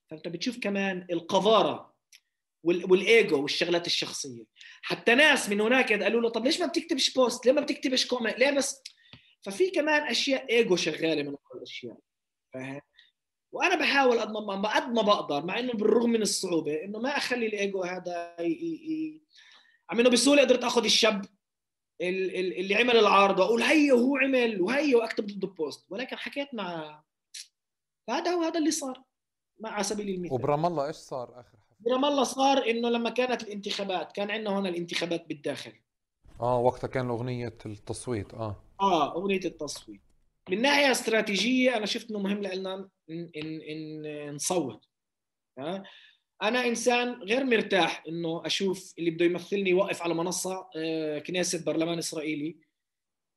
فأنت 0.09 0.27
بتشوف 0.27 0.59
كمان 0.59 1.07
القذارة 1.11 1.93
وال... 2.63 2.91
والإيجو 2.91 3.41
والشغلات 3.41 3.87
الشخصية. 3.87 4.43
حتى 4.81 5.15
ناس 5.15 5.49
من 5.49 5.61
هناك 5.61 5.93
قالوا 6.03 6.21
له 6.21 6.29
طب 6.29 6.45
ليش 6.45 6.59
ما 6.59 6.65
بتكتبش 6.65 7.13
post؟ 7.13 7.45
ليه 7.45 7.53
ما 7.53 7.61
بتكتبش 7.61 8.07
comment 8.07 8.39
ليه 8.39 8.51
بس؟ 8.51 8.83
ففي 9.41 9.69
كمان 9.69 10.01
أشياء 10.01 10.49
إيجو 10.49 10.75
شغالة 10.75 11.23
من 11.23 11.35
الأشياء. 11.55 11.97
فاهم؟ 12.53 12.81
وأنا 13.53 13.75
بحاول 13.75 14.19
قد 14.19 14.31
ما 14.31 14.69
قد 14.69 14.93
ما 14.93 15.01
بقدر 15.01 15.45
مع 15.45 15.59
إنه 15.59 15.73
بالرغم 15.73 16.09
من 16.09 16.21
الصعوبة 16.21 16.83
إنه 16.83 16.99
ما 16.99 17.17
أخلي 17.17 17.45
الإيجو 17.45 17.83
هذا 17.83 18.35
ي... 18.39 18.51
ي... 18.51 19.21
عم 19.89 19.99
إنه 19.99 20.09
بسهولة 20.09 20.41
قدرت 20.41 20.63
آخذ 20.63 20.83
الشاب 20.83 21.25
اللي 22.01 22.75
عمل 22.75 22.97
العارضة 22.97 23.43
واقول 23.43 23.61
هيا 23.61 23.93
وهو 23.93 24.17
عمل 24.17 24.61
وهيا 24.61 24.97
واكتب 24.97 25.27
ضد 25.27 25.43
البوست. 25.43 25.91
ولكن 25.91 26.15
حكيت 26.15 26.53
مع 26.53 27.01
هذا 28.09 28.31
هو 28.31 28.41
هذا 28.41 28.59
اللي 28.59 28.71
صار 28.71 29.03
مع 29.59 29.69
على 29.69 29.83
سبيل 29.83 30.09
المثال. 30.09 30.33
وبرام 30.33 30.65
الله 30.65 30.87
إيش 30.87 30.95
صار 30.95 31.39
آخر 31.39 31.57
برام 31.79 32.05
الله 32.05 32.23
صار 32.23 32.69
إنه 32.69 32.89
لما 32.89 33.09
كانت 33.09 33.43
الانتخابات 33.43 34.11
كان 34.11 34.31
عندنا 34.31 34.59
هنا 34.59 34.69
الانتخابات 34.69 35.27
بالداخل. 35.27 35.73
آه 36.41 36.59
وقتها 36.59 36.87
كان 36.87 37.09
أغنية 37.09 37.57
التصويت 37.65 38.33
آه. 38.33 38.55
آه 38.81 39.15
أغنية 39.15 39.45
التصويت. 39.45 40.01
من 40.49 40.61
ناحية 40.61 40.91
استراتيجية 40.91 41.77
أنا 41.77 41.85
شفت 41.85 42.09
إنه 42.09 42.19
مهم 42.19 42.43
لنا 42.43 42.89
إن, 43.09 43.31
إن, 43.35 43.61
إن 43.61 44.35
نصوت. 44.35 44.85
ها؟ 45.59 45.83
أنا 46.43 46.67
إنسان 46.67 47.13
غير 47.13 47.43
مرتاح 47.43 48.03
إنه 48.07 48.45
أشوف 48.45 48.93
اللي 48.99 49.11
بده 49.11 49.25
يمثلني 49.25 49.69
يوقف 49.69 50.01
على 50.01 50.13
منصة 50.13 50.69
آه، 50.75 51.19
كنيسة 51.19 51.63
برلمان 51.65 51.97
إسرائيلي 51.97 52.57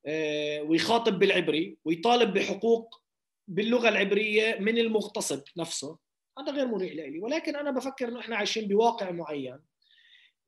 آه، 0.06 0.62
ويخاطب 0.62 1.18
بالعبري 1.18 1.78
ويطالب 1.84 2.32
بحقوق 2.32 3.02
باللغة 3.48 3.88
العبرية 3.88 4.58
من 4.60 4.78
المغتصب 4.78 5.42
نفسه. 5.56 5.98
هذا 6.38 6.52
غير 6.52 6.66
مريح 6.66 6.92
لي 6.92 7.20
ولكن 7.20 7.56
أنا 7.56 7.70
بفكر 7.70 8.08
إنه 8.08 8.20
إحنا 8.20 8.36
عايشين 8.36 8.68
بواقع 8.68 9.10
معين. 9.10 9.58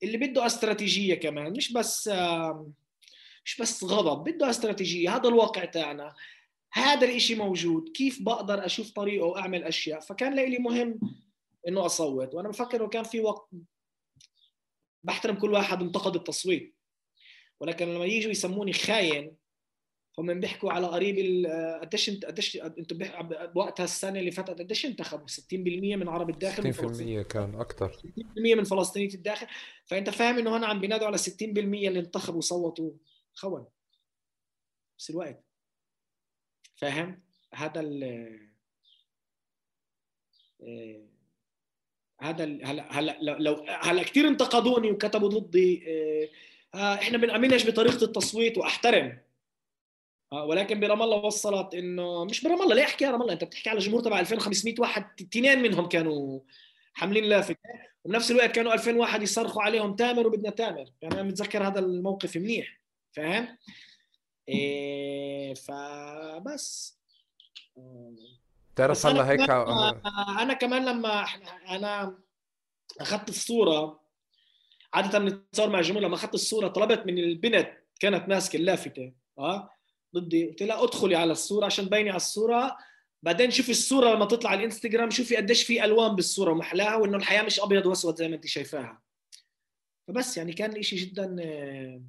اللي 0.02 0.18
بده 0.18 0.46
استراتيجية 0.46 1.14
كمان 1.14 1.52
مش 1.52 1.72
بس 1.72 2.10
مش 3.44 3.60
بس 3.60 3.84
غضب 3.84 4.30
بده 4.30 4.50
استراتيجية. 4.50 5.16
هذا 5.16 5.28
الواقع 5.28 5.64
تاعنا. 5.64 6.14
هذا 6.72 7.06
الإشي 7.06 7.34
موجود 7.34 7.88
كيف 7.88 8.22
بقدر 8.22 8.66
أشوف 8.66 8.90
طريقه 8.90 9.26
وأعمل 9.26 9.64
أشياء؟ 9.64 10.00
فكان 10.00 10.34
لي 10.34 10.58
مهم 10.58 11.00
إنه 11.68 11.86
أصوت 11.86 12.34
وأنا 12.34 12.48
بفكر 12.48 12.76
إنه 12.80 12.88
كان 12.88 13.04
في 13.04 13.20
وقت 13.20 13.50
بحترم 15.04 15.34
كل 15.38 15.52
واحد 15.52 15.82
انتقد 15.82 16.14
التصويت. 16.14 16.76
ولكن 17.60 17.88
لما 17.88 18.04
يجوا 18.04 18.30
يسموني 18.30 18.72
خاين 18.72 19.36
هم 20.18 20.40
بيحكوا 20.40 20.72
على 20.72 20.86
قريب 20.86 21.46
قديش 21.80 22.08
انت 22.08 22.24
قديش 22.24 22.56
انت 22.56 22.92
بوقتها 23.54 23.84
السنة 23.84 24.18
اللي 24.20 24.30
فاتت 24.30 24.58
قديش 24.58 24.86
انتخبوا؟ 24.86 25.26
60% 25.26 25.52
من 25.52 26.08
عرب 26.08 26.30
الداخل 26.30 26.74
60% 26.74 27.26
كان 27.26 27.54
أكثر. 27.54 27.92
60% 27.92 28.54
من 28.56 28.64
فلسطينيه 28.64 29.14
الداخل. 29.14 29.46
فأنت 29.84 30.10
فاهم 30.10 30.38
إنه 30.38 30.56
هنا 30.56 30.66
عم 30.66 30.80
بينادوا 30.80 31.06
على 31.06 31.18
60% 31.18 31.24
اللي 31.42 31.98
انتخبوا 31.98 32.38
وصوتوا. 32.38 32.90
خون. 33.34 33.66
بس 34.98 35.10
الوقت. 35.10 35.47
فاهم؟ 36.78 37.22
هذا 37.54 37.80
ال 37.80 38.04
آه، 40.62 41.08
هذا 42.20 42.44
هلا 42.44 42.98
هلا 42.98 43.18
لو 43.20 43.64
هلا 43.68 44.02
كثير 44.02 44.28
انتقدوني 44.28 44.90
وكتبوا 44.90 45.28
ضدي 45.28 45.84
آه، 45.88 46.28
آه، 46.78 46.94
إحنا 46.94 47.18
بنأمنش 47.18 47.66
بطريقة 47.66 48.04
التصويت 48.04 48.58
وأحترم. 48.58 49.18
ولكن 50.32 50.80
برام 50.80 51.02
الله 51.02 51.16
وصلت 51.16 51.74
إنه 51.74 52.24
مش 52.24 52.44
برام 52.44 52.62
الله 52.62 52.74
ليه 52.74 52.84
أحكي 52.84 53.04
رام 53.04 53.22
الله؟ 53.22 53.32
أنت 53.32 53.44
بتحكي 53.44 53.70
على 53.70 53.78
جمهور 53.78 54.00
تبع 54.00 54.20
2500 54.20 54.74
واحد 54.78 55.04
اثنين 55.20 55.62
منهم 55.62 55.88
كانوا 55.88 56.40
حاملين 56.92 57.24
لافت. 57.24 57.58
وبنفس 58.04 58.30
الوقت 58.30 58.50
كانوا 58.50 58.74
2000 58.74 58.96
واحد 58.96 59.22
يصرخوا 59.22 59.62
عليهم 59.62 59.96
تامر 59.96 60.26
وبدنا 60.26 60.50
تامر. 60.50 60.92
يعني 61.02 61.14
أنا 61.14 61.22
متذكر 61.22 61.66
هذا 61.66 61.78
الموقف 61.78 62.36
منيح 62.36 62.80
فاهم؟ 63.12 63.58
إيه 64.48 65.54
فبس. 65.54 66.98
تعرف 68.76 69.06
هلا 69.06 69.30
هيك 69.30 69.50
أنا 70.40 70.52
كمان 70.54 70.84
لما 70.84 71.24
أنا 71.68 72.18
أخذت 73.00 73.28
الصورة 73.28 74.00
عادة 74.94 75.18
بنتصور 75.18 75.68
مع 75.68 75.78
الجمهور 75.78 76.02
لما 76.02 76.14
أخذت 76.14 76.34
الصورة 76.34 76.68
طلبت 76.68 77.06
من 77.06 77.18
البنت 77.18 77.72
كانت 78.00 78.28
ماسكة 78.28 78.56
اللافته 78.56 79.12
آه 79.38 79.70
ضدي 80.14 80.46
قلت 80.48 80.62
لها 80.62 80.84
ادخلي 80.84 81.16
على 81.16 81.32
الصورة 81.32 81.66
عشان 81.66 81.86
تبيني 81.86 82.10
على 82.10 82.16
الصورة. 82.16 82.76
بعدين 83.22 83.50
شوفي 83.50 83.70
الصورة 83.70 84.14
لما 84.14 84.24
تطلع 84.24 84.50
على 84.50 84.58
الإنستغرام 84.58 85.10
شوفي 85.10 85.36
قديش 85.36 85.62
في 85.62 85.84
ألوان 85.84 86.16
بالصورة 86.16 86.52
ومحلاها 86.52 86.96
وإنه 86.96 87.16
الحياة 87.16 87.42
مش 87.42 87.60
أبيض 87.60 87.86
وأسود 87.86 88.16
زي 88.16 88.28
ما 88.28 88.34
أنت 88.36 88.46
شايفاها. 88.46 89.02
فبس 90.08 90.36
يعني 90.36 90.52
كان 90.52 90.72
الاشي 90.72 90.96
جدا 90.96 91.36
آه، 91.40 92.02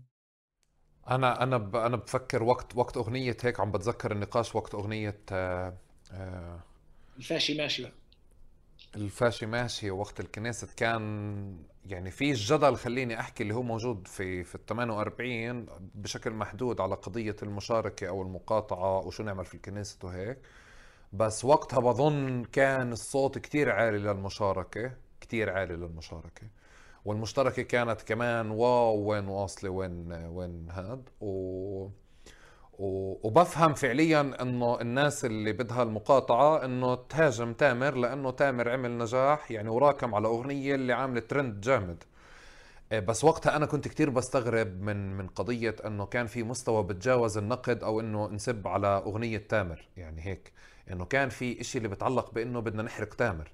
أنا 1.10 1.44
أنا. 1.44 1.56
أنا 1.86 1.98
بفكر 1.98 2.44
وقت 2.44 2.76
وقت 2.76 2.98
أغنية 2.98 3.38
هيك 3.44 3.60
عم 3.60 3.72
بتذكر 3.72 4.12
النقاش 4.12 4.56
وقت 4.56 4.74
أغنية 4.74 5.20
آه، 5.32 5.78
آه، 6.12 6.60
الفاشي 7.18 7.58
ماشي 7.58 7.88
الفاشي 8.96 9.46
ماشي 9.46 9.92
وقت 9.92 10.20
الكنيسة 10.20 10.68
كان 10.78 11.64
يعني 11.86 12.12
في 12.12 12.32
الجدل 12.32 12.76
خليني 12.76 13.20
أحكي 13.20 13.44
اللي 13.44 13.54
هو 13.56 13.62
موجود 13.64 14.08
في 14.08 14.44
في 14.44 14.56
ال 14.56 14.66
48 14.66 15.66
بشكل 15.96 16.32
محدود 16.32 16.82
على 16.82 16.96
قضية 16.96 17.36
المشاركة 17.44 18.08
أو 18.08 18.22
المقاطعة 18.22 19.00
وشو 19.00 19.24
نعمل 19.24 19.46
في 19.46 19.56
الكنيسة 19.56 19.98
وهيك 20.04 20.38
بس 21.14 21.46
وقتها 21.46 21.80
بظن 21.80 22.44
كان 22.44 22.92
الصوت 22.92 23.38
كتير 23.38 23.72
عالي 23.72 23.98
للمشاركة 23.98 24.92
كتير 25.22 25.50
عالي 25.50 25.76
للمشاركة 25.76 26.48
والمشتركة 27.06 27.62
كانت 27.62 28.02
كمان 28.02 28.52
واو 28.52 28.96
وين 28.98 29.28
واصلة 29.28 29.70
وين 29.70 30.12
وين 30.14 30.70
هاد؟ 30.70 31.10
و 31.22 31.90
وبفهم 32.80 33.74
فعليا 33.74 34.42
إنه 34.42 34.82
الناس 34.82 35.26
اللي 35.26 35.54
بدها 35.54 35.84
المقاطعة 35.84 36.66
إنه 36.66 36.96
تهاجم 36.96 37.54
تامر 37.54 37.96
لأنه 37.96 38.32
تامر 38.32 38.70
عمل 38.70 38.98
نجاح 38.98 39.52
يعني 39.52 39.70
وراكم 39.70 40.16
على 40.16 40.28
أغنية 40.28 40.76
اللي 40.76 40.94
عاملة 40.94 41.20
ترند 41.20 41.62
جامد. 41.62 42.04
إيه، 42.92 43.00
بس 43.00 43.24
وقتها 43.24 43.56
أنا 43.56 43.66
كنت 43.66 43.88
كتير 43.88 44.10
بستغرب 44.10 44.82
من 44.82 45.18
من 45.18 45.28
قضية 45.28 45.76
إنه 45.86 46.06
كان 46.06 46.28
في 46.28 46.44
مستوى 46.44 46.84
بتجاوز 46.84 47.38
النقد 47.38 47.84
أو 47.84 48.00
إنه 48.00 48.28
نسب 48.28 48.68
على 48.68 48.88
أغنية 48.88 49.38
تامر. 49.38 49.88
يعني 49.98 50.26
هيك 50.26 50.54
إنه 50.92 51.06
كان 51.06 51.30
في 51.30 51.62
إشي 51.62 51.78
اللي 51.78 51.90
بتعلق 51.90 52.32
بإنه 52.34 52.60
بدنا 52.60 52.84
نحرق 52.84 53.14
تامر. 53.14 53.52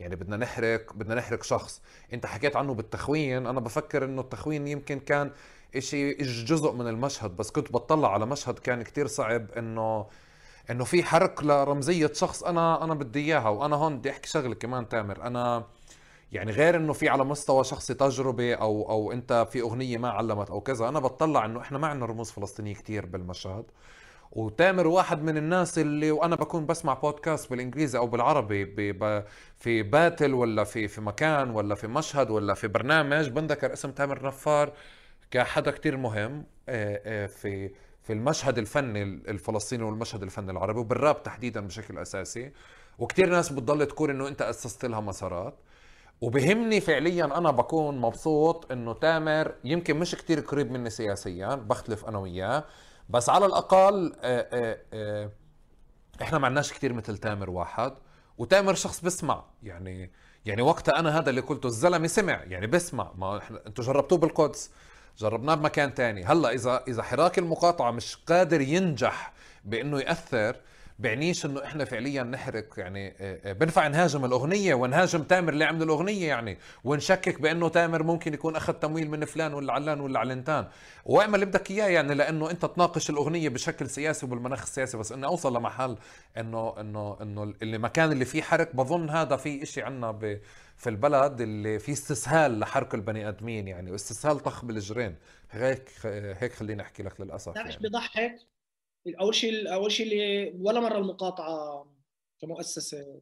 يعني 0.00 0.16
بدنا 0.16 0.36
نحرق 0.36 0.92
بدنا 0.92 1.14
نحرق 1.14 1.42
شخص. 1.42 1.82
انت 2.12 2.26
حكيت 2.26 2.56
عنه 2.56 2.74
بالتخوين. 2.74 3.46
أنا 3.46 3.60
بفكر 3.60 4.04
إنه 4.04 4.20
التخوين 4.20 4.66
يمكن 4.68 5.00
كان 5.00 5.30
إشي 5.76 6.12
جزء 6.44 6.72
من 6.72 6.88
المشهد 6.88 7.36
بس 7.36 7.50
كنت 7.50 7.72
بطلع 7.72 8.12
على 8.12 8.26
مشهد 8.26 8.58
كان 8.58 8.82
كتير 8.82 9.06
صعب 9.06 9.50
انه 9.50 10.06
إنه 10.70 10.84
في 10.84 11.02
حرق 11.02 11.44
لرمزية 11.44 12.10
شخص 12.14 12.42
أنا 12.42 12.84
أنا 12.84 12.94
بدي 12.94 13.20
إياها. 13.20 13.48
وأنا 13.48 13.76
هون 13.76 13.98
بدي 13.98 14.10
أحكي 14.10 14.28
شغلة 14.28 14.54
كمان 14.54 14.88
تامر. 14.88 15.22
أنا 15.22 15.64
يعني 16.32 16.52
غير 16.52 16.76
إنه 16.76 16.92
في 16.92 17.08
على 17.08 17.24
مستوى 17.24 17.64
شخصي 17.64 17.94
تجربة 17.94 18.54
أو 18.54 18.90
أو 18.90 19.12
أنت 19.12 19.46
في 19.52 19.60
أغنية 19.60 19.98
ما 19.98 20.10
علمت 20.10 20.50
أو 20.50 20.60
كذا 20.60 20.88
أنا 20.88 20.98
بطلع 20.98 21.44
إنه 21.44 21.60
إحنا 21.60 21.78
ما 21.78 21.86
عندنا 21.88 22.06
رموز 22.06 22.30
فلسطينية 22.30 22.74
كتير 22.74 23.06
بالمشهد. 23.06 23.64
وتامر 24.34 24.86
واحد 24.86 25.22
من 25.22 25.36
الناس 25.36 25.78
اللي 25.78 26.10
وأنا 26.10 26.36
بكون 26.36 26.66
بسمع 26.66 26.94
بودكاست 26.94 27.50
بالإنجليزي 27.50 27.98
أو 27.98 28.06
بالعربي 28.06 28.64
في 29.58 29.82
باتل 29.82 30.34
ولا 30.34 30.64
في 30.64 30.88
في 30.88 31.00
مكان 31.00 31.50
ولا 31.50 31.74
في 31.74 31.86
مشهد 31.86 32.30
ولا 32.30 32.54
في 32.54 32.68
برنامج 32.68 33.28
بنذكر 33.28 33.72
اسم 33.72 33.90
تامر 33.90 34.26
نفار 34.26 34.72
كحدا 35.30 35.70
كتير 35.70 35.96
مهم 35.96 36.44
آه، 36.68 37.00
آه، 37.04 37.26
في 37.26 37.70
في 38.02 38.12
المشهد 38.12 38.58
الفني 38.58 39.02
الفلسطيني 39.02 39.82
والمشهد 39.82 40.22
الفني 40.22 40.50
العربي 40.50 40.78
وبالراب 40.78 41.22
تحديدا 41.22 41.60
بشكل 41.60 41.98
أساسي. 41.98 42.52
وكتير 42.98 43.30
ناس 43.30 43.52
بتضل 43.52 43.86
تقول 43.86 44.10
إنه 44.10 44.28
أنت 44.28 44.42
أسست 44.42 44.84
لها 44.84 45.00
مسارات. 45.00 45.54
وبهمني 46.20 46.80
فعليا 46.80 47.24
أنا 47.24 47.50
بكون 47.50 47.98
مبسوط 48.00 48.72
إنه 48.72 48.92
تامر 48.92 49.54
يمكن 49.64 49.96
مش 49.96 50.14
كتير 50.14 50.40
قريب 50.40 50.70
مني 50.70 50.90
سياسيا 50.90 51.54
بختلف 51.54 52.04
أنا 52.04 52.18
وياه. 52.18 52.64
بس 53.08 53.28
على 53.28 53.46
الأقل 53.46 54.12
آه، 54.22 55.30
إحنا 56.22 56.38
ما 56.38 56.46
عندناش 56.46 56.72
كثير 56.72 56.92
مثل 56.92 57.18
تامر 57.18 57.50
واحد 57.50 57.92
وتامر 58.38 58.74
شخص 58.74 59.00
بسمع. 59.00 59.44
يعني 59.62 60.10
يعني 60.44 60.62
وقتها 60.62 60.98
أنا 60.98 61.18
هذا 61.18 61.30
اللي 61.30 61.40
قلته 61.40 61.66
الزلمة 61.66 62.06
سمع 62.06 62.42
يعني 62.44 62.66
بسمع. 62.66 63.12
ما 63.16 63.38
إحنا 63.38 63.66
أنتوا 63.66 63.84
جربتوه 63.84 64.18
بالقدس 64.18 64.70
جربناه 65.18 65.54
بمكان 65.54 65.94
تاني. 65.94 66.24
هلأ 66.24 66.50
إذا 66.50 66.84
إذا 66.88 67.02
حراك 67.02 67.38
المقاطعة 67.38 67.90
مش 67.90 68.16
قادر 68.16 68.60
ينجح 68.60 69.32
بإنه 69.64 70.00
يأثر 70.00 70.56
بعنيش 70.98 71.46
إنه 71.46 71.64
إحنا 71.64 71.84
فعليا 71.84 72.22
نحرق 72.22 72.78
يعني 72.78 73.08
آه، 73.08 73.50
آه، 73.50 73.52
بنفع 73.52 73.88
نهاجم 73.88 74.24
الأغنية 74.24 74.74
ونهاجم 74.74 75.22
تامر 75.22 75.52
اللي 75.52 75.64
عمل 75.64 75.82
الأغنية 75.82 76.28
يعني 76.28 76.58
ونشكك 76.84 77.40
بأنه 77.40 77.68
تامر 77.68 78.02
ممكن 78.02 78.34
يكون 78.34 78.56
أخذ 78.56 78.72
تمويل 78.72 79.10
من 79.10 79.24
فلان 79.24 79.54
ولا 79.54 79.72
علان 79.72 80.00
ولا 80.00 80.18
علنتان 80.18 80.66
واعمل 81.04 81.34
اللي 81.34 81.46
بدك 81.46 81.70
إياه 81.70 81.88
يعني 81.88 82.14
لأنه 82.14 82.50
أنت 82.50 82.66
تناقش 82.66 83.10
الأغنية 83.10 83.48
بشكل 83.48 83.90
سياسي 83.90 84.26
وبالمناخ 84.26 84.62
السياسي 84.62 84.96
بس 84.98 85.12
اني 85.12 85.26
أوصل 85.26 85.56
لمحل 85.56 85.96
إنه 86.36 86.80
إنه 86.80 87.16
إنه 87.22 87.54
اللي 87.62 87.78
مكان 87.78 88.12
اللي 88.12 88.24
فيه 88.24 88.42
حرق 88.42 88.76
بظن 88.76 89.10
هذا 89.10 89.36
في 89.36 89.66
شيء 89.66 89.84
عندنا 89.84 90.38
في 90.76 90.90
البلد 90.90 91.40
اللي 91.40 91.78
في 91.78 91.92
استسهال 91.92 92.58
لحرق 92.58 92.94
البني 92.94 93.28
آدمين 93.28 93.68
يعني 93.68 93.90
واستسهال 93.90 94.40
طخ 94.40 94.64
بالجرين. 94.64 95.16
هيك 95.50 95.90
هيك 96.38 96.52
خليني 96.52 96.82
أحكي 96.82 97.02
لك 97.02 97.20
للأسف 97.20 97.56
يعني. 97.56 97.76
بيضحك 97.76 98.53
أول 99.20 99.34
شيء 99.34 99.74
أول 99.74 99.92
شيء 99.92 100.06
اللي 100.06 100.52
ولا 100.60 100.80
مرة 100.80 100.98
المقاطعة 100.98 101.86
كمؤسسة. 102.40 103.20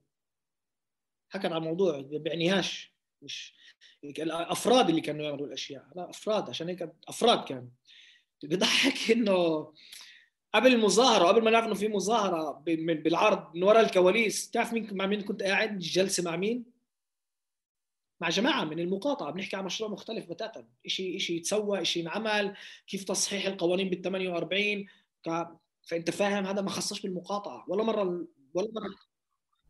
حكت 1.29 1.45
عن 1.47 1.57
الموضوع 1.57 2.01
بيعنيهاش 2.01 2.93
مش 3.23 3.55
الأفراد 4.05 4.89
اللي 4.89 5.01
كانوا 5.01 5.25
يعملوا 5.25 5.47
الأشياء. 5.47 5.87
لا 5.97 6.11
أفراد 6.11 6.49
عشان 6.49 6.69
هيك 6.69 6.93
أفراد 7.09 7.45
كانوا. 7.45 7.69
بيضحك 8.43 9.11
إنه 9.13 9.73
قبل 10.55 10.75
المظاهرة 10.75 11.29
قبل 11.29 11.45
ما 11.45 11.51
نعرف 11.51 11.67
إنه 11.67 11.75
في 11.75 11.89
مظاهرة 11.89 12.63
بالعرض 12.77 13.57
من 13.57 13.63
وراء 13.63 13.85
الكواليس 13.85 14.51
تعرف 14.51 14.73
مين 14.73 14.89
مع 14.93 15.07
مين 15.07 15.23
كنت 15.23 15.43
قاعد؟ 15.43 15.79
جلسة 15.79 16.23
مع 16.23 16.37
مين؟ 16.37 16.65
مع 18.21 18.29
جماعة 18.29 18.65
من 18.65 18.79
المقاطعة. 18.79 19.31
بنحكي 19.31 19.57
عن 19.57 19.65
مشروع 19.65 19.91
مختلف 19.91 20.31
بتاتا. 20.31 20.67
شيء 20.87 21.19
شيء 21.19 21.37
يتسوى 21.37 21.85
شيء 21.85 22.03
ينعمل. 22.03 22.57
كيف 22.87 23.05
تصحيح 23.05 23.47
القوانين 23.47 23.91
بال 23.91 24.03
48 24.03 24.87
ك... 25.27 25.49
فأنت 25.89 26.11
فاهم 26.11 26.47
هذا 26.47 26.61
ما 26.63 26.71
خصش 26.71 27.03
بالمقاطعة 27.03 27.65
ولا 27.69 27.83
مرة 27.83 28.03
ولا 28.55 28.69
مرة 28.75 29.13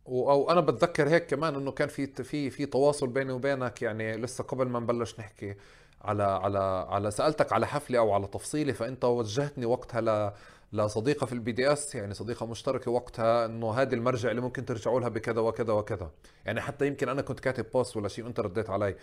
أو 0.06 0.51
أنا 0.51 0.60
بتذكر 0.60 1.09
هيك 1.09 1.26
كمان 1.26 1.55
إنه 1.55 1.70
كان 1.72 1.89
في 1.89 2.06
في 2.06 2.51
في 2.51 2.66
تواصل 2.66 3.06
بيني 3.06 3.32
وبينك 3.32 3.82
يعني 3.82 4.16
لسه 4.16 4.44
قبل 4.44 4.68
ما 4.68 4.80
نبلش 4.80 5.20
نحكي 5.20 5.55
على 6.02 6.22
على 6.22 6.86
على 6.89 7.10
سألتك 7.10 7.52
على 7.52 7.66
حفلة 7.66 7.98
أو 7.98 8.12
على 8.12 8.26
تفصيله 8.26 8.72
فأنت 8.72 9.05
وجهتني 9.05 9.66
وقتها 9.66 10.01
ل 10.01 10.32
لصديقة 10.72 11.26
في 11.26 11.32
ال 11.32 11.52
BDS 11.52 11.94
يعني 11.94 12.14
صديقة 12.14 12.47
مشتركة 12.47 12.90
وقتها 12.90 13.47
إنه 13.47 13.72
هذه 13.72 13.94
المرجع 13.94 14.30
اللي 14.30 14.40
ممكن 14.40 14.64
ترجعوا 14.64 15.01
لها 15.01 15.09
بكذا 15.09 15.40
وكذا 15.40 15.72
وكذا. 15.72 16.10
يعني 16.44 16.60
حتى 16.60 16.86
يمكن 16.86 17.09
أنا 17.09 17.22
كنت 17.22 17.40
كاتب 17.40 17.66
post 17.74 17.96
ولا 17.97 18.09
شيء 18.09 18.24
وأنت 18.24 18.40
رديت 18.40 18.70
علي. 18.70 18.97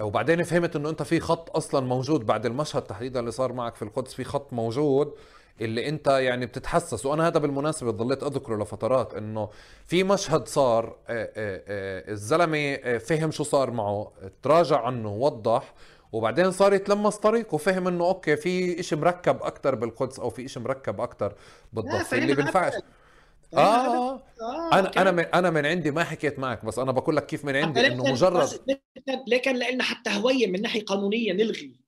وبعدين 0.00 0.42
فهمت 0.42 0.76
إنه 0.76 0.90
أنت 0.90 1.02
في 1.02 1.20
خط 1.20 1.56
أصلا 1.56 1.86
موجود 1.86 2.26
بعد 2.26 2.46
المشهد 2.46 2.82
تحديدا 2.82 3.20
اللي 3.20 3.30
صار 3.30 3.52
معك 3.52 3.74
في 3.74 3.82
القدس 3.82 4.14
في 4.14 4.24
خط 4.24 4.52
موجود. 4.52 5.14
اللي 5.60 5.88
انت 5.88 6.06
يعني 6.08 6.46
بتتحسس. 6.46 7.06
وأنا 7.06 7.26
هذا 7.26 7.38
بالمناسبة 7.38 7.90
ضليت 7.90 8.22
أذكره 8.22 8.62
لفترات 8.62 9.14
إنه 9.14 9.48
في 9.86 10.04
مشهد 10.04 10.48
صار 10.48 10.86
آه، 10.86 10.92
آه، 11.08 11.62
آه، 11.68 12.12
الزلمة 12.12 12.76
فهم 12.98 13.30
شو 13.30 13.44
صار 13.44 13.70
معه 13.70 14.12
تراجع 14.42 14.80
عنه 14.80 15.12
وضح 15.12 15.74
وبعدين 16.12 16.50
صار 16.50 16.74
يتلمس 16.74 17.16
طريق 17.16 17.54
وفهم 17.54 17.88
إنه 17.88 18.04
أوكي 18.04 18.36
في 18.36 18.80
إشي 18.80 18.96
مركب 18.96 19.42
أكثر 19.42 19.74
بالقدس 19.74 20.18
أو 20.18 20.30
في 20.30 20.44
إشي 20.44 20.60
مركب 20.60 21.00
أكثر 21.00 21.34
بالضفة 21.72 22.18
اللي 22.18 22.34
بينفعش. 22.34 22.72
آه،, 23.54 24.14
آه, 24.14 24.22
أنا 24.72 24.90
أنا 24.96 25.10
من 25.10 25.24
أنا 25.24 25.50
من 25.50 25.66
عندي 25.66 25.90
ما 25.90 26.04
حكيت 26.04 26.38
معك 26.38 26.64
بس 26.64 26.78
أنا 26.78 26.92
بقول 26.92 27.16
لك 27.16 27.26
كيف 27.26 27.44
من 27.44 27.56
عندي 27.56 27.86
إنه 27.86 28.04
مجرد 28.04 28.48
ليه 29.28 29.42
كان 29.42 29.56
لنا 29.58 29.84
حتى 29.84 30.10
هوية 30.10 30.46
من 30.46 30.62
ناحية 30.62 30.84
قانونية 30.84 31.32
نلغي. 31.32 31.83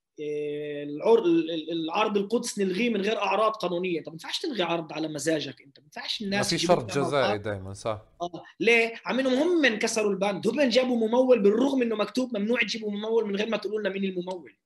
العرض 1.70 2.16
القدس 2.16 2.59
نلغيه 2.59 2.90
من 2.90 3.01
غير 3.01 3.18
أعراض 3.18 3.52
قانونية. 3.52 4.01
طب 4.01 4.09
ما 4.09 4.12
ينفعش 4.12 4.38
تلغي 4.38 4.62
عرض 4.62 4.93
على 4.93 5.09
مزاجك 5.09 5.62
أنت. 5.62 5.78
ما 5.78 5.84
ينفعش 5.84 6.22
الناس 6.22 6.52
ما 6.52 6.59
في 6.59 6.66
شرط 6.66 6.98
جزائي 6.98 7.38
دائما 7.38 7.74
صح. 7.74 8.02
آه 8.22 8.44
ليه؟ 8.60 8.94
عم 9.06 9.18
انهم 9.18 9.34
هم 9.34 9.62
من 9.62 9.78
كسروا 9.78 10.10
البند. 10.10 10.48
هم 10.48 10.62
جابوا 10.62 11.09
ممول 11.09 11.43
بالرغم 11.43 11.82
إنه 11.82 11.97
مكتوب 11.97 12.38
ممنوع 12.38 12.60
تجيبوا 12.60 12.90
ممول 12.90 13.26
من 13.26 13.36
غير 13.36 13.48
ما 13.48 13.56
تقولوا 13.56 13.80
لنا 13.80 13.88
مين 13.88 14.05
الممول. 14.05 14.56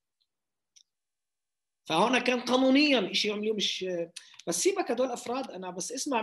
فهنا 1.85 2.19
كان 2.19 2.41
قانونيا 2.41 3.13
شيء 3.13 3.33
عملوه 3.33 3.57
مش 3.57 3.87
بس 4.47 4.63
سيبك 4.63 4.91
هدول 4.91 5.11
أفراد. 5.11 5.51
أنا 5.51 5.71
بس 5.71 5.93
اسمع 5.93 6.23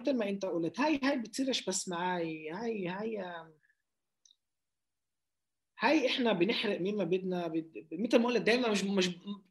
مثل 0.00 0.16
ما 0.16 0.28
أنت 0.28 0.44
قلت. 0.44 0.80
هاي 0.80 1.00
هاي 1.04 1.18
بتصيرش 1.18 1.64
بس 1.64 1.88
معي 1.88 2.50
هاي 2.50 2.88
هاي 2.88 3.24
هاي 5.82 6.06
إحنا 6.06 6.32
بنحرق 6.32 6.80
مين 6.80 6.96
ما 6.96 7.04
بدنا 7.04 7.46
بد... 7.46 7.86
مثل 7.92 8.18
ما 8.18 8.26
قلت 8.26 8.42
دائما 8.42 8.68
مش 8.68 8.84
مش 8.84 9.10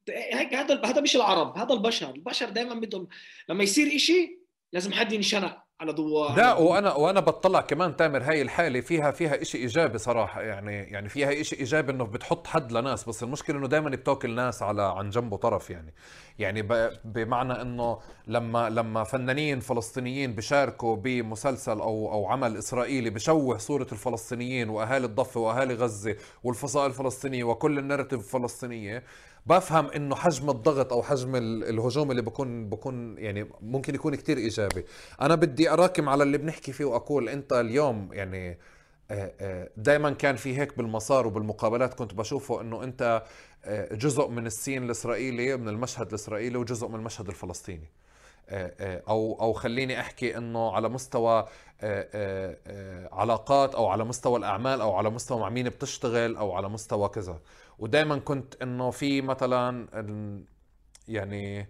هيك 0.09 0.53
هذا 0.53 0.81
هذا 0.85 1.01
مش 1.01 1.15
العرب 1.15 1.57
هذا 1.57 1.73
البشر 1.73 2.15
البشر 2.15 2.49
دائما 2.49 2.73
بدهم 2.73 3.07
لما 3.49 3.63
يصير 3.63 3.95
إشي 3.95 4.39
لازم 4.73 4.93
حد 4.93 5.13
ينشنق. 5.13 5.63
على 5.81 5.91
ضوء 5.91 6.31
لا 6.35 6.53
وأنا 6.53 6.93
وأنا 6.93 7.19
بطلع 7.19 7.61
كمان 7.61 7.95
تامر 7.95 8.23
هاي 8.23 8.41
الحالة 8.41 8.81
فيها 8.81 9.11
فيها 9.11 9.43
شيء 9.43 9.61
إيجابي 9.61 9.97
صراحة 9.97 10.41
يعني 10.41 10.77
يعني 10.83 11.09
فيها 11.09 11.43
شيء 11.43 11.59
إيجابي 11.59 11.91
إنه 11.91 12.03
بتحط 12.03 12.47
حد 12.47 12.71
لناس 12.71 13.03
بس 13.09 13.23
المشكلة 13.23 13.57
إنه 13.57 13.67
دائما 13.67 13.89
بتاكل 13.89 14.35
ناس 14.35 14.61
على 14.63 14.81
عن 14.81 15.09
جنبه 15.09 15.37
طرف 15.37 15.69
يعني. 15.69 15.93
يعني 16.39 16.61
بمعنى 17.05 17.61
إنه 17.61 17.99
لما 18.27 18.69
لما 18.69 19.03
فنانين 19.03 19.59
فلسطينيين 19.59 20.33
بيشاركوا 20.33 20.95
بمسلسل 20.95 21.79
أو 21.79 22.11
أو 22.13 22.25
عمل 22.25 22.57
إسرائيلي 22.57 23.09
بشوه 23.09 23.57
صورة 23.57 23.87
الفلسطينيين 23.91 24.69
وأهالي 24.69 25.05
الضفة 25.05 25.39
وأهالي 25.39 25.73
غزة 25.73 26.15
والفصائل 26.43 26.89
الفلسطينية 26.89 27.43
وكل 27.43 27.79
النارتيف 27.79 28.19
الفلسطينية 28.19 29.03
بفهم 29.45 29.87
إنه 29.87 30.15
حجم 30.15 30.49
الضغط 30.49 30.93
أو 30.93 31.03
حجم 31.03 31.35
الهجوم 31.35 32.11
اللي 32.11 32.21
بكون 32.21 32.69
بكون 32.69 33.17
يعني 33.17 33.49
ممكن 33.61 33.95
يكون 33.95 34.15
كتير 34.15 34.37
إيجابي. 34.37 34.85
أنا 35.21 35.35
بدي 35.35 35.69
أراكم 35.69 36.09
على 36.09 36.23
اللي 36.23 36.37
بنحكي 36.37 36.71
فيه 36.71 36.85
وأقول 36.85 37.29
أنت 37.29 37.53
اليوم 37.53 38.09
يعني 38.13 38.57
آه، 39.11 39.33
آه، 39.41 39.69
دائما 39.77 40.11
كان 40.11 40.35
في 40.35 40.57
هيك 40.57 40.77
بالمسار 40.77 41.27
وبالمقابلات 41.27 41.93
كنت 41.93 42.13
بشوفه 42.13 42.61
إنه 42.61 42.83
أنت 42.83 43.23
آه، 43.65 43.95
جزء 43.95 44.27
من 44.27 44.45
السين 44.47 44.83
الإسرائيلي 44.83 45.57
من 45.57 45.67
المشهد 45.69 46.07
الإسرائيلي 46.07 46.57
وجزء 46.57 46.87
من 46.87 46.95
المشهد 46.95 47.27
الفلسطيني. 47.27 47.89
أو 49.07 49.37
أو 49.41 49.53
خليني 49.53 49.99
أحكي 49.99 50.37
إنه 50.37 50.71
على 50.71 50.89
مستوى 50.89 51.47
علاقات 53.11 53.75
أو 53.75 53.87
على 53.87 54.03
مستوى 54.03 54.39
الأعمال 54.39 54.81
أو 54.81 54.95
على 54.95 55.09
مستوى 55.09 55.39
مع 55.39 55.49
مين 55.49 55.69
بتشتغل 55.69 56.35
أو 56.35 56.51
على 56.51 56.69
مستوى 56.69 57.09
كذا. 57.09 57.39
ودائما 57.81 58.17
كنت 58.19 58.61
إنه 58.61 58.91
في 58.91 59.21
مثلا 59.21 59.87
يعني 61.07 61.67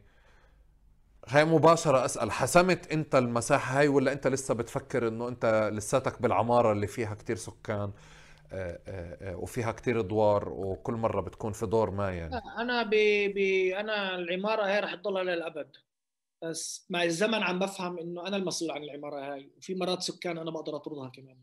هاي 1.28 1.46
مباشرة 1.46 2.06
أسأل 2.06 2.32
حسمت 2.32 2.92
أنت 2.92 3.16
المساحة 3.16 3.80
هاي 3.80 3.88
ولا 3.88 4.12
أنت 4.12 4.28
لسه 4.28 4.54
بتفكر 4.54 5.08
أنه 5.08 5.28
أنت 5.28 5.70
لساتك 5.74 6.22
بالعمارة 6.22 6.72
اللي 6.72 6.88
فيها 6.88 7.14
كتير 7.16 7.36
سكان 7.36 7.92
آه، 8.54 8.80
آه، 8.88 9.32
آه، 9.32 9.36
وفيها 9.36 9.72
كتير 9.72 10.00
أدوار 10.00 10.50
وكل 10.50 10.94
مرة 10.94 11.22
بتكون 11.22 11.54
في 11.54 11.66
دور 11.66 11.92
ما 11.92 12.12
يعني؟ 12.12 12.42
أنا 12.58 12.84
ب... 12.84 12.90
ب... 13.36 13.38
أنا 13.80 14.16
العمارة 14.16 14.64
هاي 14.64 14.80
رح 14.80 14.96
تضلها 14.96 15.24
للأبد. 15.24 15.76
بس 16.44 16.86
مع 16.90 17.04
الزمن 17.04 17.44
عم 17.44 17.60
بفهم 17.60 18.00
إنه 18.00 18.28
أنا 18.28 18.38
المسؤول 18.38 18.72
عن 18.72 18.84
العمارة 18.84 19.34
هاي 19.34 19.52
وفي 19.58 19.76
مرات 19.76 20.02
سكان 20.02 20.38
أنا 20.38 20.52
بقدر 20.52 20.76
أطردها 20.76 21.10
كمان. 21.10 21.38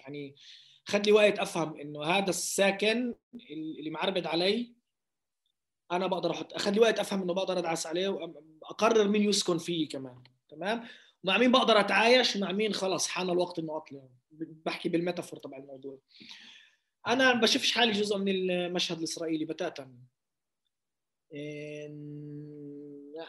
يعني 0.00 0.34
خد 0.88 1.06
لي 1.06 1.12
وقت 1.12 1.38
أفهم 1.38 1.80
إنه 1.80 2.04
هذا 2.04 2.30
الساكن 2.30 3.14
اللي 3.50 3.90
معربد 3.90 4.26
علي 4.26 4.72
أنا 5.92 6.06
بقدر 6.06 6.30
أحط 6.30 6.54
اخذ 6.54 6.70
لي 6.70 6.80
وقت 6.80 6.98
أفهم 6.98 7.22
إنه 7.22 7.34
بقدر 7.34 7.58
أدعس 7.58 7.86
عليه 7.86 8.08
واقرر 8.08 9.08
مين 9.08 9.22
يسكن 9.22 9.58
فيه 9.58 9.88
كمان 9.88 10.22
تمام؟ 10.48 10.88
مع 11.24 11.38
مين 11.38 11.52
بقدر 11.52 11.80
أتعايش؟ 11.80 12.36
مع 12.36 12.52
مين؟ 12.52 12.72
خلص 12.72 13.08
حان 13.08 13.30
الوقت 13.30 13.58
إنه 13.58 13.76
أطلع. 13.76 14.08
بحكي 14.66 14.88
بالميتافور 14.88 15.38
تبع 15.38 15.56
الموضوع. 15.56 15.98
أنا 17.06 17.32
بشوفش 17.32 17.72
حالي 17.72 17.92
جزء 17.92 18.18
من 18.18 18.32
المشهد 18.50 18.98
الإسرائيلي 18.98 19.44
بتاتا. 19.44 19.92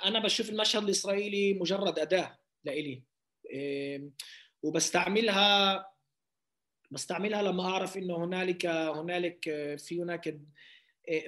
أنا 0.06 0.20
بشوف 0.20 0.50
المشهد 0.50 0.84
الإسرائيلي 0.84 1.54
مجرد 1.54 2.00
أداة 2.00 2.38
لإلي. 2.64 3.04
وبستعملها 4.64 5.86
بستعملها 6.92 7.42
لما 7.42 7.64
أعرف 7.66 7.98
إنه 7.98 8.26
هنالك 8.26 8.66
هنالك 8.66 9.44
في 9.78 10.02
هناك 10.02 10.40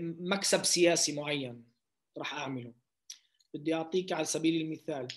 مكسب 0.01 0.63
سياسي 0.63 1.15
معين 1.15 1.65
راح 2.17 2.33
أعمله. 2.33 2.73
بدي 3.53 3.73
أعطيك 3.73 4.11
على 4.11 4.25
سبيل 4.25 4.61
المثال 4.61 5.07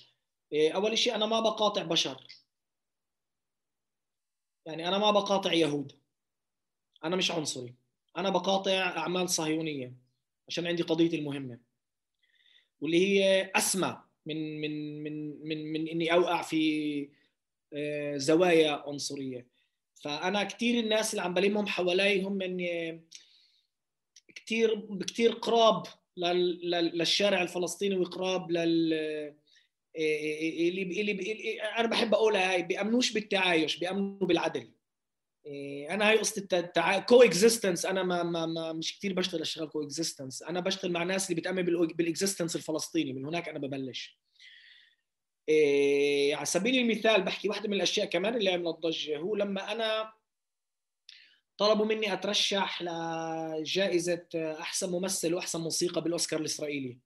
أول 0.55 0.99
شيء 0.99 1.15
أنا 1.15 1.27
ما 1.27 1.41
بقاطع 1.41 1.83
بشر. 1.83 2.27
يعني 4.67 4.89
أنا 4.89 4.99
ما 4.99 5.11
بقاطع 5.11 5.53
يهود. 5.53 5.93
أنا 7.05 7.17
مش 7.17 7.31
عنصري. 7.31 7.75
أنا 8.17 8.31
بقاطع 8.31 8.73
أعمال 8.73 9.31
صهيونية 9.31 9.97
عشان 10.49 10.67
عندي 10.67 10.83
قضيتي 10.83 11.17
المهمة 11.17 11.61
واللي 12.81 13.07
هي 13.07 13.51
أسمى 13.57 14.03
من 14.27 14.61
من 14.61 15.03
من 15.03 15.47
من 15.49 15.73
من 15.73 15.89
إني 15.89 16.13
أوقع 16.13 16.43
في 16.43 17.09
آه، 17.73 18.17
زوايا 18.17 18.83
عنصرية. 18.87 19.47
فأنا 20.03 20.45
كثير 20.45 20.85
الناس 20.85 21.11
اللي 21.11 21.23
عم 21.23 21.35
بلمهم 21.35 21.67
حوالي 21.67 22.23
هم 22.23 22.33
من 22.33 22.57
كثير 24.35 24.99
كثير 25.07 25.33
قراب 25.33 25.83
للشارع 26.17 27.43
الفلسطيني 27.43 27.97
وقراب 27.97 28.51
لل 28.51 28.93
اللي 29.97 31.01
اللي 31.01 31.63
أنا 31.63 31.89
بحب 31.89 32.15
أقولها 32.15 32.53
هاي 32.53 32.63
بيأمنوش 32.63 33.13
بالتعايش 33.13 33.77
بيأمنوا 33.77 34.27
بالعدل. 34.27 34.71
أنا 35.91 36.09
هاي 36.09 36.19
قصة 36.19 36.49
التع... 36.53 36.99
coexistence 36.99 37.87
أنا 37.87 38.03
ما, 38.03 38.23
ما, 38.23 38.47
ما 38.47 38.73
مش 38.73 38.99
كثير 38.99 39.13
بشتغل 39.13 39.41
أشتغل 39.41 39.69
coexistence 39.69 40.43
أنا 40.43 40.61
بشتغل 40.61 40.93
مع 40.93 41.03
ناس 41.03 41.31
اللي 41.31 41.41
بتأمن 41.41 41.63
بال 41.87 41.99
existence 41.99 42.57
الفلسطيني 42.57 43.13
من 43.13 43.27
هناك 43.27 43.49
أنا 43.49 43.59
ببلش. 43.59 44.21
إيه 45.49 46.37
على 46.37 46.47
سبيل 46.47 46.79
المثال 46.79 47.23
بحكي 47.23 47.49
واحدة 47.49 47.69
من 47.69 47.75
الأشياء 47.75 48.07
كمان 48.07 48.35
اللي 48.35 48.51
عملت 48.51 48.77
ضجه 48.77 49.19
هو 49.19 49.37
لما 49.37 49.73
أنا 49.73 50.13
طلبوا 51.59 51.87
مني 51.87 52.13
أترشح 52.13 52.83
لجائزة 52.83 54.27
أحسن 54.35 54.91
ممثل 54.93 55.35
وأحسن 55.35 55.61
موسيقى 55.61 56.01
بالأوسكار 56.01 56.41
الإسرائيلي. 56.41 56.99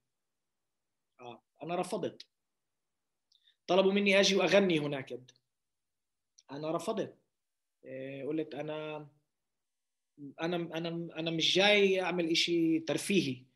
آه. 1.21 1.43
أنا 1.63 1.77
رفضت. 1.77 2.27
طلبوا 3.67 3.93
مني 3.93 4.21
أجي 4.21 4.37
وأغني 4.37 4.79
هناك. 4.79 5.21
أنا 6.51 6.71
رفضت. 6.77 7.19
إيه 7.85 8.25
قلت 8.25 8.55
أنا 8.55 9.09
أنا 10.41 10.57
أنا 10.57 10.89
أنا 11.19 11.31
مش 11.31 11.55
جاي 11.55 12.01
أعمل 12.03 12.31
إشي 12.31 12.81
ترفيهي. 12.81 13.48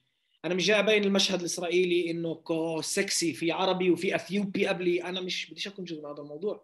أنا 0.45 0.55
مش 0.55 0.67
جاي 0.67 0.79
أبين 0.79 1.05
المشهد 1.05 1.41
الإسرائيلي 1.41 2.11
إنه 2.11 2.43
سكسي 2.81 3.35
في 3.35 3.53
عربي 3.53 3.91
وفي 3.91 4.15
أثيوبي 4.15 4.67
قبلي. 4.67 5.05
أنا 5.05 5.21
مش 5.21 5.51
بديش 5.51 5.69
أكون 5.69 5.85
جزء 5.85 6.01
من 6.03 6.07
هذا 6.07 6.23
الموضوع. 6.23 6.63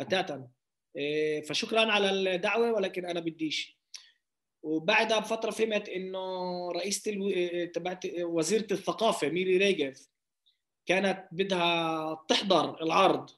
بتاتا. 0.00 0.48
إيه، 0.96 1.42
فشكرا 1.42 1.92
على 1.92 2.10
الدعوة 2.10 2.72
ولكن 2.72 3.06
أنا 3.06 3.20
بديش. 3.20 3.78
وبعدها 4.62 5.18
بفترة 5.18 5.50
فهمت 5.50 5.88
إنه 5.88 6.72
رئيسه 6.72 7.12
ألو... 7.12 7.28
إيه، 7.28 7.72
تبعت 7.72 8.06
وزيرة 8.20 8.66
الثقافة 8.72 9.28
ميري 9.28 9.56
ريجف 9.56 10.08
كانت 10.86 11.28
بدها 11.32 12.24
تحضر 12.28 12.82
العرض. 12.82 13.30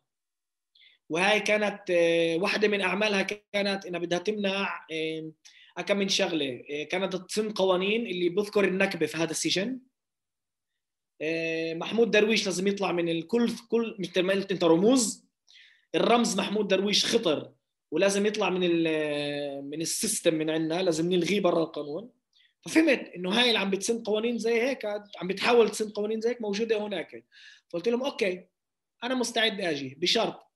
وهي 1.08 1.40
كانت 1.40 1.90
إيه، 1.90 2.38
واحدة 2.38 2.68
من 2.68 2.80
أعمالها 2.80 3.22
كانت 3.22 3.86
إنها 3.86 4.00
بدها 4.00 4.18
تمنع 4.18 4.86
كم 5.82 5.96
من 5.96 6.08
شغلة 6.08 6.44
إيه، 6.44 6.88
كانت 6.88 7.16
تسن 7.16 7.52
قوانين 7.52 8.06
اللي 8.06 8.28
بذكر 8.28 8.64
النكبة 8.64 9.06
في 9.06 9.16
هذا 9.16 9.30
السجن. 9.30 9.80
إيه، 11.20 11.74
محمود 11.74 12.10
درويش 12.10 12.46
لازم 12.46 12.66
يطلع 12.66 12.92
من 12.92 13.08
الكل 13.08 13.50
كل 13.68 13.96
مثل 13.98 14.20
ما 14.20 14.32
قلت 14.32 14.52
أنت 14.52 14.64
رموز. 14.64 15.24
الرمز 15.94 16.38
محمود 16.38 16.68
درويش 16.68 17.06
خطر 17.06 17.52
ولازم 17.90 18.26
يطلع 18.26 18.50
من 18.50 18.60
من 19.70 19.80
السيستم 19.80 20.34
من 20.34 20.50
عندنا 20.50 20.82
لازم 20.82 21.12
نلغيه 21.12 21.40
برا 21.40 21.62
القانون. 21.62 22.10
ففهمت 22.60 23.10
إنه 23.16 23.30
هاي 23.30 23.48
اللي 23.48 23.58
عم 23.58 23.70
بتسن 23.70 24.02
قوانين 24.02 24.38
زي 24.38 24.62
هيك 24.62 24.84
عم 25.16 25.28
بتحاول 25.28 25.70
تسن 25.70 25.90
قوانين 25.90 26.20
زي 26.20 26.30
هيك 26.30 26.40
موجودة 26.40 26.86
هناك. 26.86 27.24
فقلت 27.68 27.88
لهم 27.88 28.02
okay 28.02 28.44
أنا 29.04 29.14
مستعد 29.14 29.60
أجي 29.60 29.94
بشرط 30.00 30.50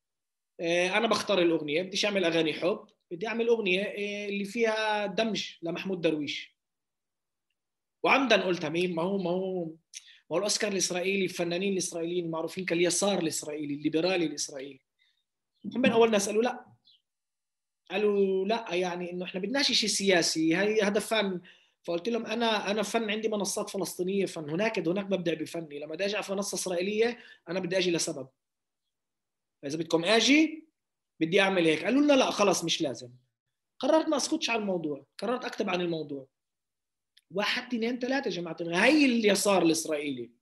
أنا 0.61 1.07
بختار 1.09 1.43
الأغنية 1.43 1.83
بديش 1.83 2.05
أعمل 2.05 2.25
أغاني 2.25 2.53
حب. 2.53 2.87
بدي 3.11 3.27
أعمل 3.29 3.49
أغنية 3.49 3.85
إيه، 3.85 4.29
اللي 4.29 4.45
فيها 4.45 5.07
دمج 5.07 5.53
لمحمود 5.63 6.01
درويش. 6.01 6.59
وعمدا 8.03 8.43
قلتها 8.43 8.69
مين 8.69 8.95
ما 8.95 9.03
هو 9.03 9.19
ما 9.19 9.31
هو 9.31 9.65
ما 9.65 9.73
هو 10.33 10.39
الأوسكار 10.39 10.73
الإسرائيلي 10.73 11.25
الفنانين 11.25 11.73
الإسرائيليين 11.73 12.31
معروفين 12.31 12.65
كاليسار 12.65 13.19
الإسرائيلي 13.19 13.75
الليبرالي 13.75 14.27
الإسرائيلي. 14.27 14.81
هم 15.65 15.81
من 15.81 15.91
أول 15.91 16.11
ناس 16.11 16.29
قالوا 16.29 16.43
لا. 16.43 16.67
قالوا 17.91 18.47
لا 18.47 18.75
يعني 18.75 19.13
إنه 19.13 19.25
إحنا 19.25 19.41
بدناش 19.41 19.73
شيء 19.73 19.89
سياسي. 19.89 20.57
هي 20.57 20.83
هذا 20.83 21.01
فن. 21.01 21.41
فقلت 21.83 22.09
لهم 22.09 22.27
أنا 22.27 22.71
أنا 22.71 22.83
فن 22.83 23.11
عندي 23.11 23.29
منصات 23.29 23.71
فلسطينية 23.71 24.27
فن. 24.27 24.51
هناك 24.51 24.89
هناك 24.89 25.07
ببدع 25.07 25.35
بفني. 25.35 25.79
لما 25.79 25.95
بدي 25.95 26.05
أجي 26.05 26.17
على 26.17 26.27
منصه 26.31 26.55
إسرائيلية 26.55 27.19
أنا 27.49 27.61
بدي 27.61 27.79
أجي 27.79 27.91
لسبب. 27.91 28.29
اذا 29.65 29.79
بدكم 29.79 30.05
أجي 30.05 30.68
بدي 31.21 31.41
أعمل 31.41 31.67
هيك. 31.67 31.85
قالوا 31.85 32.03
لنا 32.03 32.13
لا 32.13 32.31
خلص 32.31 32.65
مش 32.65 32.83
لازم. 32.83 33.11
قررت 33.79 34.09
ما 34.09 34.17
أسكتش 34.17 34.51
على 34.51 34.61
الموضوع. 34.61 35.07
قررت 35.19 35.45
أكتب 35.45 35.71
عن 35.71 35.81
الموضوع. 35.81 36.27
واحد 37.31 37.63
اثنين 37.63 37.99
ثلاثة 37.99 38.29
يا 38.29 38.35
جماعة 38.35 38.57
هي 38.61 39.05
اليسار 39.05 39.63
الإسرائيلي. 39.63 40.33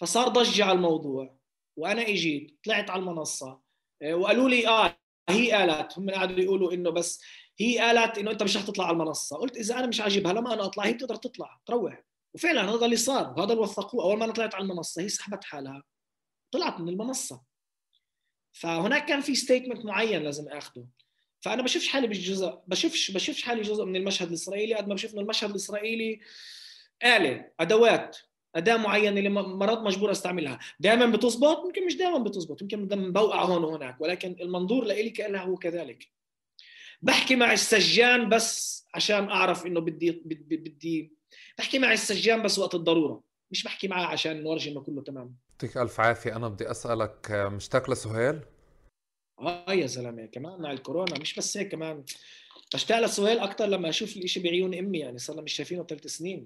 فصار 0.00 0.28
ضجة 0.28 0.64
على 0.64 0.72
الموضوع. 0.72 1.38
وأنا 1.76 2.02
إجيت 2.02 2.58
طلعت 2.64 2.90
على 2.90 3.00
المنصة. 3.00 3.60
آه، 4.02 4.14
وقالوا 4.14 4.48
لي 4.48 4.68
آه 4.68 4.98
هي 5.28 5.52
قالت 5.52 5.98
هم 5.98 6.10
قعدوا 6.10 6.38
يقولوا 6.38 6.72
إنه 6.72 6.90
بس 6.90 7.22
هي 7.60 7.78
قالت 7.78 8.18
إنه 8.18 8.30
أنت 8.30 8.42
مش 8.42 8.56
رح 8.56 8.62
تطلع 8.62 8.84
على 8.84 8.92
المنصة. 8.92 9.36
قلت 9.36 9.56
إذا 9.56 9.78
أنا 9.78 9.86
مش 9.86 10.00
عاجبها 10.00 10.32
لما 10.32 10.54
أنا 10.54 10.64
أطلع. 10.64 10.84
هي 10.84 10.92
بتقدر 10.92 11.16
تطلع. 11.16 11.60
تروح. 11.66 12.04
وفعلا 12.34 12.70
هذا 12.70 12.84
اللي 12.84 12.96
صار. 12.96 13.34
وهذا 13.36 13.52
اللي 13.52 13.62
وثقوه. 13.62 14.04
أول 14.04 14.18
ما 14.18 14.24
أنا 14.24 14.32
طلعت 14.32 14.54
على 14.54 14.62
المنصة 14.62 15.02
هي 15.02 15.08
سحبت 15.08 15.44
حالها. 15.44 15.82
طلعت 16.52 16.80
من 16.80 16.88
المنصة. 16.88 17.42
فهناك 18.56 19.04
كان 19.06 19.20
في 19.20 19.34
ستيتمنت 19.34 19.84
معين 19.84 20.22
لازم 20.22 20.48
اخذه 20.48 20.86
فأنا 21.40 21.62
بشوفش 21.62 21.88
حالي 21.88 22.06
بالجزء 22.06 22.58
بشوفش 22.66 23.10
بشوفش 23.10 23.42
حالي 23.42 23.62
جزء 23.62 23.84
من 23.84 23.96
المشهد 23.96 24.28
الإسرائيلي 24.28 24.74
قد 24.74 24.88
ما 24.88 24.94
بشوف 24.94 25.12
إنه 25.12 25.20
المشهد 25.20 25.50
الإسرائيلي 25.50 26.20
آلة 27.04 27.50
أدوات 27.60 28.16
أداة 28.54 28.76
معينة 28.76 29.18
اللي 29.18 29.28
مرات 29.28 29.78
مجبور 29.78 30.10
أستعملها. 30.10 30.58
دائما 30.80 31.06
بتزبط؟ 31.06 31.64
يمكن 31.66 31.86
مش 31.86 31.96
دائما 31.96 32.18
بتزبط. 32.18 32.62
يمكن 32.62 33.12
بوقع 33.12 33.42
هون 33.42 33.64
وهناك. 33.64 34.00
ولكن 34.00 34.36
المنظور 34.40 34.84
لإلي 34.84 35.10
كأنه 35.10 35.38
هو 35.38 35.56
كذلك. 35.56 36.08
بحكي 37.02 37.36
مع 37.36 37.52
السجان 37.52 38.28
بس 38.28 38.84
عشان 38.94 39.28
أعرف 39.28 39.66
إنه 39.66 39.80
بدي 39.80 40.10
بدي, 40.10 40.56
بدي 40.56 41.12
بحكي 41.58 41.78
مع 41.78 41.92
السجان 41.92 42.42
بس 42.42 42.58
وقت 42.58 42.74
الضرورة. 42.74 43.22
مش 43.50 43.62
بحكي 43.62 43.88
معاه 43.88 44.06
عشان 44.06 44.42
نورجي 44.42 44.70
إنه 44.70 44.80
كله 44.80 45.02
تمام. 45.02 45.36
يعطيك 45.56 45.76
ألف 45.76 46.00
عافية. 46.00 46.36
أنا 46.36 46.48
بدي 46.48 46.70
أسألك 46.70 47.30
مشتاق 47.30 47.90
لسهيل 47.90 48.40
آه 49.40 49.72
يا 49.72 49.86
زلمة 49.86 50.26
كمان 50.26 50.62
مع 50.62 50.72
الكورونا 50.72 51.18
مش 51.18 51.34
بس 51.34 51.56
هيك 51.56 51.72
كمان 51.72 52.04
بشتاق 52.74 53.00
لسهيل 53.00 53.38
أكثر 53.38 53.66
لما 53.66 53.88
أشوف 53.88 54.16
الإشي 54.16 54.40
بعيون 54.40 54.74
أمي 54.74 54.98
يعني 54.98 55.18
صار 55.18 55.42
مش 55.42 55.52
شايفينه 55.52 55.84
ثلاث 55.84 56.06
سنين. 56.06 56.44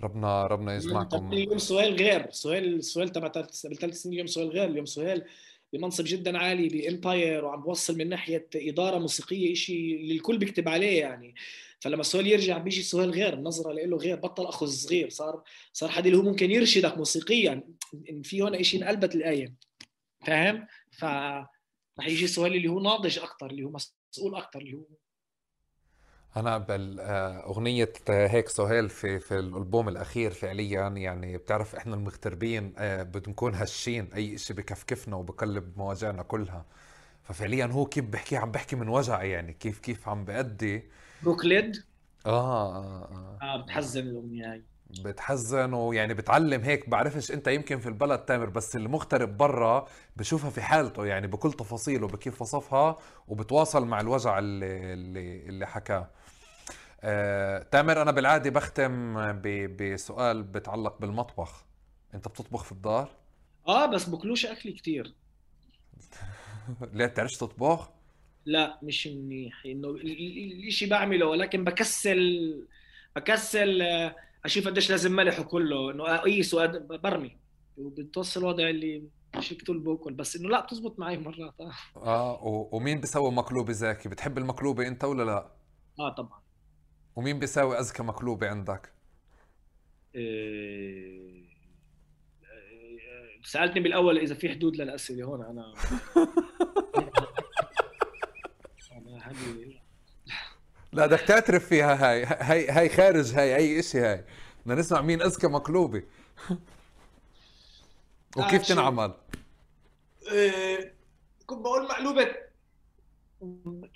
ربنا 0.00 0.46
ربنا 0.46 0.76
يجمعكم 0.76 1.32
اليوم 1.32 1.58
سهيل 1.58 1.94
غير. 1.94 2.30
سهيل 2.30 2.84
سهيل 2.84 3.08
تبع 3.08 3.28
بالثلاث 3.64 3.94
سنين 3.94 4.12
اليوم 4.12 4.26
سهيل 4.26 4.48
غير. 4.48 4.68
اليوم 4.68 4.86
سهيل 4.86 5.24
بمنصب 5.72 6.04
جدا 6.04 6.38
عالي 6.38 6.68
بامباير 6.68 7.44
وعم 7.44 7.62
بوصل 7.62 7.98
من 7.98 8.08
ناحية 8.08 8.48
إدارة 8.54 8.98
موسيقية 8.98 9.54
شيء 9.54 9.96
اللي 9.96 10.14
الكل 10.14 10.38
بيكتب 10.38 10.68
عليه 10.68 11.00
يعني. 11.00 11.34
فلما 11.80 12.02
سهيل 12.02 12.26
يرجع 12.26 12.58
بيجي 12.58 12.82
سهيل 12.82 13.10
غير 13.10 13.34
النظره 13.34 13.72
له 13.72 13.96
غير 13.96 14.16
بطل 14.16 14.46
اخو 14.46 14.66
صغير 14.66 15.08
صار 15.08 15.42
صار 15.72 15.88
حد 15.88 16.06
اللي 16.06 16.18
هو 16.18 16.22
ممكن 16.22 16.50
يرشدك 16.50 16.96
موسيقيا. 16.98 17.62
إن 18.10 18.22
في 18.22 18.42
هون 18.42 18.62
شيء 18.62 18.82
انقلبت 18.82 19.14
الآية. 19.14 19.54
فاهم؟ 20.26 20.66
ف 20.90 21.04
رح 21.98 22.06
يجي 22.06 22.26
سهيل 22.26 22.54
اللي 22.54 22.68
هو 22.68 22.80
ناضج 22.80 23.18
أكثر 23.18 23.50
اللي 23.50 23.62
هو 23.62 23.70
مسؤول 23.70 24.34
أكثر 24.34 24.60
اللي 24.60 24.74
هو 24.74 24.84
أنا 26.36 26.58
بالاغنيه 26.58 27.92
آه، 28.10 28.26
هيك 28.28 28.48
سهيل 28.48 28.88
في 28.88 29.18
في 29.20 29.38
الألبوم 29.38 29.88
الأخير 29.88 30.30
فعليا 30.30 30.88
يعني 30.88 31.36
بتعرف 31.36 31.74
إحنا 31.74 31.94
المغتربين 31.94 32.72
آه، 32.78 33.02
بنكون 33.02 33.54
هشين 33.54 34.08
أي 34.14 34.38
شيء 34.38 34.56
بكفكفنا 34.56 35.16
وبقلب 35.16 35.72
مواجعنا 35.78 36.22
كلها. 36.22 36.64
ففعليا 37.22 37.66
هو 37.66 37.86
كيف 37.86 38.04
بحكي 38.04 38.36
عم 38.36 38.50
بحكي 38.50 38.76
من 38.76 38.88
وجع 38.88 39.22
يعني 39.22 39.52
كيف 39.52 39.78
كيف 39.80 40.08
عم 40.08 40.24
بأدي. 40.24 40.84
بروكليد 41.22 41.76
آه 42.26 42.76
آه 42.76 43.04
آه, 43.04 43.38
آه 43.42 43.62
بتحزن 43.62 44.00
الأغنية 44.00 44.52
هاي. 44.52 44.62
بتحزن 45.04 45.74
ويعني 45.74 46.14
بتعلم 46.14 46.62
هيك 46.62 46.88
بعرفش 46.88 47.30
أنت 47.32 47.48
يمكن 47.48 47.78
في 47.78 47.86
البلد 47.88 48.18
تامر 48.18 48.46
بس 48.50 48.76
المغترب 48.76 49.36
برا 49.36 49.86
بشوفها 50.16 50.50
في 50.50 50.62
حالته 50.62 51.06
يعني 51.06 51.26
بكل 51.26 51.52
تفاصيله 51.52 52.08
بكيف 52.08 52.42
وصفها 52.42 52.96
وبتواصل 53.28 53.86
مع 53.86 54.00
الوجع 54.00 54.38
اللي 54.38 54.92
اللي, 54.92 55.48
اللي 55.48 55.66
حكاه. 55.66 56.10
آه، 57.00 57.62
تامر 57.62 58.02
أنا 58.02 58.10
بالعادة 58.10 58.50
بختم 58.50 59.14
بسؤال 59.76 60.42
بتعلق 60.42 60.98
بالمطبخ. 61.00 61.64
أنت 62.14 62.28
بتطبخ 62.28 62.64
في 62.64 62.72
الدار؟ 62.72 63.10
آه 63.68 63.86
بس 63.86 64.08
بكلوش 64.08 64.46
اكلي 64.46 64.72
كتير. 64.72 65.14
ليه؟ 66.92 67.06
بتعرفش 67.06 67.36
تطبخ؟ 67.36 67.90
لا 68.46 68.78
مش 68.82 69.06
منيح. 69.06 69.62
إنه 69.66 69.90
الشيء 70.68 70.88
بعمله 70.90 71.26
ولكن 71.26 71.64
بكسل 71.64 72.18
بكسل 73.16 73.82
آه، 73.82 74.16
أشوف 74.44 74.66
قديش 74.68 74.90
لازم 74.90 75.12
ملح 75.16 75.40
وكله 75.40 75.90
إنه 75.90 76.24
أي 76.24 76.42
سؤال 76.42 76.86
برمي. 77.02 77.36
وبتوصل 77.76 78.40
الوضع 78.40 78.68
اللي 78.68 79.08
مش 79.36 79.48
كتول 79.48 79.78
بأكل. 79.80 80.14
بس 80.14 80.36
إنه 80.36 80.48
لا 80.48 80.60
بتزبط 80.60 80.98
معي 80.98 81.18
مرات. 81.18 81.54
آه 81.96 82.40
آه 82.42 82.68
ومين 82.72 83.00
بيسوي 83.00 83.30
مقلوبة 83.32 83.72
زاكي؟ 83.72 84.08
بتحب 84.08 84.38
المقلوبة 84.38 84.86
أنت 84.88 85.04
ولا 85.04 85.22
لا؟ 85.22 85.56
آه 86.00 86.14
طبعا. 86.14 86.45
ومين 87.16 87.38
بيساوي 87.38 87.80
أزكى 87.80 88.02
مقلوبة 88.02 88.48
عندك؟ 88.48 88.92
إيه... 90.14 91.46
سألتني 93.44 93.80
بالأول 93.80 94.18
إذا 94.18 94.34
في 94.34 94.48
حدود 94.48 94.76
للأسئلة 94.76 95.24
هون 95.24 95.42
أنا 95.44 95.74
لا 100.92 101.06
بدك 101.06 101.20
تعترف 101.20 101.66
فيها 101.66 102.10
هاي 102.10 102.24
هاي 102.24 102.70
هاي 102.70 102.88
خارج 102.88 103.34
هاي 103.34 103.56
أي 103.56 103.82
شيء 103.82 104.00
هاي 104.00 104.24
بدنا 104.66 104.80
نسمع 104.80 105.00
مين 105.00 105.22
أذكى 105.22 105.46
مقلوبة 105.46 106.02
وكيف 108.36 108.62
تنعمل؟ 108.68 109.14
إيه... 110.32 110.94
كنت 111.46 111.58
بقول 111.58 111.84
مقلوبة 111.84 112.45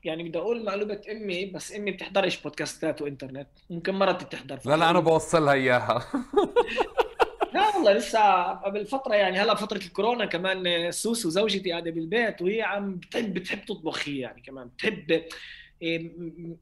يعني 0.05 0.29
بدي 0.29 0.39
أقول 0.39 0.65
معلومة 0.65 1.01
أمي 1.11 1.45
بس 1.47 1.77
أمي 1.77 1.91
بتحضرش 1.91 2.43
بودكاستات 2.43 3.03
وإنترنت. 3.03 3.49
ممكن 3.71 3.95
مرتي 3.95 4.25
بتحضر 4.25 4.59
لا 4.65 4.77
لا 4.77 4.91
أنا 4.91 5.01
بوصلها 5.01 5.53
إياها. 5.53 6.05
لا 7.55 7.77
والله 7.77 7.93
لسه 7.93 8.43
قبل 8.53 8.87
فترة 8.87 9.15
يعني 9.15 9.39
هلا 9.39 9.55
فترة 9.55 9.77
الكورونا 9.79 10.25
كمان 10.27 10.91
سوسو 10.93 11.29
زوجتي 11.29 11.71
قاعدة 11.71 11.91
بالبيت 11.91 12.43
وهي 12.43 12.63
عم 12.63 12.95
بتحب 12.97 13.35
بتحب 13.35 13.65
تطبخ 13.65 14.09
هي 14.09 14.19
يعني 14.19 14.43
كمان. 14.43 14.69
بتحب 14.69 15.23
إيه، 15.83 16.13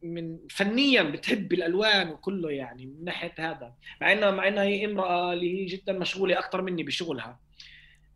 من 0.02 0.38
فنيا 0.50 1.02
بتحب 1.02 1.52
الألوان 1.52 2.09
وكله 2.10 2.50
يعني 2.50 2.86
من 2.86 3.05
ناحية 3.05 3.34
هذا. 3.38 3.74
مع 4.00 4.12
إنها 4.12 4.30
مع 4.30 4.48
إنها 4.48 4.62
هي 4.64 4.84
امرأة 4.84 5.32
اللي 5.32 5.60
هي 5.60 5.66
جدا 5.66 5.92
مشغولة 5.92 6.38
أكثر 6.38 6.62
مني 6.62 6.82
بشغلها. 6.82 7.40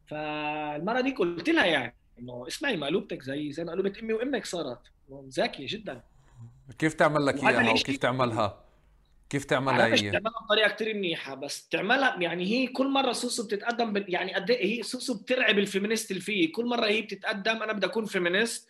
فالمرة 0.06 1.00
دي 1.00 1.10
قلت 1.10 1.48
لها 1.50 1.66
يعني 1.66 1.94
إنه 2.18 2.44
اسمعي 2.48 2.76
مقلوبتك 2.76 3.22
زي 3.22 3.52
زي 3.52 3.64
مقلوبه 3.64 3.92
أمي 4.02 4.12
وأمك 4.12 4.46
صارت 4.46 4.78
ذكية 5.28 5.66
جدا 5.68 6.02
كيف 6.78 6.94
تعمل 6.94 7.26
لك 7.26 7.44
إياها 7.44 7.70
وكيف 7.70 7.96
تعملها؟ 7.96 8.64
كيف 9.30 9.44
تعملها 9.44 9.86
هي؟ 9.86 10.10
تعملها 10.10 10.44
بطريقة 10.44 10.68
كثير 10.68 10.94
منيحة 10.94 11.34
بس 11.34 11.68
تعملها 11.68 12.16
يعني 12.20 12.44
هي 12.44 12.66
كل 12.66 12.88
مرة 12.88 13.12
سوسو 13.12 13.46
بتتقدم. 13.46 14.04
يعني 14.08 14.34
قد 14.34 14.50
إيه 14.50 14.78
هي 14.78 14.82
سوسو 14.82 15.14
بترعب 15.14 15.58
ال 15.58 15.64
feminist 15.64 16.10
اللي 16.10 16.22
فيه 16.22 16.52
كل 16.52 16.66
مرة 16.66 16.86
هي 16.86 17.02
بتتقدم 17.02 17.62
أنا 17.62 17.72
بدي 17.72 17.86
أكون 17.86 18.04
feminist 18.04 18.68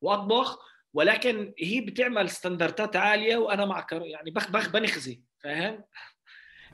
وأطبخ 0.00 0.58
ولكن 0.94 1.52
هي 1.58 1.80
بتعمل 1.80 2.30
standardات 2.30 2.96
عالية 2.96 3.36
وأنا 3.36 3.64
مع 3.64 3.86
يعني 3.92 4.30
بخ 4.30 4.50
بخ 4.50 4.68
بنخزي 4.68 5.20
فاهم 5.40 5.84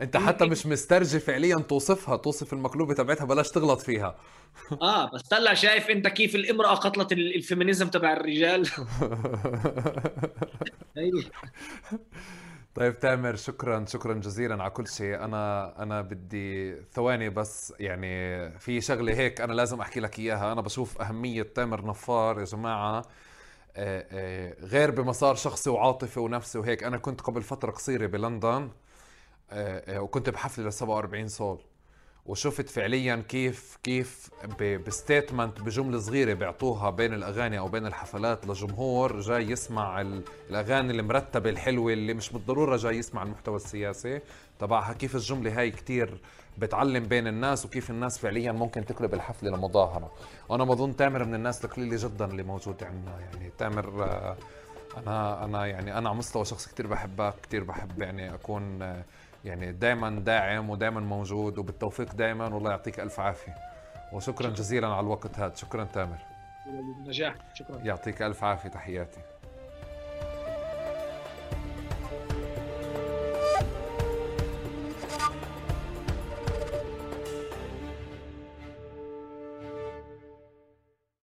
انت 0.02 0.16
حتى 0.16 0.46
مش 0.46 0.66
مسترجي 0.66 1.20
فعليا 1.20 1.56
توصفها 1.58 2.16
توصف 2.16 2.52
المقلوبه 2.52 2.94
تبعتها 2.94 3.24
بلاش 3.24 3.50
تغلط 3.50 3.80
فيها. 3.80 4.18
آه 4.82 5.10
بس 5.14 5.22
طلع 5.22 5.54
شايف 5.54 5.90
أنت 5.90 6.08
كيف 6.08 6.34
الإمرأة 6.34 6.74
قتلت 6.74 7.12
ال 7.12 7.21
feminism 7.21 7.88
تبع 7.88 8.12
الرجال. 8.12 8.68
طيب 12.74 12.98
تامر 13.00 13.36
شكرا 13.36 13.84
شكرا 13.88 14.14
جزيلا 14.14 14.62
على 14.62 14.70
كل 14.70 14.88
شيء. 14.88 15.14
أنا 15.24 15.82
أنا 15.82 16.00
بدي 16.02 16.76
ثواني 16.82 17.28
بس 17.30 17.74
يعني 17.80 18.50
في 18.58 18.80
شغلة 18.80 19.12
هيك 19.14 19.40
أنا 19.40 19.52
لازم 19.52 19.80
أحكي 19.80 20.00
لك 20.00 20.18
إياها. 20.18 20.52
أنا 20.52 20.60
بشوف 20.60 21.00
أهمية 21.02 21.42
تامر 21.42 21.86
نفار 21.86 22.38
يا 22.40 22.44
جماعة 22.44 23.06
آه، 23.76 24.06
آه، 24.12 24.64
غير 24.64 24.90
بمسار 24.90 25.34
شخصي 25.34 25.70
وعاطفي 25.70 26.20
ونفسي 26.20 26.58
وهيك. 26.58 26.84
أنا 26.84 26.98
كنت 26.98 27.20
قبل 27.20 27.42
فترة 27.42 27.70
قصيرة 27.70 28.06
بلندن. 28.06 28.70
وكنت 29.90 30.30
بحفله 30.30 30.68
ل 30.68 30.72
47 30.72 31.28
صول. 31.28 31.58
وشفت 32.26 32.68
فعليا 32.68 33.24
كيف 33.28 33.78
كيف 33.82 34.30
بستيتمنت 34.60 35.60
بجملة 35.60 35.98
صغيرة 35.98 36.34
بيعطوها 36.34 36.90
بين 36.90 37.14
الأغاني 37.14 37.58
أو 37.58 37.68
بين 37.68 37.86
الحفلات 37.86 38.46
لجمهور 38.46 39.20
جاي 39.20 39.50
يسمع 39.50 40.00
الأغاني 40.50 40.92
المرتبة 40.92 41.50
الحلوة 41.50 41.92
اللي 41.92 42.14
مش 42.14 42.30
بالضرورة 42.32 42.76
جاي 42.76 42.96
يسمع 42.98 43.22
المحتوى 43.22 43.56
السياسي. 43.56 44.20
تبعها 44.58 44.92
كيف 44.92 45.14
الجملة 45.14 45.58
هاي 45.60 45.70
كتير 45.70 46.20
بتعلم 46.58 47.04
بين 47.04 47.26
الناس 47.26 47.64
وكيف 47.66 47.90
الناس 47.90 48.18
فعليا 48.18 48.52
ممكن 48.52 48.84
تقلب 48.84 49.14
الحفلة 49.14 49.50
لمظاهرة. 49.50 50.12
وأنا 50.48 50.64
بظن 50.64 50.96
تامر 50.96 51.24
من 51.24 51.34
الناس 51.34 51.64
القليلة 51.64 51.96
جدا 52.08 52.24
اللي 52.24 52.42
موجود 52.42 52.84
عندنا 52.84 53.20
يعني 53.20 53.52
تامر 53.58 54.04
آه، 54.04 54.36
أنا 54.96 55.44
أنا 55.44 55.66
يعني 55.66 55.98
أنا 55.98 56.08
على 56.08 56.18
مستوى 56.18 56.44
شخصي 56.44 56.70
كثير 56.70 56.86
بحبك 56.86 57.34
كثير 57.42 57.64
بحب 57.64 58.02
يعني 58.02 58.34
أكون 58.34 58.82
آه، 58.82 59.04
يعني 59.44 59.72
دائما 59.72 60.10
داعم 60.10 60.70
ودائما 60.70 61.00
موجود 61.00 61.58
وبالتوفيق 61.58 62.14
دائما 62.14 62.54
والله 62.54 62.70
يعطيك 62.70 63.00
ألف 63.00 63.20
عافية. 63.20 63.54
وشكرا 64.12 64.50
جزيلا 64.50 64.86
على 64.86 65.00
الوقت 65.00 65.38
هذا. 65.38 65.54
شكرا 65.54 65.84
تامر. 65.84 66.18
نجاح. 67.06 67.34
شكرا. 67.54 67.78
يعطيك 67.78 68.22
ألف 68.22 68.44
عافية. 68.44 68.68
تحياتي. 68.68 69.20